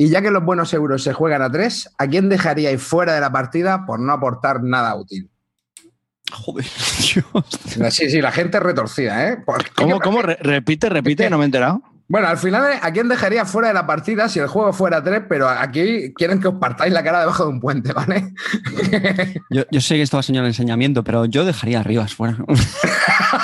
y 0.01 0.07
ya 0.07 0.21
que 0.21 0.31
los 0.31 0.45
buenos 0.45 0.73
euros 0.73 1.03
se 1.03 1.11
juegan 1.11 1.41
a 1.41 1.51
tres, 1.51 1.89
¿a 1.97 2.07
quién 2.07 2.29
dejaríais 2.29 2.81
fuera 2.81 3.13
de 3.15 3.19
la 3.19 3.33
partida 3.33 3.85
por 3.85 3.99
no 3.99 4.13
aportar 4.13 4.63
nada 4.63 4.95
útil? 4.95 5.29
Joder, 6.31 6.65
Dios. 7.13 7.93
Sí, 7.93 8.09
sí, 8.09 8.21
la 8.21 8.31
gente 8.31 8.57
es 8.57 8.63
retorcida, 8.63 9.27
¿eh? 9.27 9.37
Porque- 9.45 9.71
¿Cómo, 9.75 9.99
cómo? 9.99 10.21
Re- 10.21 10.37
repite, 10.41 10.87
repite, 10.87 11.29
no 11.29 11.37
me 11.37 11.43
he 11.43 11.47
enterado. 11.47 11.81
Bueno, 12.07 12.27
al 12.27 12.37
final, 12.37 12.79
¿a 12.81 12.91
quién 12.91 13.07
dejaría 13.09 13.43
fuera 13.45 13.67
de 13.67 13.73
la 13.75 13.85
partida 13.85 14.29
si 14.29 14.39
el 14.39 14.47
juego 14.47 14.71
fuera 14.73 15.03
tres? 15.03 15.21
Pero 15.27 15.47
aquí 15.49 16.11
quieren 16.15 16.39
que 16.39 16.47
os 16.47 16.55
partáis 16.55 16.91
la 16.93 17.03
cara 17.03 17.19
debajo 17.19 17.43
de 17.43 17.49
un 17.49 17.59
puente, 17.59 17.91
¿vale? 17.93 18.33
Yo, 19.51 19.63
yo 19.69 19.81
sé 19.81 19.95
que 19.95 20.01
esto 20.01 20.17
va 20.17 20.21
a 20.21 20.23
señalar 20.23 20.47
enseñamiento, 20.47 21.03
pero 21.03 21.25
yo 21.25 21.45
dejaría 21.45 21.81
arriba 21.81 22.07
fuera. 22.07 22.37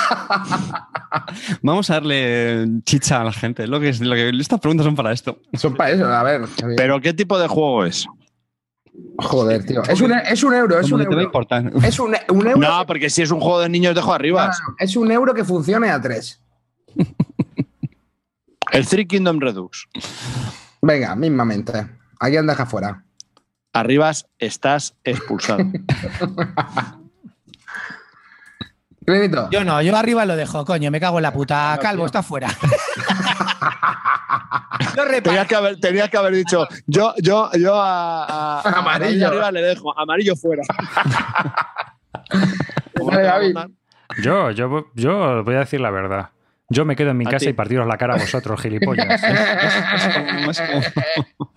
Vamos 1.62 1.90
a 1.90 1.94
darle 1.94 2.66
chicha 2.84 3.20
a 3.20 3.24
la 3.24 3.32
gente. 3.32 3.66
Lo 3.66 3.80
que, 3.80 3.90
es- 3.90 4.00
lo 4.00 4.14
que, 4.14 4.30
estas 4.30 4.60
preguntas 4.60 4.84
son 4.84 4.94
para 4.94 5.12
esto. 5.12 5.40
Son 5.54 5.74
para 5.74 5.90
eso, 5.90 6.06
a 6.06 6.22
ver. 6.22 6.42
¿Pero 6.76 7.00
qué 7.00 7.12
tipo 7.12 7.38
de 7.38 7.48
juego 7.48 7.84
es? 7.84 8.06
Joder, 9.18 9.64
tío. 9.64 9.82
Es 9.84 10.00
un, 10.00 10.12
es 10.12 10.42
un 10.42 10.54
euro, 10.54 10.78
es 10.80 10.90
un 10.90 11.00
que 11.00 11.06
te 11.06 11.14
va 11.14 11.20
a 11.20 11.58
euro. 11.60 11.78
Es 11.82 11.98
un, 11.98 12.14
un 12.30 12.46
euro. 12.46 12.58
No, 12.60 12.86
porque 12.86 13.10
si 13.10 13.22
es 13.22 13.30
un 13.30 13.40
juego 13.40 13.60
de 13.60 13.68
niños, 13.68 13.94
dejo 13.94 14.12
arriba. 14.12 14.46
no, 14.46 14.52
no. 14.70 14.74
Es 14.78 14.96
un 14.96 15.10
euro 15.10 15.34
que 15.34 15.44
funcione 15.44 15.90
a 15.90 16.00
tres. 16.00 16.40
El 18.72 18.86
Three 18.86 19.06
Kingdom 19.06 19.38
Redux. 19.38 19.86
Venga, 20.82 21.14
mismamente. 21.14 21.86
¿A 22.18 22.28
quién 22.28 22.46
deja 22.46 22.66
fuera? 22.66 23.04
Arribas 23.72 24.26
estás 24.38 24.94
expulsado. 25.04 25.64
Yo 29.50 29.64
no, 29.64 29.80
yo 29.82 29.96
arriba 29.96 30.24
lo 30.26 30.34
dejo, 30.36 30.64
coño, 30.64 30.90
me 30.90 30.98
cago 31.00 31.18
en 31.18 31.22
la 31.22 31.32
puta. 31.32 31.78
Calvo, 31.80 32.06
está 32.06 32.22
fuera. 32.22 32.48
Reparto. 34.96 35.22
tenías, 35.22 35.46
que 35.46 35.54
haber, 35.54 35.76
tenías 35.80 36.08
que 36.10 36.16
haber 36.16 36.34
dicho, 36.34 36.66
yo, 36.86 37.14
yo, 37.18 37.50
yo 37.52 37.74
a, 37.80 38.24
a- 38.24 38.60
a 38.60 38.78
Amarillo. 38.78 39.28
Arriba 39.28 39.52
le 39.52 39.62
dejo, 39.62 39.98
amarillo 39.98 40.34
fuera. 40.36 40.62
¿Cómo 42.96 43.10
Dale, 43.10 43.22
te 43.22 43.28
va 43.28 43.34
a 43.34 43.38
David. 43.40 43.56
Yo, 44.22 44.50
yo, 44.52 44.86
yo 44.94 45.42
voy 45.44 45.54
a 45.54 45.58
decir 45.60 45.80
la 45.80 45.90
verdad. 45.90 46.30
Yo 46.68 46.84
me 46.84 46.96
quedo 46.96 47.10
en 47.10 47.18
mi 47.18 47.24
casa 47.26 47.38
ti. 47.38 47.48
y 47.48 47.52
partiros 47.52 47.86
la 47.86 47.96
cara 47.96 48.14
a 48.14 48.18
vosotros, 48.18 48.60
gilipollas. 48.60 49.22
Es 49.22 50.14
como- 50.14 50.50
es 50.50 50.60
como- 51.36 51.52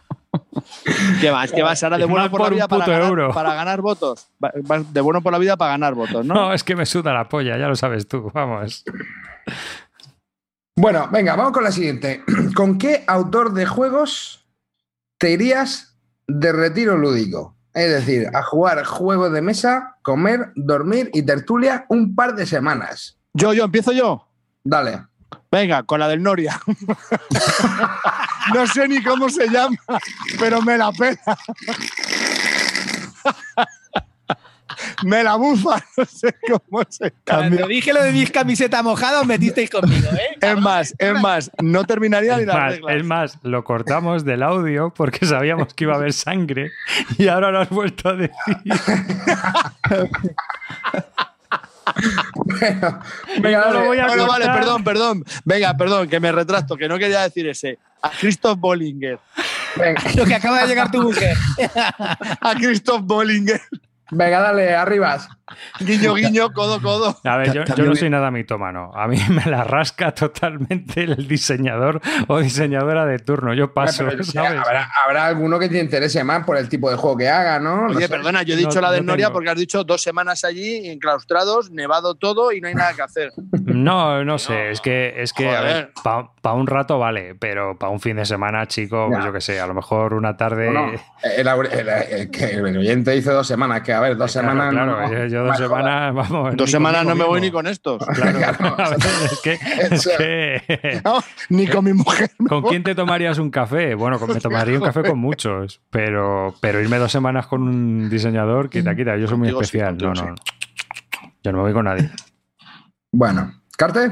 ¿Qué 1.22 1.30
vas? 1.30 1.52
¿Qué 1.52 1.62
vas 1.62 1.84
ahora 1.84 1.98
de 1.98 2.06
bueno 2.06 2.24
más 2.24 2.32
por 2.32 2.42
la 2.42 2.50
vida 2.50 2.68
para 2.68 2.86
ganar, 2.86 3.08
euro. 3.08 3.34
para 3.34 3.54
ganar 3.54 3.82
votos? 3.82 4.28
Vas 4.40 4.94
de 4.94 5.02
bueno 5.02 5.22
por 5.22 5.32
la 5.32 5.40
vida 5.40 5.58
para 5.58 5.72
ganar 5.72 5.96
votos, 5.96 6.26
¿no? 6.26 6.34
No, 6.34 6.54
es 6.54 6.64
que 6.64 6.76
me 6.76 6.86
suda 6.86 7.14
la 7.14 7.28
polla, 7.28 7.58
ya 7.58 7.68
lo 7.68 7.76
sabes 7.76 8.08
tú, 8.08 8.32
vamos. 8.34 8.84
Bueno, 10.76 11.10
venga, 11.12 11.36
vamos 11.36 11.52
con 11.52 11.64
la 11.64 11.72
siguiente. 11.72 12.24
¿Con 12.56 12.78
qué 12.78 13.04
autor 13.06 13.54
de 13.54 13.66
juegos 13.66 14.46
te 15.18 15.32
irías 15.32 15.98
de 16.28 16.54
retiro 16.54 16.98
lúdico? 16.98 17.58
Es 17.74 17.90
decir, 17.90 18.28
a 18.34 18.44
jugar 18.44 18.84
juegos 18.86 19.32
de 19.32 19.42
mesa, 19.42 19.98
comer, 20.02 20.52
dormir 20.56 21.10
y 21.14 21.24
tertulia 21.24 21.86
un 21.90 22.16
par 22.16 22.36
de 22.36 22.46
semanas. 22.46 23.20
Yo, 23.34 23.54
yo, 23.54 23.66
empiezo 23.66 23.92
yo. 23.92 24.28
Dale. 24.64 25.04
Venga, 25.52 25.84
con 25.84 26.00
la 26.00 26.08
del 26.08 26.22
Noria. 26.22 26.60
no 28.54 28.68
sé 28.68 28.88
ni 28.88 29.02
cómo 29.04 29.30
se 29.30 29.48
llama, 29.50 29.78
pero 30.40 30.62
me 30.62 30.78
la 30.78 30.92
pela. 30.92 31.18
me 35.04 35.24
la 35.24 35.36
bufa, 35.36 35.84
no 35.98 36.06
sé 36.06 36.36
cómo 36.48 36.84
se 36.88 37.06
llama. 37.06 37.20
Cuando 37.50 37.68
dije 37.68 37.92
lo 37.94 38.04
de 38.04 38.12
mis 38.12 38.30
camisetas 38.32 38.84
mojadas, 38.84 39.22
os 39.22 39.28
metisteis 39.28 39.70
conmigo, 39.72 40.08
¿eh? 40.12 40.38
Es 40.40 40.58
más, 40.60 40.94
es 40.98 41.20
más, 41.20 41.52
no 41.62 41.84
terminaría 41.84 42.36
ni 42.36 42.42
Es 42.42 42.48
las 42.48 42.56
más, 42.56 42.72
reglas. 42.74 42.96
es 42.96 43.04
más, 43.04 43.38
lo 43.44 43.64
cortamos 43.64 44.26
del 44.26 44.44
audio 44.44 44.94
porque 44.96 45.26
sabíamos 45.26 45.74
que 45.74 45.86
iba 45.86 45.94
a 45.94 45.98
haber 45.98 46.14
sangre 46.14 46.72
y 47.18 47.28
ahora 47.28 47.50
lo 47.52 47.62
has 47.62 47.70
vuelto 47.70 48.10
a 48.10 48.14
decir. 48.14 48.34
Bueno, 52.36 53.00
Y 53.36 53.40
venga, 53.42 53.60
no 53.60 53.68
lo 53.68 53.74
dale. 53.74 53.88
voy 53.88 54.00
a 54.00 54.08
Bueno, 54.08 54.28
vale, 54.28 54.46
perdón, 54.46 54.84
perdón. 54.84 55.24
Venga, 55.46 55.76
perdón, 55.76 56.08
que 56.08 56.20
me 56.20 56.32
retracto, 56.32 56.78
que 56.78 56.88
no 56.88 56.98
quería 56.98 57.22
decir 57.22 57.48
ese. 57.48 57.80
A 58.02 58.10
Christoph 58.12 58.58
Bollinger. 58.60 59.20
Venga, 59.76 60.02
Lo 60.16 60.26
que 60.26 60.36
acaba 60.36 60.62
de 60.62 60.68
llegar 60.68 60.92
tu 60.92 61.02
mujer. 61.02 61.36
A 62.42 62.56
Christoph 62.56 63.02
Bollinger. 63.04 63.62
Venga, 64.12 64.40
dale, 64.42 64.76
arribas. 64.76 65.30
Guiño, 65.80 66.14
guiño, 66.14 66.52
codo, 66.54 66.80
codo. 66.80 67.18
A 67.24 67.38
ver, 67.38 67.52
yo, 67.52 67.64
no 67.84 67.96
soy 67.96 68.10
nada 68.12 68.30
mitómano. 68.30 68.92
A 68.94 69.08
mí 69.08 69.18
me 69.30 69.44
la 69.50 69.64
rasca 69.64 70.12
totalmente 70.14 71.02
el 71.04 71.28
diseñador 71.28 72.02
o 72.28 72.40
diseñadora 72.40 73.06
de 73.08 73.18
turno. 73.18 73.56
Yo 73.56 73.74
paso, 73.74 74.06
Pero, 74.08 74.24
¿sabes? 74.24 74.60
habrá, 74.60 74.90
habrá 75.06 75.26
alguno 75.26 75.58
que 75.58 75.68
te 75.68 75.80
interese 75.80 76.24
más 76.24 76.46
por 76.46 76.56
el 76.58 76.70
tipo 76.70 76.92
de 76.92 76.98
juego 76.98 77.18
que 77.18 77.30
haga, 77.30 77.60
¿no? 77.60 77.88
No 77.88 77.96
Oye, 77.96 78.02
sé. 78.02 78.10
perdona, 78.10 78.44
yo 78.44 78.54
he 78.54 78.62
No- 78.62 78.68
dicho 78.70 78.80
la 78.80 78.92
de 78.92 79.00
no 79.00 79.08
Noria 79.08 79.28
tengo. 79.28 79.34
porque 79.38 79.50
has 79.50 79.58
dicho 79.58 79.84
dos 79.84 80.04
semanas 80.04 80.44
allí, 80.44 80.88
enclaustrados, 80.88 81.72
nevado 81.72 82.14
todo 82.16 82.52
y 82.52 82.62
no 82.62 82.68
hay 82.68 82.76
nada 82.76 82.94
que 82.94 83.02
hacer. 83.02 83.32
No, 83.66 84.24
no 84.24 84.38
sé, 84.38 84.70
es 84.70 84.82
que, 84.82 85.16
es 85.18 85.34
que 85.34 85.50
a 85.50 85.62
ver, 85.62 85.92
Joder. 86.04 86.28
para 86.42 86.56
un 86.56 86.68
rato 86.68 87.00
vale, 87.00 87.34
pero 87.34 87.76
para 87.78 87.92
un 87.92 88.00
fin 88.00 88.18
de 88.18 88.26
semana, 88.26 88.68
chico, 88.68 89.08
pues 89.12 89.26
yo 89.26 89.34
qué 89.34 89.42
sé, 89.42 89.60
a 89.60 89.66
lo 89.68 89.74
mejor 89.74 90.14
una 90.14 90.38
tarde. 90.38 90.70
No, 90.70 90.88
no, 90.92 91.00
el, 91.24 91.48
el- 91.72 91.90
el- 91.90 92.30
que 92.32 92.46
el 92.52 92.78
oyente 92.78 93.12
dice 93.12 93.32
dos 93.32 93.48
semanas, 93.48 93.82
que 93.82 93.94
a 94.00 94.02
ver, 94.02 94.18
dos 94.18 94.32
Claro, 94.32 94.50
semanas. 94.50 94.74
Claro, 94.74 95.02
no, 95.02 95.12
yo, 95.14 95.26
yo 95.28 95.40
no 95.42 95.46
dos 95.50 95.58
semanas, 95.58 96.14
vamos. 96.16 96.56
Dos 96.58 96.72
semanas 96.72 97.06
no 97.06 97.16
me 97.16 97.24
voy 97.26 97.42
ni 97.42 97.52
con 97.52 97.68
estos. 97.68 98.04
Claro, 98.16 98.38
Claro. 98.40 98.76
a 98.78 98.90
ver, 98.90 98.98
es 99.32 99.40
que, 99.44 99.54
es 99.54 99.92
Eso. 99.92 100.10
que- 100.18 101.02
No, 101.06 101.24
ni 101.50 101.68
con 101.68 101.86
mi 101.86 101.94
mujer. 101.94 102.32
¿Con 102.48 102.64
quién 102.64 102.84
te 102.84 102.96
tomarías 102.96 103.38
un 103.38 103.52
café? 103.52 103.94
Bueno, 103.96 104.18
me 104.28 104.40
tomaría 104.40 104.78
un 104.78 104.84
café 104.86 105.04
con 105.04 105.20
muchos, 105.20 105.82
pero, 105.90 106.56
pero 106.60 106.80
irme 106.82 106.98
dos 106.98 107.12
semanas 107.12 107.46
con 107.48 107.62
un 107.64 108.10
diseñador, 108.10 108.70
quita, 108.70 108.96
quita, 108.96 109.16
yo 109.18 109.28
soy 109.28 109.38
muy 109.38 109.52
Contigo 109.52 109.64
sí, 109.64 109.78
especial. 109.78 109.98
no, 109.98 110.14
no. 110.14 110.36
Yo 111.44 111.52
no 111.52 111.58
me 111.60 111.64
voy 111.66 111.74
con 111.74 111.86
nadie. 111.86 112.10
Bueno, 113.12 113.54
¿Carte? 113.78 114.12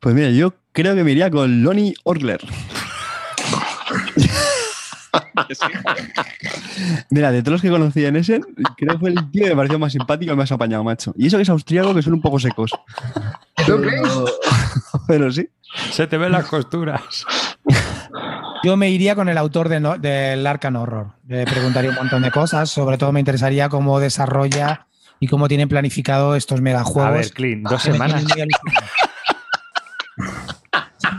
Pues 0.00 0.14
mira, 0.14 0.30
yo 0.30 0.54
creo 0.72 0.94
que 0.94 1.04
me 1.04 1.12
iría 1.12 1.30
con 1.30 1.62
Lonnie 1.62 1.94
Orgler. 2.04 2.40
Mira, 7.10 7.30
de 7.32 7.42
todos 7.42 7.52
los 7.54 7.62
que 7.62 7.70
conocí 7.70 8.04
en 8.04 8.16
ese, 8.16 8.40
creo 8.76 8.94
que 8.94 8.98
fue 8.98 9.10
el 9.10 9.30
tío 9.30 9.44
que 9.44 9.50
me 9.50 9.56
pareció 9.56 9.78
más 9.78 9.92
simpático 9.92 10.32
y 10.32 10.36
más 10.36 10.50
apañado, 10.52 10.82
macho. 10.84 11.12
Y 11.16 11.26
eso 11.26 11.36
que 11.36 11.42
es 11.42 11.48
austríaco, 11.50 11.94
que 11.94 12.02
son 12.02 12.14
un 12.14 12.22
poco 12.22 12.38
secos. 12.38 12.70
¿Tú 13.66 13.80
crees? 13.80 14.02
Pero 15.06 15.30
sí. 15.30 15.48
Se 15.90 16.06
te 16.06 16.18
ven 16.18 16.32
las 16.32 16.46
costuras. 16.46 17.00
Yo 18.64 18.76
me 18.76 18.90
iría 18.90 19.14
con 19.14 19.28
el 19.28 19.38
autor 19.38 19.68
de 19.68 19.80
no- 19.80 19.98
del 19.98 20.46
Arcan 20.46 20.76
Horror. 20.76 21.12
Le 21.26 21.44
preguntaría 21.44 21.90
un 21.90 21.96
montón 21.96 22.22
de 22.22 22.30
cosas. 22.30 22.70
Sobre 22.70 22.96
todo 22.98 23.10
me 23.12 23.20
interesaría 23.20 23.68
cómo 23.68 23.98
desarrolla 24.00 24.86
y 25.18 25.26
cómo 25.28 25.48
tienen 25.48 25.68
planificado 25.68 26.36
estos 26.36 26.60
megajuegos. 26.60 27.08
A 27.08 27.10
ver, 27.12 27.30
Clint, 27.32 27.68
dos 27.68 27.84
me 27.86 27.92
semanas. 27.92 28.24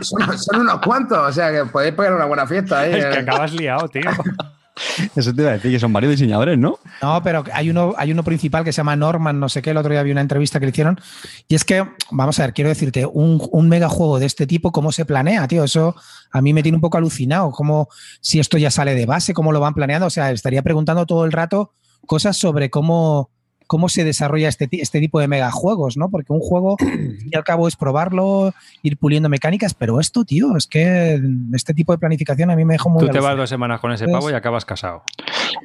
Son, 0.04 0.38
son 0.38 0.60
unos 0.60 0.80
cuantos, 0.80 1.18
o 1.18 1.32
sea 1.32 1.50
que 1.50 1.64
podéis 1.66 1.94
pegar 1.94 2.14
una 2.14 2.26
buena 2.26 2.46
fiesta 2.46 2.80
ahí. 2.80 2.94
Es 2.94 3.04
que 3.06 3.14
eh. 3.14 3.18
acabas 3.18 3.52
liado, 3.52 3.88
tío. 3.88 4.02
Eso 5.14 5.32
te 5.32 5.42
iba 5.42 5.50
a 5.50 5.54
decir, 5.54 5.70
que 5.70 5.78
son 5.78 5.92
varios 5.92 6.10
diseñadores, 6.10 6.58
¿no? 6.58 6.80
No, 7.00 7.22
pero 7.22 7.44
hay 7.52 7.70
uno, 7.70 7.94
hay 7.96 8.10
uno 8.10 8.24
principal 8.24 8.64
que 8.64 8.72
se 8.72 8.78
llama 8.78 8.96
Norman, 8.96 9.38
no 9.38 9.48
sé 9.48 9.62
qué. 9.62 9.70
El 9.70 9.76
otro 9.76 9.92
día 9.92 10.02
vi 10.02 10.10
una 10.10 10.20
entrevista 10.20 10.58
que 10.58 10.66
le 10.66 10.70
hicieron. 10.70 11.00
Y 11.46 11.54
es 11.54 11.64
que, 11.64 11.86
vamos 12.10 12.40
a 12.40 12.42
ver, 12.42 12.54
quiero 12.54 12.70
decirte, 12.70 13.06
un, 13.06 13.40
un 13.52 13.68
megajuego 13.68 14.18
de 14.18 14.26
este 14.26 14.48
tipo, 14.48 14.72
¿cómo 14.72 14.90
se 14.90 15.04
planea, 15.04 15.46
tío? 15.46 15.62
Eso 15.62 15.94
a 16.32 16.42
mí 16.42 16.52
me 16.52 16.62
tiene 16.64 16.76
un 16.76 16.82
poco 16.82 16.98
alucinado. 16.98 17.52
¿Cómo, 17.52 17.88
si 18.20 18.40
esto 18.40 18.58
ya 18.58 18.70
sale 18.72 18.96
de 18.96 19.06
base, 19.06 19.32
cómo 19.32 19.52
lo 19.52 19.60
van 19.60 19.74
planeando? 19.74 20.08
O 20.08 20.10
sea, 20.10 20.32
estaría 20.32 20.62
preguntando 20.62 21.06
todo 21.06 21.24
el 21.24 21.30
rato 21.30 21.72
cosas 22.06 22.36
sobre 22.36 22.70
cómo, 22.70 23.30
cómo 23.66 23.88
se 23.88 24.04
desarrolla 24.04 24.48
este, 24.48 24.68
este 24.72 25.00
tipo 25.00 25.20
de 25.20 25.28
megajuegos, 25.28 25.96
¿no? 25.96 26.08
Porque 26.10 26.32
un 26.32 26.40
juego, 26.40 26.76
al 26.80 26.86
fin 26.88 27.28
y 27.32 27.36
al 27.36 27.44
cabo, 27.44 27.68
es 27.68 27.76
probarlo, 27.76 28.52
ir 28.82 28.96
puliendo 28.98 29.28
mecánicas, 29.28 29.74
pero 29.74 30.00
esto, 30.00 30.24
tío, 30.24 30.56
es 30.56 30.66
que 30.66 31.20
este 31.54 31.74
tipo 31.74 31.92
de 31.92 31.98
planificación 31.98 32.50
a 32.50 32.56
mí 32.56 32.64
me 32.64 32.74
dejó 32.74 32.90
muy 32.90 33.00
Tú 33.06 33.12
te 33.12 33.20
vas 33.20 33.36
dos 33.36 33.48
semanas 33.48 33.80
con 33.80 33.92
ese 33.92 34.06
pavo 34.08 34.30
y 34.30 34.34
acabas 34.34 34.64
casado. 34.64 35.02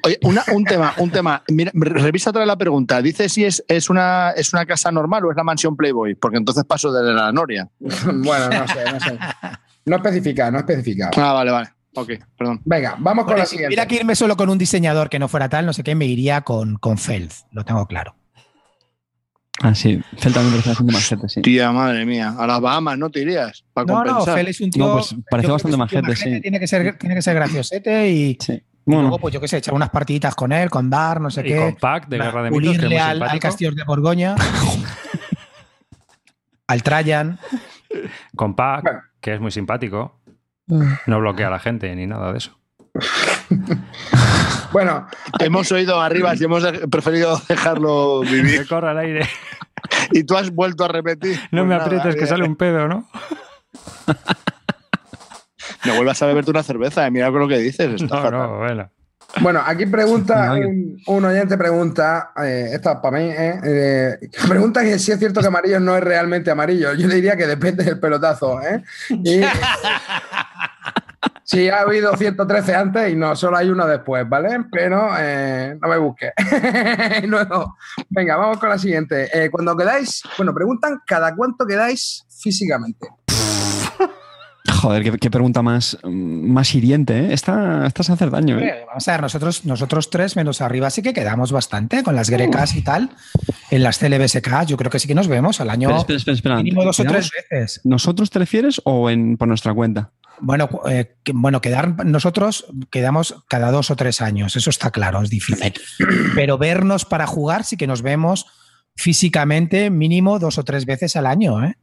Oye, 0.03 0.17
una- 0.23 0.43
un 0.53 0.63
tema, 0.65 0.93
un 0.97 1.09
tema. 1.11 1.43
Mira, 1.49 1.71
re- 1.73 2.01
revisa 2.01 2.29
otra 2.29 2.41
vez 2.41 2.47
la 2.47 2.57
pregunta. 2.57 3.01
Dice 3.01 3.27
si 3.29 3.43
es, 3.45 3.63
es, 3.67 3.89
una, 3.89 4.31
es 4.31 4.53
una 4.53 4.65
casa 4.65 4.91
normal 4.91 5.25
o 5.25 5.31
es 5.31 5.37
la 5.37 5.43
mansión 5.43 5.75
Playboy, 5.75 6.15
porque 6.15 6.37
entonces 6.37 6.63
paso 6.65 6.91
de 6.93 7.13
la 7.13 7.31
Noria. 7.31 7.67
Bueno, 7.79 8.49
no 8.49 8.67
sé, 8.67 8.91
no 8.91 8.99
sé. 8.99 9.17
No 9.85 9.95
especifica, 9.95 10.51
no 10.51 10.59
especifica. 10.59 11.09
Ah, 11.17 11.33
vale, 11.33 11.51
vale. 11.51 11.69
Ok, 11.95 12.11
perdón. 12.37 12.61
Venga, 12.65 12.95
vamos 12.99 13.23
con 13.25 13.31
Porque 13.31 13.39
la 13.41 13.45
si 13.45 13.51
siguiente. 13.51 13.67
tuviera 13.75 13.87
que 13.87 13.95
irme 13.95 14.15
solo 14.15 14.37
con 14.37 14.49
un 14.49 14.57
diseñador 14.57 15.09
que 15.09 15.19
no 15.19 15.27
fuera 15.27 15.49
tal, 15.49 15.65
no 15.65 15.73
sé 15.73 15.83
qué, 15.83 15.95
me 15.95 16.05
iría 16.05 16.41
con, 16.41 16.77
con 16.77 16.97
Feld, 16.97 17.31
lo 17.51 17.65
tengo 17.65 17.85
claro. 17.87 18.15
Ah, 19.61 19.75
sí. 19.75 20.01
Fel 20.17 20.31
también 20.33 20.53
parece 20.53 20.69
bastante 20.69 20.93
más 20.93 21.05
gente, 21.09 21.27
sí. 21.27 21.41
Tía, 21.41 21.69
madre 21.73 22.05
mía. 22.05 22.33
A 22.37 22.47
las 22.47 22.61
Bahamas 22.61 22.97
no 22.97 23.09
te 23.09 23.19
irías 23.21 23.65
para 23.73 23.85
No, 23.87 23.93
no, 23.95 24.03
compensar. 24.05 24.35
Feld 24.37 24.47
es 24.49 24.61
un 24.61 24.69
tío. 24.69 24.85
No, 24.87 24.93
pues 24.93 25.15
parece 25.29 25.51
bastante 25.51 25.75
tío 25.75 25.77
majete, 25.77 26.15
sí. 26.15 26.41
Tiene 26.41 26.59
que, 26.61 26.67
ser, 26.67 26.97
tiene 26.97 27.15
que 27.15 27.21
ser 27.21 27.35
graciosete 27.35 28.09
y, 28.09 28.37
Sí. 28.39 28.53
y 28.53 28.63
Bueno, 28.85 29.01
luego, 29.01 29.19
pues 29.19 29.33
yo 29.33 29.41
qué 29.41 29.49
sé, 29.49 29.57
echar 29.57 29.73
unas 29.73 29.89
partiditas 29.89 30.33
con 30.35 30.53
él, 30.53 30.69
con 30.69 30.89
Dar, 30.89 31.19
no 31.19 31.29
sé 31.29 31.41
Y 31.41 31.49
qué. 31.49 31.57
con 31.57 31.75
Pac 31.75 32.07
de 32.07 32.17
Guerra 32.19 32.43
de 32.43 32.51
Mitos, 32.51 32.63
que 32.63 32.69
es 32.69 32.75
Pulirle 32.77 32.87
muy 32.87 32.97
al, 32.97 33.09
al 33.09 33.15
simpático. 33.17 33.41
Castillo 33.41 33.71
de 33.71 33.83
Borgoña, 33.83 34.35
al 36.67 36.83
Trajan. 36.83 37.39
Con 38.35 38.55
Pac, 38.55 38.83
Bueno. 38.83 38.99
que 39.19 39.33
es 39.33 39.41
muy 39.41 39.51
simpático. 39.51 40.18
No 41.07 41.19
bloquea 41.19 41.47
a 41.47 41.51
la 41.51 41.59
gente 41.59 41.93
ni 41.95 42.05
nada 42.07 42.31
de 42.31 42.37
eso. 42.37 42.57
Bueno, 44.71 45.07
Hemos 45.39 45.71
oído 45.71 45.99
arriba 45.99 46.33
y 46.35 46.43
hemos 46.43 46.63
preferido 46.91 47.41
dejarlo 47.49 48.21
Que 48.23 48.29
vivir. 48.35 48.67
corra 48.67 48.91
al 48.91 48.99
aire. 48.99 49.27
Y 50.11 50.23
tú 50.23 50.37
has 50.37 50.51
vuelto 50.51 50.85
a 50.85 50.89
repetir. 50.89 51.37
No 51.51 51.61
Pues 51.61 51.69
me 51.69 51.73
nada, 51.73 51.85
aprietes, 51.85 52.15
que 52.15 52.25
eh, 52.25 52.27
sale 52.27 52.43
un 52.43 52.55
pedo, 52.55 52.87
¿no? 52.87 53.09
No 55.85 55.95
vuelvas 55.95 56.21
a 56.21 56.27
beberte 56.27 56.51
una 56.51 56.61
cerveza, 56.63 57.07
eh, 57.07 57.11
mira 57.11 57.31
con 57.31 57.39
lo 57.39 57.47
que 57.47 57.57
dices. 57.57 58.01
Está 58.01 58.15
No, 58.17 58.21
fatal. 58.21 58.31
no, 58.39 58.57
bueno. 58.59 58.89
bueno, 59.41 59.61
aquí 59.65 59.85
pregunta, 59.85 60.53
un, 60.53 61.01
un 61.07 61.25
oyente 61.25 61.57
pregunta, 61.57 62.31
eh, 62.43 62.69
esta 62.73 62.93
es 62.93 62.97
para 62.99 63.17
mí, 63.17 63.23
eh, 63.29 63.59
eh, 63.63 64.29
pregunta 64.47 64.81
que 64.81 64.99
si 64.99 65.11
es 65.11 65.19
cierto 65.19 65.41
que 65.41 65.47
amarillo 65.47 65.79
no 65.79 65.95
es 65.95 66.03
realmente 66.03 66.51
amarillo. 66.51 66.93
Yo 66.93 67.07
le 67.07 67.15
diría 67.15 67.35
que 67.37 67.47
depende 67.47 67.83
del 67.85 67.99
pelotazo, 67.99 68.61
¿eh? 68.61 68.83
Y, 69.09 69.41
sí, 71.49 71.69
ha 71.69 71.81
habido 71.81 72.15
113 72.15 72.75
antes 72.75 73.11
y 73.11 73.15
no, 73.15 73.35
solo 73.35 73.57
hay 73.57 73.69
uno 73.69 73.87
después, 73.87 74.27
¿vale? 74.29 74.65
Pero 74.71 75.09
eh, 75.19 75.77
no 75.81 75.87
me 75.87 75.97
busques. 75.97 76.31
No, 77.27 77.43
no. 77.43 77.75
Venga, 78.09 78.37
vamos 78.37 78.57
con 78.57 78.69
la 78.69 78.77
siguiente. 78.77 79.29
Eh, 79.33 79.49
cuando 79.49 79.75
quedáis, 79.75 80.23
bueno, 80.37 80.53
preguntan 80.53 81.01
cada 81.05 81.35
cuánto 81.35 81.65
quedáis 81.65 82.25
físicamente. 82.41 83.07
joder, 84.81 85.03
qué, 85.03 85.17
qué 85.17 85.29
pregunta 85.29 85.61
más, 85.61 85.97
más 86.03 86.73
hiriente, 86.73 87.19
¿eh? 87.19 87.33
Esta, 87.33 87.85
esta 87.87 88.01
es 88.01 88.09
hacer 88.09 88.31
daño, 88.31 88.59
¿eh? 88.59 88.85
Vamos 88.87 89.07
a 89.07 89.11
ver, 89.11 89.21
nosotros, 89.21 89.65
nosotros 89.65 90.09
tres 90.09 90.35
menos 90.35 90.61
arriba 90.61 90.89
sí 90.89 91.01
que 91.01 91.13
quedamos 91.13 91.51
bastante 91.51 92.03
con 92.03 92.15
las 92.15 92.29
grecas 92.29 92.75
y 92.75 92.83
tal. 92.83 93.09
En 93.69 93.83
las 93.83 93.99
CLBSK 93.99 94.65
yo 94.65 94.77
creo 94.77 94.89
que 94.89 94.99
sí 94.99 95.07
que 95.07 95.15
nos 95.15 95.27
vemos 95.27 95.59
al 95.61 95.69
año 95.69 95.89
Espera, 95.89 95.99
espera, 95.99 96.17
espera, 96.17 96.35
espera. 96.35 96.55
mínimo 96.57 96.83
dos 96.83 96.99
o 96.99 97.03
¿Quedamos 97.03 97.29
tres 97.29 97.47
veces. 97.49 97.81
¿Nosotros 97.83 98.29
te 98.29 98.39
refieres 98.39 98.81
o 98.85 99.09
en, 99.09 99.37
por 99.37 99.47
nuestra 99.47 99.73
cuenta? 99.73 100.11
Bueno, 100.41 100.69
eh, 100.89 101.15
que- 101.23 101.33
bueno, 101.35 101.61
quedar 101.61 102.05
nosotros 102.05 102.65
quedamos 102.89 103.43
cada 103.49 103.71
dos 103.71 103.91
o 103.91 103.95
tres 103.95 104.21
años, 104.21 104.55
eso 104.55 104.69
está 104.69 104.91
claro, 104.91 105.21
es 105.21 105.29
difícil. 105.29 105.73
Pero 106.35 106.57
vernos 106.57 107.05
para 107.05 107.27
jugar 107.27 107.63
sí 107.63 107.77
que 107.77 107.87
nos 107.87 108.01
vemos 108.01 108.45
físicamente 108.95 109.89
mínimo 109.89 110.39
dos 110.39 110.57
o 110.57 110.63
tres 110.63 110.85
veces 110.85 111.15
al 111.15 111.25
año, 111.25 111.63
¿eh? 111.63 111.77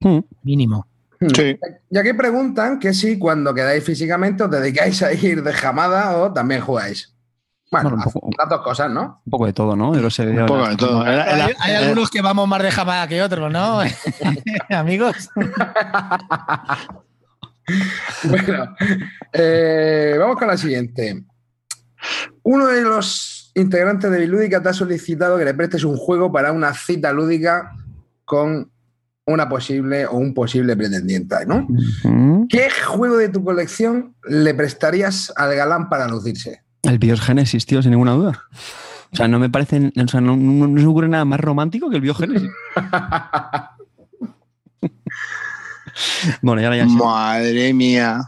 Hmm. 0.00 0.20
Mínimo. 0.42 0.86
Sí. 1.34 1.56
Y 1.90 1.96
aquí 1.98 2.12
preguntan 2.12 2.78
que 2.78 2.92
si 2.92 3.18
cuando 3.18 3.54
quedáis 3.54 3.82
físicamente 3.82 4.42
os 4.44 4.50
dedicáis 4.50 5.02
a 5.02 5.12
ir 5.12 5.42
de 5.42 5.52
jamada 5.52 6.18
o 6.18 6.32
también 6.32 6.60
jugáis. 6.60 7.10
Bueno, 7.70 7.90
Bueno, 7.90 8.04
un 8.06 8.12
poco. 8.12 8.30
las 8.38 8.48
dos 8.48 8.60
cosas, 8.62 8.90
¿no? 8.90 9.22
Un 9.24 9.30
poco 9.30 9.46
de 9.46 9.52
todo, 9.52 9.74
¿no? 9.74 9.94
Yo 9.94 10.02
lo 10.02 10.10
sé. 10.10 10.26
Un 10.28 10.46
poco 10.46 10.68
de 10.68 10.76
todo. 10.76 11.00
Hay, 11.02 11.50
hay 11.58 11.74
algunos 11.74 12.10
que 12.10 12.20
vamos 12.20 12.46
más 12.46 12.62
de 12.62 12.70
jamada 12.70 13.08
que 13.08 13.22
otros, 13.22 13.50
¿no? 13.50 13.80
Amigos. 14.70 15.30
Bueno, 18.24 18.74
eh, 19.32 20.16
vamos 20.18 20.36
con 20.36 20.48
la 20.48 20.56
siguiente. 20.56 21.24
Uno 22.42 22.66
de 22.66 22.82
los 22.82 23.50
integrantes 23.54 24.10
de 24.10 24.18
Bilúdica 24.20 24.62
te 24.62 24.68
ha 24.68 24.72
solicitado 24.74 25.38
que 25.38 25.44
le 25.44 25.54
prestes 25.54 25.84
un 25.84 25.96
juego 25.96 26.32
para 26.32 26.52
una 26.52 26.74
cita 26.74 27.12
lúdica 27.12 27.72
con 28.24 28.70
una 29.26 29.48
posible 29.48 30.04
o 30.06 30.16
un 30.16 30.34
posible 30.34 30.76
pretendiente, 30.76 31.36
¿no? 31.46 31.66
¿Qué 32.48 32.68
juego 32.84 33.16
de 33.16 33.30
tu 33.30 33.42
colección 33.42 34.14
le 34.28 34.52
prestarías 34.54 35.32
al 35.36 35.54
galán 35.54 35.88
para 35.88 36.06
lucirse? 36.08 36.62
El 36.82 36.98
Biogénesis, 36.98 37.64
tío, 37.64 37.80
sin 37.80 37.92
ninguna 37.92 38.12
duda. 38.12 38.42
O 39.12 39.16
sea, 39.16 39.28
no 39.28 39.38
me 39.38 39.48
parece. 39.48 39.92
O 40.04 40.08
sea, 40.08 40.20
no, 40.20 40.36
no- 40.36 40.66
no 40.66 40.78
se 40.78 40.84
me 40.84 40.90
ocurre 40.90 41.08
nada 41.08 41.24
más 41.24 41.40
romántico 41.40 41.88
que 41.88 41.96
el 41.96 42.02
Biogénesis. 42.02 42.50
bueno, 46.42 46.62
ya 46.62 46.84
sí. 46.86 46.90
Madre 46.94 47.72
mía. 47.74 48.20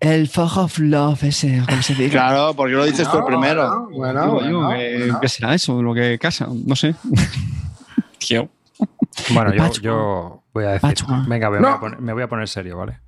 El 0.00 0.28
Fog 0.28 0.56
of 0.58 0.78
Love, 0.78 1.24
ese, 1.24 1.62
¿cómo 1.68 1.82
se 1.82 1.94
dice? 1.94 2.08
Claro, 2.10 2.54
porque 2.56 2.72
lo 2.72 2.84
dices 2.86 3.06
tú 3.10 3.16
el 3.18 3.20
No, 3.20 3.26
primero. 3.26 3.88
Bueno, 3.90 3.92
bueno, 3.92 4.24
Digo 4.24 4.40
yo, 4.50 4.58
bueno, 4.66 4.78
que- 4.78 4.98
bueno. 4.98 5.20
¿Qué 5.20 5.28
será 5.28 5.54
eso? 5.54 5.82
Lo 5.82 5.92
que 5.94 6.18
casa, 6.18 6.48
no 6.50 6.74
sé. 6.74 6.94
Tío. 8.18 8.48
Bueno, 9.30 9.52
yo, 9.54 9.70
yo 9.82 10.42
voy 10.54 10.64
a 10.64 10.70
decir. 10.78 10.94
Venga, 11.28 11.50
me, 11.50 11.60
No. 11.60 11.66
voy 11.68 11.76
a 11.76 11.80
poner, 11.80 12.00
me 12.00 12.12
voy 12.14 12.22
a 12.22 12.28
poner 12.28 12.48
serio, 12.48 12.78
¿vale? 12.78 12.98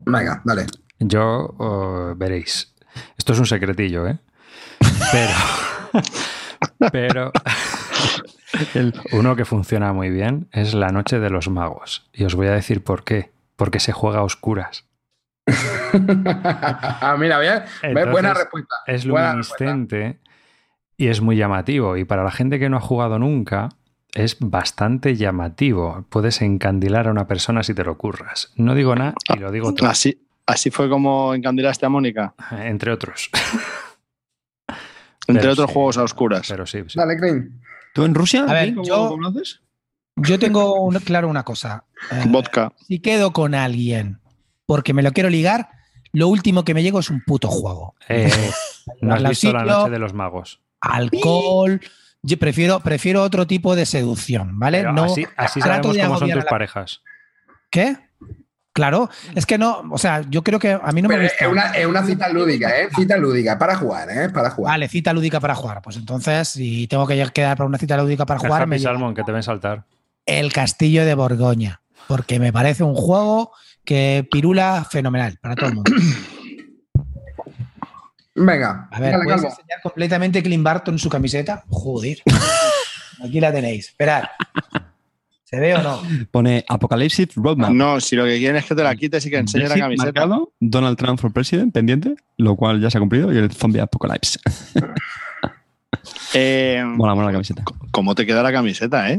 Venga, 0.00 0.42
dale. 0.44 0.66
Yo 0.98 1.54
oh, 1.58 2.12
veréis. 2.16 2.74
Esto 3.16 3.32
es 3.32 3.38
un 3.38 3.46
secretillo, 3.46 4.06
¿eh? 4.06 4.18
Pero. 5.12 5.32
pero. 6.92 7.32
El- 8.74 8.94
Uno 9.12 9.36
que 9.36 9.44
funciona 9.44 9.92
muy 9.92 10.10
bien 10.10 10.48
es 10.52 10.74
la 10.74 10.88
Noche 10.90 11.18
de 11.18 11.30
los 11.30 11.48
Magos. 11.48 12.08
Y 12.12 12.24
os 12.24 12.34
voy 12.34 12.46
a 12.48 12.52
decir 12.52 12.84
por 12.84 13.04
qué. 13.04 13.32
Porque 13.56 13.80
se 13.80 13.92
juega 13.92 14.18
a 14.18 14.22
oscuras. 14.22 14.84
Ah, 15.98 17.16
Mira, 17.18 17.38
bien, 17.38 17.62
Entonces, 17.82 18.12
buena 18.12 18.34
respuesta. 18.34 18.74
Es 18.86 19.06
buena 19.06 19.34
respuesta. 19.34 19.64
luminiscente 19.64 20.18
y 20.98 21.08
es 21.08 21.20
muy 21.20 21.36
llamativo. 21.36 21.96
Y 21.96 22.04
para 22.04 22.22
la 22.24 22.30
gente 22.30 22.58
que 22.58 22.68
no 22.68 22.76
ha 22.76 22.80
jugado 22.80 23.18
nunca, 23.18 23.70
es 24.14 24.36
bastante 24.40 25.16
llamativo. 25.16 26.04
Puedes 26.10 26.42
encandilar 26.42 27.08
a 27.08 27.10
una 27.12 27.26
persona 27.26 27.62
si 27.62 27.72
te 27.74 27.84
lo 27.84 27.96
curras. 27.96 28.52
No 28.56 28.74
digo 28.74 28.94
nada 28.94 29.14
y 29.34 29.38
lo 29.38 29.50
digo 29.50 29.72
todo, 29.74 29.88
Así, 29.88 30.26
así 30.46 30.70
fue 30.70 30.88
como 30.90 31.34
encandilaste 31.34 31.86
a 31.86 31.88
Mónica. 31.88 32.34
entre 32.50 32.92
otros. 32.92 33.30
Entre 35.28 35.40
Pero 35.40 35.52
otros 35.54 35.68
sí. 35.70 35.74
juegos 35.74 35.98
a 35.98 36.02
oscuras. 36.04 36.46
Pero 36.48 36.66
sí, 36.66 36.82
sí. 36.86 36.96
Dale, 36.98 37.16
Klein. 37.16 37.60
¿Tú 37.94 38.04
en 38.04 38.14
Rusia? 38.14 38.44
A 38.46 38.52
ver, 38.52 38.74
¿Cómo- 38.74 38.86
yo- 38.86 39.16
lo 39.20 39.28
haces? 39.28 39.60
Yo 40.16 40.38
tengo 40.38 40.80
un- 40.82 40.98
claro 41.00 41.28
una 41.28 41.44
cosa. 41.44 41.84
Eh, 42.10 42.24
Vodka. 42.28 42.72
si 42.88 42.98
quedo 43.00 43.32
con 43.32 43.54
alguien 43.54 44.20
porque 44.66 44.92
me 44.94 45.02
lo 45.02 45.12
quiero 45.12 45.28
ligar, 45.30 45.68
lo 46.12 46.28
último 46.28 46.64
que 46.64 46.74
me 46.74 46.82
llego 46.82 47.00
es 47.00 47.10
un 47.10 47.22
puto 47.22 47.48
juego. 47.48 47.94
Eh, 48.08 48.30
no 49.02 49.14
has 49.14 49.22
visto 49.28 49.52
la 49.52 49.64
Noche 49.64 49.90
de 49.90 49.98
los 49.98 50.14
Magos. 50.14 50.60
Alcohol. 50.80 51.80
Yo 52.22 52.38
prefiero, 52.38 52.80
prefiero 52.80 53.22
otro 53.22 53.46
tipo 53.46 53.76
de 53.76 53.86
seducción, 53.86 54.58
¿vale? 54.58 54.78
Pero 54.78 54.92
no 54.92 55.04
así 55.04 55.26
así 55.36 55.60
trato 55.60 55.88
sabemos 55.92 55.96
de 55.96 56.02
cómo 56.06 56.18
son 56.18 56.30
tus 56.30 56.44
la- 56.44 56.50
parejas. 56.50 57.02
¿Qué? 57.70 57.96
Claro, 58.72 59.08
es 59.34 59.46
que 59.46 59.56
no, 59.56 59.84
o 59.90 59.96
sea, 59.96 60.22
yo 60.28 60.42
creo 60.42 60.58
que 60.58 60.72
a 60.72 60.92
mí 60.92 61.00
no 61.00 61.08
Pero 61.08 61.20
me 61.20 61.26
es 61.26 61.32
gusta. 61.32 61.48
una, 61.48 61.70
es 61.70 61.86
una 61.86 62.04
cita 62.04 62.28
lúdica, 62.28 62.78
¿eh? 62.78 62.88
Cita 62.94 63.16
lúdica, 63.16 63.58
para 63.58 63.74
jugar, 63.76 64.10
¿eh? 64.10 64.28
Para 64.28 64.50
jugar. 64.50 64.72
Vale, 64.72 64.88
cita 64.88 65.12
lúdica 65.14 65.40
para 65.40 65.54
jugar. 65.54 65.80
Pues 65.82 65.96
entonces, 65.96 66.48
si 66.48 66.86
tengo 66.86 67.06
que 67.06 67.26
quedar 67.32 67.56
para 67.56 67.66
una 67.68 67.78
cita 67.78 67.96
lúdica 67.96 68.26
para 68.26 68.38
jugar, 68.40 68.66
me 68.66 68.78
llevo 68.78 68.92
Salmon, 68.92 69.14
que 69.14 69.22
te 69.24 69.32
ven 69.32 69.42
saltar. 69.42 69.84
El 70.26 70.52
Castillo 70.52 71.04
de 71.04 71.14
Borgoña. 71.14 71.80
Porque 72.08 72.38
me 72.38 72.52
parece 72.52 72.84
un 72.84 72.94
juego 72.94 73.52
que 73.84 74.26
pirula 74.30 74.86
fenomenal 74.90 75.38
para 75.40 75.56
todo 75.56 75.68
el 75.70 75.74
mundo. 75.76 75.92
Venga, 78.34 78.88
A 78.92 79.00
ver, 79.00 79.12
dale, 79.12 79.24
¿puedes 79.24 79.44
enseñar 79.44 79.80
completamente 79.82 80.42
Clint 80.42 80.62
Barton 80.62 80.98
su 80.98 81.08
camiseta? 81.08 81.64
Joder. 81.68 82.18
Aquí 83.24 83.40
la 83.40 83.50
tenéis. 83.50 83.88
Esperad. 83.88 84.24
¿Se 85.44 85.58
ve 85.58 85.74
o 85.74 85.82
no? 85.82 86.02
Pone 86.30 86.64
Apocalypse 86.68 87.28
Roadmap. 87.36 87.70
No, 87.70 88.00
si 88.00 88.14
lo 88.14 88.24
que 88.24 88.36
quieren 88.36 88.56
es 88.56 88.66
que 88.66 88.74
te 88.74 88.82
la 88.82 88.94
quites 88.94 89.24
y 89.24 89.30
que 89.30 89.38
enseñes 89.38 89.70
la 89.70 89.78
camiseta. 89.78 90.04
marcado, 90.06 90.52
Donald 90.60 90.98
Trump 90.98 91.18
for 91.20 91.32
President, 91.32 91.72
pendiente, 91.72 92.16
lo 92.36 92.56
cual 92.56 92.80
ya 92.80 92.90
se 92.90 92.98
ha 92.98 93.00
cumplido, 93.00 93.32
y 93.32 93.38
el 93.38 93.50
Zombie 93.52 93.80
Apocalypse. 93.80 94.38
Eh, 96.34 96.82
Mola, 96.84 97.14
mola 97.14 97.28
la 97.28 97.32
camiseta. 97.32 97.64
¿Cómo 97.90 98.14
te 98.14 98.26
queda 98.26 98.42
la 98.42 98.52
camiseta, 98.52 99.10
eh? 99.10 99.18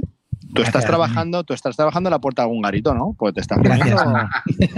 Tú 0.53 0.61
estás 0.61 0.85
trabajando, 0.85 1.43
tú 1.43 1.53
estás 1.53 1.75
trabajando 1.75 2.09
en 2.09 2.11
la 2.11 2.19
puerta 2.19 2.41
de 2.41 2.47
algún 2.47 2.61
garito, 2.61 2.93
¿no? 2.93 3.15
Pues 3.17 3.33
te 3.33 3.41
estás 3.41 3.59
Gracias. 3.59 4.01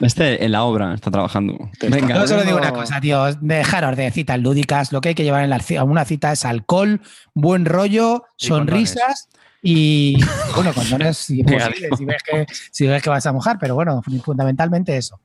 Este 0.00 0.44
en 0.44 0.52
la 0.52 0.64
obra 0.64 0.94
está 0.94 1.10
trabajando. 1.10 1.70
Venga, 1.80 2.16
Yo 2.16 2.26
solo 2.26 2.44
digo 2.44 2.58
una 2.58 2.72
cosa, 2.72 3.00
tío. 3.00 3.24
Dejaros 3.40 3.96
de 3.96 4.10
citas 4.10 4.38
lúdicas. 4.38 4.92
Lo 4.92 5.00
que 5.00 5.10
hay 5.10 5.14
que 5.14 5.24
llevar 5.24 5.42
en 5.42 5.50
la, 5.50 5.60
a 5.78 5.84
una 5.84 6.04
cita 6.04 6.32
es 6.32 6.44
alcohol, 6.44 7.00
buen 7.34 7.64
rollo, 7.64 8.24
Y 8.38 8.46
sonrisas 8.46 9.28
y, 9.62 10.18
bueno, 10.54 10.72
condones 10.74 11.16
si, 11.16 11.40
es 11.40 11.46
Venga, 11.46 11.66
posible, 11.68 11.88
si, 11.96 12.04
ves 12.04 12.22
que, 12.22 12.46
si 12.70 12.86
ves 12.86 13.02
que 13.02 13.10
vas 13.10 13.24
a 13.26 13.32
mojar, 13.32 13.58
pero 13.58 13.74
bueno, 13.74 14.02
fundamentalmente 14.22 14.96
eso. 14.96 15.18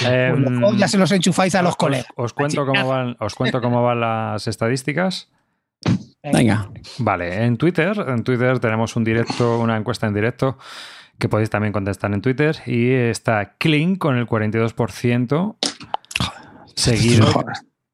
Em, 0.00 0.38
Los 0.42 0.58
juegos 0.58 0.78
ya 0.78 0.88
se 0.88 0.98
los 0.98 1.12
enchufáis 1.12 1.54
a 1.54 1.62
los 1.62 1.72
os- 1.72 1.76
colegas. 1.76 2.06
Os, 2.16 2.32
cuento 2.32 2.64
cómo 2.66 2.88
van, 2.88 3.16
os 3.20 3.34
cuento 3.34 3.60
cómo 3.60 3.82
van 3.82 4.00
las 4.00 4.48
estadísticas. 4.48 5.28
Venga. 6.32 6.70
Vale, 6.98 7.44
en 7.44 7.56
Twitter, 7.56 8.04
en 8.08 8.24
Twitter 8.24 8.58
tenemos 8.58 8.96
un 8.96 9.04
directo, 9.04 9.58
una 9.58 9.76
encuesta 9.76 10.06
en 10.06 10.14
directo 10.14 10.58
que 11.18 11.28
podéis 11.28 11.50
también 11.50 11.72
contestar 11.72 12.12
en 12.12 12.20
Twitter 12.20 12.56
y 12.66 12.90
está 12.90 13.54
Clean 13.58 13.96
con 13.96 14.16
el 14.16 14.26
42%, 14.26 15.56
seguido 16.74 17.26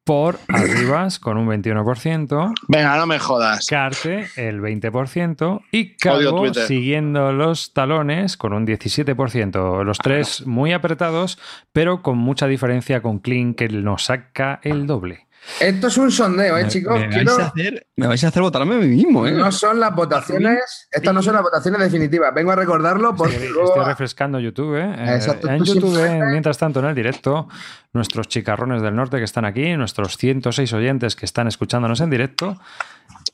por 0.03 0.39
Arribas 0.47 1.19
con 1.19 1.37
un 1.37 1.47
21%, 1.47 2.53
Venga, 2.67 2.97
no 2.97 3.05
me 3.05 3.19
jodas. 3.19 3.67
Carte 3.67 4.27
el 4.35 4.59
20% 4.59 5.61
y 5.71 5.95
Calvo 5.95 6.51
siguiendo 6.53 7.31
los 7.31 7.73
talones 7.73 8.35
con 8.35 8.53
un 8.53 8.65
17%. 8.65 9.83
Los 9.83 9.97
tres 9.99 10.45
muy 10.47 10.73
apretados, 10.73 11.37
pero 11.71 12.01
con 12.01 12.17
mucha 12.17 12.47
diferencia 12.47 13.01
con 13.01 13.19
Clean 13.19 13.53
que 13.53 13.69
nos 13.69 14.05
saca 14.05 14.59
el 14.63 14.87
doble. 14.87 15.27
Esto 15.59 15.87
es 15.87 15.97
un 15.97 16.11
sondeo, 16.11 16.55
¿eh, 16.57 16.67
chicos? 16.67 16.99
me, 16.99 17.07
vais 17.07 17.15
Quiero- 17.15 17.37
a 17.43 17.47
hacer, 17.47 17.87
me 17.95 18.07
vais 18.07 18.23
a 18.23 18.27
hacer 18.27 18.41
votarme 18.43 18.75
a 18.75 18.77
mí 18.77 18.87
mismo, 18.87 19.25
¿eh? 19.25 19.31
No 19.31 19.51
son 19.51 19.79
las 19.79 19.93
votaciones, 19.95 20.87
estas 20.91 21.13
no 21.13 21.21
son 21.23 21.33
las 21.33 21.41
votaciones 21.43 21.81
definitivas. 21.81 22.31
Vengo 22.33 22.51
a 22.51 22.55
recordarlo 22.55 23.15
porque 23.15 23.33
Estoy, 23.35 23.49
luego. 23.49 23.69
estoy 23.69 23.85
refrescando 23.85 24.39
YouTube. 24.39 24.75
¿eh? 24.77 24.95
Eh, 24.97 25.15
Exacto, 25.15 25.49
en 25.49 25.63
YouTube, 25.63 25.93
simplemente- 25.95 26.25
mientras 26.27 26.57
tanto, 26.59 26.79
en 26.79 26.85
el 26.85 26.95
directo, 26.95 27.47
nuestros 27.93 28.27
chicarrones 28.27 28.81
del 28.83 28.95
norte 28.95 29.17
que 29.17 29.23
están 29.23 29.45
aquí, 29.45 29.75
nuestros 29.77 30.15
106 30.17 30.71
oyentes 30.73 31.15
que 31.15 31.25
están 31.25 31.47
escuchándonos 31.47 31.99
en 32.01 32.09
directo, 32.11 32.59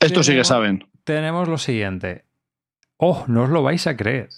Esto 0.00 0.22
sí 0.22 0.34
que 0.34 0.44
saben. 0.44 0.88
tenemos 1.04 1.46
lo 1.46 1.58
siguiente. 1.58 2.24
Oh, 2.96 3.24
no 3.28 3.42
os 3.44 3.50
lo 3.50 3.62
vais 3.62 3.86
a 3.86 3.96
creer. 3.96 4.28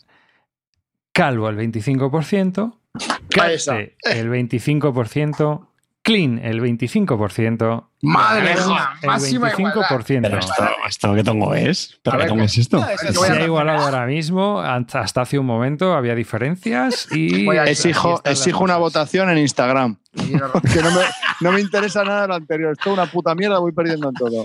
Calvo 1.13 1.49
el 1.49 1.57
25%, 1.57 2.79
esa. 2.99 3.73
Carte 3.73 3.97
el 4.03 4.29
25%, 4.29 5.69
Clean 6.03 6.39
el 6.39 6.61
25%, 6.61 7.90
Madre 8.03 8.55
mía, 8.55 8.91
máxima 9.07 9.51
25%. 9.53 10.21
Pero 10.23 10.39
esto, 10.39 10.53
esto 10.89 11.15
qué 11.15 11.23
tongo 11.25 11.55
es. 11.55 11.99
¿Pero 12.03 12.19
qué 12.19 12.27
tongo 12.27 12.45
es 12.45 12.57
esto? 12.57 12.85
Se 13.13 13.33
ha 13.33 13.45
igualado 13.45 13.85
ahora 13.85 14.07
mismo, 14.07 14.61
hasta 14.61 15.01
hasta 15.01 15.21
hace 15.23 15.39
un 15.39 15.45
momento 15.47 15.95
había 15.95 16.15
diferencias 16.15 17.09
y 17.13 17.47
Exijo, 17.67 18.23
exijo 18.25 18.65
una 18.65 18.77
votación 18.79 19.29
en 19.31 19.39
Instagram. 19.39 19.97
Que 20.21 20.83
no 20.83 20.91
me, 20.91 21.03
no 21.41 21.53
me 21.53 21.61
interesa 21.61 22.03
nada 22.03 22.27
lo 22.27 22.35
anterior. 22.35 22.73
Esto 22.73 22.91
es 22.91 22.95
una 22.95 23.07
puta 23.07 23.33
mierda, 23.37 23.59
voy 23.61 23.71
perdiendo 23.71 24.09
en 24.09 24.15
todo. 24.15 24.45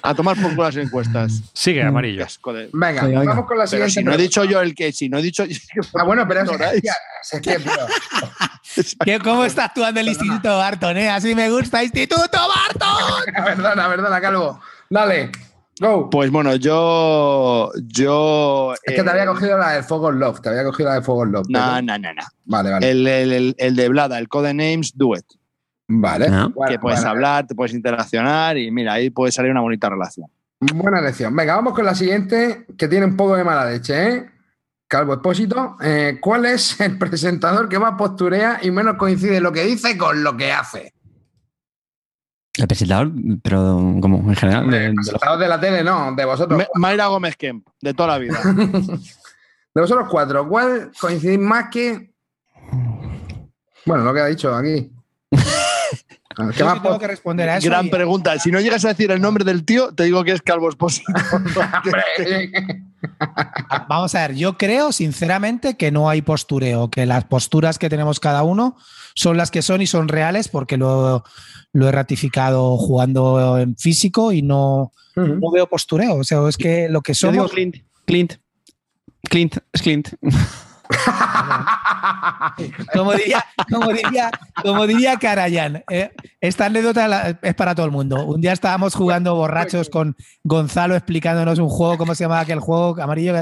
A 0.00 0.14
tomar 0.14 0.36
por 0.40 0.50
culo 0.54 0.62
las 0.64 0.76
encuestas. 0.76 1.40
Sigue, 1.52 1.80
Qué 1.80 1.86
amarillo. 1.86 2.24
de- 2.24 2.70
Venga, 2.72 3.02
vamos 3.24 3.46
con 3.46 3.58
la 3.58 3.64
Pero 3.64 3.88
siguiente. 3.88 3.92
si 3.94 4.04
no 4.04 4.12
he 4.12 4.16
dicho 4.16 4.44
yo 4.44 4.60
el 4.60 4.74
que, 4.76 4.92
si 4.92 5.08
no 5.08 5.18
he 5.18 5.22
dicho. 5.22 5.42
Ah, 5.98 6.04
bueno, 6.04 6.24
pero 6.28 6.42
es, 6.42 6.50
que, 7.40 7.58
tío, 7.58 7.72
¿Qué- 9.04 9.18
¿Cómo 9.18 9.44
está 9.44 9.64
actuando 9.64 9.98
el 10.00 10.08
Instituto 10.08 10.56
Barton? 10.56 10.96
Eh? 10.96 11.08
Así 11.10 11.34
me 11.34 11.50
gusta, 11.50 11.82
Instituto 11.82 12.28
Barton. 12.30 12.81
perdona, 13.44 13.88
perdona, 13.88 14.20
Calvo. 14.20 14.60
Dale, 14.90 15.30
go. 15.80 16.10
Pues 16.10 16.30
bueno, 16.30 16.54
yo. 16.56 17.70
Yo. 17.86 18.74
es 18.74 18.80
que 18.94 19.02
te 19.02 19.08
eh, 19.08 19.10
había 19.10 19.26
cogido 19.26 19.58
la 19.58 19.70
de 19.70 19.82
Fuego 19.82 20.10
Love, 20.12 20.40
te 20.40 20.48
había 20.50 20.64
cogido 20.64 20.88
la 20.90 20.94
de 20.96 21.02
Fuego 21.02 21.24
Love. 21.24 21.46
No, 21.48 21.82
no, 21.82 21.98
no, 21.98 22.12
no. 22.14 22.22
Vale, 22.44 22.70
vale. 22.70 22.90
El, 22.90 23.06
el, 23.06 23.32
el, 23.32 23.54
el 23.58 23.76
de 23.76 23.88
Blada, 23.88 24.18
el 24.18 24.28
Codenames 24.28 24.92
Duet. 24.96 25.24
vale. 25.88 26.28
No. 26.28 26.50
Bueno, 26.50 26.70
que 26.70 26.78
puedes 26.78 27.00
bueno, 27.00 27.10
hablar, 27.10 27.46
te 27.46 27.54
puedes 27.54 27.74
interaccionar 27.74 28.58
y 28.58 28.70
mira, 28.70 28.94
ahí 28.94 29.10
puede 29.10 29.32
salir 29.32 29.50
una 29.50 29.60
bonita 29.60 29.88
relación. 29.88 30.28
Buena 30.60 31.00
elección. 31.00 31.34
Venga, 31.34 31.56
vamos 31.56 31.74
con 31.74 31.84
la 31.84 31.94
siguiente, 31.94 32.66
que 32.78 32.86
tiene 32.86 33.04
un 33.06 33.16
poco 33.16 33.34
de 33.34 33.42
mala 33.42 33.68
leche, 33.68 34.08
¿eh? 34.08 34.30
Calvo 34.86 35.14
Expósito. 35.14 35.76
Eh, 35.82 36.18
¿Cuál 36.20 36.44
es 36.44 36.78
el 36.80 36.98
presentador 36.98 37.68
que 37.68 37.78
más 37.78 37.94
posturea 37.96 38.60
y 38.62 38.70
menos 38.70 38.96
coincide 38.96 39.40
lo 39.40 39.50
que 39.50 39.64
dice 39.64 39.96
con 39.96 40.22
lo 40.22 40.36
que 40.36 40.52
hace? 40.52 40.92
El 42.58 42.66
presentador, 42.68 43.10
pero 43.42 43.96
como 44.00 44.18
en 44.28 44.36
general. 44.36 44.70
de- 44.70 44.78
de 44.78 44.86
El 44.86 44.94
los- 44.94 45.06
presentador 45.08 45.38
de 45.38 45.48
la 45.48 45.60
tele, 45.60 45.82
no, 45.82 46.14
de 46.14 46.24
vosotros. 46.24 46.58
Me- 46.58 46.66
Mayra 46.74 47.06
Gómez 47.06 47.36
Kemp, 47.36 47.66
de 47.80 47.94
toda 47.94 48.08
la 48.10 48.18
vida. 48.18 48.38
De 49.74 49.80
vosotros 49.80 50.06
cuatro, 50.10 50.46
¿cuál 50.46 50.90
coincidís 51.00 51.38
más 51.38 51.70
que. 51.70 52.12
Bueno, 53.86 54.04
lo 54.04 54.12
que 54.12 54.20
ha 54.20 54.26
dicho 54.26 54.54
aquí. 54.54 54.92
Que 56.34 56.58
Yo 56.58 56.64
más 56.64 56.82
tengo 56.82 56.98
que 56.98 57.06
responder 57.06 57.46
a 57.50 57.58
eso. 57.58 57.68
Gran 57.68 57.86
y- 57.86 57.90
pregunta. 57.90 58.38
Si 58.38 58.50
no 58.50 58.58
llegas 58.58 58.82
a 58.86 58.88
decir 58.88 59.10
el 59.10 59.20
nombre 59.20 59.44
del 59.44 59.66
tío, 59.66 59.94
te 59.94 60.04
digo 60.04 60.24
que 60.24 60.32
es 60.32 60.40
Calvo. 60.40 60.70
Hombre, 61.32 62.50
Ah, 63.20 63.86
Vamos 63.88 64.14
a 64.14 64.20
ver, 64.28 64.34
yo 64.36 64.56
creo 64.56 64.92
sinceramente 64.92 65.76
que 65.76 65.90
no 65.90 66.08
hay 66.08 66.22
postureo, 66.22 66.88
que 66.90 67.04
las 67.04 67.24
posturas 67.24 67.78
que 67.78 67.90
tenemos 67.90 68.18
cada 68.20 68.42
uno 68.44 68.76
son 69.14 69.36
las 69.36 69.50
que 69.50 69.60
son 69.60 69.82
y 69.82 69.86
son 69.86 70.08
reales 70.08 70.48
porque 70.48 70.76
lo, 70.78 71.22
lo 71.72 71.88
he 71.88 71.92
ratificado 71.92 72.76
jugando 72.76 73.58
en 73.58 73.76
físico 73.76 74.32
y 74.32 74.42
no, 74.42 74.92
no 75.16 75.50
veo 75.50 75.66
postureo. 75.66 76.16
O 76.16 76.24
sea, 76.24 76.46
es 76.48 76.56
que 76.56 76.88
lo 76.88 77.00
que 77.00 77.14
Yo 77.14 77.30
digo 77.30 77.44
somos. 77.44 77.52
Clint. 77.52 77.76
Clint. 78.04 78.34
Clint. 79.28 79.56
Es 79.72 79.82
Clint. 79.82 80.08
Como 82.94 83.12
diría, 83.14 83.44
como 83.70 83.92
diría, 83.92 84.30
como 84.62 84.86
diría 84.86 85.16
Karayan, 85.16 85.82
eh, 85.90 86.10
esta 86.40 86.66
anécdota 86.66 87.08
la- 87.08 87.38
es 87.42 87.54
para 87.54 87.74
todo 87.74 87.86
el 87.86 87.92
mundo. 87.92 88.24
Un 88.26 88.40
día 88.40 88.52
estábamos 88.52 88.94
jugando 88.94 89.34
borrachos 89.34 89.88
con 89.88 90.16
Gonzalo 90.44 90.94
explicándonos 90.96 91.58
un 91.58 91.68
juego, 91.68 91.98
¿cómo 91.98 92.14
se 92.14 92.24
llama 92.24 92.40
aquel 92.40 92.60
juego? 92.60 93.00
Amarillo. 93.00 93.34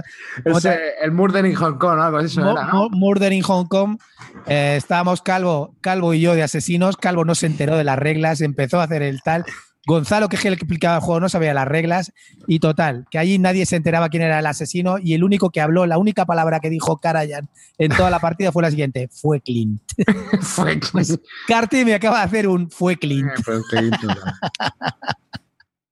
¿Cómo 0.45 0.59
Es, 0.59 0.63
te- 0.65 0.71
eh, 0.75 0.93
el 1.03 1.13
Murder 1.13 1.45
in 1.47 1.55
Hong 1.55 1.79
Kong, 1.79 1.99
algo 2.01 2.19
así 2.19 2.39
Mo- 2.39 2.53
era, 2.53 2.65
¿no? 2.67 2.89
Murder 2.91 3.33
in 3.33 3.43
Hong 3.43 3.67
Kong. 3.67 3.99
Eh, 4.47 4.75
estábamos 4.77 5.23
Calvo, 5.23 5.75
Calvo 5.81 6.15
y 6.15 6.21
yo 6.21 6.35
de 6.35 6.43
asesinos. 6.43 6.97
Calvo 6.97 7.25
no 7.25 7.35
se 7.35 7.47
enteró 7.47 7.77
de 7.77 7.85
las 7.85 7.99
reglas, 7.99 8.41
empezó 8.41 8.81
a 8.81 8.85
hacer 8.85 9.03
el 9.03 9.23
tal. 9.23 9.45
Gonzalo, 9.87 10.29
que 10.29 10.37
es 10.37 10.45
el 10.45 10.57
que 10.57 10.65
explicaba 10.65 10.97
el 10.97 11.03
juego, 11.03 11.21
no 11.21 11.29
sabía 11.29 11.55
las 11.55 11.67
reglas. 11.67 12.13
Y 12.47 12.61
total, 12.61 13.07
que 13.11 13.19
allí 13.19 13.39
nadie 13.39 13.65
se 13.67 13.77
enteraba 13.77 14.09
quién 14.09 14.23
era 14.23 14.39
el 14.39 14.47
asesino. 14.47 14.99
Y 14.99 15.15
el 15.15 15.25
único 15.25 15.51
que 15.51 15.61
habló, 15.61 15.87
la 15.87 15.99
única 15.99 16.27
palabra 16.27 16.61
que 16.61 16.71
dijo 16.71 16.99
Karayan 16.99 17.49
en 17.79 17.91
toda 17.93 18.11
la 18.11 18.21
partida 18.21 18.53
fue 18.53 18.63
la 18.63 18.71
siguiente: 18.71 19.09
fue 19.11 19.41
Clint. 19.41 19.83
Fue 20.41 20.81
Carti 21.47 21.85
me 21.85 21.95
acaba 21.95 22.19
de 22.19 22.25
hacer 22.25 22.49
un 22.49 22.71
fue 22.71 22.97
Clint. 22.97 23.31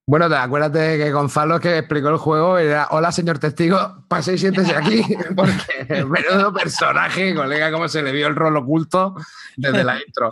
Bueno, 0.09 0.27
te 0.27 0.35
acuérdate 0.35 0.97
que 0.97 1.11
Gonzalo 1.11 1.59
que 1.59 1.77
explicó 1.77 2.09
el 2.09 2.17
juego 2.17 2.57
era 2.57 2.87
Hola, 2.89 3.11
señor 3.11 3.37
testigo, 3.37 4.05
pase 4.07 4.33
y 4.33 4.37
siéntese 4.39 4.75
aquí. 4.75 5.03
Porque 5.35 6.03
menudo 6.03 6.51
personaje, 6.51 7.35
colega, 7.35 7.71
cómo 7.71 7.87
se 7.87 8.01
le 8.01 8.11
vio 8.11 8.25
el 8.25 8.35
rol 8.35 8.57
oculto 8.57 9.15
desde 9.55 9.83
la 9.83 9.99
intro. 10.03 10.31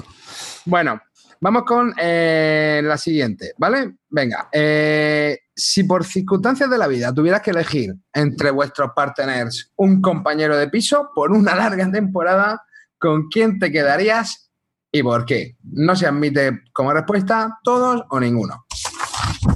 Bueno, 0.66 1.00
vamos 1.42 1.64
con 1.64 1.94
eh, 2.00 2.82
la 2.84 2.98
siguiente, 2.98 3.54
¿vale? 3.58 3.96
Venga, 4.10 4.50
eh, 4.52 5.40
si 5.56 5.84
por 5.84 6.06
circunstancias 6.06 6.70
de 6.70 6.78
la 6.78 6.88
vida 6.88 7.14
tuvieras 7.14 7.42
que 7.42 7.52
elegir 7.52 7.94
entre 8.14 8.52
vuestros 8.52 8.92
partners 8.96 9.72
un 9.76 10.02
compañero 10.02 10.58
de 10.58 10.70
piso 10.70 11.10
por 11.14 11.32
una 11.32 11.56
larga 11.56 11.90
temporada, 11.92 12.62
¿con 12.98 13.28
quién 13.28 13.60
te 13.60 13.72
quedarías 13.72 14.52
y 14.92 15.04
por 15.04 15.26
qué? 15.26 15.58
No 15.64 15.96
se 15.96 16.08
admite 16.08 16.62
como 16.74 16.94
respuesta 16.94 17.60
todos 17.64 18.04
o 18.10 18.20
ninguno. 18.20 18.66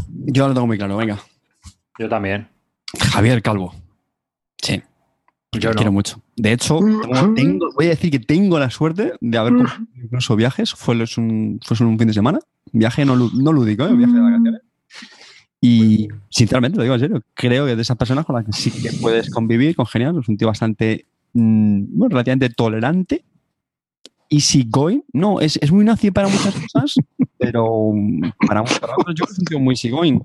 Yo 0.10 0.48
lo 0.48 0.54
tengo 0.54 0.68
muy 0.68 0.78
claro, 0.78 0.98
venga. 0.98 1.20
Yo 1.98 2.10
también. 2.10 2.50
Javier 3.12 3.42
Calvo. 3.42 3.74
Sí. 4.62 4.82
Yo 5.54 5.70
lo 5.70 5.74
no. 5.74 5.76
quiero 5.76 5.92
mucho. 5.92 6.22
De 6.42 6.54
hecho, 6.54 6.80
tengo- 7.36 7.70
voy 7.76 7.86
a 7.86 7.90
decir 7.90 8.10
que 8.10 8.18
tengo 8.18 8.58
la 8.58 8.72
suerte 8.72 9.14
de 9.22 9.38
haber 9.38 9.54
comprado 9.54 9.84
incluso 10.02 10.36
viajes. 10.36 10.74
Fue 10.74 10.96
un, 11.18 11.60
fue 11.64 11.78
solo 11.78 11.92
un 11.92 12.00
fin 12.00 12.08
de 12.08 12.16
semana. 12.16 12.40
Viaje 12.72 13.06
no, 13.06 13.16
no 13.16 13.54
lúdico, 13.54 13.86
¿eh? 13.86 13.94
viaje 13.96 14.14
de 14.14 14.20
vacaciones. 14.22 14.62
Y 15.62 16.08
sinceramente, 16.30 16.78
lo 16.78 16.84
digo 16.84 16.96
en 16.96 17.00
serio, 17.02 17.22
creo 17.36 17.68
que 17.68 17.76
de 17.76 17.82
esas 17.84 17.96
personas 17.96 18.26
con 18.26 18.36
las 18.36 18.46
que 18.46 18.54
sí 18.54 18.72
que 18.72 18.92
puedes 18.94 19.30
convivir, 19.30 19.76
congeniar, 19.76 20.16
es 20.20 20.28
un 20.28 20.36
tío 20.36 20.48
bastante, 20.48 21.06
mm, 21.34 21.84
bueno, 21.96 22.14
relativamente 22.14 22.50
tolerante. 22.50 23.24
Easy 24.28 24.66
going. 24.68 25.02
No, 25.14 25.42
es, 25.42 25.60
es 25.62 25.72
muy 25.72 25.86
nazi 25.86 26.10
para 26.10 26.28
muchas 26.28 26.56
cosas, 26.56 26.96
pero 27.38 27.92
mm, 27.94 28.22
para, 28.48 28.64
para 28.64 28.94
otros 28.98 29.14
yo 29.16 29.26
creo 29.26 29.28
que 29.28 29.34
es 29.34 29.40
un 29.40 29.46
tío 29.46 29.60
muy 29.60 29.74
easy 29.74 29.92
going. 29.92 30.20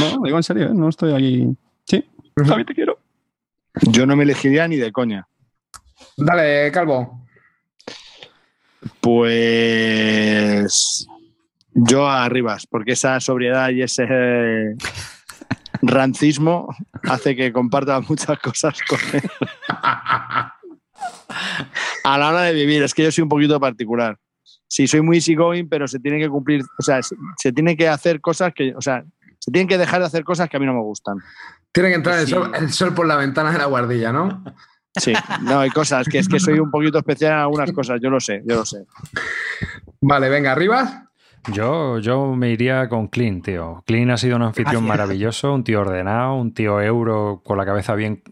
No, 0.00 0.16
lo 0.16 0.22
digo 0.24 0.38
en 0.38 0.42
serio, 0.42 0.68
¿eh? 0.68 0.74
no 0.74 0.88
estoy 0.88 1.12
aquí. 1.12 1.46
Sí, 1.84 2.02
Javi, 2.46 2.64
te 2.64 2.74
quiero. 2.74 2.98
Yo 3.90 4.06
no 4.06 4.16
me 4.16 4.22
elegiría 4.22 4.66
ni 4.66 4.76
de 4.76 4.90
coña. 4.92 5.28
Dale, 6.24 6.70
Calvo. 6.70 7.26
Pues 9.00 11.08
yo 11.74 12.08
a 12.08 12.28
Rivas, 12.28 12.66
porque 12.68 12.92
esa 12.92 13.18
sobriedad 13.18 13.70
y 13.70 13.82
ese 13.82 14.76
rancismo 15.82 16.68
hace 17.08 17.34
que 17.34 17.52
comparta 17.52 18.00
muchas 18.00 18.38
cosas 18.38 18.78
con 18.88 19.00
él. 19.12 19.22
A 22.04 22.18
la 22.18 22.28
hora 22.28 22.42
de 22.42 22.52
vivir, 22.52 22.84
es 22.84 22.94
que 22.94 23.02
yo 23.02 23.10
soy 23.10 23.22
un 23.22 23.28
poquito 23.28 23.58
particular. 23.58 24.16
Sí, 24.68 24.86
soy 24.86 25.00
muy 25.00 25.16
easygoing, 25.16 25.68
pero 25.68 25.88
se 25.88 25.98
tiene 25.98 26.20
que 26.20 26.28
cumplir, 26.28 26.62
o 26.78 26.82
sea, 26.82 27.00
se, 27.02 27.52
tiene 27.52 27.76
que 27.76 27.88
hacer 27.88 28.20
cosas 28.20 28.52
que, 28.54 28.74
o 28.76 28.80
sea, 28.80 29.04
se 29.38 29.50
tienen 29.50 29.66
que 29.66 29.76
dejar 29.76 30.00
de 30.00 30.06
hacer 30.06 30.22
cosas 30.22 30.48
que 30.48 30.56
a 30.56 30.60
mí 30.60 30.66
no 30.66 30.74
me 30.74 30.82
gustan. 30.82 31.18
Tiene 31.72 31.88
que 31.88 31.96
entrar 31.96 32.20
el, 32.20 32.28
sol, 32.28 32.52
el 32.54 32.72
sol 32.72 32.94
por 32.94 33.06
la 33.06 33.16
ventana 33.16 33.50
de 33.50 33.58
la 33.58 33.66
guardilla, 33.66 34.12
¿no? 34.12 34.44
Sí, 34.94 35.12
no, 35.42 35.60
hay 35.60 35.70
cosas 35.70 36.06
que 36.06 36.18
es 36.18 36.28
que 36.28 36.38
soy 36.38 36.58
un 36.58 36.70
poquito 36.70 36.98
especial 36.98 37.32
en 37.32 37.38
algunas 37.38 37.72
cosas, 37.72 38.00
yo 38.02 38.10
lo 38.10 38.20
sé, 38.20 38.42
yo 38.44 38.56
lo 38.56 38.64
sé. 38.66 38.84
Vale, 40.00 40.28
venga, 40.28 40.52
arriba. 40.52 41.08
Yo, 41.52 41.98
yo 41.98 42.36
me 42.36 42.50
iría 42.50 42.88
con 42.88 43.08
Clean, 43.08 43.42
tío. 43.42 43.82
Clean 43.86 44.10
ha 44.10 44.16
sido 44.16 44.36
un 44.36 44.42
anfitrión 44.42 44.84
Gracias. 44.84 44.88
maravilloso, 44.88 45.54
un 45.54 45.64
tío 45.64 45.80
ordenado, 45.80 46.36
un 46.36 46.54
tío 46.54 46.80
euro 46.80 47.40
con 47.44 47.58
la 47.58 47.64
cabeza 47.64 47.94
bien 47.94 48.22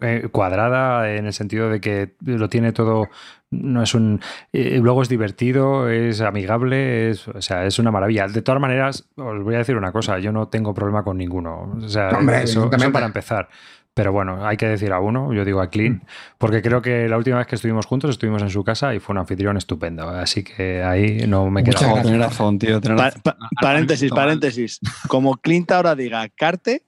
eh, 0.00 0.28
cuadrada 0.30 1.14
en 1.14 1.26
el 1.26 1.32
sentido 1.32 1.68
de 1.68 1.80
que 1.80 2.14
lo 2.20 2.48
tiene 2.48 2.72
todo. 2.72 3.08
No 3.50 3.82
es 3.82 3.94
un. 3.94 4.20
eh, 4.52 4.78
luego 4.82 5.02
es 5.02 5.08
divertido, 5.08 5.88
es 5.88 6.20
amigable, 6.20 7.10
es, 7.10 7.28
o 7.28 7.42
sea, 7.42 7.64
es 7.66 7.78
una 7.78 7.90
maravilla. 7.90 8.26
De 8.26 8.42
todas 8.42 8.60
maneras, 8.60 9.08
os 9.16 9.42
voy 9.42 9.54
a 9.54 9.58
decir 9.58 9.76
una 9.76 9.92
cosa: 9.92 10.18
yo 10.18 10.32
no 10.32 10.48
tengo 10.48 10.72
problema 10.72 11.02
con 11.02 11.18
ninguno. 11.18 11.76
O 11.82 11.88
sea, 11.88 12.08
Hombre, 12.10 12.42
eso, 12.42 12.70
eso 12.72 12.92
para 12.92 13.06
empezar. 13.06 13.48
Pero 13.96 14.12
bueno, 14.12 14.46
hay 14.46 14.58
que 14.58 14.66
decir 14.68 14.92
a 14.92 15.00
uno, 15.00 15.32
yo 15.32 15.42
digo 15.42 15.62
a 15.62 15.70
Clean, 15.70 16.02
porque 16.36 16.60
creo 16.60 16.82
que 16.82 17.08
la 17.08 17.16
última 17.16 17.38
vez 17.38 17.46
que 17.46 17.54
estuvimos 17.54 17.86
juntos 17.86 18.10
estuvimos 18.10 18.42
en 18.42 18.50
su 18.50 18.62
casa 18.62 18.94
y 18.94 18.98
fue 19.00 19.14
un 19.14 19.20
anfitrión 19.20 19.56
estupendo. 19.56 20.06
Así 20.10 20.44
que 20.44 20.82
ahí 20.82 21.24
no 21.26 21.48
me 21.50 21.64
queda. 21.64 22.02
Tenés 22.02 22.18
razón, 22.20 22.58
tío. 22.58 22.78
tenés 22.78 22.98
Pa- 22.98 23.04
razón. 23.06 23.22
pa- 23.22 23.38
paréntesis, 23.58 24.10
paréntesis. 24.10 24.80
Como 25.08 25.38
Clint 25.38 25.70
ahora 25.72 25.94
diga 25.94 26.28
carte, 26.28 26.82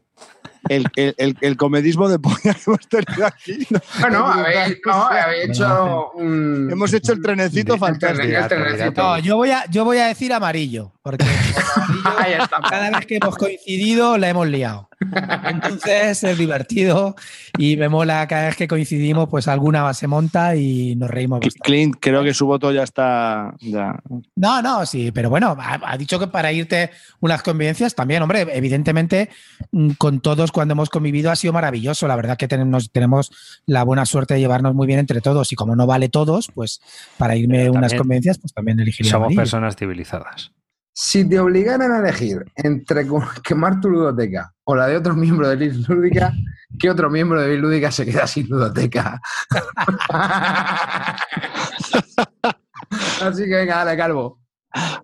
el, 0.68 0.84
el, 0.96 1.14
el, 1.16 1.36
el 1.40 1.56
comedismo 1.56 2.10
de 2.10 2.18
polla 2.18 2.52
que 2.52 2.60
hemos 2.66 2.86
tenido 2.88 3.26
aquí. 3.26 3.66
Bueno, 4.00 4.26
habéis, 4.26 4.78
no, 4.84 4.92
habéis 5.06 5.48
hecho 5.48 6.10
un. 6.12 6.68
Hemos 6.70 6.92
hecho 6.92 7.12
el 7.14 7.22
trenecito 7.22 7.78
fantástico. 7.78 8.48
trenecito. 8.48 9.00
No, 9.02 9.18
yo 9.18 9.36
voy 9.36 9.50
a, 9.50 9.64
yo 9.70 9.86
voy 9.86 9.96
a 9.96 10.08
decir 10.08 10.30
amarillo, 10.34 10.92
porque 11.02 11.24
Ahí 12.18 12.34
está. 12.34 12.60
cada 12.68 12.90
vez 12.90 13.06
que 13.06 13.16
hemos 13.16 13.34
coincidido 13.36 14.18
la 14.18 14.28
hemos 14.28 14.46
liado. 14.46 14.90
Entonces 15.00 16.24
es 16.24 16.38
divertido 16.38 17.14
y 17.56 17.76
me 17.76 17.88
mola 17.88 18.26
cada 18.26 18.46
vez 18.46 18.56
que 18.56 18.66
coincidimos, 18.66 19.28
pues 19.28 19.46
alguna 19.48 19.92
se 19.94 20.06
monta 20.06 20.56
y 20.56 20.96
nos 20.96 21.10
reímos. 21.10 21.40
bastante. 21.40 21.60
Clint, 21.60 21.96
creo 22.00 22.24
que 22.24 22.34
su 22.34 22.46
voto 22.46 22.72
ya 22.72 22.82
está. 22.82 23.54
Ya. 23.60 24.00
No, 24.36 24.62
no, 24.62 24.84
sí, 24.86 25.12
pero 25.12 25.30
bueno, 25.30 25.56
ha, 25.58 25.80
ha 25.82 25.96
dicho 25.96 26.18
que 26.18 26.26
para 26.26 26.52
irte 26.52 26.90
unas 27.20 27.42
convivencias 27.42 27.94
también, 27.94 28.22
hombre, 28.22 28.46
evidentemente 28.52 29.30
mm, 29.70 29.90
con 29.98 30.20
todos 30.20 30.52
cuando 30.52 30.72
hemos 30.72 30.90
convivido 30.90 31.30
ha 31.30 31.36
sido 31.36 31.52
maravilloso. 31.52 32.08
La 32.08 32.16
verdad 32.16 32.36
que 32.36 32.48
tenemos, 32.48 32.90
tenemos 32.90 33.30
la 33.66 33.84
buena 33.84 34.04
suerte 34.04 34.34
de 34.34 34.40
llevarnos 34.40 34.74
muy 34.74 34.86
bien 34.86 34.98
entre 34.98 35.20
todos 35.20 35.52
y 35.52 35.56
como 35.56 35.76
no 35.76 35.86
vale 35.86 36.08
todos, 36.08 36.48
pues 36.54 36.80
para 37.16 37.36
irme 37.36 37.70
unas 37.70 37.94
convivencias, 37.94 38.38
pues 38.38 38.52
también 38.52 38.80
elegiría 38.80 39.12
Somos 39.12 39.34
personas 39.34 39.76
civilizadas. 39.76 40.52
Si 40.92 41.28
te 41.28 41.38
obligaran 41.38 41.92
a 41.92 42.00
elegir 42.00 42.44
entre 42.56 43.06
quemar 43.44 43.80
tu 43.80 43.88
ludoteca 43.88 44.52
o 44.70 44.76
la 44.76 44.86
de 44.86 44.98
otro 44.98 45.14
miembro 45.14 45.48
de 45.48 45.56
Liz 45.56 45.88
Lúdica, 45.88 46.30
¿qué 46.78 46.90
otro 46.90 47.08
miembro 47.08 47.40
de 47.40 47.48
Liz 47.48 47.58
Lúdica 47.58 47.90
se 47.90 48.04
queda 48.04 48.26
sin 48.26 48.46
ludoteca? 48.48 49.18
Así 53.22 53.44
que 53.44 53.54
venga, 53.54 53.76
dale, 53.76 53.96
Calvo. 53.96 54.42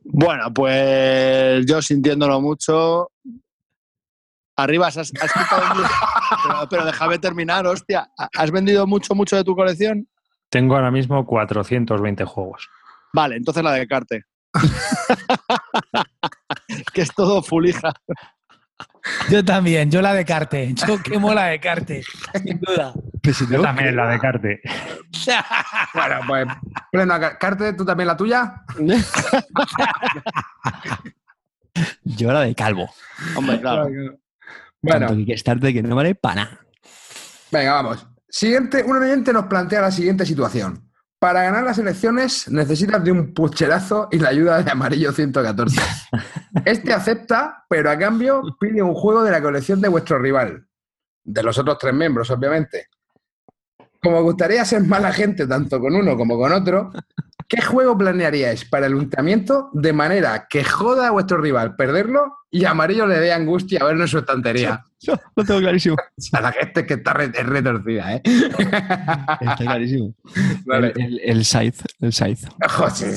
Bueno, 0.02 0.52
pues 0.52 1.64
yo 1.64 1.80
sintiéndolo 1.80 2.42
mucho. 2.42 3.10
Arriba, 4.56 4.88
has, 4.88 4.98
has 4.98 5.10
quitado 5.10 5.62
pero, 6.44 6.68
pero 6.68 6.84
déjame 6.84 7.18
terminar, 7.18 7.66
hostia. 7.66 8.06
¿Has 8.36 8.50
vendido 8.50 8.86
mucho, 8.86 9.14
mucho 9.14 9.34
de 9.34 9.44
tu 9.44 9.56
colección? 9.56 10.06
Tengo 10.50 10.74
ahora 10.74 10.90
mismo 10.90 11.24
420 11.24 12.22
juegos. 12.26 12.68
Vale, 13.14 13.36
entonces 13.36 13.64
la 13.64 13.72
de 13.72 13.86
Carte. 13.86 14.24
que 16.92 17.00
es 17.00 17.14
todo 17.14 17.42
fulija. 17.42 17.94
Yo 19.28 19.44
también, 19.44 19.90
yo 19.90 20.00
la 20.00 20.14
de 20.14 20.24
Carte, 20.24 20.72
yo 20.86 21.02
quemo 21.02 21.34
la 21.34 21.46
de 21.46 21.60
Carte, 21.60 22.02
sin 22.42 22.58
duda. 22.60 22.94
Yo 23.50 23.62
también 23.62 23.96
la 23.96 24.08
de 24.08 24.18
Carte. 24.18 24.60
Bueno, 25.92 26.20
pues, 26.26 26.46
pleno, 26.90 27.14
Carte, 27.38 27.72
¿tú 27.74 27.84
también 27.84 28.06
la 28.08 28.16
tuya? 28.16 28.62
Yo 32.04 32.32
la 32.32 32.42
de 32.42 32.54
calvo. 32.54 32.88
Hombre, 33.34 33.60
claro. 33.60 33.88
Bueno, 34.80 35.06
Tanto 35.08 35.26
que 35.26 35.32
estarte 35.32 35.72
que 35.72 35.82
no 35.82 35.96
vale 35.96 36.14
para 36.14 36.44
nada. 36.44 36.60
venga, 37.50 37.72
vamos. 37.72 38.06
Siguiente, 38.28 38.82
un 38.84 38.96
oyente 38.96 39.32
nos 39.32 39.46
plantea 39.46 39.80
la 39.80 39.90
siguiente 39.90 40.24
situación. 40.26 40.88
Para 41.24 41.42
ganar 41.42 41.64
las 41.64 41.78
elecciones 41.78 42.50
necesitas 42.50 43.02
de 43.02 43.10
un 43.10 43.32
pucherazo 43.32 44.08
y 44.12 44.18
la 44.18 44.28
ayuda 44.28 44.62
de 44.62 44.70
Amarillo 44.70 45.10
114. 45.10 45.80
Este 46.66 46.92
acepta, 46.92 47.64
pero 47.66 47.90
a 47.90 47.96
cambio 47.96 48.42
pide 48.60 48.82
un 48.82 48.92
juego 48.92 49.24
de 49.24 49.30
la 49.30 49.40
colección 49.40 49.80
de 49.80 49.88
vuestro 49.88 50.18
rival. 50.18 50.68
De 51.24 51.42
los 51.42 51.56
otros 51.56 51.78
tres 51.78 51.94
miembros, 51.94 52.30
obviamente. 52.30 52.88
Como 54.02 54.22
gustaría 54.22 54.66
ser 54.66 54.82
mala 54.82 55.14
gente 55.14 55.46
tanto 55.46 55.80
con 55.80 55.96
uno 55.96 56.14
como 56.14 56.36
con 56.36 56.52
otro, 56.52 56.90
¿qué 57.54 57.62
juego 57.62 57.96
planearíais 57.96 58.64
para 58.64 58.86
el 58.86 58.94
untamiento 58.94 59.70
de 59.72 59.92
manera 59.92 60.46
que 60.48 60.64
joda 60.64 61.08
a 61.08 61.10
vuestro 61.10 61.38
rival 61.38 61.76
perderlo 61.76 62.38
y 62.50 62.64
a 62.64 62.70
Amarillo 62.70 63.06
le 63.06 63.18
dé 63.18 63.32
angustia 63.32 63.84
verlo 63.84 64.02
en 64.02 64.08
su 64.08 64.18
estantería? 64.18 64.82
Yo 65.00 65.14
lo 65.36 65.44
tengo 65.44 65.60
clarísimo. 65.60 65.96
O 66.16 66.20
sea, 66.22 66.40
la 66.40 66.52
gente 66.52 66.86
que 66.86 66.94
está 66.94 67.12
re- 67.12 67.30
es 67.34 67.46
retorcida, 67.46 68.14
¿eh? 68.14 68.22
Está 68.24 69.56
clarísimo. 69.58 70.14
Vale. 70.64 70.92
El, 70.96 71.02
el, 71.02 71.20
el 71.24 71.44
Scythe. 71.44 71.82
El 72.00 72.12
Scythe. 72.12 72.48
Joder, 72.68 73.14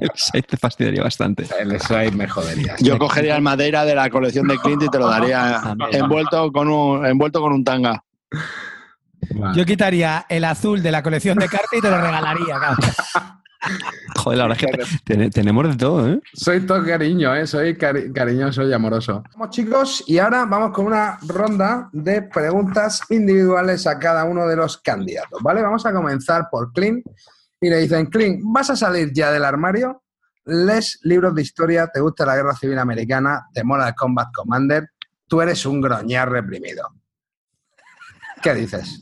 El 0.00 0.10
Scythe 0.16 0.42
te 0.48 0.56
fastidiaría 0.56 1.02
bastante. 1.02 1.46
el 1.60 1.78
slide 1.80 2.12
me 2.12 2.26
jodería. 2.28 2.74
Yo 2.80 2.98
cogería 2.98 3.36
el 3.36 3.42
madera 3.42 3.84
de 3.84 3.94
la 3.94 4.10
colección 4.10 4.48
de 4.48 4.58
Clint 4.58 4.82
y 4.82 4.88
te 4.88 4.98
lo 4.98 5.08
daría 5.08 5.60
envuelto 5.92 6.50
con 6.50 6.68
un, 6.68 7.06
envuelto 7.06 7.40
con 7.40 7.52
un 7.52 7.62
tanga. 7.64 8.02
Vale. 9.34 9.56
Yo 9.58 9.64
quitaría 9.64 10.26
el 10.28 10.44
azul 10.44 10.82
de 10.82 10.90
la 10.92 11.02
colección 11.02 11.38
de 11.38 11.48
Carte 11.48 11.78
y 11.78 11.80
te 11.80 11.90
lo 11.90 11.96
regalaría. 12.00 12.58
claro. 12.58 12.76
Joder, 14.16 14.38
la 14.38 14.48
verdad 14.48 14.64
es 14.84 15.00
que 15.04 15.14
te- 15.16 15.30
tenemos 15.30 15.68
de 15.68 15.76
todo, 15.76 16.08
¿eh? 16.08 16.20
Soy 16.34 16.66
todo 16.66 16.84
cariño, 16.84 17.32
¿eh? 17.34 17.46
soy 17.46 17.74
cari- 17.76 18.12
cariñoso 18.12 18.64
y 18.64 18.72
amoroso. 18.72 19.22
Vamos 19.34 19.50
chicos, 19.50 20.02
y 20.08 20.18
ahora 20.18 20.44
vamos 20.46 20.72
con 20.72 20.86
una 20.86 21.16
ronda 21.28 21.88
de 21.92 22.22
preguntas 22.22 23.02
individuales 23.10 23.86
a 23.86 23.98
cada 24.00 24.24
uno 24.24 24.48
de 24.48 24.56
los 24.56 24.78
candidatos, 24.78 25.40
¿vale? 25.42 25.62
Vamos 25.62 25.86
a 25.86 25.92
comenzar 25.92 26.48
por 26.50 26.72
Clint 26.72 27.06
y 27.60 27.70
le 27.70 27.78
dicen, 27.78 28.06
Clint, 28.06 28.40
¿vas 28.44 28.70
a 28.70 28.76
salir 28.76 29.12
ya 29.12 29.30
del 29.30 29.44
armario? 29.44 30.02
¿Les 30.44 30.98
libros 31.04 31.32
de 31.32 31.42
historia? 31.42 31.86
¿Te 31.86 32.00
gusta 32.00 32.26
la 32.26 32.34
guerra 32.34 32.56
civil 32.56 32.78
americana? 32.80 33.46
¿Te 33.54 33.62
mola 33.62 33.86
el 33.88 33.94
Combat 33.94 34.28
Commander? 34.34 34.88
Tú 35.28 35.40
eres 35.40 35.64
un 35.66 35.80
groñar 35.80 36.28
reprimido. 36.30 36.88
¿Qué 38.42 38.54
dices? 38.54 39.00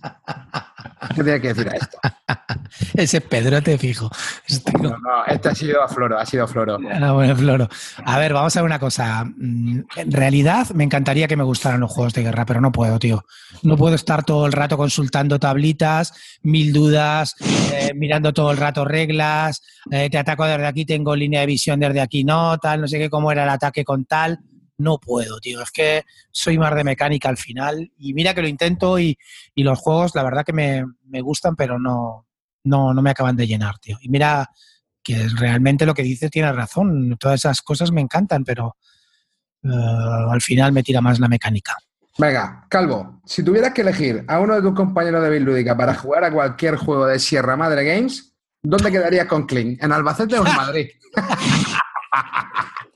¿Qué 1.15 1.23
tienes 1.25 1.41
que 1.41 1.49
decir 1.55 1.69
a 1.69 1.77
esto? 1.77 1.99
Ese 2.95 3.21
Pedrote 3.21 3.77
fijo. 3.79 4.11
Este 4.47 4.73
No, 4.73 4.91
no, 4.91 5.25
este 5.27 5.49
ha 5.49 5.55
sido 5.55 5.89
Floro, 5.89 6.19
ha 6.19 6.27
sido 6.27 6.47
Floro. 6.47 6.79
No, 6.79 7.15
bueno, 7.15 7.35
Floro. 7.35 7.69
A 8.05 8.19
ver, 8.19 8.33
vamos 8.33 8.55
a 8.57 8.61
ver 8.61 8.67
una 8.67 8.79
cosa. 8.79 9.25
Mm, 9.25 9.81
En 9.97 10.13
realidad, 10.13 10.69
me 10.71 10.85
encantaría 10.85 11.27
que 11.27 11.37
me 11.37 11.43
gustaran 11.45 11.81
los 11.81 11.91
juegos 11.91 12.13
de 12.15 12.23
guerra, 12.23 12.45
pero 12.45 12.61
no 12.61 12.71
puedo, 12.71 12.99
tío. 12.99 13.25
No 13.63 13.77
puedo 13.77 13.95
estar 13.95 14.25
todo 14.25 14.47
el 14.47 14.53
rato 14.53 14.77
consultando 14.77 15.39
tablitas, 15.39 16.13
mil 16.43 16.73
dudas, 16.73 17.35
eh, 17.73 17.93
mirando 17.95 18.33
todo 18.33 18.51
el 18.53 18.57
rato 18.59 18.85
reglas. 18.85 19.63
eh, 19.91 20.09
te 20.11 20.19
ataco 20.19 20.45
desde 20.45 20.67
aquí, 20.67 20.85
tengo 20.85 21.17
línea 21.17 21.41
de 21.41 21.47
visión 21.47 21.81
desde 21.81 22.01
aquí, 22.01 22.25
no, 22.25 22.59
tal, 22.59 22.83
no 22.83 22.89
sé 22.89 22.99
qué, 22.99 23.09
cómo 23.11 23.33
era 23.33 23.45
el 23.45 23.51
ataque 23.51 23.85
con 23.85 24.05
tal. 24.05 24.39
No 24.81 24.99
puedo, 24.99 25.39
tío. 25.41 25.63
Es 25.63 25.71
que 25.71 26.05
soy 26.31 26.59
más 26.59 26.75
de 26.75 26.85
mecánica 26.85 27.29
al 27.29 27.37
final. 27.37 27.93
Y 27.99 28.15
mira 28.15 28.35
que 28.35 28.43
lo 28.43 28.49
intento 28.49 28.99
y, 28.99 29.19
y 29.55 29.63
los 29.63 29.79
juegos, 29.79 30.15
la 30.15 30.23
verdad 30.23 30.45
que 30.45 30.53
me, 30.53 30.85
me, 31.05 31.21
gustan, 31.21 31.55
pero 31.55 31.79
no, 31.79 32.27
no, 32.65 32.95
no 32.95 33.03
me 33.03 33.11
acaban 33.11 33.37
de 33.37 33.47
llenar, 33.47 33.79
tío. 33.79 33.99
Y 34.01 34.09
mira 34.09 34.51
que 35.03 35.29
realmente 35.37 35.87
lo 35.87 35.95
que 35.95 36.03
dice 36.03 36.31
tiene 36.31 36.53
razón. 36.53 37.17
Todas 37.19 37.41
esas 37.41 37.63
cosas 37.63 37.93
me 37.93 38.01
encantan, 38.01 38.45
pero 38.45 38.77
uh, 39.63 40.31
al 40.31 40.41
final 40.41 40.73
me 40.73 40.83
tira 40.83 41.01
más 41.01 41.21
la 41.21 41.29
mecánica. 41.29 41.77
Venga, 42.19 42.67
Calvo, 42.69 43.21
si 43.25 43.43
tuvieras 43.43 43.73
que 43.73 43.81
elegir 43.83 44.25
a 44.29 44.41
uno 44.41 44.55
de 44.55 44.63
tus 44.63 44.75
compañeros 44.75 45.23
de 45.23 45.41
Lúdica 45.41 45.77
para 45.77 45.95
jugar 45.95 46.25
a 46.25 46.33
cualquier 46.33 46.77
juego 46.77 47.07
de 47.07 47.19
Sierra 47.19 47.57
Madre 47.57 47.85
Games, 47.85 48.35
¿dónde 48.63 48.91
quedarías 48.91 49.27
con 49.27 49.47
Kling? 49.47 49.79
¿En 49.81 49.93
Albacete 49.93 50.39
o 50.39 50.47
en 50.47 50.55
Madrid? 50.55 50.89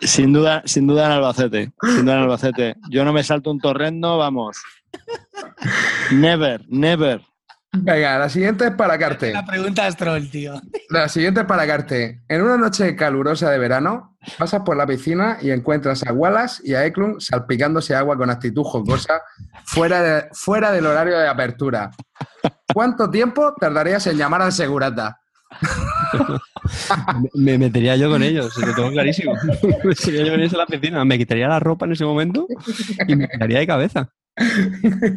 sin 0.00 0.32
duda, 0.32 0.62
sin 0.64 0.86
duda 0.86 1.06
en 1.06 1.12
Albacete. 1.12 1.72
Sin 1.82 2.04
duda 2.04 2.14
en 2.14 2.22
Albacete. 2.22 2.76
Yo 2.90 3.04
no 3.04 3.12
me 3.12 3.22
salto 3.22 3.50
un 3.50 3.60
torrendo, 3.60 4.18
vamos. 4.18 4.56
Never, 6.10 6.64
never. 6.68 7.22
Venga, 7.74 8.18
la 8.18 8.28
siguiente 8.28 8.66
es 8.66 8.72
para 8.72 8.98
Carte. 8.98 9.32
La 9.32 9.46
pregunta 9.46 9.88
es 9.88 9.96
troll, 9.96 10.28
tío. 10.28 10.60
La 10.90 11.08
siguiente 11.08 11.40
es 11.40 11.46
para 11.46 11.66
Carte. 11.66 12.20
En 12.28 12.42
una 12.42 12.58
noche 12.58 12.94
calurosa 12.94 13.50
de 13.50 13.58
verano, 13.58 14.18
pasas 14.38 14.60
por 14.60 14.76
la 14.76 14.86
piscina 14.86 15.38
y 15.40 15.50
encuentras 15.50 16.06
a 16.06 16.12
Wallace 16.12 16.62
y 16.64 16.74
a 16.74 16.84
Eklund 16.84 17.20
salpicándose 17.20 17.94
agua 17.94 18.18
con 18.18 18.28
actitud 18.28 18.62
jocosa 18.62 19.22
fuera, 19.64 20.28
fuera 20.32 20.70
del 20.70 20.84
horario 20.84 21.18
de 21.18 21.26
apertura. 21.26 21.90
¿Cuánto 22.74 23.10
tiempo 23.10 23.54
tardarías 23.58 24.06
en 24.06 24.18
llamar 24.18 24.42
al 24.42 24.52
segurata? 24.52 25.21
me 27.34 27.58
metería 27.58 27.96
yo 27.96 28.10
con 28.10 28.22
ellos, 28.22 28.56
lo 28.56 28.74
tengo 28.74 28.90
clarísimo. 28.90 29.34
me 29.62 29.94
yo 29.94 30.30
con 30.30 30.40
ellos 30.40 30.52
en 30.52 30.58
la 30.58 30.66
piscina, 30.66 31.04
me 31.04 31.18
quitaría 31.18 31.48
la 31.48 31.60
ropa 31.60 31.86
en 31.86 31.92
ese 31.92 32.04
momento 32.04 32.46
y 33.06 33.16
me 33.16 33.28
quedaría 33.28 33.60
de 33.60 33.66
cabeza. 33.66 34.10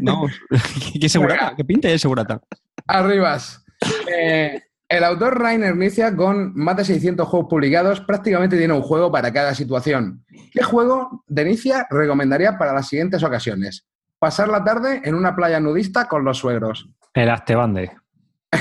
No, 0.01 0.26
¿qué 0.99 1.09
segurata? 1.09 1.53
¿Qué 1.55 1.63
pinta 1.63 1.88
de 1.88 1.99
segurata? 1.99 2.41
Arribas. 2.88 3.63
Eh, 4.11 4.61
el 4.88 5.03
autor 5.03 5.39
Rainer 5.39 5.76
Nicia, 5.76 6.15
con 6.15 6.53
más 6.55 6.77
de 6.77 6.85
600 6.85 7.27
juegos 7.27 7.49
publicados, 7.49 8.01
prácticamente 8.01 8.57
tiene 8.57 8.73
un 8.73 8.81
juego 8.81 9.11
para 9.11 9.34
cada 9.34 9.55
situación. 9.55 10.23
¿Qué 10.51 10.63
juego 10.63 11.23
de 11.27 11.45
Nicia 11.45 11.88
recomendaría 11.89 12.57
para 12.57 12.73
las 12.73 12.88
siguientes 12.88 13.23
ocasiones? 13.23 13.88
Pasar 14.19 14.47
la 14.47 14.63
tarde 14.63 15.01
en 15.03 15.15
una 15.15 15.35
playa 15.35 15.59
nudista 15.59 16.07
con 16.07 16.23
los 16.23 16.38
suegros. 16.38 16.88
El 17.13 17.30
Astebande. 17.30 17.91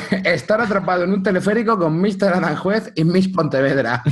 Estar 0.24 0.60
atrapado 0.60 1.04
en 1.04 1.12
un 1.12 1.22
teleférico 1.22 1.78
con 1.78 2.00
Mr. 2.00 2.34
Aranjuez 2.34 2.92
y 2.94 3.04
Miss 3.04 3.28
Pontevedra. 3.28 4.02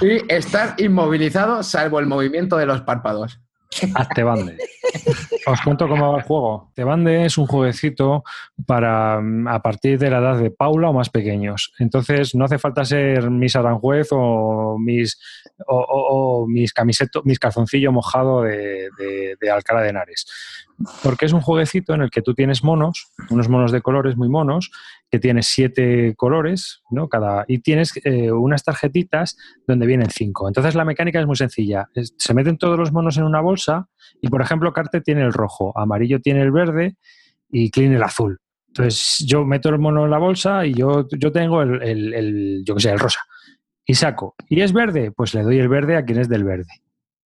Y 0.00 0.32
estar 0.32 0.74
inmovilizado 0.78 1.62
salvo 1.62 1.98
el 1.98 2.06
movimiento 2.06 2.56
de 2.56 2.66
los 2.66 2.82
párpados. 2.82 3.40
Bande. 4.24 4.56
Os 5.46 5.60
cuento 5.60 5.88
cómo 5.88 6.12
va 6.12 6.18
el 6.18 6.24
juego. 6.24 6.72
Bande 6.76 7.26
es 7.26 7.38
un 7.38 7.46
jueguecito 7.46 8.24
para 8.66 9.20
mm, 9.20 9.48
a 9.48 9.60
partir 9.60 9.98
de 9.98 10.10
la 10.10 10.18
edad 10.18 10.38
de 10.38 10.50
Paula 10.50 10.90
o 10.90 10.92
más 10.92 11.10
pequeños. 11.10 11.72
Entonces 11.78 12.34
no 12.34 12.44
hace 12.44 12.58
falta 12.58 12.84
ser 12.84 13.30
mis 13.30 13.56
Aranjuez 13.56 14.08
o 14.12 14.78
mis 14.78 15.18
o, 15.66 16.46
mis 16.48 16.72
camisetos, 16.72 17.24
mis 17.24 17.38
calzoncillos 17.38 17.92
mojado 17.92 18.42
de, 18.42 18.88
de 19.40 19.50
Alcalá 19.50 19.82
de 19.82 19.90
Henares 19.90 20.26
porque 21.02 21.26
es 21.26 21.32
un 21.32 21.40
jueguecito 21.40 21.94
en 21.94 22.02
el 22.02 22.10
que 22.10 22.22
tú 22.22 22.34
tienes 22.34 22.62
monos, 22.62 23.10
unos 23.30 23.48
monos 23.48 23.72
de 23.72 23.80
colores 23.80 24.16
muy 24.16 24.28
monos, 24.28 24.70
que 25.10 25.18
tienes 25.18 25.46
siete 25.46 26.14
colores, 26.16 26.82
¿no? 26.90 27.08
Cada, 27.08 27.44
y 27.46 27.58
tienes 27.60 27.92
eh, 28.04 28.32
unas 28.32 28.64
tarjetitas 28.64 29.36
donde 29.66 29.86
vienen 29.86 30.10
cinco. 30.10 30.48
Entonces 30.48 30.74
la 30.74 30.84
mecánica 30.84 31.20
es 31.20 31.26
muy 31.26 31.36
sencilla. 31.36 31.88
se 31.94 32.34
meten 32.34 32.58
todos 32.58 32.78
los 32.78 32.92
monos 32.92 33.16
en 33.16 33.24
una 33.24 33.40
bolsa 33.40 33.88
y, 34.20 34.28
por 34.28 34.42
ejemplo, 34.42 34.72
Carte 34.72 35.00
tiene 35.00 35.22
el 35.22 35.32
rojo, 35.32 35.72
Amarillo 35.78 36.20
tiene 36.20 36.42
el 36.42 36.50
verde 36.50 36.96
y 37.50 37.70
Clean 37.70 37.92
el 37.92 38.02
azul. 38.02 38.38
Entonces 38.68 39.24
yo 39.26 39.44
meto 39.44 39.68
el 39.68 39.78
mono 39.78 40.04
en 40.04 40.10
la 40.10 40.18
bolsa 40.18 40.66
y 40.66 40.74
yo, 40.74 41.06
yo 41.16 41.32
tengo 41.32 41.62
el, 41.62 41.82
el, 41.82 42.62
yo 42.66 42.74
que 42.74 42.80
sé, 42.80 42.90
el 42.90 42.98
rosa. 42.98 43.20
Y 43.86 43.94
saco. 43.94 44.34
¿Y 44.48 44.60
es 44.60 44.72
verde? 44.72 45.12
Pues 45.12 45.32
le 45.32 45.42
doy 45.42 45.58
el 45.58 45.68
verde 45.68 45.96
a 45.96 46.04
quien 46.04 46.18
es 46.18 46.28
del 46.28 46.44
verde. 46.44 46.72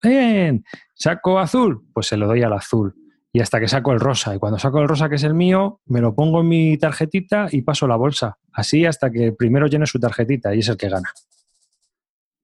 Bien. 0.02 0.62
¿Saco 0.94 1.38
azul? 1.38 1.82
Pues 1.92 2.06
se 2.06 2.16
lo 2.16 2.26
doy 2.26 2.42
al 2.42 2.52
azul 2.52 2.94
y 3.32 3.40
hasta 3.40 3.60
que 3.60 3.68
saco 3.68 3.92
el 3.92 4.00
rosa. 4.00 4.34
Y 4.34 4.38
cuando 4.38 4.58
saco 4.58 4.80
el 4.80 4.88
rosa, 4.88 5.08
que 5.08 5.16
es 5.16 5.22
el 5.22 5.34
mío, 5.34 5.80
me 5.86 6.00
lo 6.00 6.14
pongo 6.14 6.40
en 6.40 6.48
mi 6.48 6.76
tarjetita 6.78 7.48
y 7.50 7.62
paso 7.62 7.86
la 7.86 7.96
bolsa. 7.96 8.38
Así 8.52 8.84
hasta 8.84 9.10
que 9.10 9.32
primero 9.32 9.66
llene 9.66 9.86
su 9.86 10.00
tarjetita 10.00 10.54
y 10.54 10.60
es 10.60 10.68
el 10.68 10.76
que 10.76 10.88
gana. 10.88 11.12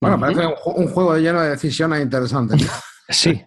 Bueno, 0.01 0.21
parece 0.21 0.43
un, 0.67 0.89
juego 0.89 1.17
lleno 1.17 1.41
de 1.41 1.51
decisiones 1.51 2.03
interesantes. 2.03 2.69
sí. 3.09 3.43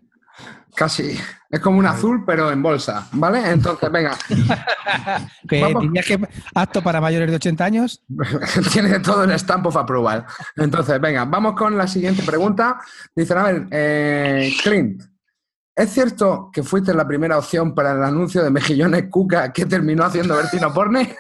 Casi. 0.76 1.18
Es 1.50 1.60
como 1.62 1.80
un 1.80 1.86
azul, 1.86 2.24
pero 2.26 2.52
en 2.52 2.62
bolsa, 2.62 3.08
¿vale? 3.14 3.50
Entonces, 3.50 3.92
venga. 3.92 4.16
¿Dirías 5.44 6.06
que 6.06 6.20
apto 6.54 6.84
para 6.84 7.02
mayores 7.02 7.30
de 7.30 7.36
80 7.38 7.66
años? 7.66 8.04
Tiene 8.72 9.00
todo 9.00 9.24
el 9.24 9.32
stamp 9.32 9.66
of 9.66 9.76
approval. 9.78 10.26
Entonces, 10.56 11.02
venga, 11.02 11.26
vamos 11.26 11.56
con 11.56 11.76
la 11.76 11.88
siguiente 11.88 12.22
pregunta. 12.24 12.80
Dicen, 13.16 13.38
a 13.38 13.44
ver, 13.44 13.68
eh, 13.72 14.54
Clint, 14.64 15.04
¿Es 15.80 15.92
cierto 15.94 16.52
que 16.52 16.62
fuiste 16.62 16.94
la 16.94 17.08
primera 17.08 17.38
opción 17.38 17.74
para 17.74 17.94
el 17.94 18.04
anuncio 18.04 18.44
de 18.44 18.50
Mejillones 18.50 19.06
Cuca 19.10 19.54
que 19.54 19.66
terminó 19.66 20.04
haciendo 20.04 20.36
Bertino 20.36 20.74
Porne? 20.74 21.16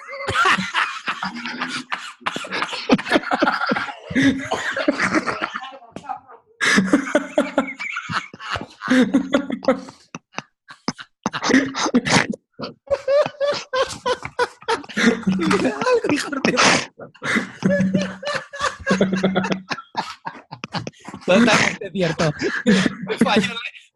Totalmente 21.25 21.91
cierto. 21.93 22.33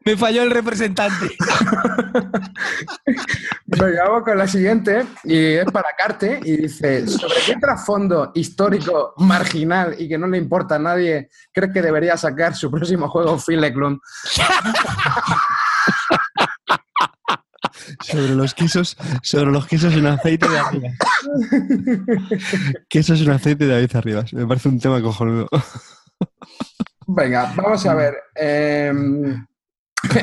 Me 0.06 0.18
falló 0.18 0.44
el 0.44 0.52
representante. 0.52 1.36
vamos 3.66 4.24
con 4.24 4.38
la 4.38 4.48
siguiente, 4.48 5.06
y 5.24 5.54
es 5.54 5.66
para 5.72 5.90
Carte, 5.98 6.40
y 6.44 6.58
dice, 6.58 7.08
¿sobre 7.08 7.36
qué 7.46 7.56
trasfondo 7.56 8.32
histórico, 8.36 9.14
marginal 9.18 9.96
y 9.98 10.08
que 10.08 10.18
no 10.18 10.28
le 10.28 10.38
importa 10.38 10.76
a 10.76 10.80
nadie 10.80 11.30
crees 11.52 11.74
que 11.74 11.82
debería 11.82 12.16
sacar 12.18 12.56
su 12.56 12.70
próximo 12.70 13.10
juego 13.10 13.38
Phil 13.38 13.64
sobre 18.02 18.36
los 18.36 18.54
quesos, 18.54 18.98
sobre 19.22 19.52
los 19.52 19.66
quesos 19.68 19.94
en 19.94 20.08
aceite 20.08 20.48
de 20.48 20.60
arriba. 20.60 20.90
quesos 22.90 23.22
en 23.22 23.32
aceite 23.32 23.66
de 23.66 23.90
arriba. 23.94 24.24
Me 24.32 24.46
parece 24.46 24.70
un 24.70 24.80
tema 24.80 25.02
cojonudo. 25.02 25.50
Venga, 27.08 27.52
vamos 27.56 27.86
a 27.86 27.94
ver. 27.96 28.16
Eh, 28.36 28.94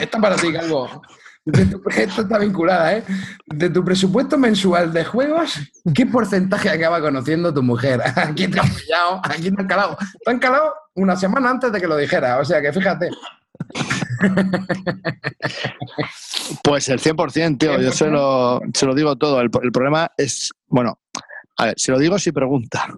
Esta 0.00 0.20
para 0.20 0.36
ti, 0.36 0.52
Calvo. 0.52 1.02
Esto 1.46 2.22
está 2.22 2.38
vinculada, 2.38 2.98
¿eh? 2.98 3.04
De 3.46 3.70
tu 3.70 3.82
presupuesto 3.82 4.36
mensual 4.36 4.92
de 4.92 5.04
juegos, 5.04 5.58
¿qué 5.94 6.06
porcentaje 6.06 6.68
acaba 6.68 7.00
conociendo 7.00 7.52
tu 7.52 7.62
mujer? 7.62 8.02
¿A 8.16 8.34
quién 8.34 8.50
te 8.50 8.60
has 8.60 8.70
pillado? 8.70 9.20
¿A 9.24 9.30
quién 9.30 9.56
te 9.56 9.62
han 9.62 9.68
calado? 9.68 9.96
Te 10.24 10.30
han 10.30 10.38
calado 10.38 10.74
una 10.94 11.16
semana 11.16 11.50
antes 11.50 11.72
de 11.72 11.80
que 11.80 11.86
lo 11.86 11.96
dijera, 11.96 12.38
o 12.38 12.44
sea 12.44 12.60
que 12.60 12.72
fíjate. 12.72 13.10
Pues 16.64 16.88
el 16.88 17.00
100%, 17.00 17.58
tío, 17.58 17.80
yo 17.80 17.92
se 17.92 18.08
lo, 18.08 18.60
se 18.74 18.84
lo 18.84 18.94
digo 18.94 19.16
todo. 19.16 19.40
El, 19.40 19.50
el, 19.62 19.72
problema 19.72 20.10
es, 20.16 20.50
bueno, 20.66 20.98
a 21.56 21.66
ver, 21.66 21.74
si 21.76 21.92
lo 21.92 21.98
digo, 21.98 22.18
si 22.18 22.32
pregunta. 22.32 22.92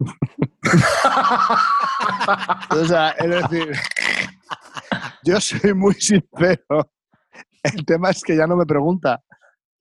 o 2.71 2.85
sea, 2.85 3.11
es 3.11 3.29
decir, 3.29 3.73
yo 5.25 5.41
soy 5.41 5.75
muy 5.75 5.95
sincero. 5.95 6.91
El 7.63 7.85
tema 7.85 8.11
es 8.11 8.23
que 8.23 8.37
ya 8.37 8.47
no 8.47 8.57
me 8.57 8.67
pregunta. 8.67 9.23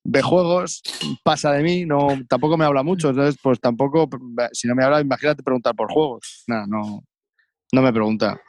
Ve 0.04 0.22
juegos, 0.22 0.82
pasa 1.24 1.52
de 1.52 1.62
mí, 1.62 1.86
no, 1.86 2.08
tampoco 2.28 2.58
me 2.58 2.66
habla 2.66 2.84
mucho. 2.84 3.10
Entonces, 3.10 3.40
pues 3.42 3.60
tampoco, 3.60 4.10
si 4.52 4.68
no 4.68 4.76
me 4.76 4.84
habla, 4.84 5.02
imagínate 5.02 5.44
preguntar 5.44 5.76
por 5.76 5.92
juegos. 5.92 6.44
Nada, 6.48 6.66
no, 6.68 7.04
no 7.72 7.82
me 7.82 7.94
pregunta. 7.94 8.40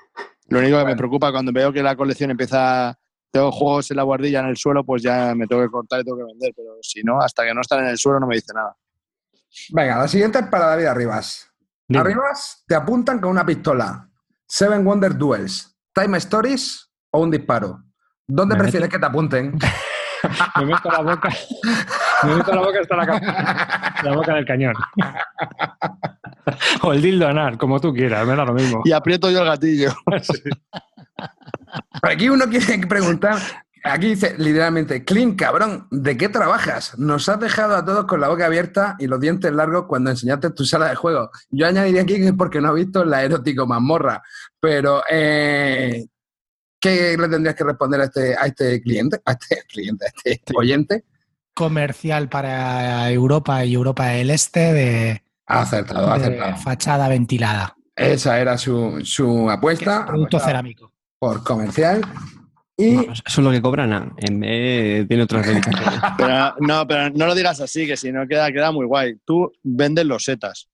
Lo 0.49 0.59
único 0.59 0.79
que 0.79 0.85
me 0.85 0.97
preocupa 0.97 1.31
cuando 1.33 1.53
veo 1.53 1.73
que 1.73 1.83
la 1.83 1.97
colección 1.97 2.31
empieza, 2.31 2.99
tengo 3.31 3.53
juegos 3.53 3.91
en 3.91 3.97
la 3.99 4.03
guardilla 4.03 4.41
en 4.41 4.47
el 4.47 4.57
suelo, 4.57 4.85
pues 4.85 5.03
ya 5.03 5.35
me 5.35 5.47
tengo 5.47 5.63
que 5.63 5.71
cortar 5.71 6.01
y 6.01 6.05
tengo 6.05 6.19
que 6.19 6.25
vender. 6.25 6.53
Pero 6.57 6.77
si 6.83 7.03
no, 7.03 7.21
hasta 7.21 7.45
que 7.45 7.55
no 7.55 7.61
están 7.61 7.81
en 7.81 7.89
el 7.89 7.99
suelo 7.99 8.21
no 8.21 8.27
me 8.27 8.37
dice 8.37 8.53
nada. 8.55 8.77
Venga, 9.71 9.99
la 9.99 10.09
siguiente 10.09 10.39
es 10.39 10.47
para 10.47 10.67
David 10.67 10.87
Arribas. 10.87 11.49
Arribas 11.95 12.65
te 12.67 12.75
apuntan 12.75 13.21
con 13.21 13.31
una 13.31 13.45
pistola. 13.45 14.09
Seven 14.47 14.85
Wonder 14.85 15.17
Duels. 15.17 15.72
Time 15.93 16.19
Stories 16.19 16.91
o 17.11 17.21
un 17.21 17.31
disparo. 17.31 17.83
¿Dónde 18.27 18.57
prefieres 18.57 18.89
que 18.89 18.99
te 18.99 19.07
apunten? 19.07 19.59
me 20.57 20.67
meto 20.67 20.91
la 20.91 21.01
boca. 21.03 21.29
Me 22.23 22.37
meto 22.37 22.55
la 22.55 22.61
boca 22.61 22.81
hasta 22.81 22.97
la, 22.97 24.01
la 24.03 24.15
boca 24.15 24.35
del 24.35 24.47
cañón. 24.47 24.75
o 26.83 26.93
el 26.93 27.03
dildo 27.03 27.29
anal, 27.29 27.59
como 27.59 27.81
tú 27.81 27.93
quieras, 27.93 28.27
me 28.27 28.35
da 28.35 28.45
lo 28.45 28.55
mismo. 28.55 28.83
Y 28.85 28.93
aprieto 28.93 29.31
yo 29.31 29.41
el 29.41 29.47
gatillo. 29.47 29.93
Aquí 32.03 32.29
uno 32.29 32.47
quiere 32.47 32.87
preguntar, 32.87 33.39
aquí 33.85 34.09
dice 34.09 34.35
literalmente, 34.39 35.05
Clint, 35.05 35.39
cabrón, 35.39 35.87
¿de 35.91 36.17
qué 36.17 36.29
trabajas? 36.29 36.99
Nos 36.99 37.29
has 37.29 37.41
dejado 37.41 37.77
a 37.77 37.85
todos 37.85 38.07
con 38.07 38.21
la 38.21 38.29
boca 38.29 38.47
abierta 38.47 38.97
y 38.99 39.07
los 39.07 39.21
dientes 39.21 39.53
largos 39.53 39.87
cuando 39.87 40.11
enseñaste 40.11 40.51
tu 40.51 40.65
sala 40.65 40.89
de 40.89 40.95
juego. 40.95 41.31
Yo 41.51 41.67
añadiría 41.67 42.03
aquí 42.03 42.17
que 42.17 42.29
es 42.29 42.33
porque 42.33 42.61
no 42.61 42.69
ha 42.69 42.73
visto 42.73 43.05
la 43.05 43.23
erótico 43.23 43.67
mazmorra, 43.67 44.23
pero 44.61 45.03
eh, 45.11 46.07
¿qué 46.81 47.17
le 47.19 47.29
tendrías 47.29 47.55
que 47.57 47.65
responder 47.65 48.01
a 48.01 48.05
este, 48.05 48.37
a 48.37 48.47
este 48.47 48.81
cliente, 48.83 49.21
a 49.25 49.33
este 49.33 49.63
cliente, 49.69 50.07
a 50.07 50.09
este 50.25 50.53
oyente? 50.57 51.05
Comercial 51.55 52.29
para 52.29 53.11
Europa 53.11 53.65
y 53.65 53.75
Europa 53.75 54.07
del 54.07 54.31
Este 54.31 54.73
de, 54.73 55.23
Acertado, 55.47 56.07
de 56.07 56.13
acertado. 56.13 56.57
fachada 56.57 57.09
ventilada. 57.09 57.77
Esa 57.95 58.41
era 58.41 58.57
su, 58.57 59.01
su 59.05 59.51
apuesta. 59.51 60.07
Producto 60.07 60.39
apuesta 60.39 60.49
cerámico. 60.49 60.93
Por 61.19 61.45
comercial. 61.45 62.01
Y 62.77 62.93
No, 62.93 63.03
eso 63.13 63.23
es 63.27 63.39
lo 63.39 63.51
que 63.51 63.61
cobran. 63.63 63.93
ah, 63.93 64.13
En 64.17 64.41
vez 64.41 65.07
tiene 65.09 65.23
otras 65.25 65.45
reivindicaciones. 65.47 66.01
Pero, 66.17 66.55
no, 66.61 66.87
pero 66.87 67.11
no 67.11 67.27
lo 67.27 67.35
digas 67.35 67.61
así, 67.61 67.87
que 67.87 67.97
si 67.97 68.11
no 68.13 68.27
queda, 68.27 68.51
queda 68.51 68.73
muy 68.73 68.87
guay. 68.87 69.17
Tú 69.25 69.53
vendes 69.63 70.07
los 70.07 70.25
setas. 70.25 70.69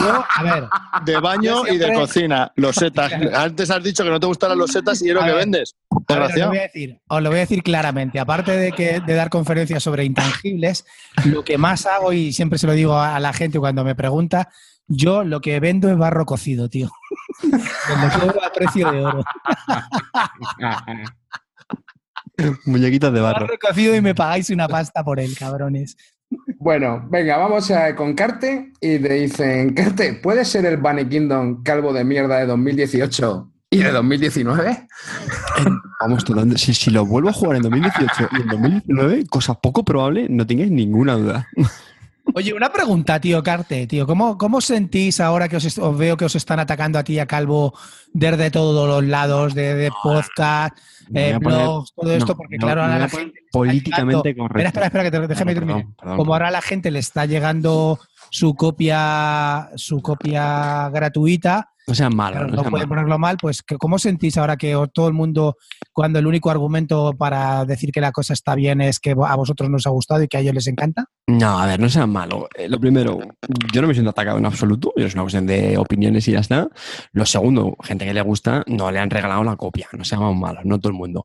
Yo, 0.00 0.24
a 0.34 0.42
ver, 0.42 0.64
De 1.04 1.18
baño 1.20 1.66
y 1.68 1.78
de 1.78 1.92
cocina. 1.92 2.52
Los 2.56 2.74
setas. 2.76 3.12
Antes 3.34 3.70
has 3.70 3.82
dicho 3.82 4.02
que 4.04 4.10
no 4.10 4.18
te 4.18 4.26
gustan 4.26 4.50
las 4.50 4.58
losetas 4.58 5.00
y 5.02 5.08
es 5.08 5.14
lo 5.14 5.20
que 5.20 5.26
ver, 5.26 5.36
vendes. 5.36 5.74
a 6.08 6.14
ver, 6.14 6.22
os, 6.22 6.36
lo 6.36 6.48
voy 6.48 6.58
a 6.58 6.62
decir, 6.62 6.98
os 7.08 7.22
lo 7.22 7.28
voy 7.30 7.36
a 7.38 7.40
decir 7.40 7.62
claramente. 7.62 8.18
Aparte 8.18 8.52
de, 8.56 8.72
que, 8.72 9.00
de 9.00 9.14
dar 9.14 9.30
conferencias 9.30 9.82
sobre 9.82 10.04
intangibles, 10.04 10.84
lo 11.26 11.44
que 11.44 11.58
más 11.58 11.86
hago, 11.86 12.12
y 12.12 12.32
siempre 12.32 12.58
se 12.58 12.66
lo 12.66 12.72
digo 12.72 12.98
a 12.98 13.18
la 13.20 13.32
gente 13.32 13.58
cuando 13.60 13.84
me 13.84 13.94
pregunta, 13.94 14.48
yo 14.88 15.24
lo 15.24 15.40
que 15.40 15.58
vendo 15.60 15.90
es 15.90 15.98
barro 15.98 16.26
cocido, 16.26 16.68
tío. 16.68 16.90
Donde 17.42 18.18
cobro 18.18 18.44
a 18.44 18.52
precio 18.52 18.92
de 18.92 19.04
oro. 19.04 19.24
Muñequitas 22.66 23.12
de 23.12 23.20
barro. 23.20 23.46
Barro 23.46 23.58
cocido 23.60 23.94
y 23.94 24.00
me 24.00 24.14
pagáis 24.14 24.50
una 24.50 24.68
pasta 24.68 25.02
por 25.02 25.18
él, 25.20 25.36
cabrones. 25.38 25.96
Bueno, 26.58 27.06
venga, 27.08 27.36
vamos 27.36 27.70
a, 27.70 27.94
con 27.94 28.14
Carte 28.14 28.72
y 28.80 28.98
te 28.98 29.12
dicen, 29.12 29.74
Carte, 29.74 30.14
¿puede 30.14 30.44
ser 30.44 30.66
el 30.66 30.76
Bunny 30.78 31.08
Kingdom 31.08 31.62
calvo 31.62 31.92
de 31.92 32.04
mierda 32.04 32.38
de 32.38 32.46
2018 32.46 33.52
y 33.70 33.78
de 33.78 33.92
2019? 33.92 34.88
Vamos. 36.00 36.24
Si, 36.56 36.74
si 36.74 36.90
lo 36.90 37.06
vuelvo 37.06 37.28
a 37.28 37.32
jugar 37.32 37.56
en 37.56 37.62
2018 37.62 38.28
y 38.32 38.42
en 38.42 38.48
2019, 38.48 39.26
cosa 39.26 39.54
poco 39.54 39.84
probable, 39.84 40.26
no 40.28 40.46
tengáis 40.46 40.70
ninguna 40.70 41.14
duda. 41.14 41.48
Oye, 42.34 42.52
una 42.52 42.70
pregunta, 42.72 43.18
tío 43.20 43.42
Carte, 43.42 43.86
tío. 43.86 44.06
¿Cómo, 44.06 44.36
cómo 44.36 44.60
sentís 44.60 45.20
ahora 45.20 45.48
que 45.48 45.56
os, 45.56 45.96
veo 45.96 46.16
que 46.16 46.24
os 46.26 46.34
están 46.34 46.58
atacando 46.60 46.98
a 46.98 47.04
ti 47.04 47.18
a 47.18 47.26
Calvo 47.26 47.72
desde 48.12 48.50
todos 48.50 48.88
los 48.88 49.04
lados, 49.08 49.54
de, 49.54 49.74
de 49.74 49.90
podcast, 50.02 50.76
eh, 51.14 51.34
poner- 51.34 51.38
blogs, 51.38 51.92
todo 51.94 52.12
esto? 52.12 52.32
no, 52.32 52.36
porque 52.36 52.58
no, 52.58 52.66
claro, 52.66 52.82
ahora 52.82 52.98
la 52.98 53.08
gente... 53.08 53.40
políticamente 53.52 54.36
correcto. 54.36 54.58
Espera, 54.68 54.86
espera, 54.86 54.86
espera, 54.86 55.04
que 55.04 55.10
te, 55.10 55.28
déjame 55.34 55.54
terminar. 55.54 55.76
perdón, 55.82 55.94
perdón. 55.98 56.16
Como 56.18 56.32
ahora 56.34 56.50
la 56.50 56.60
gente 56.62 56.90
le 56.90 56.98
está 56.98 57.24
llegando 57.26 57.98
su 58.30 58.54
copia, 58.54 59.70
su 59.76 60.02
copia 60.02 60.90
gratuita, 60.90 61.70
No 61.88 61.94
sean 61.94 62.16
malos, 62.16 62.38
claro, 62.38 62.46
no 62.48 62.56
no 62.56 62.62
sean 62.62 62.70
pueden 62.70 62.88
malos. 62.88 62.98
ponerlo 62.98 63.18
mal, 63.18 63.36
pues 63.40 63.62
que- 63.62 63.76
¿cómo 63.76 63.98
sentís 63.98 64.36
ahora 64.38 64.56
que 64.56 64.76
todo 64.92 65.06
el 65.06 65.14
mundo, 65.14 65.56
cuando 65.92 66.18
el 66.18 66.26
único 66.26 66.50
argumento 66.50 67.12
para 67.16 67.64
decir 67.64 67.92
que 67.92 68.00
la 68.00 68.10
cosa 68.12 68.32
está 68.32 68.54
bien 68.56 68.80
es 68.80 68.98
que 68.98 69.12
a 69.12 69.34
vosotros 69.36 69.70
nos 69.70 69.86
ha 69.86 69.90
gustado 69.90 70.22
y 70.22 70.28
que 70.28 70.36
a 70.36 70.40
ellos 70.40 70.54
les 70.54 70.66
encanta? 70.66 71.04
No, 71.28 71.58
a 71.60 71.66
ver, 71.66 71.78
no 71.78 71.88
sean 71.88 72.10
malos. 72.10 72.44
Eh, 72.56 72.68
lo 72.68 72.80
primero, 72.80 73.18
yo 73.72 73.82
no 73.82 73.88
me 73.88 73.94
siento 73.94 74.10
atacado 74.10 74.38
en 74.38 74.46
absoluto, 74.46 74.92
es 74.96 75.14
una 75.14 75.22
cuestión 75.22 75.46
de 75.46 75.78
opiniones 75.78 76.26
y 76.28 76.32
ya 76.32 76.40
está. 76.40 76.68
Lo 77.12 77.24
segundo, 77.24 77.76
gente 77.82 78.04
que 78.04 78.14
le 78.14 78.22
gusta, 78.22 78.64
no 78.66 78.90
le 78.90 78.98
han 78.98 79.10
regalado 79.10 79.44
la 79.44 79.56
copia, 79.56 79.86
no 79.92 80.04
seamos 80.04 80.34
malos, 80.36 80.64
no 80.64 80.78
todo 80.80 80.90
el 80.90 80.98
mundo. 80.98 81.24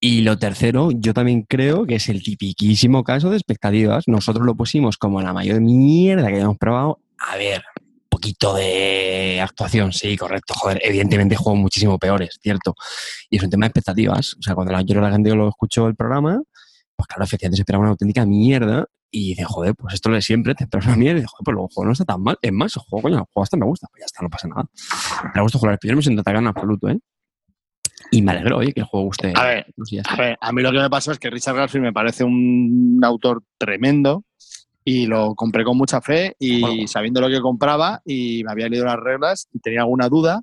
Y 0.00 0.20
lo 0.22 0.38
tercero, 0.38 0.90
yo 0.92 1.14
también 1.14 1.46
creo 1.48 1.86
que 1.86 1.94
es 1.94 2.08
el 2.08 2.22
tipiquísimo 2.22 3.02
caso 3.02 3.30
de 3.30 3.36
expectativas. 3.36 4.04
Nosotros 4.08 4.44
lo 4.44 4.54
pusimos 4.54 4.98
como 4.98 5.22
la 5.22 5.32
mayor 5.32 5.60
mierda 5.60 6.26
que 6.28 6.34
hayamos 6.34 6.58
probado. 6.58 6.98
A 7.18 7.36
ver, 7.38 7.62
poquito 8.16 8.54
de 8.54 9.40
actuación, 9.42 9.92
sí, 9.92 10.16
correcto. 10.16 10.54
Joder, 10.56 10.80
evidentemente 10.82 11.34
hay 11.34 11.38
juegos 11.42 11.60
muchísimo 11.60 11.98
peores, 11.98 12.38
cierto. 12.40 12.74
Y 13.28 13.36
es 13.36 13.42
un 13.42 13.50
tema 13.50 13.66
de 13.66 13.68
expectativas. 13.68 14.36
O 14.38 14.42
sea, 14.42 14.54
cuando 14.54 14.72
la, 14.72 14.80
yo 14.80 14.98
la 15.02 15.10
gente 15.10 15.34
lo 15.34 15.50
escuchó 15.50 15.86
el 15.86 15.94
programa, 15.94 16.40
pues 16.96 17.06
claro, 17.06 17.24
efectivamente 17.24 17.56
se 17.56 17.62
esperaba 17.62 17.82
una 17.82 17.90
auténtica 17.90 18.24
mierda 18.24 18.86
y 19.10 19.30
dice, 19.30 19.44
joder, 19.44 19.74
pues 19.74 19.94
esto 19.94 20.08
es 20.08 20.10
lo 20.10 20.16
de 20.16 20.22
siempre, 20.22 20.54
te 20.54 20.64
esperas 20.64 20.86
una 20.86 20.96
mierda 20.96 21.18
y 21.18 21.20
dice, 21.20 21.28
joder, 21.30 21.44
pues 21.44 21.52
luego 21.52 21.68
el 21.68 21.74
juego 21.74 21.86
no 21.86 21.92
está 21.92 22.04
tan 22.06 22.22
mal. 22.22 22.38
Es 22.40 22.52
más, 22.52 22.74
el 22.76 22.82
juego, 22.82 23.02
coño, 23.02 23.16
el 23.16 23.24
juego 23.30 23.42
hasta 23.42 23.56
me 23.58 23.66
gusta, 23.66 23.86
pues 23.90 24.00
ya 24.00 24.06
está, 24.06 24.22
no 24.22 24.30
pasa 24.30 24.48
nada. 24.48 24.64
Me 25.34 25.42
gusta 25.42 25.58
jugar, 25.58 25.78
yo 25.82 25.90
no 25.90 25.96
me 25.96 26.02
siento 26.02 26.20
atacado 26.22 26.40
en 26.40 26.48
absoluto, 26.48 26.88
¿eh? 26.88 26.98
Y 28.12 28.22
me 28.22 28.32
alegro, 28.32 28.58
oye, 28.58 28.72
que 28.72 28.80
el 28.80 28.86
juego 28.86 29.06
guste. 29.06 29.34
A 29.36 29.44
ver, 29.44 29.66
Pues. 29.76 29.90
A 30.08 30.16
ver, 30.16 30.38
a 30.40 30.52
mí 30.52 30.62
lo 30.62 30.72
que 30.72 30.78
me 30.78 30.88
pasó 30.88 31.12
es 31.12 31.18
que 31.18 31.28
Richard 31.28 31.56
Garfield 31.56 31.84
me 31.84 31.92
parece 31.92 32.24
un 32.24 32.98
autor 33.02 33.42
tremendo 33.58 34.24
y 34.88 35.06
lo 35.06 35.34
compré 35.34 35.64
con 35.64 35.76
mucha 35.76 36.00
fe 36.00 36.36
y 36.38 36.60
Bueno. 36.60 36.86
sabiendo 36.86 37.20
lo 37.20 37.28
que 37.28 37.40
compraba 37.40 38.00
y 38.04 38.44
me 38.44 38.52
había 38.52 38.68
leído 38.68 38.84
las 38.86 39.00
reglas 39.00 39.48
y 39.52 39.58
tenía 39.58 39.80
alguna 39.80 40.08
duda, 40.08 40.42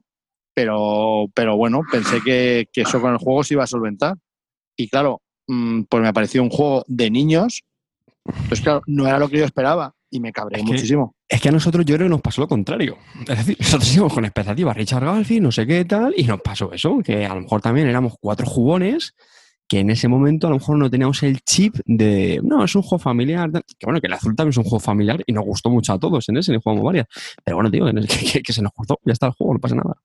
pero, 0.54 1.28
pero 1.34 1.56
bueno, 1.56 1.82
pensé 1.90 2.20
que, 2.22 2.68
que 2.72 2.82
eso 2.82 3.00
con 3.02 3.14
el 3.14 3.18
juego 3.20 3.44
se 3.44 3.54
iba 3.54 3.64
a 3.64 3.68
solventar. 3.68 4.16
Y 4.78 4.90
claro, 4.90 5.22
mm, 5.48 5.84
pues 5.84 6.04
me 6.04 6.14
pareció 6.14 6.44
un 6.44 6.50
juego 6.50 6.84
de 6.88 7.10
niños, 7.10 7.64
pues 8.50 8.60
claro, 8.62 8.82
no 8.86 9.08
era 9.08 9.18
lo 9.18 9.30
que 9.30 9.38
yo 9.38 9.46
esperaba 9.46 9.96
y 10.12 10.20
me 10.20 10.32
cabré 10.34 10.58
Es 10.60 10.64
que- 10.66 10.72
muchísimo. 10.74 11.16
Es 11.30 11.42
que 11.42 11.50
a 11.50 11.52
nosotros 11.54 11.86
yo 11.86 11.96
creo 11.96 12.06
que 12.08 12.12
nos 12.12 12.22
pasó 12.22 12.42
lo 12.42 12.48
contrario. 12.48 12.98
Es 13.22 13.38
decir, 13.38 13.58
nosotros 13.60 13.96
íbamos 13.96 14.14
con 14.14 14.26
expectativas, 14.26 14.76
Richard 14.78 15.04
Garfield, 15.06 15.42
no 15.42 15.52
sé 15.52 15.66
qué 15.66 15.86
tal, 15.86 16.14
y 16.16 16.24
nos 16.26 16.42
pasó 16.42 16.72
eso, 16.74 17.00
que 17.04 17.26
a 17.26 17.34
lo 17.34 17.42
mejor 17.42 17.62
también 17.62 17.88
éramos 17.88 18.14
cuatro 18.20 18.46
jugones 18.46 19.16
que 19.74 19.80
en 19.80 19.90
ese 19.90 20.08
momento 20.08 20.46
a 20.46 20.52
lo 20.52 20.58
mejor 20.58 20.78
no 20.78 20.88
teníamos 20.88 21.24
el 21.24 21.42
chip 21.42 21.78
de, 21.86 22.40
no, 22.44 22.64
es 22.64 22.76
un 22.76 22.84
juego 22.84 23.00
familiar, 23.02 23.50
que 23.52 23.86
bueno, 23.88 24.00
que 24.00 24.06
el 24.06 24.14
azul 24.14 24.36
también 24.36 24.52
es 24.52 24.58
un 24.58 24.66
juego 24.66 24.80
familiar 24.80 25.24
y 25.26 25.34
nos 25.34 25.44
gustó 25.44 25.72
mucho 25.72 25.94
a 25.94 26.00
todos 26.00 26.30
en 26.30 26.38
ese, 26.38 26.52
le 26.52 26.60
jugamos 26.60 26.84
varias. 26.84 27.08
Pero 27.44 27.58
bueno, 27.58 27.72
tío, 27.72 27.86
que, 28.08 28.26
que- 28.34 28.44
que 28.44 28.54
se 28.54 28.62
nos 28.62 28.72
gustó, 28.76 29.00
ya 29.04 29.14
está 29.14 29.26
el 29.26 29.32
juego, 29.34 29.56
no 29.56 29.60
pasa 29.60 29.74
nada. 29.74 29.96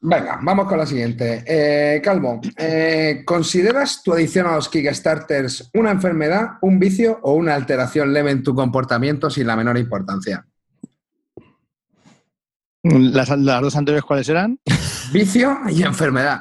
Venga, 0.00 0.40
vamos 0.42 0.66
con 0.66 0.78
la 0.78 0.86
siguiente. 0.86 1.44
Eh, 1.46 2.00
Calvo, 2.02 2.40
eh, 2.56 3.22
¿consideras 3.24 4.02
tu 4.02 4.12
adicción 4.12 4.48
a 4.48 4.56
los 4.56 4.68
Kickstarters 4.68 5.70
una 5.74 5.92
enfermedad, 5.92 6.54
un 6.62 6.80
vicio 6.80 7.20
o 7.22 7.34
una 7.34 7.54
alteración 7.54 8.12
leve 8.12 8.32
en 8.32 8.42
tu 8.42 8.52
comportamiento 8.52 9.30
sin 9.30 9.46
la 9.46 9.54
menor 9.54 9.78
importancia? 9.78 10.44
¿Las, 12.82 13.28
las 13.28 13.60
dos 13.62 13.76
anteriores 13.76 14.04
cuáles 14.04 14.28
eran? 14.28 14.58
Vicio 15.12 15.56
y 15.68 15.84
enfermedad. 15.84 16.40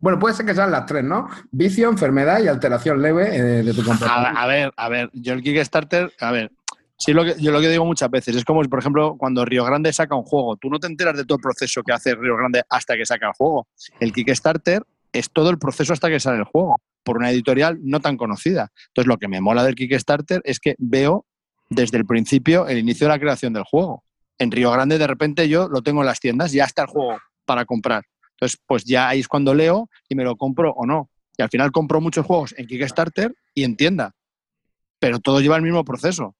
Bueno, 0.00 0.18
puede 0.18 0.34
ser 0.34 0.46
que 0.46 0.54
sean 0.54 0.70
las 0.70 0.86
tres, 0.86 1.02
¿no? 1.02 1.28
Vicio, 1.50 1.88
enfermedad 1.88 2.42
y 2.42 2.48
alteración 2.48 3.00
leve 3.00 3.34
eh, 3.34 3.62
de 3.62 3.74
tu 3.74 3.82
comportamiento. 3.82 4.38
A, 4.38 4.42
a 4.42 4.46
ver, 4.46 4.72
a 4.76 4.88
ver, 4.88 5.10
yo 5.14 5.32
el 5.32 5.42
Kickstarter, 5.42 6.12
a 6.20 6.30
ver, 6.30 6.52
sí 6.98 7.12
lo 7.12 7.24
que, 7.24 7.34
yo 7.38 7.50
lo 7.50 7.60
que 7.60 7.68
digo 7.68 7.84
muchas 7.84 8.10
veces, 8.10 8.36
es 8.36 8.44
como, 8.44 8.62
por 8.64 8.78
ejemplo, 8.78 9.16
cuando 9.16 9.44
Río 9.44 9.64
Grande 9.64 9.92
saca 9.92 10.14
un 10.14 10.24
juego, 10.24 10.56
tú 10.56 10.68
no 10.68 10.78
te 10.78 10.86
enteras 10.86 11.16
de 11.16 11.24
todo 11.24 11.36
el 11.36 11.42
proceso 11.42 11.82
que 11.82 11.92
hace 11.92 12.14
Río 12.14 12.36
Grande 12.36 12.62
hasta 12.68 12.96
que 12.96 13.06
saca 13.06 13.28
el 13.28 13.32
juego. 13.32 13.66
El 14.00 14.12
Kickstarter 14.12 14.82
es 15.12 15.30
todo 15.30 15.50
el 15.50 15.58
proceso 15.58 15.92
hasta 15.92 16.08
que 16.08 16.20
sale 16.20 16.38
el 16.38 16.44
juego, 16.44 16.80
por 17.02 17.16
una 17.16 17.30
editorial 17.30 17.78
no 17.82 18.00
tan 18.00 18.16
conocida. 18.16 18.70
Entonces, 18.88 19.08
lo 19.08 19.16
que 19.16 19.28
me 19.28 19.40
mola 19.40 19.64
del 19.64 19.74
Kickstarter 19.74 20.42
es 20.44 20.60
que 20.60 20.74
veo 20.78 21.24
desde 21.70 21.96
el 21.96 22.04
principio 22.04 22.66
el 22.66 22.78
inicio 22.78 23.06
de 23.06 23.14
la 23.14 23.18
creación 23.18 23.52
del 23.52 23.64
juego. 23.64 24.04
En 24.38 24.50
Río 24.50 24.70
Grande, 24.70 24.98
de 24.98 25.06
repente, 25.06 25.48
yo 25.48 25.68
lo 25.68 25.82
tengo 25.82 26.02
en 26.02 26.06
las 26.06 26.20
tiendas, 26.20 26.52
ya 26.52 26.64
está 26.64 26.82
el 26.82 26.88
juego 26.88 27.18
para 27.46 27.64
comprar. 27.64 28.04
Entonces, 28.40 28.60
pues 28.66 28.84
ya 28.84 29.08
ahí 29.08 29.18
es 29.20 29.26
cuando 29.26 29.52
leo 29.52 29.90
y 30.08 30.14
me 30.14 30.22
lo 30.22 30.36
compro 30.36 30.70
o 30.72 30.86
no. 30.86 31.10
Y 31.36 31.42
al 31.42 31.48
final 31.48 31.72
compro 31.72 32.00
muchos 32.00 32.24
juegos 32.24 32.54
en 32.56 32.66
Kickstarter 32.66 33.34
y 33.52 33.64
en 33.64 33.76
tienda. 33.76 34.14
Pero 35.00 35.18
todo 35.18 35.40
lleva 35.40 35.56
el 35.56 35.62
mismo 35.62 35.84
proceso. 35.84 36.36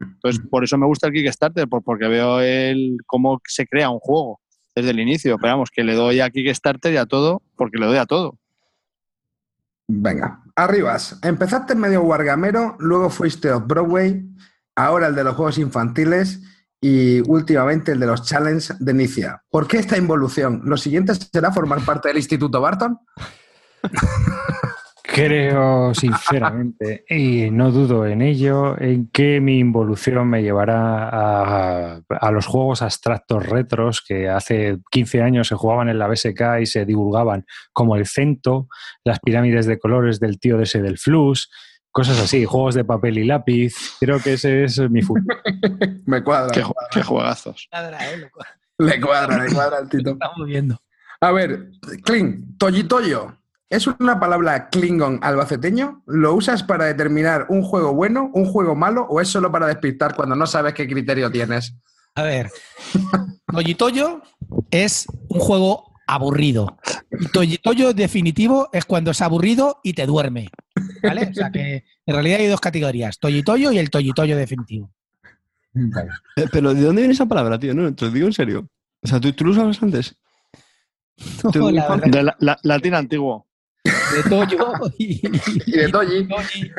Entonces, 0.00 0.42
por 0.50 0.64
eso 0.64 0.78
me 0.78 0.86
gusta 0.86 1.06
el 1.08 1.12
Kickstarter, 1.12 1.68
por- 1.68 1.82
porque 1.82 2.08
veo 2.08 2.40
el 2.40 2.98
cómo 3.06 3.40
se 3.46 3.66
crea 3.66 3.90
un 3.90 3.98
juego 3.98 4.40
desde 4.74 4.90
el 4.90 5.00
inicio. 5.00 5.36
Pero 5.38 5.52
vamos, 5.54 5.70
que 5.70 5.84
le 5.84 5.94
doy 5.94 6.20
a 6.20 6.30
Kickstarter 6.30 6.92
y 6.94 6.96
a 6.96 7.06
todo, 7.06 7.42
porque 7.56 7.78
le 7.78 7.86
doy 7.86 7.98
a 7.98 8.06
todo. 8.06 8.38
Venga, 9.88 10.42
arribas. 10.56 11.18
Empezaste 11.22 11.74
medio 11.74 12.02
Wargamero, 12.02 12.76
luego 12.78 13.08
fuiste 13.10 13.52
Off-Broadway, 13.52 14.24
ahora 14.74 15.06
el 15.08 15.14
de 15.14 15.24
los 15.24 15.36
juegos 15.36 15.58
infantiles 15.58 16.40
y 16.86 17.20
últimamente 17.28 17.90
el 17.90 17.98
de 17.98 18.06
los 18.06 18.22
challenge 18.22 18.74
de 18.78 18.92
Inicia. 18.92 19.42
¿Por 19.50 19.66
qué 19.66 19.78
esta 19.78 19.98
involución? 19.98 20.62
¿Lo 20.64 20.76
siguiente 20.76 21.14
será 21.16 21.50
formar 21.50 21.80
parte 21.84 22.08
del 22.08 22.18
Instituto 22.18 22.60
Barton? 22.60 22.96
Creo 25.02 25.94
sinceramente, 25.94 27.04
y 27.08 27.50
no 27.50 27.72
dudo 27.72 28.06
en 28.06 28.22
ello, 28.22 28.78
en 28.78 29.08
que 29.10 29.40
mi 29.40 29.58
involución 29.58 30.28
me 30.28 30.42
llevará 30.42 31.08
a, 31.08 32.30
los 32.30 32.46
juegos 32.46 32.82
abstractos 32.82 33.46
retros 33.46 34.04
que 34.06 34.28
hace 34.28 34.78
15 34.90 35.22
años 35.22 35.48
se 35.48 35.54
jugaban 35.54 35.88
en 35.88 35.98
la 35.98 36.06
BSK 36.06 36.60
y 36.60 36.66
se 36.66 36.84
divulgaban 36.84 37.46
como 37.72 37.96
el 37.96 38.06
Cento, 38.06 38.68
las 39.04 39.18
pirámides 39.20 39.66
de 39.66 39.78
colores 39.78 40.20
del 40.20 40.38
tío 40.38 40.60
ese 40.60 40.82
del 40.82 40.98
Flux, 40.98 41.50
cosas 41.96 42.18
así, 42.20 42.44
juegos 42.44 42.74
de 42.74 42.84
papel 42.84 43.16
y 43.16 43.24
lápiz. 43.24 43.74
Creo 43.98 44.20
que 44.20 44.34
ese 44.34 44.64
es 44.64 44.78
mi 44.90 45.00
futuro. 45.00 45.34
Me 46.04 46.22
cuadra. 46.22 46.52
Qué, 46.52 46.60
me 46.60 46.66
ju- 46.66 46.72
cuadra. 46.74 46.90
qué 46.92 47.02
juegazos. 47.02 47.68
Cuadra, 47.70 48.12
eh. 48.12 48.30
Le 48.76 49.00
cuadra, 49.00 49.42
le 49.42 49.50
cuadra 49.54 49.78
el 49.78 49.88
Tito. 49.88 50.10
Estamos 50.10 50.46
viendo. 50.46 50.78
A 51.22 51.32
ver, 51.32 51.70
Kling, 52.04 52.58
toyitoyo. 52.58 53.34
¿Es 53.70 53.86
una 53.86 54.20
palabra 54.20 54.68
klingon 54.68 55.20
albaceteño? 55.22 56.02
¿Lo 56.06 56.34
usas 56.34 56.62
para 56.62 56.84
determinar 56.84 57.46
un 57.48 57.62
juego 57.62 57.94
bueno, 57.94 58.30
un 58.34 58.44
juego 58.44 58.74
malo 58.76 59.06
o 59.08 59.22
es 59.22 59.28
solo 59.28 59.50
para 59.50 59.66
despistar 59.66 60.14
cuando 60.14 60.36
no 60.36 60.46
sabes 60.46 60.74
qué 60.74 60.86
criterio 60.86 61.30
tienes? 61.32 61.74
A 62.14 62.22
ver, 62.22 62.50
Toyo 63.78 64.20
es 64.70 65.06
un 65.28 65.40
juego 65.40 65.94
aburrido. 66.06 66.76
Y 67.42 67.56
Toyo 67.58 67.94
definitivo 67.94 68.68
es 68.72 68.84
cuando 68.84 69.10
es 69.12 69.20
aburrido 69.22 69.80
y 69.82 69.94
te 69.94 70.04
duerme. 70.04 70.50
¿Vale? 71.02 71.28
O 71.30 71.34
sea 71.34 71.50
que 71.50 71.84
en 72.06 72.14
realidad 72.14 72.40
hay 72.40 72.46
dos 72.48 72.60
categorías, 72.60 73.18
Toyo 73.18 73.72
y 73.72 73.78
el 73.78 73.90
Toyo 73.90 74.36
definitivo. 74.36 74.90
Eh, 76.36 76.46
Pero 76.50 76.72
¿de 76.74 76.80
dónde 76.82 77.02
viene 77.02 77.12
esa 77.14 77.26
palabra, 77.26 77.58
tío? 77.58 77.74
No, 77.74 77.94
te 77.94 78.06
lo 78.06 78.10
digo 78.10 78.26
en 78.26 78.32
serio. 78.32 78.68
O 79.02 79.06
sea, 79.06 79.20
¿tú, 79.20 79.32
tú 79.32 79.44
lo 79.44 79.50
usabas 79.52 79.82
antes? 79.82 80.16
Te 81.52 81.58
doy 81.58 81.72
la 81.74 81.88
verdad, 81.88 82.06
De 82.06 82.22
la- 82.22 82.36
la- 82.40 82.58
latín 82.62 82.94
antiguo. 82.94 83.46
de 83.84 84.22
Toyo 84.28 84.72
y, 84.98 85.20
Y 85.66 85.70
de 85.72 85.88
Toyi. 85.88 86.26
Toyi, 86.26 86.70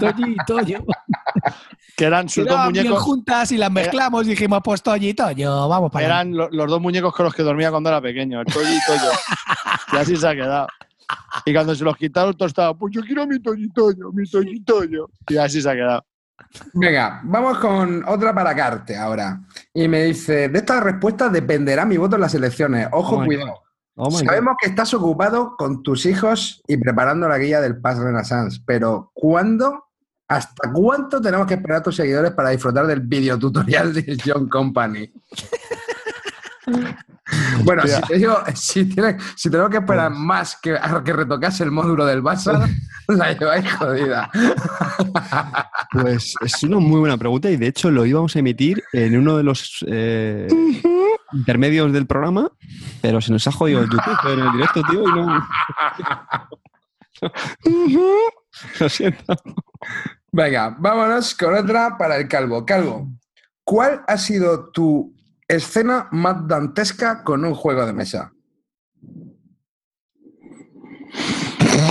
Toyi 0.00 0.32
y 0.32 0.36
Toyo. 0.46 0.84
Que 1.96 2.04
eran 2.04 2.28
sus 2.28 2.46
dos 2.46 2.64
muñecos. 2.66 3.02
juntas 3.02 3.50
y 3.52 3.58
las 3.58 3.70
mezclamos 3.72 4.26
y 4.26 4.30
dijimos, 4.30 4.60
pues 4.64 4.82
Toyo 4.82 5.08
y 5.08 5.14
Toyo, 5.14 5.68
vamos 5.68 5.90
para 5.90 6.06
allá. 6.06 6.14
Eran 6.14 6.36
lo- 6.36 6.48
los 6.50 6.68
dos 6.70 6.80
muñecos 6.80 7.12
con 7.14 7.24
los 7.24 7.34
que 7.34 7.42
dormía 7.42 7.70
cuando 7.70 7.90
era 7.90 8.00
pequeño, 8.00 8.40
el 8.40 8.46
Toyo 8.46 8.68
y 8.68 8.78
Toyo. 8.86 9.10
Y 9.92 9.96
así 9.96 10.16
se 10.16 10.28
ha 10.28 10.34
quedado. 10.34 10.68
Y 11.44 11.54
cuando 11.54 11.74
se 11.74 11.84
los 11.84 11.96
quitaron, 11.96 12.36
todo 12.36 12.48
estaba, 12.48 12.76
pues 12.76 12.94
yo 12.94 13.02
quiero 13.02 13.26
mi 13.26 13.40
Toyo, 13.40 14.12
mi 14.12 14.60
Toyo 14.62 15.08
y 15.28 15.36
así 15.36 15.62
se 15.62 15.70
ha 15.70 15.74
quedado. 15.74 16.04
Venga, 16.74 17.20
vamos 17.24 17.58
con 17.58 18.04
otra 18.08 18.34
para 18.34 18.54
Carte 18.54 18.96
ahora. 18.96 19.40
Y 19.74 19.88
me 19.88 20.04
dice, 20.04 20.48
de 20.48 20.58
esta 20.58 20.80
respuesta 20.80 21.28
dependerá 21.28 21.84
mi 21.84 21.96
voto 21.96 22.16
en 22.16 22.22
las 22.22 22.34
elecciones. 22.34 22.88
Ojo, 22.92 23.16
Oh 23.18 23.24
cuidado. 23.24 23.62
Oh 23.96 24.10
my 24.10 24.18
God. 24.18 24.24
Sabemos 24.24 24.56
que 24.60 24.68
estás 24.68 24.94
ocupado 24.94 25.56
con 25.56 25.82
tus 25.82 26.06
hijos 26.06 26.62
y 26.68 26.76
preparando 26.76 27.28
la 27.28 27.38
guía 27.38 27.60
del 27.60 27.80
Pass 27.80 27.98
Renaissance, 27.98 28.60
pero 28.64 29.10
¿cuándo, 29.12 29.86
hasta 30.28 30.70
cuánto 30.72 31.20
tenemos 31.20 31.46
que 31.46 31.54
esperar 31.54 31.80
a 31.80 31.82
tus 31.82 31.96
seguidores 31.96 32.30
para 32.30 32.50
disfrutar 32.50 32.86
del 32.86 33.00
videotutorial 33.00 33.92
de 33.92 34.16
John 34.24 34.48
Company? 34.48 35.12
Bueno, 37.64 37.82
si, 37.82 37.88
Hostia. 37.90 38.06
te 38.08 38.14
digo, 38.16 38.38
si, 38.54 38.84
tiene- 38.86 39.16
si 39.36 39.50
tenemos 39.50 39.70
que 39.70 39.78
esperar 39.78 40.10
más 40.10 40.56
que 40.60 40.76
a 40.76 41.02
que 41.04 41.12
retocase 41.12 41.64
el 41.64 41.70
módulo 41.70 42.06
del 42.06 42.22
Barça, 42.22 42.68
la 43.08 43.32
lleváis 43.32 43.72
jodida. 43.74 44.30
Pues 45.90 46.34
es 46.44 46.62
una 46.64 46.78
muy 46.78 47.00
buena 47.00 47.16
pregunta 47.16 47.48
y 47.50 47.56
de 47.56 47.68
hecho 47.68 47.90
lo 47.90 48.04
íbamos 48.04 48.36
a 48.36 48.40
emitir 48.40 48.82
en 48.92 49.16
uno 49.16 49.38
de 49.38 49.42
los 49.42 49.82
eh, 49.88 50.46
intermedios 51.32 51.90
del 51.94 52.06
programa, 52.06 52.50
pero 53.00 53.20
se 53.22 53.32
nos 53.32 53.46
ha 53.46 53.52
jodido 53.52 53.80
el 53.80 53.88
YouTube 53.88 54.32
en 54.34 54.40
el 54.40 54.52
directo, 54.52 54.82
tío, 54.90 55.02
y 55.02 55.06
no... 55.06 55.48
Lo 58.80 58.88
siento. 58.88 59.34
Venga, 60.32 60.76
vámonos 60.78 61.34
con 61.34 61.54
otra 61.54 61.96
para 61.96 62.16
el 62.16 62.28
Calvo. 62.28 62.64
Calvo, 62.66 63.08
¿cuál 63.64 64.02
ha 64.06 64.18
sido 64.18 64.70
tu 64.70 65.14
escena 65.48 66.08
más 66.12 66.46
dantesca 66.46 67.24
con 67.24 67.44
un 67.44 67.54
juego 67.54 67.84
de 67.86 67.92
mesa? 67.92 68.32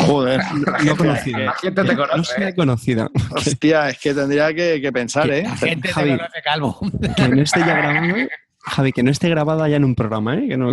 Joder. 0.06 0.42
No 0.86 0.96
conocida. 0.96 1.40
La 1.40 1.54
gente 1.54 1.84
te 1.84 1.96
No 1.96 2.08
conoce. 2.08 2.36
sea 2.36 2.50
¿eh? 2.50 2.56
conocida. 2.56 3.10
Hostia, 3.32 3.90
es 3.90 4.00
que 4.00 4.14
tendría 4.14 4.54
que, 4.54 4.80
que 4.82 4.92
pensar, 4.92 5.28
Que- 5.28 5.40
¿eh? 5.40 5.44
La 5.44 5.56
gente 5.58 5.88
Javi. 5.90 6.12
te 6.12 6.18
conoce 6.18 6.42
calvo. 6.44 6.80
Que 7.16 7.28
no 7.30 7.42
esté 7.42 7.60
ya 7.60 7.66
grabada, 7.78 8.28
Javi, 8.70 8.92
que 8.92 9.02
no 9.04 9.12
esté 9.12 9.30
grabada 9.30 9.70
ya 9.70 9.78
en 9.78 9.86
un 9.86 9.96
programa, 9.96 10.36
¿eh? 10.36 10.48
Que 10.50 10.58
no, 10.58 10.72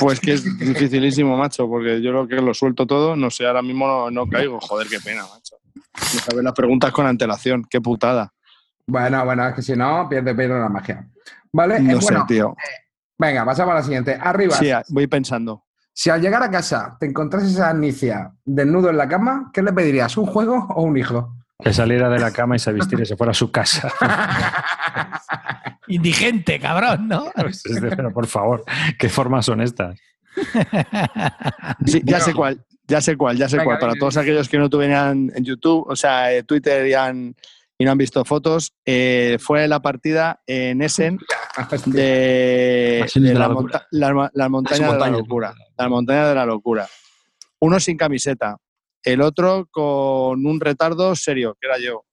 Pues 0.00 0.18
que 0.18 0.32
es 0.32 0.58
dificilísimo, 0.58 1.36
macho, 1.36 1.68
porque 1.68 2.00
yo 2.00 2.10
lo 2.10 2.26
que 2.26 2.36
lo 2.36 2.54
suelto 2.54 2.86
todo, 2.86 3.16
no 3.16 3.30
sé, 3.30 3.46
ahora 3.46 3.60
mismo 3.62 3.86
no, 3.86 4.10
no 4.10 4.26
caigo. 4.26 4.58
Joder, 4.60 4.86
qué 4.88 4.98
pena, 5.00 5.22
macho. 5.22 5.56
No 6.14 6.20
saber 6.20 6.44
las 6.44 6.54
preguntas 6.54 6.90
con 6.90 7.06
antelación, 7.06 7.64
qué 7.68 7.80
putada. 7.82 8.32
Bueno, 8.86 9.22
bueno, 9.26 9.46
es 9.48 9.54
que 9.54 9.62
si 9.62 9.76
no, 9.76 10.08
pierde, 10.08 10.34
pierde 10.34 10.58
la 10.58 10.68
magia. 10.70 11.06
¿Vale? 11.52 11.76
Eh, 11.76 11.80
No 11.82 11.98
bueno, 11.98 12.20
sé, 12.20 12.24
tío. 12.34 12.56
venga, 13.18 13.44
pasamos 13.44 13.72
a 13.72 13.76
la 13.76 13.82
siguiente. 13.82 14.18
Arriba. 14.20 14.54
Sí, 14.56 14.70
voy 14.88 15.06
pensando. 15.06 15.64
Si 15.92 16.10
al 16.10 16.20
llegar 16.20 16.42
a 16.42 16.50
casa 16.50 16.96
te 17.00 17.06
encontrases 17.06 17.58
a 17.58 17.70
Anicia 17.70 18.30
desnudo 18.44 18.90
en 18.90 18.96
la 18.96 19.08
cama, 19.08 19.50
¿qué 19.52 19.62
le 19.62 19.72
pedirías? 19.72 20.16
¿Un 20.16 20.26
juego 20.26 20.66
o 20.70 20.82
un 20.82 20.96
hijo? 20.96 21.34
Que 21.60 21.72
saliera 21.72 22.08
de 22.08 22.20
la 22.20 22.30
cama 22.30 22.54
y 22.54 22.60
se 22.60 22.72
vistiera 22.72 23.02
y 23.02 23.06
se 23.06 23.16
fuera 23.16 23.32
a 23.32 23.34
su 23.34 23.50
casa. 23.50 23.90
Indigente, 25.88 26.60
cabrón, 26.60 27.08
¿no? 27.08 27.26
Pues 27.34 27.62
Pero 27.80 28.12
por 28.12 28.26
favor, 28.26 28.64
¿qué 28.98 29.08
formas 29.08 29.46
son 29.46 29.60
estas? 29.60 29.98
Sí, 31.84 32.00
ya 32.04 32.18
Bueno. 32.18 32.24
sé 32.24 32.34
cuál, 32.34 32.64
ya 32.86 33.00
sé 33.00 33.16
cuál, 33.16 33.36
ya 33.36 33.48
sé 33.48 33.56
Venga, 33.56 33.64
cuál. 33.64 33.78
Para 33.78 33.94
todos 33.94 34.16
aquellos 34.16 34.48
que 34.48 34.58
no 34.58 34.68
tuvieran 34.70 35.32
en 35.34 35.44
YouTube, 35.44 35.84
o 35.88 35.96
sea, 35.96 36.32
eh, 36.32 36.42
Twitter 36.44 36.86
y, 36.86 36.94
han- 36.94 37.34
y 37.78 37.84
no 37.84 37.92
han 37.92 37.98
visto 37.98 38.24
fotos, 38.24 38.72
eh, 38.84 39.36
fue 39.40 39.68
la 39.68 39.80
partida 39.80 40.42
en 40.46 40.82
Essen 40.82 41.18
de, 41.86 42.98
Pasiones 43.02 43.28
de 43.30 43.34
de 43.34 43.34
la 43.34 43.40
la 43.40 43.48
locura. 43.48 43.54
monta- 43.54 43.86
montañas 44.50 44.92
de 44.92 44.98
la 44.98 45.10
locura. 45.10 45.54
Las 45.76 45.88
montañas 45.88 46.28
de 46.28 46.34
la 46.34 46.46
locura. 46.46 46.88
Uno 47.60 47.78
sin 47.80 47.96
camiseta, 47.96 48.56
el 49.04 49.20
otro 49.20 49.68
con 49.70 50.44
un 50.44 50.60
retardo 50.60 51.14
serio, 51.14 51.56
que 51.60 51.66
era 51.68 51.78
yo. 51.78 52.04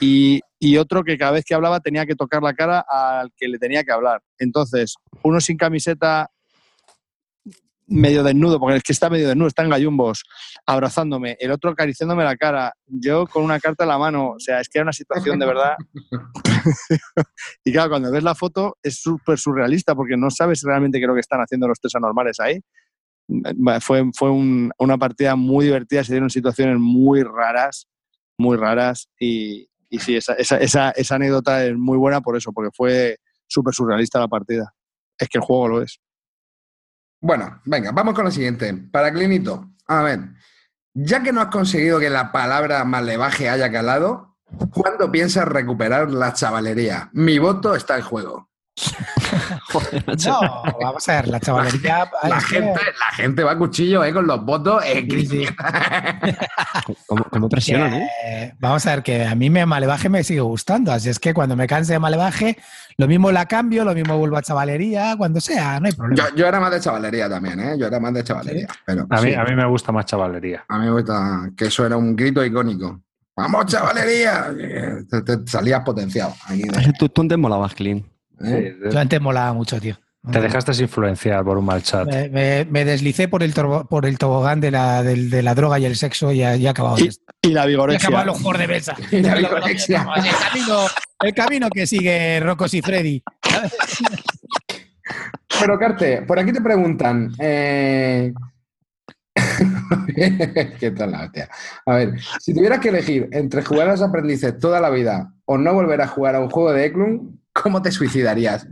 Y, 0.00 0.40
y 0.58 0.78
otro 0.78 1.04
que 1.04 1.18
cada 1.18 1.32
vez 1.32 1.44
que 1.44 1.54
hablaba 1.54 1.78
tenía 1.80 2.06
que 2.06 2.14
tocar 2.16 2.42
la 2.42 2.54
cara 2.54 2.84
al 2.88 3.30
que 3.36 3.48
le 3.48 3.58
tenía 3.58 3.84
que 3.84 3.92
hablar. 3.92 4.20
Entonces, 4.38 4.94
uno 5.22 5.40
sin 5.40 5.56
camiseta, 5.56 6.30
medio 7.86 8.22
desnudo, 8.22 8.58
porque 8.58 8.76
es 8.78 8.82
que 8.82 8.92
está 8.92 9.10
medio 9.10 9.28
desnudo, 9.28 9.48
está 9.48 9.62
en 9.62 9.70
gallumbos, 9.70 10.24
abrazándome, 10.66 11.36
el 11.38 11.50
otro 11.50 11.70
acariciándome 11.70 12.24
la 12.24 12.36
cara, 12.36 12.72
yo 12.86 13.26
con 13.26 13.44
una 13.44 13.60
carta 13.60 13.84
en 13.84 13.88
la 13.88 13.98
mano. 13.98 14.30
O 14.30 14.38
sea, 14.40 14.60
es 14.60 14.68
que 14.68 14.78
era 14.78 14.84
una 14.84 14.92
situación 14.92 15.38
de 15.38 15.46
verdad. 15.46 15.74
y 17.64 17.72
claro, 17.72 17.90
cuando 17.90 18.10
ves 18.10 18.22
la 18.22 18.34
foto 18.34 18.76
es 18.82 19.00
súper 19.00 19.38
surrealista 19.38 19.94
porque 19.94 20.16
no 20.16 20.30
sabes 20.30 20.62
realmente 20.62 20.98
qué 20.98 21.04
es 21.04 21.08
lo 21.08 21.14
que 21.14 21.20
están 21.20 21.40
haciendo 21.40 21.68
los 21.68 21.78
tres 21.80 21.94
anormales 21.94 22.40
ahí. 22.40 22.60
Va, 23.30 23.80
Fue, 23.80 24.04
fue 24.14 24.30
un- 24.30 24.70
una 24.78 24.98
partida 24.98 25.34
muy 25.36 25.66
divertida, 25.66 26.04
se 26.04 26.12
dieron 26.12 26.30
situaciones 26.30 26.76
muy 26.78 27.22
raras, 27.22 27.86
muy 28.38 28.56
raras 28.56 29.08
y, 29.18 29.68
y 29.88 29.98
sí, 29.98 30.16
esa, 30.16 30.34
esa, 30.34 30.58
esa, 30.58 30.90
esa 30.90 31.14
anécdota 31.14 31.64
es 31.64 31.76
muy 31.76 31.96
buena 31.96 32.20
por 32.20 32.36
eso, 32.36 32.52
porque 32.52 32.70
fue 32.74 33.16
súper 33.46 33.74
surrealista 33.74 34.18
la 34.18 34.28
partida. 34.28 34.74
Es 35.18 35.28
que 35.28 35.38
el 35.38 35.44
juego 35.44 35.68
lo 35.68 35.82
es. 35.82 36.00
Bueno, 37.24 37.58
venga, 37.64 37.90
vamos 37.90 38.12
con 38.12 38.26
la 38.26 38.30
siguiente. 38.30 38.74
Para 38.92 39.10
Clinito, 39.10 39.70
a 39.86 40.02
ver, 40.02 40.20
ya 40.92 41.22
que 41.22 41.32
no 41.32 41.40
has 41.40 41.46
conseguido 41.46 41.98
que 41.98 42.10
la 42.10 42.32
palabra 42.32 42.84
malevaje 42.84 43.48
haya 43.48 43.72
calado, 43.72 44.36
¿cuándo 44.70 45.10
piensas 45.10 45.48
recuperar 45.48 46.10
la 46.10 46.34
chavalería? 46.34 47.08
Mi 47.14 47.38
voto 47.38 47.74
está 47.74 47.96
en 47.96 48.02
juego. 48.02 48.50
Joder. 49.74 50.04
No, 50.26 50.62
vamos 50.80 51.08
a 51.08 51.12
ver, 51.16 51.28
la 51.28 51.40
chavalería. 51.40 52.10
La 52.22 52.38
que- 52.38 52.44
gente, 52.44 52.80
la 52.98 53.16
gente 53.16 53.42
va 53.44 53.52
a 53.52 53.58
cuchillo 53.58 54.04
eh, 54.04 54.12
con 54.12 54.26
los 54.26 54.44
votos. 54.44 54.82
eh, 54.86 55.06
Sí, 55.10 55.26
sí. 55.26 55.46
¿Cómo, 57.06 57.24
cómo 57.30 57.48
presionan, 57.48 57.94
eh? 57.94 58.08
Eh, 58.26 58.52
vamos 58.58 58.86
a 58.86 58.90
ver 58.90 59.02
que 59.02 59.24
a 59.24 59.34
mí 59.34 59.50
me 59.50 59.64
Malevaje 59.66 60.08
me 60.08 60.22
sigue 60.24 60.40
gustando, 60.40 60.92
así 60.92 61.08
es 61.08 61.18
que 61.18 61.32
cuando 61.34 61.56
me 61.56 61.66
canse 61.66 61.92
de 61.92 61.98
Malevaje, 61.98 62.56
lo 62.96 63.06
mismo 63.08 63.30
la 63.32 63.46
cambio, 63.46 63.84
lo 63.84 63.94
mismo 63.94 64.16
vuelvo 64.18 64.36
a 64.36 64.42
Chavalería, 64.42 65.14
cuando 65.16 65.40
sea, 65.40 65.80
no 65.80 65.86
hay 65.86 65.92
problema. 65.92 66.28
yo, 66.30 66.36
yo 66.36 66.46
era 66.46 66.60
más 66.60 66.70
de 66.70 66.80
chavalería 66.80 67.28
también, 67.28 67.60
¿eh? 67.60 67.74
Yo 67.78 67.86
era 67.86 67.98
más 68.00 68.14
de 68.14 68.24
chavalería. 68.24 68.68
Pero, 68.84 69.06
A 69.10 69.20
mí, 69.20 69.30
sí, 69.30 69.34
a 69.34 69.44
mí 69.44 69.54
me 69.54 69.66
gusta 69.66 69.92
más 69.92 70.04
chavalería. 70.06 70.64
a 70.68 70.78
mí 70.78 70.86
me 70.86 70.92
gusta 70.92 71.50
que 71.56 71.66
eso 71.66 71.84
era 71.86 71.96
un 71.96 72.14
grito 72.14 72.44
icónico. 72.44 73.00
¡Vamos, 73.36 73.66
chavalería! 73.66 74.52
Eh, 74.58 75.02
Te, 75.10 75.22
te 75.22 75.38
salías 75.50 75.80
potenciado. 75.80 76.34
Aquí, 76.46 76.62
Ay, 76.76 76.92
Tú, 76.98 77.08
tú 77.08 77.22
antes 77.22 77.36
molabas, 77.38 77.74
Clean. 77.74 78.04
¿Eh? 78.44 78.76
Yo 78.90 78.98
antes 78.98 79.20
molaba 79.20 79.52
mucho, 79.52 79.80
tío. 79.80 79.96
Te 80.32 80.40
dejaste 80.40 80.72
influenciar 80.82 81.44
por 81.44 81.58
un 81.58 81.66
mal 81.66 81.82
chat. 81.82 82.06
Me, 82.08 82.30
me- 82.30 82.64
me 82.64 82.84
deslicé 82.86 83.28
por 83.28 83.42
el, 83.42 83.52
torbo- 83.52 83.86
por 83.86 84.06
el 84.06 84.16
tobogán 84.16 84.58
de 84.58 84.70
la, 84.70 85.02
del- 85.02 85.28
de 85.28 85.42
la 85.42 85.54
droga 85.54 85.78
y 85.78 85.84
el 85.84 85.96
sexo 85.96 86.32
y 86.32 86.38
ya, 86.38 86.70
acabado. 86.70 86.96
Y, 86.98 87.10
y 87.42 87.48
la 87.52 87.66
vigorexia. 87.66 88.08
acabado 88.08 88.28
los 88.32 88.40
juegos 88.40 88.58
de 88.60 88.66
mesa. 88.68 88.96
Y 89.10 89.20
la 89.20 89.34
vigorexia. 89.34 90.06
El 90.16 90.32
camino, 90.32 90.78
el 91.20 91.34
camino 91.34 91.68
que 91.68 91.86
sigue 91.86 92.40
Rocos 92.40 92.72
y 92.72 92.80
Freddy. 92.80 93.22
Pero, 95.60 95.78
Carte, 95.78 96.22
por 96.22 96.38
aquí 96.38 96.52
te 96.52 96.60
preguntan. 96.62 97.30
eh, 97.38 98.32
¿Qué 100.80 100.90
tal 100.96 101.10
la 101.12 101.24
hostia? 101.24 101.48
A 101.86 101.96
ver, 101.96 102.14
si 102.40 102.54
tuvieras 102.54 102.80
que 102.80 102.88
elegir 102.88 103.28
entre 103.32 103.62
jugar 103.62 103.88
a 103.88 103.92
los 103.92 104.02
aprendices 104.02 104.58
toda 104.58 104.80
la 104.80 104.90
vida 104.90 105.32
o 105.44 105.58
no 105.58 105.74
volver 105.74 106.00
a 106.00 106.06
jugar 106.08 106.34
a 106.36 106.40
un 106.40 106.48
juego 106.50 106.72
de 106.72 106.86
Eklund, 106.86 107.36
¿cómo 107.54 107.80
te 107.80 107.90
suicidarías? 107.90 108.66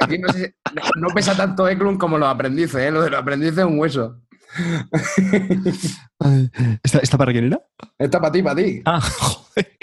aquí 0.00 0.18
no, 0.18 0.28
sé- 0.32 0.54
no 0.96 1.08
pesa 1.08 1.36
tanto 1.36 1.68
Eklund 1.68 1.98
como 1.98 2.18
los 2.18 2.28
aprendices, 2.28 2.74
¿eh? 2.76 2.90
Lo 2.90 3.02
de 3.02 3.10
los 3.10 3.20
aprendices 3.20 3.58
es 3.58 3.64
un 3.64 3.78
hueso. 3.78 4.20
¿Esta, 6.82 6.98
esta 6.98 7.16
para 7.18 7.32
quién 7.32 7.46
era? 7.46 7.60
Está 7.98 8.20
para 8.20 8.32
ti, 8.32 8.42
para 8.42 8.56
ti. 8.56 8.82
Ah, 8.84 9.00
joder. 9.00 9.78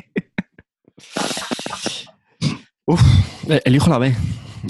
Uf, 2.85 3.01
eh, 3.49 3.61
elijo 3.65 3.89
la 3.89 3.97
B. 3.97 4.15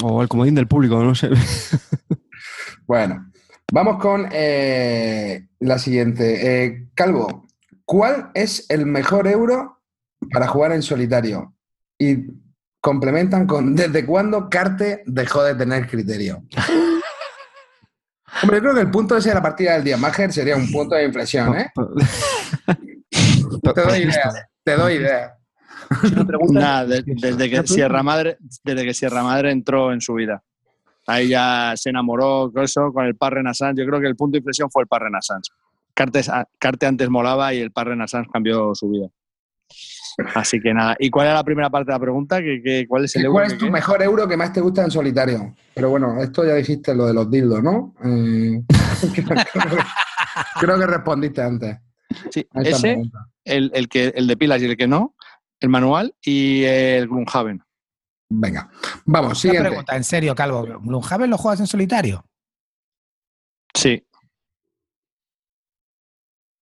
O 0.04 0.22
el 0.22 0.28
comodín 0.30 0.56
del 0.56 0.68
público, 0.68 1.04
no 1.04 1.16
sé. 1.16 1.30
Bueno, 2.86 3.29
vamos 3.72 4.02
con 4.02 4.28
eh, 4.32 5.48
la 5.60 5.78
siguiente. 5.80 6.64
Eh, 6.66 6.88
Calvo, 6.94 7.48
¿cuál 7.86 8.32
es 8.34 8.66
el 8.70 8.86
mejor 8.86 9.28
euro 9.28 9.82
para 10.32 10.48
jugar 10.48 10.72
en 10.74 10.82
solitario? 10.82 11.54
Y 11.98 12.18
complementan 12.82 13.46
con 13.46 13.76
¿desde 13.76 14.06
cuándo 14.06 14.50
Carte 14.50 15.04
dejó 15.06 15.44
de 15.44 15.56
tener 15.56 15.88
criterio? 15.88 16.44
Hombre, 18.44 18.58
yo 18.58 18.62
creo 18.62 18.76
que 18.76 18.82
el 18.82 18.92
punto 18.92 19.18
ese 19.18 19.30
de 19.30 19.36
la 19.36 19.42
partida 19.42 19.74
del 19.74 19.84
día 19.84 19.98
Mager 19.98 20.32
sería 20.32 20.56
un 20.56 20.72
punto 20.72 20.96
de 20.96 21.04
inflexión, 21.06 21.58
¿eh? 21.58 21.70
Te 23.74 23.82
doy 23.82 24.00
idea, 24.00 24.32
te 24.64 24.76
doy 24.76 24.94
idea. 24.94 25.36
Nada, 26.52 26.86
de- 26.86 27.04
desde 27.06 27.50
que 27.50 27.66
Sierra 27.68 28.04
Madre, 28.04 28.38
desde 28.64 28.86
que 28.86 28.94
Sierra 28.94 29.24
Madre 29.24 29.52
entró 29.52 29.92
en 29.92 30.00
su 30.00 30.14
vida. 30.14 30.44
Ahí 31.10 31.30
ya 31.30 31.74
se 31.76 31.90
enamoró 31.90 32.52
con 32.54 32.64
eso, 32.64 32.94
con 32.94 33.06
el 33.06 33.16
Par 33.16 33.34
Renaissance. 33.34 33.82
Yo 33.82 33.88
creo 33.88 34.00
que 34.00 34.08
el 34.08 34.16
punto 34.16 34.34
de 34.34 34.38
inflexión 34.40 34.70
fue 34.70 34.84
el 34.84 34.88
Par 34.88 35.02
Renaissance. 35.02 35.52
Cartes, 35.94 36.30
Carte 36.60 36.86
antes 36.86 37.10
molaba 37.10 37.54
y 37.54 37.60
el 37.60 37.72
Par 37.72 37.88
Renaissance 37.88 38.30
cambió 38.32 38.74
su 38.76 38.90
vida. 38.90 39.08
Así 40.36 40.60
que 40.60 40.74
nada. 40.74 40.96
¿Y 41.00 41.10
cuál 41.10 41.28
era 41.28 41.36
la 41.36 41.44
primera 41.44 41.70
parte 41.70 41.88
de 41.92 41.96
la 41.96 42.00
pregunta? 42.00 42.40
¿Qué, 42.42 42.62
qué- 42.64 42.86
cuál 42.88 43.06
es 43.06 43.16
el 43.16 43.26
euro? 43.26 43.34
¿Cuál 43.34 43.48
es 43.48 43.58
tu 43.58 43.66
qué? 43.66 43.72
mejor 43.72 44.02
euro 44.04 44.28
que 44.28 44.38
más 44.38 44.52
te 44.54 44.62
gusta 44.62 44.84
en 44.84 44.92
solitario? 44.92 45.56
Pero 45.74 45.90
bueno, 45.90 46.22
esto 46.22 46.46
ya 46.46 46.54
dijiste 46.56 46.94
lo 46.94 47.06
de 47.08 47.14
los 47.14 47.30
dildos, 47.32 47.64
¿no? 47.64 47.96
Eh, 48.04 48.62
creo, 49.14 49.70
que, 49.70 49.78
creo 50.60 50.80
que 50.80 50.86
respondiste 50.88 51.42
antes. 51.42 51.78
Sí, 52.32 52.46
ese, 52.56 53.02
el, 53.46 53.72
el 53.74 53.88
que, 53.88 54.14
el 54.16 54.28
de 54.28 54.38
pilas 54.38 54.62
y 54.62 54.66
el 54.66 54.76
que 54.78 54.88
no, 54.88 55.16
el 55.60 55.70
manual 55.70 56.14
y 56.22 56.64
el 56.66 57.08
Gloomhaven. 57.08 57.62
Venga, 58.30 58.70
vamos, 59.06 59.32
Una 59.32 59.36
siguiente. 59.40 59.70
pregunta, 59.70 59.96
en 59.96 60.04
serio, 60.04 60.36
Calvo. 60.36 60.64
¿Gloomhaven 60.82 61.30
lo 61.30 61.38
juegas 61.38 61.60
en 61.62 61.68
solitario? 61.68 62.24
Sí. 63.74 64.06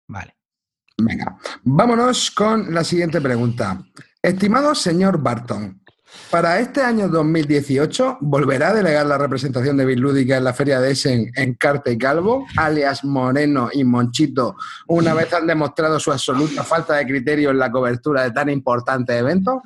Vale. 0.09 0.37
Venga, 0.99 1.39
vámonos 1.63 2.31
con 2.33 2.73
la 2.75 2.85
siguiente 2.85 3.21
pregunta. 3.21 3.83
Estimado 4.21 4.75
señor 4.75 5.23
Barton, 5.23 5.83
para 6.31 6.59
este 6.61 6.83
año 6.83 7.09
2018, 7.09 8.19
¿volverá 8.21 8.69
a 8.69 8.75
delegar 8.75 9.07
la 9.07 9.19
representación 9.19 9.77
de 9.77 9.87
Bislúdica 9.87 10.37
en 10.37 10.45
la 10.45 10.53
Feria 10.53 10.81
de 10.81 10.93
Essen 10.93 11.31
en 11.35 11.55
Carte 11.55 11.93
y 11.93 11.99
Calvo, 11.99 12.47
alias 12.57 13.05
Moreno 13.05 13.71
y 13.73 13.85
Monchito, 13.85 14.57
una 14.89 15.15
vez 15.15 15.33
han 15.33 15.47
demostrado 15.47 15.99
su 15.99 16.13
absoluta 16.13 16.63
falta 16.65 16.95
de 16.95 17.07
criterio 17.07 17.51
en 17.51 17.59
la 17.59 17.71
cobertura 17.71 18.23
de 18.25 18.33
tan 18.33 18.51
importante 18.51 19.17
evento? 19.17 19.63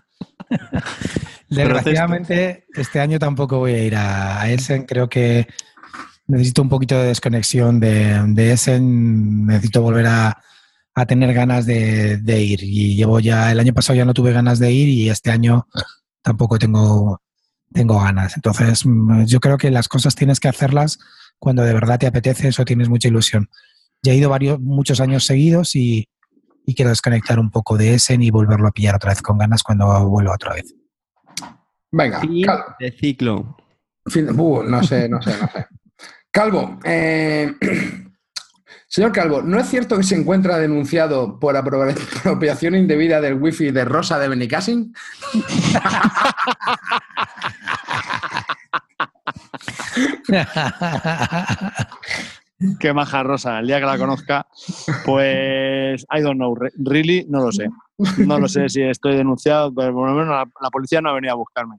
Desgraciadamente, 1.49 2.67
este 2.75 3.01
año 3.01 3.19
tampoco 3.19 3.59
voy 3.59 3.73
a 3.73 3.85
ir 3.85 3.97
a, 3.97 4.51
Essen. 4.51 4.85
Creo 4.85 5.09
que 5.09 5.47
necesito 6.27 6.63
un 6.63 6.69
poquito 6.69 6.99
de 6.99 7.09
desconexión 7.09 7.79
de, 7.81 8.53
Essen. 8.53 9.47
Necesito 9.47 9.83
volver 9.83 10.07
a, 10.07 10.43
tener 11.07 11.33
ganas 11.35 11.67
de, 11.67 12.21
ir. 12.27 12.61
Y 12.63 12.97
llevo 12.97 13.21
ya, 13.21 13.53
el 13.53 13.61
año 13.61 13.75
pasado 13.75 13.97
ya 13.97 14.05
no 14.05 14.15
tuve 14.15 14.33
ganas 14.33 14.59
de 14.59 14.73
ir 14.73 14.89
y 14.89 15.09
este 15.11 15.31
año 15.31 15.69
tampoco 16.23 16.59
tengo, 16.59 17.21
tengo 17.73 18.01
ganas. 18.01 18.35
Entonces, 18.37 18.85
mm, 18.85 19.25
yo 19.25 19.41
creo 19.41 19.59
que 19.59 19.71
las 19.71 19.89
cosas 19.89 20.15
tienes 20.15 20.41
que 20.41 20.49
hacerlas 20.49 20.99
cuando 21.39 21.63
de 21.63 21.75
verdad 21.75 21.99
te 21.99 22.07
apetece 22.07 22.51
o 22.61 22.65
tienes 22.65 22.89
mucha 22.89 23.09
ilusión. 23.09 23.49
Ya 24.03 24.13
he 24.13 24.17
ido 24.17 24.31
varios, 24.31 24.59
muchos 24.61 25.01
años 25.01 25.25
seguidos 25.25 25.77
y 25.77 26.09
quiero 26.75 26.91
desconectar 26.91 27.39
un 27.39 27.51
poco 27.51 27.77
de 27.77 27.95
Essen 27.95 28.23
y 28.23 28.31
volverlo 28.31 28.69
a 28.69 28.73
pillar 28.73 28.97
otra 28.97 29.11
vez 29.11 29.23
con 29.23 29.39
ganas 29.39 29.63
cuando 29.63 30.09
vuelva 30.09 30.35
otra 30.35 30.55
vez. 30.55 30.76
Venga, 31.93 32.21
Fin 32.21 32.45
Cal- 32.45 32.65
de 32.79 32.91
ciclo. 32.93 33.57
fin- 34.07 34.29
uh, 34.39 34.63
no 34.65 34.83
sé, 34.83 35.09
no 35.09 35.21
sé, 35.23 35.31
no 35.41 35.49
sé. 35.49 35.67
Calvo, 36.31 36.79
eh, 36.85 37.55
señor 38.89 39.13
Calvo, 39.13 39.41
¿no 39.43 39.59
es 39.59 39.69
cierto 39.69 39.97
que 39.97 40.03
se 40.03 40.17
encuentra 40.17 40.59
denunciado 40.59 41.39
por 41.39 41.55
apro- 41.57 41.95
apropiación 42.21 42.75
indebida 42.75 43.21
del 43.21 43.35
wifi 43.35 43.71
de 43.71 43.85
Rosa 43.85 44.19
de 44.19 44.29
Benicassin? 44.29 44.93
Qué 52.81 52.93
maja 52.93 53.23
Rosa, 53.23 53.59
el 53.59 53.67
día 53.67 53.81
que 53.81 53.87
la 53.87 53.99
conozca, 53.99 54.47
pues 55.05 56.07
I 56.11 56.21
don't 56.23 56.37
know, 56.37 56.55
re- 56.55 56.73
really, 56.79 57.27
no 57.29 57.41
lo 57.43 57.53
sé. 57.53 57.69
No 58.19 58.39
lo 58.39 58.49
sé 58.49 58.69
si 58.69 58.83
estoy 58.83 59.17
denunciado, 59.17 59.75
pero 59.75 59.93
por 59.95 60.09
lo 60.09 60.15
menos 60.15 60.29
la, 60.31 60.45
la 60.61 60.71
policía 60.71 61.01
no 61.01 61.11
ha 61.11 61.15
venido 61.15 61.33
a 61.33 61.37
buscarme. 61.37 61.77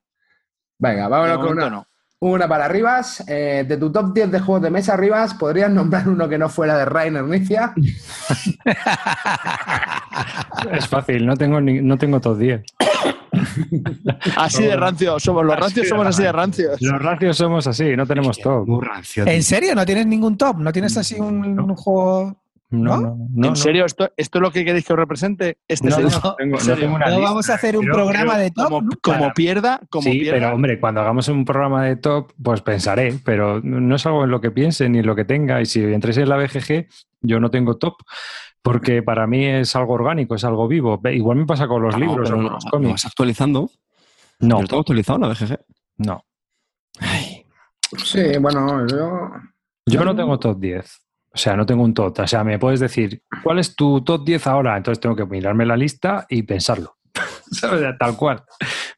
Venga, 0.79 1.07
vámonos 1.07 1.37
con 1.39 1.51
una, 1.57 1.69
no. 1.69 1.85
una 2.19 2.47
para 2.47 2.67
Rivas. 2.67 3.23
Eh, 3.27 3.65
de 3.67 3.77
tu 3.77 3.91
top 3.91 4.13
10 4.13 4.31
de 4.31 4.39
juegos 4.39 4.61
de 4.63 4.69
mesa, 4.69 4.95
Rivas, 4.95 5.33
¿podrías 5.33 5.71
nombrar 5.71 6.07
uno 6.07 6.27
que 6.29 6.37
no 6.37 6.49
fuera 6.49 6.77
de 6.77 6.85
Rainer 6.85 7.23
Nicia? 7.23 7.73
Es 10.71 10.87
fácil, 10.87 11.25
no 11.25 11.35
tengo, 11.35 11.59
ni- 11.61 11.81
no 11.81 11.97
tengo 11.97 12.19
top 12.19 12.37
10. 12.37 12.61
Así 14.37 14.63
de 14.63 14.75
rancio, 14.75 15.19
somos 15.19 15.45
los 15.45 15.53
Así 15.55 15.61
rancios, 15.63 15.83
de 15.85 15.89
somos 15.89 16.07
así 16.07 16.23
de 16.23 16.31
rancio. 16.31 16.69
rancios. 16.69 16.91
Los 16.91 17.01
racios 17.01 17.37
somos 17.37 17.67
así, 17.67 17.95
no 17.95 18.05
tenemos 18.05 18.37
top. 18.39 18.67
Muy 18.67 18.85
rancio. 18.85 19.25
¿En 19.27 19.43
serio? 19.43 19.75
¿No 19.75 19.85
tienes 19.85 20.07
ningún 20.07 20.37
top? 20.37 20.57
¿No 20.59 20.71
tienes 20.71 20.95
así 20.97 21.19
un, 21.19 21.55
No. 21.55 21.65
un 21.65 21.75
juego? 21.75 22.35
No, 22.69 22.97
¿No? 22.97 23.01
no, 23.01 23.27
no, 23.33 23.47
¿En 23.47 23.55
serio 23.55 23.85
esto, 23.85 24.11
esto 24.17 24.39
es 24.39 24.41
lo 24.41 24.51
que 24.51 24.65
queréis 24.65 24.85
que 24.85 24.91
os 24.91 24.99
represente? 24.99 25.57
Este 25.69 25.87
No, 25.89 25.95
señor? 25.95 26.11
no, 26.23 26.35
tengo, 26.35 26.51
no 26.57 26.59
serio? 26.59 26.81
tengo 26.83 26.95
una 26.95 27.05
No 27.05 27.11
lista. 27.15 27.29
vamos 27.29 27.49
a 27.49 27.53
hacer 27.53 27.77
un 27.77 27.83
Creo- 27.85 27.95
programa 27.95 28.33
creo- 28.33 28.43
de 28.43 28.51
top. 28.51 28.67
Como, 28.69 28.89
como 29.01 29.33
pierda, 29.33 29.79
como 29.89 30.03
sí, 30.11 30.19
pierda. 30.19 30.39
pero 30.39 30.53
hombre, 30.55 30.79
cuando 30.79 30.99
hagamos 30.99 31.27
un 31.29 31.45
programa 31.45 31.85
de 31.85 31.95
top, 31.95 32.33
pues 32.43 32.61
pensaré, 32.61 33.17
pero 33.23 33.61
no 33.61 33.95
es 33.95 34.05
algo 34.05 34.25
en 34.25 34.31
lo 34.31 34.41
que 34.41 34.51
piense 34.51 34.89
ni 34.89 34.99
en 34.99 35.05
lo 35.05 35.15
que 35.15 35.23
tenga. 35.23 35.61
Y 35.61 35.65
si 35.65 35.81
entréis 35.81 36.17
en 36.17 36.27
la 36.27 36.35
BGG, 36.35 36.87
yo 37.21 37.39
no 37.39 37.49
tengo 37.49 37.77
top, 37.77 37.95
porque 38.61 39.01
para 39.01 39.27
mí 39.27 39.45
es 39.45 39.73
algo 39.77 39.93
orgánico, 39.93 40.35
es 40.35 40.43
algo 40.43 40.67
vivo. 40.67 40.99
Igual 41.09 41.37
me 41.37 41.45
pasa 41.45 41.67
con 41.69 41.81
los 41.83 41.97
No, 41.97 42.05
libros 42.05 42.29
o 42.29 42.33
con 42.33 42.43
los 42.43 42.65
¿lo 42.65 42.69
cómics. 42.71 42.91
vas 42.91 43.05
actualizando? 43.05 43.69
No, 44.39 44.57
Yo 44.57 44.61
lo 44.63 44.67
tengo 44.67 44.81
actualizado 44.81 45.19
la 45.19 45.27
BGG. 45.29 45.57
no. 45.99 46.21
Sí, 48.03 48.37
bueno, 48.41 48.85
yo... 48.87 49.29
Yo 49.85 50.03
no 50.03 50.13
tengo 50.15 50.37
top 50.37 50.59
10. 50.59 50.99
O 51.37 51.39
sea, 51.39 51.55
no 51.55 51.67
tengo 51.67 51.83
un 51.83 51.93
top. 51.93 52.17
O 52.19 52.27
sea, 52.27 52.43
me 52.43 52.57
puedes 52.57 52.79
decir, 52.79 53.21
¿cuál 53.43 53.59
es 53.59 53.75
tu 53.75 54.01
top 54.03 54.25
10 54.25 54.47
ahora? 54.47 54.75
Entonces 54.75 54.99
tengo 54.99 55.15
que 55.15 55.23
mirarme 55.27 55.67
la 55.67 55.77
lista 55.77 56.25
y 56.29 56.41
pensarlo. 56.41 56.97
¿Sabes? 57.51 57.95
Tal 57.99 58.17
cual. 58.17 58.41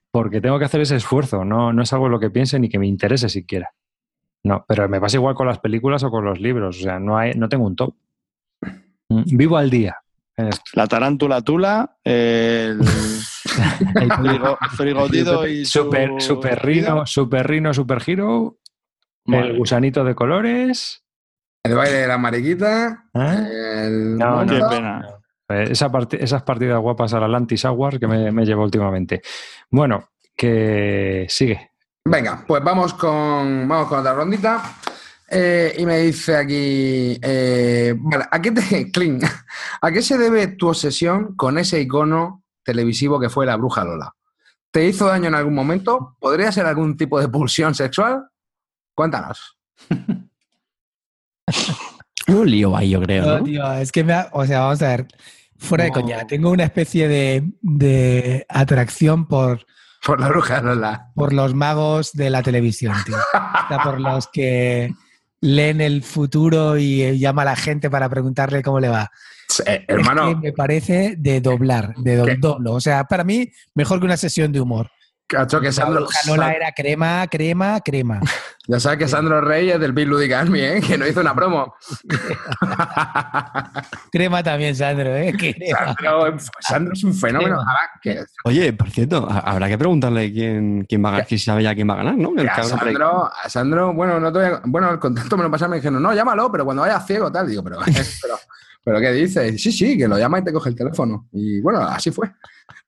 Porque 0.09 0.39
tengo 0.39 0.57
que 0.57 0.63
hacer 0.63 0.79
ese 0.79 0.95
esfuerzo. 0.95 1.43
No, 1.43 1.73
no 1.73 1.83
es 1.83 1.91
algo 1.91 2.05
en 2.05 2.13
lo 2.13 2.19
que 2.21 2.29
piense 2.29 2.57
ni 2.57 2.69
que 2.69 2.79
me 2.79 2.87
interese 2.87 3.27
siquiera. 3.27 3.71
No, 4.45 4.63
pero 4.69 4.87
me 4.87 5.01
pasa 5.01 5.17
igual 5.17 5.35
con 5.35 5.47
las 5.47 5.59
películas 5.59 6.01
o 6.03 6.09
con 6.09 6.23
los 6.23 6.39
libros. 6.39 6.79
O 6.79 6.81
sea, 6.81 6.97
no, 6.97 7.17
hay, 7.17 7.33
no 7.33 7.49
tengo 7.49 7.65
un 7.67 7.75
top. 7.75 7.93
Mm, 9.09 9.23
Vivo 9.37 9.57
al 9.57 9.69
día. 9.69 9.97
La 10.75 10.87
tarántula 10.87 11.41
tula, 11.41 11.97
el 12.05 12.79
frigo, 14.17 14.57
frigotido 14.77 15.45
y 15.45 15.65
su- 15.65 15.83
Super, 15.83 16.21
super 16.21 16.65
Rino, 16.65 17.05
Super 17.05 17.45
Rino, 17.45 17.73
Super 17.73 18.01
Hero, 18.07 18.57
Madre 19.25 19.49
el 19.49 19.57
gusanito 19.57 20.05
de 20.05 20.15
colores. 20.15 21.03
El 21.63 21.75
baile 21.75 21.97
de 21.97 22.07
la 22.07 22.17
mariquita, 22.17 23.05
¿eh? 23.13 23.85
el... 23.85 24.17
No, 24.17 24.45
Qué 24.45 24.61
pena. 24.69 25.05
Eh, 25.49 25.67
esa 25.71 25.91
esas 26.11 26.43
partidas 26.43 26.79
guapas 26.79 27.13
al 27.13 27.23
Atlantis 27.23 27.65
Hours 27.65 27.99
que 27.99 28.07
me, 28.07 28.31
me 28.31 28.45
llevo 28.45 28.63
últimamente. 28.63 29.21
Bueno, 29.69 30.09
que 30.35 31.25
sigue. 31.29 31.71
Venga, 32.05 32.43
pues 32.47 32.63
vamos 32.63 32.93
con, 32.93 33.67
vamos 33.67 33.87
con 33.87 33.99
otra 33.99 34.13
rondita. 34.13 34.77
Eh, 35.31 35.75
y 35.77 35.85
me 35.85 35.99
dice 35.99 36.35
aquí, 36.35 37.19
eh, 37.21 37.93
vale, 37.95 38.25
¿a 38.31 38.41
qué 38.41 38.51
te, 38.51 38.91
Clint, 38.91 39.23
¿a 39.81 39.91
qué 39.91 40.01
se 40.01 40.17
debe 40.17 40.47
tu 40.47 40.69
obsesión 40.69 41.35
con 41.35 41.57
ese 41.57 41.79
icono 41.79 42.43
televisivo 42.63 43.19
que 43.19 43.29
fue 43.29 43.45
la 43.45 43.57
bruja 43.57 43.83
Lola? 43.83 44.15
¿Te 44.71 44.85
hizo 44.85 45.07
daño 45.07 45.27
en 45.27 45.35
algún 45.35 45.55
momento? 45.55 46.15
¿Podría 46.19 46.51
ser 46.51 46.65
algún 46.65 46.95
tipo 46.97 47.19
de 47.19 47.27
pulsión 47.27 47.75
sexual? 47.75 48.27
Cuéntanos. 48.95 49.57
Un 52.27 52.49
lío 52.49 52.75
ahí, 52.77 52.91
yo 52.91 53.01
creo, 53.01 53.25
No, 53.25 53.37
¿no? 53.39 53.43
tío, 53.43 53.73
es 53.73 53.91
que 53.91 54.03
me 54.03 54.13
ha- 54.13 54.29
o 54.33 54.45
sea, 54.45 54.61
vamos 54.61 54.81
a 54.81 54.87
ver, 54.89 55.07
fuera 55.57 55.85
de 55.85 55.91
coña, 55.91 56.27
tengo 56.27 56.51
una 56.51 56.63
especie 56.63 57.07
de, 57.07 57.49
de 57.61 58.45
atracción 58.49 59.27
por, 59.27 59.65
Por 60.05 60.19
la 60.21 60.27
bruja 60.29 60.61
Lola. 60.61 61.07
por 61.15 61.33
los 61.33 61.53
magos 61.55 62.13
de 62.13 62.29
la 62.29 62.43
televisión, 62.43 62.95
tío. 63.05 63.15
O 63.17 63.67
sea, 63.67 63.79
por 63.83 63.99
los 63.99 64.27
que 64.27 64.93
leen 65.41 65.81
el 65.81 66.03
futuro 66.03 66.77
y 66.77 67.01
eh, 67.01 67.17
llama 67.17 67.41
a 67.43 67.45
la 67.45 67.55
gente 67.55 67.89
para 67.89 68.09
preguntarle 68.09 68.61
cómo 68.61 68.79
le 68.79 68.89
va. 68.89 69.09
Eh, 69.65 69.79
Es 69.81 69.85
que 69.87 69.93
hermano, 69.93 70.37
me 70.37 70.51
parece 70.53 71.15
de 71.17 71.41
doblar, 71.41 71.95
de 71.95 72.15
do- 72.17 72.25
¿Qué? 72.25 72.35
doblo. 72.37 72.73
O 72.73 72.79
sea, 72.81 73.05
para 73.05 73.23
mí, 73.23 73.49
mejor 73.73 73.99
que 73.99 74.05
una 74.05 74.17
sesión 74.17 74.51
de 74.51 74.61
humor. 74.61 74.91
Cacho, 75.29 75.61
que 75.61 75.71
Sandro, 75.71 76.07
Canola 76.07 76.53
era 76.53 76.71
crema, 76.71 77.27
crema, 77.29 77.79
crema. 77.81 78.19
ya 78.67 78.79
sabes 78.79 78.97
que 78.97 79.07
Sandro 79.07 79.39
Rey 79.41 79.69
es 79.69 79.79
del 79.79 79.93
Big 79.93 80.07
Ludic 80.07 80.31
Army, 80.33 80.59
¿eh? 80.59 80.81
que 80.85 80.97
no 80.97 81.05
hizo 81.05 81.21
una 81.21 81.35
promo. 81.35 81.75
Crema 84.11 84.41
también, 84.43 84.75
Sandro, 84.75 85.15
¿eh? 85.15 85.33
Sandro, 85.71 86.37
Sandro 86.59 86.93
es 86.93 87.03
un 87.03 87.13
fenómeno. 87.13 87.63
Que- 88.01 88.23
Oye, 88.45 88.73
por 88.73 88.89
cierto, 88.89 89.27
ha- 89.29 89.39
habrá 89.39 89.67
que 89.67 89.77
preguntarle 89.77 90.31
quién, 90.33 90.85
quién 90.89 91.03
va 91.03 91.09
a 91.09 91.11
ganar, 91.13 91.27
si 91.27 91.37
sabe 91.37 91.63
ya 91.63 91.75
quién 91.75 91.89
va 91.89 91.93
a 91.93 91.97
ganar, 91.97 92.15
¿no? 92.17 92.31
El 92.35 92.49
a. 92.49 92.63
Sandro, 92.63 93.31
a 93.31 93.49
Sandro, 93.49 93.93
bueno, 93.93 94.19
no 94.19 94.31
te 94.31 94.39
voy 94.39 94.47
a- 94.47 94.61
bueno, 94.65 94.89
el 94.91 94.99
contacto 94.99 95.37
me 95.37 95.43
lo 95.43 95.51
pasaron 95.51 95.73
y 95.73 95.73
me 95.73 95.77
dijeron, 95.77 96.01
no, 96.01 96.13
llámalo, 96.13 96.51
pero 96.51 96.65
cuando 96.65 96.81
vayas 96.81 97.05
ciego, 97.05 97.31
tal. 97.31 97.47
Digo, 97.47 97.63
pero, 97.63 97.77
pero, 98.21 98.39
pero 98.89 99.01
¿qué 99.01 99.11
dices? 99.11 99.61
Sí, 99.61 99.71
sí, 99.71 99.95
que 99.95 100.07
lo 100.07 100.17
llama 100.17 100.39
y 100.39 100.43
te 100.43 100.51
coge 100.51 100.69
el 100.69 100.75
teléfono. 100.75 101.27
Y 101.31 101.61
bueno, 101.61 101.81
así 101.81 102.09
fue. 102.09 102.27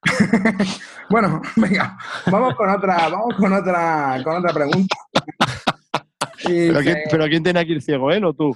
bueno, 1.12 1.40
venga, 1.56 1.96
vamos 2.26 2.56
con 2.56 2.68
otra, 2.72 3.08
vamos 3.08 3.36
con 3.36 3.54
otra, 3.54 4.20
con 4.24 4.38
otra 4.38 4.52
pregunta. 4.52 4.96
¿Pero, 6.44 6.80
quién, 6.80 6.98
pero 7.12 7.28
quién 7.28 7.44
tiene 7.44 7.64
que 7.68 7.74
ir 7.74 7.84
ciego, 7.84 8.12
él 8.12 8.26
o 8.26 8.34
tú? 8.34 8.52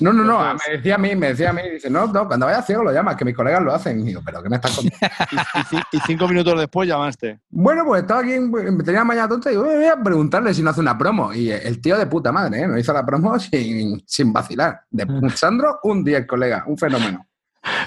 No, 0.00 0.12
no, 0.12 0.22
no, 0.22 0.42
Entonces- 0.42 0.68
me 0.68 0.76
decía 0.76 0.94
a 0.96 0.98
mí, 0.98 1.16
me 1.16 1.28
decía 1.28 1.50
a 1.50 1.52
mí, 1.52 1.62
dice, 1.72 1.88
no, 1.88 2.06
no, 2.06 2.26
cuando 2.26 2.44
vayas 2.46 2.66
ciego 2.66 2.84
lo 2.84 2.92
llamas, 2.92 3.16
que 3.16 3.24
mis 3.24 3.34
colegas 3.34 3.62
lo 3.62 3.74
hacen. 3.74 4.00
Y 4.00 4.04
digo, 4.04 4.20
pero 4.24 4.42
¿qué 4.42 4.48
me 4.50 4.56
estás 4.56 4.76
contando? 4.76 5.06
Y, 5.32 5.36
y 5.36 5.62
ci- 5.62 5.84
y 5.92 6.00
cinco 6.06 6.28
minutos 6.28 6.58
después 6.58 6.86
llamaste. 6.88 7.40
Bueno, 7.48 7.84
pues 7.86 8.02
estaba 8.02 8.20
aquí, 8.20 8.38
me 8.38 8.84
tenía 8.84 9.02
mañana 9.04 9.28
tonta 9.28 9.48
y 9.50 9.52
digo, 9.52 9.64
voy 9.64 9.84
a 9.86 9.96
preguntarle 10.02 10.52
si 10.52 10.62
no 10.62 10.70
hace 10.70 10.80
una 10.80 10.98
promo. 10.98 11.32
Y 11.32 11.50
el 11.50 11.80
tío 11.80 11.96
de 11.96 12.06
puta 12.06 12.32
madre, 12.32 12.60
¿eh? 12.62 12.68
No 12.68 12.76
hizo 12.78 12.92
la 12.92 13.04
promo 13.06 13.38
sin, 13.40 14.02
sin 14.06 14.32
vacilar. 14.32 14.80
De 14.90 15.06
Sandro, 15.36 15.78
un 15.84 16.04
10, 16.04 16.26
colega, 16.26 16.64
un 16.66 16.76
fenómeno. 16.76 17.26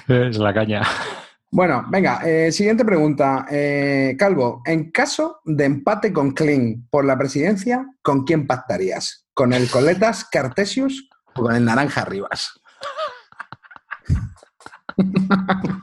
Es 0.08 0.38
la 0.38 0.54
caña. 0.54 0.82
Bueno, 1.52 1.84
venga, 1.90 2.22
eh, 2.28 2.52
siguiente 2.52 2.86
pregunta. 2.86 3.46
Eh, 3.50 4.16
Calvo, 4.20 4.62
en 4.66 4.91
caso 4.91 5.40
de 5.46 5.66
empate 5.66 6.14
con 6.14 6.32
Kling 6.32 6.88
por 6.91 7.06
la 7.06 7.18
presidencia, 7.18 7.88
¿con 8.04 8.24
quién 8.24 8.46
pactarías? 8.46 9.26
¿Con 9.34 9.54
el 9.54 9.68
Coletas 9.70 10.26
Cartesius 10.26 11.09
con 11.34 11.56
el 11.56 11.66
Naranja 11.66 12.06
Rivas? 12.06 12.60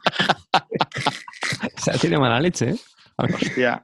O 1.77 1.81
sea, 1.81 1.95
tiene 1.95 2.19
mala 2.19 2.41
leche, 2.41 2.71
¿eh? 2.71 2.77
Hostia. 3.17 3.83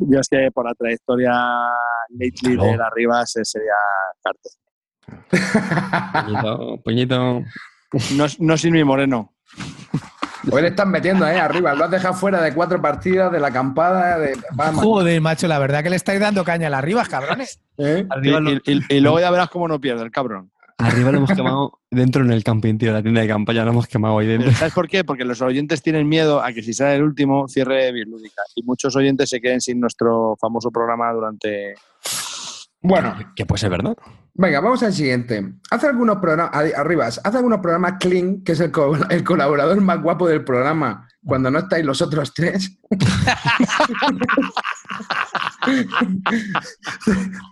Yo 0.00 0.20
es 0.20 0.28
que 0.28 0.48
por 0.52 0.66
la 0.66 0.74
trayectoria 0.74 1.32
lately 2.10 2.56
Claro. 2.56 2.70
de 2.78 2.90
Rivas 2.94 3.36
eh, 3.36 3.44
sería 3.44 3.74
Carter. 4.22 4.52
Puñito, 6.24 6.82
puñito. 6.84 7.42
No, 8.16 8.26
no 8.38 8.56
sin 8.56 8.72
mi 8.72 8.84
moreno. 8.84 9.34
Hoy 10.50 10.62
le 10.62 10.68
están 10.68 10.90
metiendo 10.90 11.24
ahí 11.24 11.36
arriba. 11.36 11.74
Lo 11.74 11.84
has 11.84 11.90
dejado 11.90 12.14
fuera 12.14 12.40
de 12.42 12.52
cuatro 12.54 12.80
partidas 12.80 13.30
de 13.32 13.40
la 13.40 13.48
acampada. 13.48 14.18
De... 14.18 14.36
Vamos, 14.52 14.82
Joder, 14.84 15.20
macho, 15.20 15.48
la 15.48 15.58
verdad 15.58 15.82
que 15.82 15.90
le 15.90 15.96
estáis 15.96 16.20
dando 16.20 16.44
caña 16.44 16.66
a 16.66 16.70
las 16.70 16.84
ribas, 16.84 17.08
cabrones. 17.08 17.60
¿eh? 17.78 18.04
Y, 18.08 18.12
Arriba, 18.12 18.40
lo, 18.40 18.50
y- 18.52 18.62
y- 18.64 18.94
y 18.96 19.00
luego 19.00 19.20
ya 19.20 19.30
verás 19.30 19.48
cómo 19.50 19.68
no 19.68 19.80
pierde 19.80 20.02
el 20.02 20.10
cabrón. 20.10 20.50
arriba 20.78 21.10
lo 21.12 21.18
hemos 21.18 21.30
quemado 21.32 21.80
dentro 21.90 22.22
en 22.24 22.32
el 22.32 22.42
camping, 22.44 22.76
tío. 22.78 22.92
La 22.92 23.02
tienda 23.02 23.20
de 23.22 23.28
campaña 23.28 23.64
lo 23.64 23.70
hemos 23.70 23.86
quemado 23.86 24.18
ahí 24.18 24.26
dentro. 24.26 24.50
¿Sabes 24.52 24.74
por 24.74 24.88
qué? 24.88 25.04
Porque 25.04 25.24
los 25.24 25.40
oyentes 25.40 25.82
tienen 25.82 26.08
miedo 26.08 26.42
a 26.42 26.52
que 26.52 26.62
si 26.62 26.72
sale 26.74 26.96
el 26.96 27.02
último 27.04 27.48
cierre 27.48 27.90
Birlúdica. 27.92 28.42
Y 28.54 28.62
muchos 28.64 28.94
oyentes 28.96 29.30
se 29.30 29.40
queden 29.40 29.60
sin 29.60 29.80
nuestro 29.80 30.36
famoso 30.40 30.70
programa 30.70 31.12
durante. 31.12 31.74
Bueno, 32.80 33.14
Que 33.34 33.46
puede 33.46 33.60
ser 33.60 33.70
verdad. 33.70 33.96
Venga, 34.36 34.58
vamos 34.60 34.82
al 34.82 34.92
siguiente. 34.92 35.54
Hace 35.70 35.86
algunos 35.86 36.16
programas, 36.18 36.52
arribas, 36.76 37.20
hace 37.22 37.36
algunos 37.36 37.60
programas 37.60 37.94
Clean, 38.00 38.42
que 38.42 38.50
es 38.52 38.60
el, 38.60 38.72
co- 38.72 38.96
el 39.08 39.22
colaborador 39.22 39.80
más 39.80 40.02
guapo 40.02 40.26
del 40.28 40.42
programa, 40.44 41.08
cuando 41.24 41.50
no 41.52 41.60
estáis 41.60 41.84
los 41.84 42.02
otros 42.02 42.34
tres. 42.34 42.76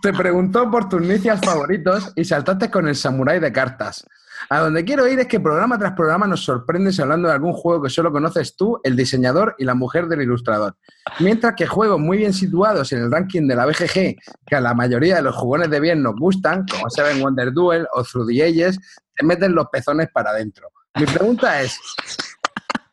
Te 0.01 0.13
preguntó 0.13 0.69
por 0.69 0.89
tus 0.89 1.01
nicias 1.01 1.39
favoritos 1.41 2.11
y 2.15 2.25
saltaste 2.25 2.69
con 2.69 2.87
el 2.87 2.95
samurái 2.95 3.39
de 3.39 3.51
cartas. 3.51 4.05
A 4.49 4.59
donde 4.59 4.83
quiero 4.83 5.07
ir 5.07 5.19
es 5.19 5.27
que 5.27 5.39
programa 5.39 5.77
tras 5.77 5.93
programa 5.93 6.27
nos 6.27 6.43
sorprendes 6.43 6.99
hablando 6.99 7.27
de 7.27 7.33
algún 7.33 7.53
juego 7.53 7.83
que 7.83 7.89
solo 7.89 8.11
conoces 8.11 8.55
tú, 8.55 8.79
el 8.83 8.95
diseñador 8.95 9.55
y 9.57 9.65
la 9.65 9.75
mujer 9.75 10.07
del 10.07 10.21
ilustrador. 10.21 10.75
Mientras 11.19 11.55
que 11.55 11.67
juegos 11.67 11.99
muy 11.99 12.17
bien 12.17 12.33
situados 12.33 12.91
en 12.93 13.03
el 13.03 13.11
ranking 13.11 13.47
de 13.47 13.55
la 13.55 13.65
BGG, 13.65 14.15
que 14.45 14.55
a 14.55 14.61
la 14.61 14.73
mayoría 14.73 15.17
de 15.17 15.21
los 15.21 15.35
jugones 15.35 15.69
de 15.69 15.79
bien 15.79 16.01
nos 16.01 16.15
gustan, 16.15 16.65
como 16.69 16.89
Seven 16.89 17.21
Wonder 17.21 17.51
Duel 17.53 17.87
o 17.93 18.03
Through 18.03 18.27
the 18.27 18.43
Ages, 18.43 18.79
te 19.15 19.25
meten 19.25 19.53
los 19.53 19.67
pezones 19.67 20.09
para 20.13 20.31
adentro. 20.31 20.69
Mi 20.95 21.05
pregunta 21.05 21.61
es, 21.61 21.77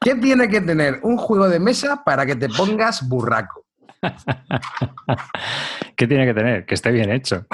¿qué 0.01 0.15
tiene 0.15 0.49
que 0.49 0.61
tener 0.61 1.01
un 1.03 1.17
juego 1.17 1.49
de 1.49 1.61
mesa 1.61 2.03
para 2.05 2.25
que 2.25 2.37
te 2.37 2.49
pongas 2.49 3.07
burraco? 3.07 3.67
¿Qué 5.97 6.07
tiene 6.07 6.27
que 6.27 6.35
tener? 6.35 6.67
Que 6.67 6.75
esté 6.75 6.91
bien 6.91 7.11
hecho. 7.11 7.47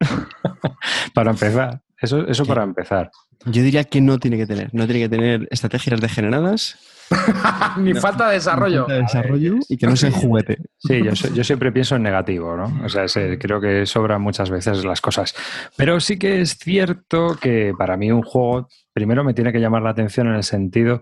para 1.14 1.30
empezar. 1.30 1.80
Eso, 2.00 2.26
eso 2.26 2.44
para 2.44 2.62
empezar. 2.62 3.10
Yo 3.46 3.62
diría 3.62 3.84
que 3.84 4.00
no 4.00 4.18
tiene 4.18 4.36
que 4.36 4.46
tener. 4.46 4.70
No 4.74 4.86
tiene 4.86 5.00
que 5.02 5.08
tener 5.08 5.48
estrategias 5.50 6.00
degeneradas. 6.00 6.78
Ni 7.78 7.94
falta 7.94 8.28
de 8.28 8.34
desarrollo. 8.34 8.80
falta 8.80 8.94
de 8.94 9.00
desarrollo 9.02 9.54
y 9.68 9.76
que 9.76 9.86
no 9.86 9.94
sea 9.96 10.10
juguete. 10.10 10.58
Sí, 10.78 11.00
yo, 11.34 11.44
siempre 11.44 11.70
pienso 11.70 11.94
en 11.96 12.02
negativo, 12.02 12.56
¿no? 12.56 12.80
O 12.84 12.88
sea, 12.88 13.04
ese- 13.04 13.38
creo 13.38 13.60
que 13.60 13.86
sobran 13.86 14.20
muchas 14.20 14.50
veces 14.50 14.84
las 14.84 15.00
cosas. 15.00 15.34
Pero 15.76 16.00
sí 16.00 16.18
que 16.18 16.40
es 16.40 16.58
cierto 16.58 17.36
que 17.40 17.72
para 17.78 17.96
mí 17.96 18.10
un 18.10 18.22
juego, 18.22 18.68
primero 18.92 19.22
me 19.22 19.34
tiene 19.34 19.52
que 19.52 19.60
llamar 19.60 19.82
la 19.82 19.90
atención 19.90 20.26
en 20.26 20.34
el 20.34 20.42
sentido 20.42 21.00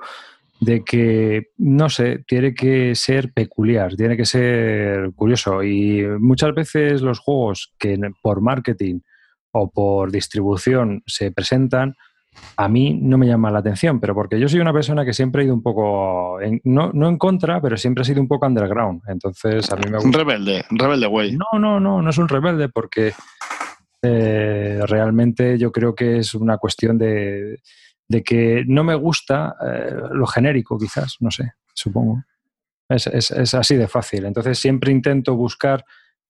de 0.60 0.84
que, 0.84 1.48
no 1.56 1.88
sé, 1.88 2.22
tiene 2.26 2.54
que 2.54 2.94
ser 2.94 3.32
peculiar, 3.32 3.96
tiene 3.96 4.16
que 4.16 4.26
ser 4.26 5.10
curioso. 5.14 5.62
Y 5.62 6.04
muchas 6.18 6.54
veces 6.54 7.00
los 7.02 7.18
juegos 7.18 7.72
que 7.78 7.98
por 8.22 8.40
marketing 8.42 9.00
o 9.56 9.70
por 9.70 10.10
distribución 10.10 11.02
se 11.06 11.31
presentan, 11.32 11.94
a 12.56 12.68
mí 12.68 12.98
no 13.01 13.16
me 13.16 13.26
llama 13.28 13.51
la 13.52 13.60
atención, 13.60 14.01
pero 14.01 14.12
porque 14.14 14.40
yo 14.40 14.48
soy 14.48 14.59
una 14.59 14.72
persona 14.72 15.05
que 15.05 15.12
siempre 15.12 15.43
ha 15.43 15.44
ido 15.44 15.55
un 15.55 15.62
poco, 15.62 16.40
en- 16.40 16.60
no, 16.64 16.90
no 16.93 17.09
en 17.09 17.16
contra, 17.16 17.60
pero 17.60 17.76
siempre 17.76 18.02
ha 18.02 18.05
sido 18.05 18.20
un 18.20 18.26
poco 18.26 18.47
underground. 18.47 19.02
Entonces, 19.06 19.70
a 19.70 19.76
mí 19.76 19.82
me 19.89 19.98
Un 19.98 20.05
gusta. 20.05 20.18
rebelde, 20.18 20.64
un 20.70 20.78
rebelde, 20.78 21.06
güey. 21.06 21.36
No, 21.36 21.59
no, 21.60 21.78
no, 21.78 22.02
no 22.02 22.10
es 22.10 22.18
un 22.18 22.26
rebelde 22.28 22.68
porque 22.68 23.12
eh, 24.02 24.81
realmente 24.86 25.56
yo 25.59 25.72
creo 25.72 25.94
que 25.94 26.18
es 26.18 26.35
una 26.35 26.59
cuestión 26.59 26.98
de, 26.98 27.60
de 28.09 28.22
que 28.22 28.64
no 28.66 28.85
me 28.85 28.94
gusta 28.94 29.55
eh, 29.64 29.94
lo 30.12 30.26
genérico, 30.26 30.78
quizás, 30.78 31.16
no 31.20 31.31
sé, 31.31 31.52
supongo. 31.72 32.22
Es, 32.89 33.06
es- 33.06 33.31
es 33.31 33.55
así 33.55 33.76
de 33.76 33.89
fácil. 33.89 34.26
Entonces 34.26 34.59
siempre 34.59 34.93
intento 34.93 35.36
buscar 35.36 35.85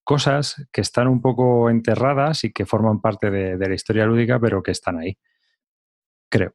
cosas 0.05 0.67
que 0.71 0.81
están 0.83 1.09
un 1.09 1.21
poco 1.21 1.69
enterradas 1.71 2.45
y 2.45 2.53
que 2.53 2.67
forman 2.67 3.01
parte 3.01 3.31
de, 3.31 3.57
de 3.57 3.69
la 3.69 3.75
historia 3.75 4.05
lúdica, 4.07 4.39
pero 4.39 4.63
que 4.63 4.71
están 4.71 4.99
ahí. 4.99 5.17
Creo. 6.31 6.53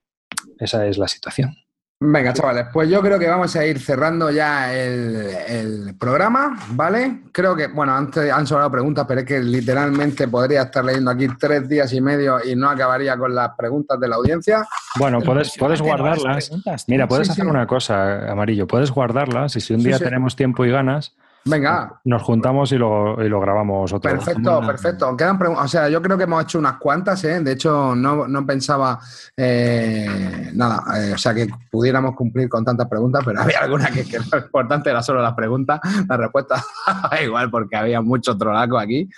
Esa 0.60 0.86
es 0.88 0.98
la 0.98 1.08
situación. 1.08 1.56
Venga, 2.02 2.32
chavales, 2.32 2.68
pues 2.72 2.90
yo 2.90 3.02
creo 3.02 3.20
que 3.20 3.28
vamos 3.28 3.54
a 3.58 3.66
ir 3.66 3.78
cerrando 3.78 4.32
ya 4.32 4.74
el, 4.74 5.18
el 5.50 5.96
programa, 6.00 6.58
¿vale? 6.70 7.24
Creo 7.34 7.58
que, 7.58 7.68
bueno, 7.68 7.94
antes 7.94 8.32
han 8.32 8.48
sobrado 8.48 8.72
preguntas, 8.72 9.04
pero 9.06 9.20
es 9.20 9.26
que 9.26 9.42
literalmente 9.42 10.30
podría 10.30 10.62
estar 10.62 10.86
leyendo 10.86 11.12
aquí 11.12 11.28
tres 11.38 11.68
días 11.68 11.92
y 11.92 12.00
medio 12.00 12.38
y 12.42 12.56
no 12.56 12.70
acabaría 12.70 13.18
con 13.18 13.36
las 13.36 13.50
preguntas 13.58 14.00
de 14.00 14.08
la 14.08 14.16
audiencia. 14.16 14.66
Bueno, 14.98 15.20
puedes, 15.20 15.58
puedes 15.58 15.82
guardarlas. 15.82 16.50
Mira, 16.88 17.06
puedes 17.06 17.28
Sí, 17.28 17.32
hacer 17.34 17.44
sí. 17.44 17.50
una 17.52 17.68
cosa, 17.68 18.32
Amarillo. 18.32 18.66
Puedes 18.66 18.92
guardarlas 18.92 19.58
y 19.58 19.60
si 19.60 19.74
un 19.74 19.82
Sí, 19.82 19.88
día 19.88 19.98
sí. 19.98 20.04
tenemos 20.06 20.38
tiempo 20.38 20.64
y 20.64 20.72
ganas, 20.72 21.18
Venga, 21.46 22.00
nos 22.04 22.22
juntamos 22.22 22.72
y 22.74 22.78
lo, 22.78 23.24
y 23.24 23.30
lo 23.30 23.40
grabamos 23.40 23.92
otro. 23.94 24.12
perfecto, 24.12 24.62
perfecto. 24.62 25.18
Quedan 25.18 25.40
pregun- 25.40 25.58
o 25.64 25.68
sea, 25.68 25.90
yo 25.90 26.02
creo 26.02 26.18
que 26.18 26.26
hemos 26.26 26.44
hecho 26.44 26.60
unas 26.60 26.78
cuantas, 26.78 27.24
¿eh? 27.24 27.40
De 27.42 27.54
hecho, 27.54 27.96
no, 27.96 28.28
no 28.28 28.46
pensaba 28.46 29.00
eh, 29.38 30.52
nada, 30.54 30.84
eh, 31.00 31.14
o 31.14 31.18
sea, 31.18 31.34
que 31.34 31.48
pudiéramos 31.72 32.16
cumplir 32.16 32.50
con 32.50 32.64
tantas 32.66 32.88
preguntas, 32.88 33.24
pero 33.26 33.42
había 33.42 33.60
alguna 33.62 33.90
que, 33.90 34.04
que 34.06 34.20
lo 34.32 34.38
importante 34.38 34.90
era 34.90 35.02
solo 35.02 35.22
las 35.22 35.34
preguntas, 35.34 35.80
la 36.08 36.18
respuesta 36.18 36.64
igual 37.24 37.50
porque 37.50 37.76
había 37.78 38.02
mucho 38.02 38.38
trolaco 38.38 38.78
aquí. 38.78 39.10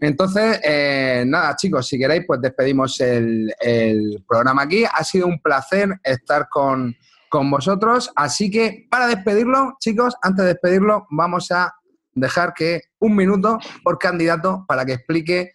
Entonces, 0.00 0.60
eh, 0.62 1.24
nada, 1.26 1.56
chicos, 1.56 1.86
si 1.88 1.98
queréis, 1.98 2.24
pues 2.26 2.40
despedimos 2.40 3.00
el, 3.00 3.52
el 3.60 4.22
programa 4.28 4.62
aquí. 4.62 4.84
Ha 4.84 5.02
sido 5.02 5.26
un 5.26 5.40
placer 5.40 5.98
estar 6.04 6.48
con, 6.48 6.94
con 7.30 7.50
vosotros, 7.50 8.12
así 8.16 8.50
que 8.50 8.86
para 8.90 9.06
despedirlo, 9.06 9.76
chicos, 9.80 10.14
antes 10.20 10.44
de 10.44 10.52
despedirlo, 10.52 11.06
vamos 11.10 11.50
a 11.52 11.72
dejar 12.12 12.52
que 12.52 12.82
un 12.98 13.16
minuto 13.16 13.58
por 13.82 13.98
candidato 13.98 14.64
para 14.66 14.84
que 14.84 14.94
explique 14.94 15.54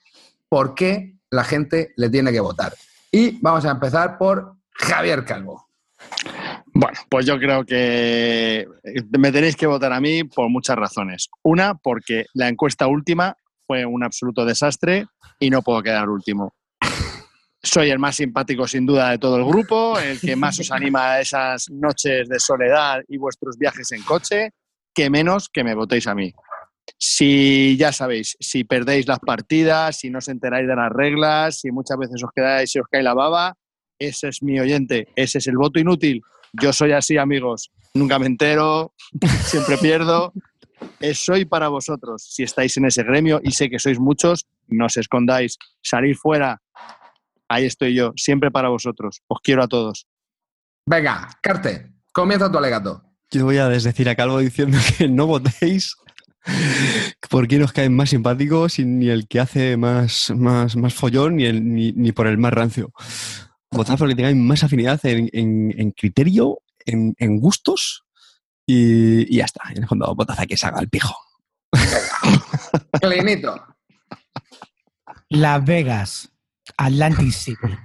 por 0.49 0.73
qué 0.73 1.17
la 1.29 1.43
gente 1.43 1.93
le 1.97 2.09
tiene 2.09 2.31
que 2.31 2.39
votar. 2.39 2.73
Y 3.11 3.39
vamos 3.41 3.65
a 3.65 3.71
empezar 3.71 4.17
por 4.17 4.55
Javier 4.71 5.25
Calvo. 5.25 5.67
Bueno, 6.73 6.97
pues 7.09 7.25
yo 7.25 7.37
creo 7.37 7.65
que 7.65 8.67
me 9.17 9.31
tenéis 9.31 9.55
que 9.55 9.67
votar 9.67 9.91
a 9.91 9.99
mí 9.99 10.23
por 10.23 10.49
muchas 10.49 10.77
razones. 10.77 11.29
Una, 11.43 11.75
porque 11.75 12.25
la 12.33 12.47
encuesta 12.47 12.87
última 12.87 13.35
fue 13.67 13.85
un 13.85 14.03
absoluto 14.03 14.45
desastre 14.45 15.07
y 15.39 15.49
no 15.49 15.61
puedo 15.61 15.83
quedar 15.83 16.09
último. 16.09 16.54
Soy 17.65 17.89
el 17.89 17.97
más 17.97 18.15
simpático 18.15 18.67
sin 18.67 18.85
duda 18.85 19.09
de 19.09 19.17
todo 19.17 19.37
el 19.37 19.43
grupo, 19.43 19.97
el 19.99 20.19
que 20.19 20.35
más 20.35 20.59
os 20.59 20.71
anima 20.71 21.13
a 21.13 21.21
esas 21.21 21.67
noches 21.71 22.29
de 22.29 22.39
soledad 22.39 23.01
y 23.07 23.17
vuestros 23.17 23.57
viajes 23.57 23.91
en 23.91 24.03
coche. 24.03 24.51
que 24.93 25.09
menos 25.09 25.49
que 25.49 25.63
me 25.63 25.75
votéis 25.75 26.07
a 26.07 26.15
mí. 26.15 26.31
Si 26.97 27.75
ya 27.75 27.91
sabéis, 27.91 28.37
si 28.39 28.63
perdéis 28.63 29.07
las 29.07 29.19
partidas, 29.19 29.97
si 29.97 30.09
no 30.09 30.19
os 30.19 30.29
enteráis 30.29 30.67
de 30.67 30.75
las 30.75 30.91
reglas, 30.91 31.59
si 31.59 31.71
muchas 31.71 31.97
veces 31.97 32.23
os 32.23 32.29
quedáis 32.33 32.73
y 32.75 32.79
os 32.79 32.87
cae 32.89 33.03
la 33.03 33.13
baba, 33.13 33.57
ese 33.99 34.29
es 34.29 34.41
mi 34.41 34.59
oyente, 34.59 35.07
ese 35.15 35.39
es 35.39 35.47
el 35.47 35.57
voto 35.57 35.79
inútil. 35.79 36.21
Yo 36.53 36.71
soy 36.71 36.93
así, 36.93 37.17
amigos. 37.17 37.71
Nunca 37.95 38.19
me 38.19 38.27
entero, 38.27 38.93
siempre 39.43 39.77
pierdo. 39.77 40.31
Soy 41.13 41.45
para 41.45 41.67
vosotros. 41.67 42.23
Si 42.23 42.43
estáis 42.43 42.77
en 42.77 42.85
ese 42.85 43.03
gremio 43.03 43.41
y 43.43 43.51
sé 43.51 43.69
que 43.69 43.79
sois 43.79 43.99
muchos, 43.99 44.45
no 44.67 44.85
os 44.85 44.95
escondáis. 44.95 45.57
Salir 45.81 46.15
fuera. 46.15 46.61
Ahí 47.49 47.65
estoy 47.65 47.93
yo, 47.93 48.11
siempre 48.15 48.51
para 48.51 48.69
vosotros. 48.69 49.21
Os 49.27 49.39
quiero 49.41 49.63
a 49.63 49.67
todos. 49.67 50.07
Venga, 50.87 51.29
Carte, 51.41 51.91
comienza 52.11 52.51
tu 52.51 52.57
alegato. 52.57 53.03
Yo 53.31 53.45
voy 53.45 53.57
a 53.57 53.69
desdecir 53.69 54.07
a 54.09 54.15
Calvo 54.15 54.39
diciendo 54.39 54.77
que 54.97 55.07
no 55.07 55.27
votéis 55.27 55.95
por 57.29 57.47
quién 57.47 57.63
os 57.63 57.73
caen 57.73 57.95
más 57.95 58.09
simpáticos, 58.09 58.79
ni 58.79 59.09
el 59.09 59.27
que 59.27 59.39
hace 59.39 59.77
más, 59.77 60.31
más, 60.35 60.75
más 60.75 60.93
follón, 60.93 61.37
ni, 61.37 61.45
el, 61.45 61.73
ni, 61.73 62.11
por 62.11 62.27
el 62.27 62.37
más 62.37 62.53
rancio. 62.53 62.91
Votad 63.71 63.97
por 63.97 64.07
el 64.07 64.13
que 64.13 64.17
tengáis 64.17 64.37
más 64.37 64.63
afinidad 64.63 64.99
en, 65.03 65.91
criterio, 65.91 66.59
en, 66.85 67.39
gustos 67.39 68.03
y, 68.65 69.35
ya 69.35 69.45
está. 69.45 69.63
En 69.71 69.83
el 69.83 69.87
fondo, 69.87 70.13
votad 70.15 70.39
a 70.39 70.45
que 70.45 70.57
se 70.57 70.67
haga 70.67 70.79
el 70.79 70.89
pijo. 70.89 71.15
Clinito. 73.01 73.65
Las 75.29 75.65
Vegas, 75.65 76.31
Atlantic 76.77 77.31
City. 77.31 77.77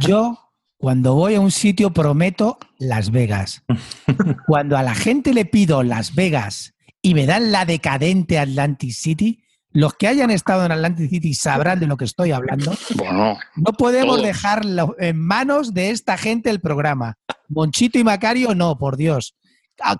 Yo 0.00 0.38
cuando 0.76 1.14
voy 1.14 1.34
a 1.34 1.40
un 1.40 1.50
sitio 1.50 1.92
prometo 1.92 2.58
Las 2.78 3.10
Vegas. 3.10 3.62
Cuando 4.46 4.78
a 4.78 4.82
la 4.82 4.94
gente 4.94 5.34
le 5.34 5.44
pido 5.44 5.82
Las 5.82 6.14
Vegas 6.14 6.74
y 7.02 7.14
me 7.14 7.26
dan 7.26 7.52
la 7.52 7.66
decadente 7.66 8.38
Atlantic 8.38 8.92
City, 8.92 9.44
los 9.72 9.94
que 9.94 10.08
hayan 10.08 10.30
estado 10.30 10.64
en 10.64 10.72
Atlantic 10.72 11.10
City 11.10 11.34
sabrán 11.34 11.80
de 11.80 11.86
lo 11.86 11.96
que 11.96 12.04
estoy 12.06 12.32
hablando. 12.32 12.72
Bueno, 12.96 13.38
no 13.56 13.72
podemos 13.74 14.22
dejarlo 14.22 14.96
en 14.98 15.18
manos 15.18 15.74
de 15.74 15.90
esta 15.90 16.16
gente 16.16 16.50
el 16.50 16.60
programa. 16.60 17.18
Monchito 17.48 17.98
y 17.98 18.04
Macario, 18.04 18.54
no, 18.54 18.78
por 18.78 18.96
Dios. 18.96 19.36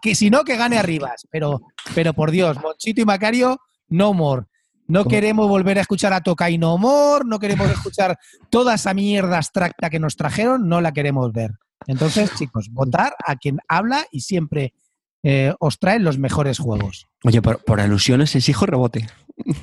Que 0.02 0.14
si 0.14 0.30
no, 0.30 0.44
que 0.44 0.56
gane 0.56 0.78
Arribas. 0.78 1.26
Pero, 1.30 1.60
pero 1.94 2.14
por 2.14 2.30
Dios, 2.30 2.60
Monchito 2.60 3.00
y 3.00 3.04
Macario, 3.04 3.60
no 3.88 4.12
more. 4.12 4.46
No 4.90 5.04
queremos 5.04 5.48
volver 5.48 5.78
a 5.78 5.82
escuchar 5.82 6.12
a 6.12 6.20
Toca 6.20 6.50
y 6.50 6.58
No 6.58 6.76
More, 6.76 7.24
no 7.24 7.38
queremos 7.38 7.70
escuchar 7.70 8.18
toda 8.50 8.74
esa 8.74 8.92
mierda 8.92 9.36
abstracta 9.36 9.88
que 9.88 10.00
nos 10.00 10.16
trajeron, 10.16 10.68
no 10.68 10.80
la 10.80 10.92
queremos 10.92 11.32
ver. 11.32 11.52
Entonces, 11.86 12.34
chicos, 12.34 12.68
votar 12.70 13.14
a 13.24 13.36
quien 13.36 13.58
habla 13.68 14.04
y 14.10 14.20
siempre 14.20 14.74
eh, 15.22 15.54
os 15.60 15.78
trae 15.78 16.00
los 16.00 16.18
mejores 16.18 16.58
juegos. 16.58 17.06
Oye, 17.24 17.40
por, 17.40 17.62
por 17.62 17.80
alusiones 17.80 18.34
exijo 18.34 18.66
rebote. 18.66 19.08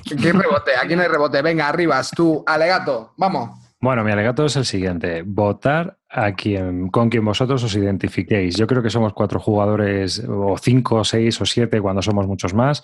¿Qué 0.06 0.32
rebote? 0.32 0.72
Aquí 0.82 0.96
no 0.96 1.02
hay 1.02 1.10
rebote. 1.10 1.42
Venga, 1.42 1.68
arribas, 1.68 2.12
tú, 2.12 2.44
alegato, 2.48 3.14
vamos. 3.18 3.52
Bueno, 3.80 4.04
mi 4.04 4.12
alegato 4.12 4.46
es 4.46 4.56
el 4.56 4.66
siguiente: 4.66 5.24
votar 5.24 5.98
a 6.10 6.34
quien, 6.34 6.88
con 6.88 7.10
quien 7.10 7.24
vosotros 7.24 7.64
os 7.64 7.76
identifiquéis. 7.76 8.56
Yo 8.56 8.66
creo 8.66 8.82
que 8.82 8.90
somos 8.90 9.14
cuatro 9.14 9.40
jugadores, 9.40 10.24
o 10.28 10.58
cinco, 10.58 11.04
seis 11.04 11.40
o 11.42 11.46
siete, 11.46 11.82
cuando 11.82 12.02
somos 12.02 12.26
muchos 12.26 12.54
más 12.54 12.82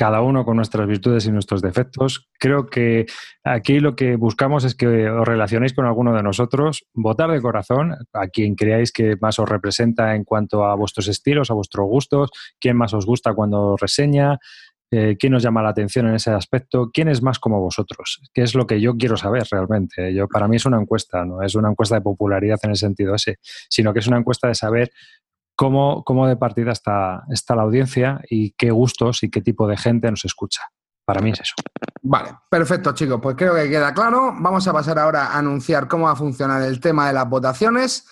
cada 0.00 0.22
uno 0.22 0.46
con 0.46 0.56
nuestras 0.56 0.88
virtudes 0.88 1.26
y 1.26 1.30
nuestros 1.30 1.60
defectos. 1.60 2.26
Creo 2.38 2.64
que 2.68 3.04
aquí 3.44 3.80
lo 3.80 3.96
que 3.96 4.16
buscamos 4.16 4.64
es 4.64 4.74
que 4.74 5.10
os 5.10 5.28
relacionéis 5.28 5.74
con 5.74 5.84
alguno 5.84 6.14
de 6.14 6.22
nosotros, 6.22 6.86
votar 6.94 7.30
de 7.30 7.42
corazón 7.42 7.94
a 8.14 8.28
quien 8.28 8.54
creáis 8.54 8.92
que 8.92 9.16
más 9.20 9.38
os 9.38 9.46
representa 9.46 10.14
en 10.14 10.24
cuanto 10.24 10.64
a 10.64 10.74
vuestros 10.74 11.06
estilos, 11.06 11.50
a 11.50 11.54
vuestros 11.54 11.86
gustos, 11.86 12.30
quién 12.58 12.78
más 12.78 12.94
os 12.94 13.04
gusta 13.04 13.34
cuando 13.34 13.74
os 13.74 13.80
reseña, 13.82 14.38
eh, 14.90 15.18
quién 15.18 15.34
os 15.34 15.42
llama 15.42 15.62
la 15.62 15.68
atención 15.68 16.08
en 16.08 16.14
ese 16.14 16.30
aspecto, 16.30 16.88
quién 16.90 17.08
es 17.08 17.20
más 17.22 17.38
como 17.38 17.60
vosotros, 17.60 18.22
qué 18.32 18.40
es 18.40 18.54
lo 18.54 18.66
que 18.66 18.80
yo 18.80 18.96
quiero 18.96 19.18
saber 19.18 19.46
realmente. 19.50 20.14
Yo, 20.14 20.28
para 20.28 20.48
mí 20.48 20.56
es 20.56 20.64
una 20.64 20.80
encuesta, 20.80 21.26
no 21.26 21.42
es 21.42 21.54
una 21.54 21.68
encuesta 21.68 21.96
de 21.96 22.00
popularidad 22.00 22.58
en 22.62 22.70
el 22.70 22.76
sentido 22.76 23.14
ese, 23.14 23.36
sino 23.68 23.92
que 23.92 23.98
es 23.98 24.06
una 24.06 24.16
encuesta 24.16 24.48
de 24.48 24.54
saber 24.54 24.92
cómo, 25.60 26.26
de 26.26 26.36
partida 26.36 26.72
está, 26.72 27.24
está 27.30 27.54
la 27.54 27.62
audiencia 27.62 28.22
y 28.30 28.52
qué 28.52 28.70
gustos 28.70 29.22
y 29.22 29.30
qué 29.30 29.42
tipo 29.42 29.68
de 29.68 29.76
gente 29.76 30.10
nos 30.10 30.24
escucha. 30.24 30.62
Para 31.04 31.20
mí 31.20 31.30
es 31.30 31.40
eso. 31.40 31.54
Vale, 32.02 32.30
perfecto, 32.48 32.92
chicos. 32.94 33.20
Pues 33.22 33.36
creo 33.36 33.54
que 33.54 33.68
queda 33.68 33.92
claro. 33.92 34.32
Vamos 34.38 34.66
a 34.66 34.72
pasar 34.72 34.98
ahora 34.98 35.26
a 35.26 35.38
anunciar 35.38 35.86
cómo 35.86 36.06
va 36.06 36.12
a 36.12 36.16
funcionar 36.16 36.62
el 36.62 36.80
tema 36.80 37.08
de 37.08 37.12
las 37.12 37.28
votaciones. 37.28 38.06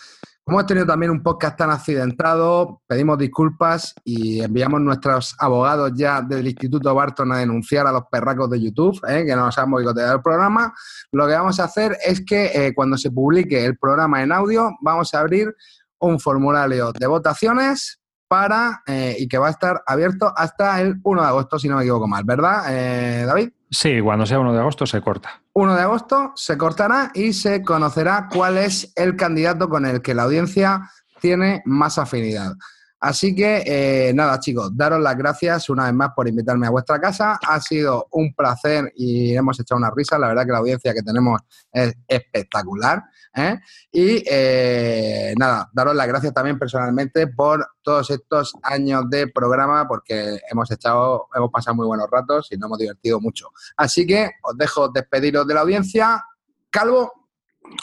Como 0.44 0.58
hemos 0.58 0.66
tenido 0.66 0.86
también 0.86 1.10
un 1.10 1.22
podcast 1.22 1.56
tan 1.56 1.70
accidentado, 1.70 2.82
pedimos 2.86 3.18
disculpas 3.18 3.94
y 4.04 4.40
enviamos 4.40 4.80
nuestros 4.80 5.34
abogados 5.38 5.92
ya 5.94 6.20
del 6.22 6.46
Instituto 6.46 6.94
Barton 6.94 7.32
a 7.32 7.38
denunciar 7.38 7.86
a 7.86 7.92
los 7.92 8.04
perracos 8.10 8.50
de 8.50 8.60
YouTube, 8.60 8.98
¿eh? 9.08 9.24
que 9.26 9.36
nos 9.36 9.56
han 9.56 9.70
boicoteado 9.70 10.16
el 10.16 10.22
programa. 10.22 10.74
Lo 11.12 11.26
que 11.26 11.34
vamos 11.34 11.60
a 11.60 11.64
hacer 11.64 11.96
es 12.04 12.24
que 12.24 12.46
eh, 12.46 12.74
cuando 12.74 12.98
se 12.98 13.10
publique 13.10 13.64
el 13.64 13.78
programa 13.78 14.22
en 14.22 14.32
audio, 14.32 14.70
vamos 14.80 15.14
a 15.14 15.20
abrir 15.20 15.54
un 16.00 16.20
formulario 16.20 16.92
de 16.92 17.06
votaciones 17.06 18.00
para 18.28 18.82
eh, 18.86 19.16
y 19.18 19.26
que 19.26 19.38
va 19.38 19.48
a 19.48 19.50
estar 19.50 19.82
abierto 19.86 20.32
hasta 20.36 20.80
el 20.80 21.00
1 21.02 21.22
de 21.22 21.28
agosto, 21.28 21.58
si 21.58 21.68
no 21.68 21.76
me 21.76 21.82
equivoco 21.82 22.06
mal, 22.06 22.24
¿verdad, 22.24 22.64
eh, 22.68 23.24
David? 23.24 23.50
Sí, 23.70 24.00
cuando 24.00 24.26
sea 24.26 24.38
1 24.38 24.52
de 24.52 24.60
agosto 24.60 24.86
se 24.86 25.00
corta. 25.00 25.42
1 25.54 25.74
de 25.74 25.82
agosto 25.82 26.32
se 26.36 26.56
cortará 26.56 27.10
y 27.14 27.32
se 27.32 27.62
conocerá 27.62 28.28
cuál 28.32 28.58
es 28.58 28.92
el 28.96 29.16
candidato 29.16 29.68
con 29.68 29.86
el 29.86 30.02
que 30.02 30.14
la 30.14 30.24
audiencia 30.24 30.90
tiene 31.20 31.62
más 31.64 31.98
afinidad. 31.98 32.52
Así 33.00 33.34
que 33.34 33.62
eh, 33.64 34.12
nada, 34.12 34.40
chicos, 34.40 34.76
daros 34.76 35.00
las 35.00 35.16
gracias 35.16 35.70
una 35.70 35.84
vez 35.84 35.94
más 35.94 36.10
por 36.16 36.26
invitarme 36.26 36.66
a 36.66 36.70
vuestra 36.70 37.00
casa. 37.00 37.38
Ha 37.46 37.60
sido 37.60 38.08
un 38.10 38.34
placer 38.34 38.92
y 38.96 39.36
hemos 39.36 39.58
echado 39.60 39.78
una 39.78 39.90
risa. 39.94 40.18
La 40.18 40.28
verdad 40.28 40.44
que 40.44 40.52
la 40.52 40.58
audiencia 40.58 40.92
que 40.92 41.02
tenemos 41.02 41.40
es 41.72 41.94
espectacular. 42.08 43.04
¿eh? 43.36 43.60
Y 43.92 44.24
eh, 44.28 45.32
nada, 45.38 45.70
daros 45.72 45.94
las 45.94 46.08
gracias 46.08 46.34
también 46.34 46.58
personalmente 46.58 47.28
por 47.28 47.68
todos 47.82 48.10
estos 48.10 48.52
años 48.62 49.04
de 49.08 49.28
programa, 49.28 49.86
porque 49.86 50.40
hemos 50.50 50.68
echado, 50.72 51.28
hemos 51.34 51.50
pasado 51.50 51.76
muy 51.76 51.86
buenos 51.86 52.08
ratos 52.10 52.48
y 52.50 52.56
nos 52.56 52.66
hemos 52.66 52.78
divertido 52.78 53.20
mucho. 53.20 53.50
Así 53.76 54.06
que 54.06 54.30
os 54.42 54.56
dejo 54.56 54.88
despediros 54.88 55.46
de 55.46 55.54
la 55.54 55.60
audiencia. 55.60 56.24
Calvo. 56.70 57.17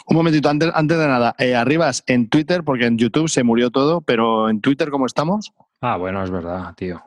Un 0.08 0.16
momentito, 0.16 0.48
antes, 0.48 0.70
antes 0.74 0.98
de 0.98 1.06
nada, 1.06 1.34
eh, 1.38 1.54
Arribas, 1.54 2.04
en 2.06 2.28
Twitter, 2.28 2.62
porque 2.64 2.86
en 2.86 2.98
YouTube 2.98 3.28
se 3.28 3.42
murió 3.42 3.70
todo, 3.70 4.00
pero 4.00 4.48
en 4.48 4.60
Twitter, 4.60 4.90
¿cómo 4.90 5.06
estamos? 5.06 5.52
Ah, 5.80 5.96
bueno, 5.96 6.22
es 6.22 6.30
verdad, 6.30 6.74
tío. 6.76 7.02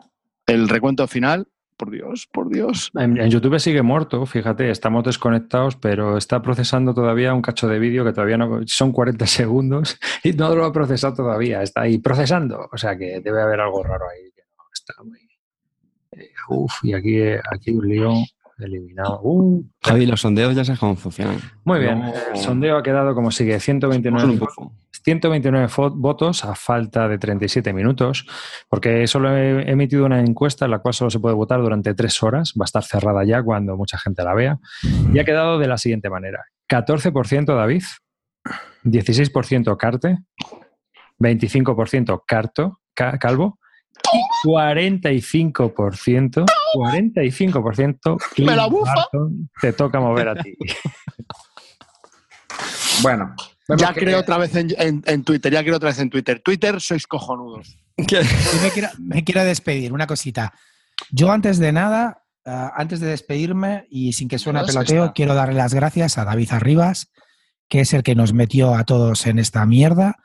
El 0.45 0.67
recuento 0.67 1.07
final, 1.07 1.47
por 1.79 1.91
Dios, 1.91 2.27
por 2.31 2.49
Dios. 2.49 2.91
En, 2.95 3.15
YouTube 3.29 3.57
sigue 3.59 3.81
muerto, 3.81 4.25
fíjate, 4.25 4.69
estamos 4.69 5.05
desconectados, 5.05 5.77
pero 5.77 6.17
está 6.17 6.41
procesando 6.41 6.93
todavía 6.93 7.33
un 7.33 7.41
cacho 7.41 7.67
de 7.67 7.79
vídeo 7.79 8.03
que 8.03 8.11
todavía 8.11 8.37
no 8.37 8.61
son 8.67 8.91
40 8.91 9.25
segundos 9.25 9.97
y 10.23 10.33
no 10.33 10.53
lo 10.53 10.65
ha 10.65 10.73
procesado 10.73 11.13
todavía, 11.13 11.63
está 11.63 11.81
ahí 11.81 11.97
procesando. 11.99 12.67
O 12.71 12.77
sea 12.77 12.97
que 12.97 13.21
debe 13.21 13.41
haber 13.41 13.61
algo 13.61 13.81
raro 13.83 14.05
ahí 14.09 14.29
que 14.35 14.41
no 14.57 14.63
está 14.73 14.93
muy. 15.03 15.19
Eh, 16.11 16.31
uf, 16.49 16.73
y 16.83 16.93
aquí, 16.93 17.21
aquí 17.49 17.71
un 17.71 17.87
lío 17.87 18.13
eliminado. 18.59 19.19
Uh, 19.23 19.63
Javi, 19.83 20.05
los 20.05 20.21
sondeos 20.21 20.55
ya 20.55 20.63
sabes 20.63 20.79
cómo 20.79 20.95
funcionan. 20.95 21.37
Muy 21.63 21.79
bien, 21.79 22.03
el 22.33 22.37
sondeo 22.37 22.77
ha 22.77 22.83
quedado 22.83 23.15
como 23.15 23.31
sigue: 23.31 23.59
129, 23.59 24.39
129 25.03 25.67
votos 25.95 26.43
a 26.45 26.55
falta 26.55 27.07
de 27.07 27.17
37 27.17 27.73
minutos, 27.73 28.25
porque 28.69 29.07
solo 29.07 29.35
he 29.35 29.69
emitido 29.69 30.05
una 30.05 30.19
encuesta 30.19 30.65
en 30.65 30.71
la 30.71 30.79
cual 30.79 30.93
solo 30.93 31.09
se 31.09 31.19
puede 31.19 31.35
votar 31.35 31.61
durante 31.61 31.93
tres 31.93 32.21
horas, 32.23 32.53
va 32.59 32.63
a 32.63 32.65
estar 32.65 32.83
cerrada 32.83 33.23
ya 33.23 33.41
cuando 33.43 33.77
mucha 33.77 33.97
gente 33.97 34.23
la 34.23 34.33
vea, 34.33 34.59
y 35.13 35.19
ha 35.19 35.25
quedado 35.25 35.59
de 35.59 35.67
la 35.67 35.77
siguiente 35.77 36.09
manera: 36.09 36.45
14% 36.69 37.55
David, 37.55 37.83
16% 38.83 39.77
Carte, 39.77 40.17
25% 41.19 42.23
Carto, 42.25 42.79
Calvo, 42.93 43.58
y 44.13 44.47
45%, 44.47 46.45
45% 46.75 48.45
¡Me 48.45 48.55
la 48.55 48.67
bufa! 48.67 49.07
te 49.61 49.73
toca 49.73 49.99
mover 49.99 50.29
a 50.29 50.35
ti. 50.35 50.55
bueno. 53.03 53.35
Ya 53.77 53.93
creo 53.93 54.19
otra 54.19 54.39
vez 54.39 54.55
en, 54.55 55.23
Twitter, 55.23 55.53
ya 55.53 55.61
creo 55.61 55.75
otra 55.75 55.89
vez 55.89 55.99
en 55.99 56.09
Twitter. 56.09 56.41
Twitter, 56.43 56.81
sois 56.81 57.05
cojonudos. 57.05 57.77
Me 57.97 58.05
quiero, 58.05 58.25
me 58.97 59.23
quiero, 59.25 59.43
despedir, 59.43 59.91
una 59.91 60.07
cosita. 60.07 60.53
Yo 61.11 61.33
antes 61.33 61.59
de 61.59 61.73
nada, 61.73 62.23
eh, 62.45 62.69
antes 62.73 63.01
de 63.01 63.07
despedirme 63.07 63.87
y 63.89 64.13
sin 64.13 64.29
que 64.29 64.39
suene 64.39 64.63
peloteo, 64.63 65.11
quiero 65.13 65.35
darle 65.35 65.55
las 65.55 65.73
gracias 65.73 66.17
a 66.17 66.23
David 66.23 66.47
Arribas, 66.51 67.11
que 67.67 67.81
es 67.81 67.93
el 67.93 68.01
que 68.01 68.15
nos 68.15 68.31
metió 68.31 68.73
a 68.73 68.85
todos 68.85 69.27
en 69.27 69.37
esta 69.37 69.65
mierda 69.65 70.15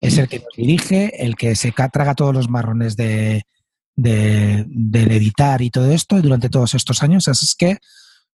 es 0.00 0.18
el 0.18 0.28
que 0.28 0.40
nos 0.40 0.54
dirige, 0.56 1.24
el 1.24 1.36
que 1.36 1.56
se 1.56 1.72
traga 1.72 2.14
todos 2.14 2.34
los 2.34 2.48
marrones 2.48 2.96
de, 2.96 3.44
de, 3.96 4.66
editar 4.92 5.62
y 5.62 5.70
todo 5.70 5.90
esto 5.90 6.20
durante 6.20 6.48
todos 6.48 6.74
estos 6.74 7.02
años. 7.02 7.28
Así 7.28 7.44
es 7.44 7.54
que 7.56 7.78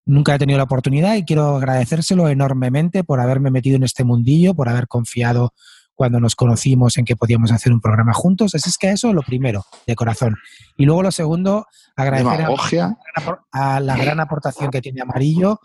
nunca 0.04 0.34
he 0.34 0.38
tenido 0.38 0.58
la 0.58 0.64
oportunidad 0.64 1.14
y 1.14 1.24
quiero 1.24 1.56
agradecérselo 1.56 2.28
enormemente 2.28 3.04
por 3.04 3.20
haberme 3.20 3.50
metido 3.50 3.76
en 3.76 3.84
este 3.84 4.04
mundillo, 4.04 4.54
por 4.54 4.68
haber 4.68 4.88
confiado 4.88 5.52
cuando 5.94 6.20
nos 6.20 6.34
conocimos 6.34 6.96
en 6.98 7.04
que 7.04 7.16
podíamos 7.16 7.52
hacer 7.52 7.72
un 7.72 7.80
programa 7.80 8.12
juntos. 8.12 8.54
Así 8.54 8.68
es 8.68 8.78
que 8.78 8.90
eso 8.90 9.12
lo 9.12 9.22
primero, 9.22 9.64
de 9.86 9.94
corazón. 9.94 10.36
Y 10.76 10.84
luego 10.84 11.02
lo 11.02 11.12
segundo, 11.12 11.66
agradecer 11.94 12.46
a, 13.52 13.80
la 13.80 13.96
gran 13.96 14.18
aportación 14.20 14.70
que 14.70 14.80
tiene 14.80 15.02
Amarillo. 15.02 15.60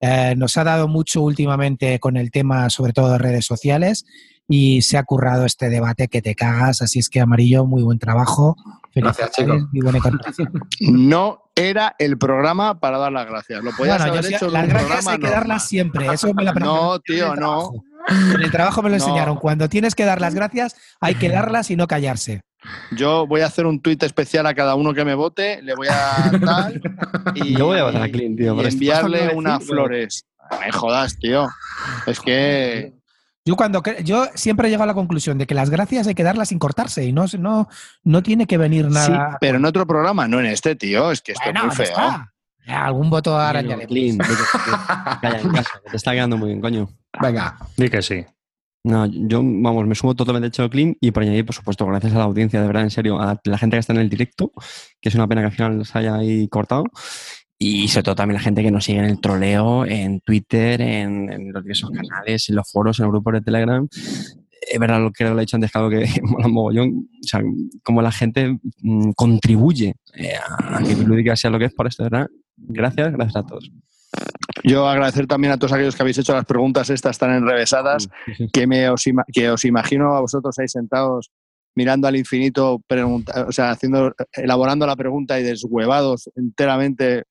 Eh, 0.00 0.34
nos 0.36 0.56
ha 0.56 0.64
dado 0.64 0.88
mucho 0.88 1.22
últimamente 1.22 1.98
con 1.98 2.16
el 2.16 2.30
tema, 2.30 2.68
sobre 2.70 2.92
todo 2.92 3.12
de 3.12 3.18
redes 3.18 3.46
sociales, 3.46 4.04
y 4.52 4.82
se 4.82 4.98
ha 4.98 5.04
currado 5.04 5.46
este 5.46 5.68
debate 5.68 6.08
que 6.08 6.20
te 6.20 6.34
cagas. 6.34 6.82
Así 6.82 6.98
es 6.98 7.08
que, 7.08 7.20
Amarillo, 7.20 7.64
muy 7.66 7.84
buen 7.84 8.00
trabajo. 8.00 8.56
Gracias, 8.92 9.30
chicos. 9.30 9.62
No 10.80 11.52
era 11.54 11.94
el 12.00 12.18
programa 12.18 12.80
para 12.80 12.98
dar 12.98 13.12
las 13.12 13.26
gracias. 13.28 13.62
Lo 13.62 13.70
podías 13.70 14.00
haber 14.00 14.26
hecho 14.26 14.50
Las 14.50 14.68
gracias 14.68 15.06
hay 15.06 15.18
que 15.18 15.30
darlas 15.30 15.68
siempre. 15.68 16.06
Eso 16.12 16.34
me 16.34 16.42
la 16.42 16.52
No, 16.52 16.98
tío, 16.98 17.36
no. 17.36 17.70
En 18.08 18.42
el 18.42 18.50
trabajo 18.50 18.82
me 18.82 18.90
lo 18.90 18.96
enseñaron. 18.96 19.36
Cuando 19.36 19.68
tienes 19.68 19.94
que 19.94 20.04
dar 20.04 20.20
las 20.20 20.34
gracias, 20.34 20.74
hay 21.00 21.14
que 21.14 21.28
darlas 21.28 21.70
y 21.70 21.76
no 21.76 21.86
callarse. 21.86 22.42
Yo 22.90 23.28
voy 23.28 23.42
a 23.42 23.46
hacer 23.46 23.66
un 23.66 23.80
tuit 23.80 24.02
especial 24.02 24.46
a 24.46 24.54
cada 24.54 24.74
uno 24.74 24.92
que 24.92 25.04
me 25.04 25.14
vote, 25.14 25.62
le 25.62 25.74
voy 25.76 25.86
a 25.88 26.30
dar 26.40 26.72
y, 27.36 27.54
Yo 27.56 27.66
voy 27.66 27.78
a 27.78 27.84
votar 27.84 28.02
a 28.02 28.08
Clint, 28.08 28.36
tío, 28.36 28.60
y 28.60 28.66
enviarle 28.66 29.32
unas 29.34 29.64
flores. 29.64 30.26
Me 30.60 30.72
jodas, 30.72 31.16
tío. 31.18 31.48
Es 32.06 32.20
que 32.20 32.99
yo 33.50 33.56
cuando 33.56 33.82
yo 34.04 34.26
siempre 34.36 34.68
he 34.68 34.70
llegado 34.70 34.84
a 34.84 34.86
la 34.86 34.94
conclusión 34.94 35.36
de 35.36 35.44
que 35.44 35.56
las 35.56 35.70
gracias 35.70 36.06
hay 36.06 36.14
que 36.14 36.22
darlas 36.22 36.50
sin 36.50 36.60
cortarse 36.60 37.04
y 37.04 37.12
no, 37.12 37.24
no, 37.36 37.68
no 38.04 38.22
tiene 38.22 38.46
que 38.46 38.56
venir 38.56 38.88
nada. 38.88 39.30
Sí, 39.32 39.36
pero 39.40 39.56
en 39.56 39.64
otro 39.64 39.88
programa, 39.88 40.28
no 40.28 40.38
en 40.38 40.46
este, 40.46 40.76
tío. 40.76 41.10
Es 41.10 41.20
que 41.20 41.32
esto 41.32 41.50
es 41.50 41.60
muy 41.60 41.74
feo. 41.74 41.96
Algún 42.68 43.10
voto 43.10 43.36
arañaremos. 43.36 43.88
Clint, 43.88 44.22
calla 45.20 45.40
en 45.40 45.48
casa, 45.50 45.80
te 45.90 45.96
está 45.96 46.12
quedando 46.12 46.36
muy 46.36 46.50
bien, 46.50 46.60
coño. 46.60 46.90
Venga. 47.20 47.58
Di 47.76 47.90
que 47.90 48.02
sí. 48.02 48.24
No, 48.84 49.06
yo, 49.06 49.40
vamos, 49.42 49.84
me 49.84 49.96
sumo 49.96 50.14
totalmente 50.14 50.46
hecho 50.46 50.70
Clean 50.70 50.96
y 51.00 51.10
por 51.10 51.24
añadir, 51.24 51.44
por 51.44 51.56
supuesto, 51.56 51.84
gracias 51.86 52.14
a 52.14 52.18
la 52.18 52.24
audiencia, 52.24 52.60
de 52.60 52.68
verdad, 52.68 52.84
en 52.84 52.90
serio, 52.90 53.20
a 53.20 53.36
la 53.42 53.58
gente 53.58 53.74
que 53.74 53.80
está 53.80 53.92
en 53.94 53.98
el 53.98 54.08
directo, 54.08 54.52
que 55.00 55.08
es 55.08 55.14
una 55.16 55.26
pena 55.26 55.40
que 55.40 55.46
al 55.46 55.52
final 55.52 55.84
se 55.84 55.98
haya 55.98 56.14
ahí 56.14 56.46
cortado. 56.46 56.84
Y 57.62 57.88
sobre 57.88 58.04
todo 58.04 58.14
también 58.14 58.36
la 58.36 58.40
gente 58.40 58.62
que 58.62 58.70
nos 58.70 58.84
sigue 58.84 59.00
en 59.00 59.04
el 59.04 59.20
troleo, 59.20 59.84
en 59.84 60.20
Twitter, 60.20 60.80
en, 60.80 61.52
los 61.52 61.62
diversos 61.62 61.90
canales, 61.90 62.48
en 62.48 62.56
los 62.56 62.70
foros, 62.70 62.98
en 62.98 63.04
los 63.04 63.12
grupos 63.12 63.34
de 63.34 63.42
Telegram. 63.42 63.86
Es 63.92 64.78
verdad 64.78 64.98
lo 64.98 65.12
que 65.12 65.24
lo 65.24 65.36
he 65.36 65.40
dicho 65.40 65.56
antes, 65.56 65.70
claro 65.70 65.90
que 65.90 66.06
mola 66.22 66.48
mogollón. 66.48 67.10
O 67.22 67.26
sea, 67.26 67.42
cómo 67.82 68.00
la 68.00 68.12
gente 68.12 68.58
mm, 68.80 69.10
contribuye 69.10 69.94
eh, 70.14 70.32
a 70.58 70.82
que 70.82 70.96
Lúdica 70.96 71.36
sea 71.36 71.50
lo 71.50 71.58
que 71.58 71.66
es 71.66 71.74
por 71.74 71.86
esto, 71.86 72.02
¿verdad? 72.04 72.28
Gracias, 72.56 73.12
gracias 73.12 73.36
a 73.36 73.46
todos. 73.46 73.70
Yo 74.64 74.88
agradecer 74.88 75.26
también 75.26 75.52
a 75.52 75.58
todos 75.58 75.74
aquellos 75.74 75.94
que 75.94 76.02
habéis 76.02 76.16
hecho 76.16 76.32
las 76.32 76.46
preguntas 76.46 76.88
estas 76.88 77.18
tan 77.18 77.30
enrevesadas, 77.30 78.08
que, 78.54 78.66
me 78.66 78.88
os, 78.88 79.04
que 79.34 79.50
os 79.50 79.66
imagino 79.66 80.14
a 80.14 80.22
vosotros 80.22 80.58
ahí 80.58 80.66
sentados 80.66 81.30
mirando 81.74 82.08
al 82.08 82.16
infinito, 82.16 82.80
o 82.88 83.52
sea, 83.52 83.70
haciendo, 83.70 84.14
elaborando 84.32 84.86
la 84.86 84.96
pregunta 84.96 85.38
y 85.38 85.42
deshuevados 85.42 86.30
enteramente 86.36 87.24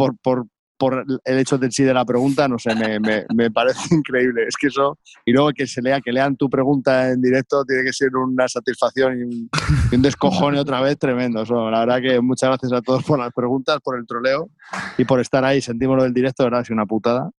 por, 0.00 0.16
por, 0.22 0.46
por 0.78 1.04
el 1.24 1.38
hecho 1.38 1.58
de 1.58 1.70
sí 1.70 1.82
de 1.82 1.92
la 1.92 2.06
pregunta, 2.06 2.48
no 2.48 2.58
sé, 2.58 2.74
me, 2.74 2.98
me, 2.98 3.50
parece 3.50 3.80
increíble. 3.94 4.44
Es 4.48 4.56
que 4.56 4.68
eso, 4.68 4.98
y 5.26 5.32
luego 5.32 5.50
que 5.54 5.66
se 5.66 5.82
lea, 5.82 6.00
que 6.00 6.10
lean 6.10 6.36
tu 6.36 6.48
pregunta 6.48 7.10
en 7.10 7.20
directo, 7.20 7.62
tiene 7.66 7.84
que 7.84 7.92
ser 7.92 8.16
una 8.16 8.48
satisfacción 8.48 9.18
y 9.18 9.22
un, 9.24 9.50
y 9.92 9.96
un 9.96 10.00
descojone 10.00 10.58
otra 10.58 10.80
vez 10.80 10.98
tremendo. 10.98 11.44
la 11.44 11.80
verdad 11.80 12.00
que 12.00 12.18
muchas 12.22 12.48
gracias 12.48 12.72
a 12.72 12.80
todos 12.80 13.04
por 13.04 13.18
las 13.18 13.30
preguntas, 13.34 13.78
por 13.84 13.98
el 13.98 14.06
troleo 14.06 14.48
y 14.96 15.04
por 15.04 15.20
estar 15.20 15.44
ahí. 15.44 15.60
Sentimos 15.60 15.98
lo 15.98 16.04
del 16.04 16.14
directo, 16.14 16.44
verdad, 16.44 16.62
es 16.62 16.70
una 16.70 16.86
putada. 16.86 17.30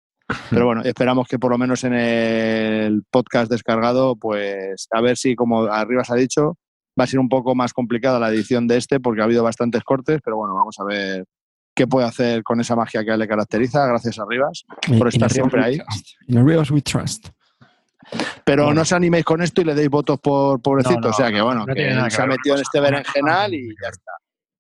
Pero 0.51 0.67
bueno, 0.67 0.83
esperamos 0.85 1.27
que 1.27 1.39
por 1.39 1.51
lo 1.51 1.57
menos 1.57 1.83
en 1.85 1.95
el 1.95 3.03
podcast 3.11 3.51
descargado, 3.51 4.17
pues 4.17 4.87
a 4.91 5.01
ver 5.01 5.17
si, 5.17 5.35
como 5.35 5.63
arriba 5.63 6.05
se 6.05 6.13
ha 6.13 6.17
dicho, 6.17 6.59
va 6.99 7.05
a 7.05 7.07
ser 7.07 7.19
un 7.19 7.31
poco 7.31 7.55
más 7.55 7.73
complicada 7.73 8.21
la 8.21 8.29
edición 8.29 8.69
de 8.69 8.77
este 8.77 9.01
porque 9.01 9.23
ha 9.23 9.25
habido 9.25 9.43
bastantes 9.43 9.83
cortes, 9.83 10.21
pero 10.23 10.37
bueno, 10.37 10.55
vamos 10.55 10.77
a 10.79 10.85
ver 10.85 11.25
qué 11.75 11.87
puede 11.87 12.07
hacer 12.07 12.43
con 12.43 12.61
esa 12.61 12.77
magia 12.77 13.05
que 13.05 13.17
le 13.17 13.29
caracteriza. 13.29 13.87
Gracias 13.87 14.19
a 14.19 14.25
Rivas 14.29 14.65
por 14.99 15.09
estar 15.09 15.31
siempre 15.31 15.65
ahí. 15.65 15.79
In 16.29 16.47
Rivas 16.47 16.71
we 16.71 16.83
trust. 16.83 17.29
Pero 18.45 18.73
no 18.75 18.81
os 18.81 18.93
animéis 18.93 19.25
con 19.25 19.43
esto 19.43 19.61
y 19.61 19.65
le 19.65 19.75
deis 19.75 19.89
votos 19.89 20.19
por 20.21 20.61
pobrecito. 20.61 21.09
o 21.09 21.13
sea 21.13 21.31
que 21.31 21.41
bueno, 21.41 21.67
que 21.67 22.11
se 22.11 22.23
ha 22.23 22.27
metido 22.27 22.57
en 22.57 22.63
este 22.63 22.81
berenjenal 22.81 23.55
y 23.55 23.69
ya 23.81 23.89
está. 23.89 24.13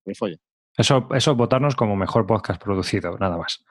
Que 0.04 0.14
folle. 0.14 0.38
Eso, 0.76 1.08
eso 1.14 1.34
votarnos 1.34 1.74
como 1.74 1.96
mejor 1.96 2.26
podcast 2.26 2.62
producido, 2.62 3.18
nada 3.18 3.36
más. 3.36 3.64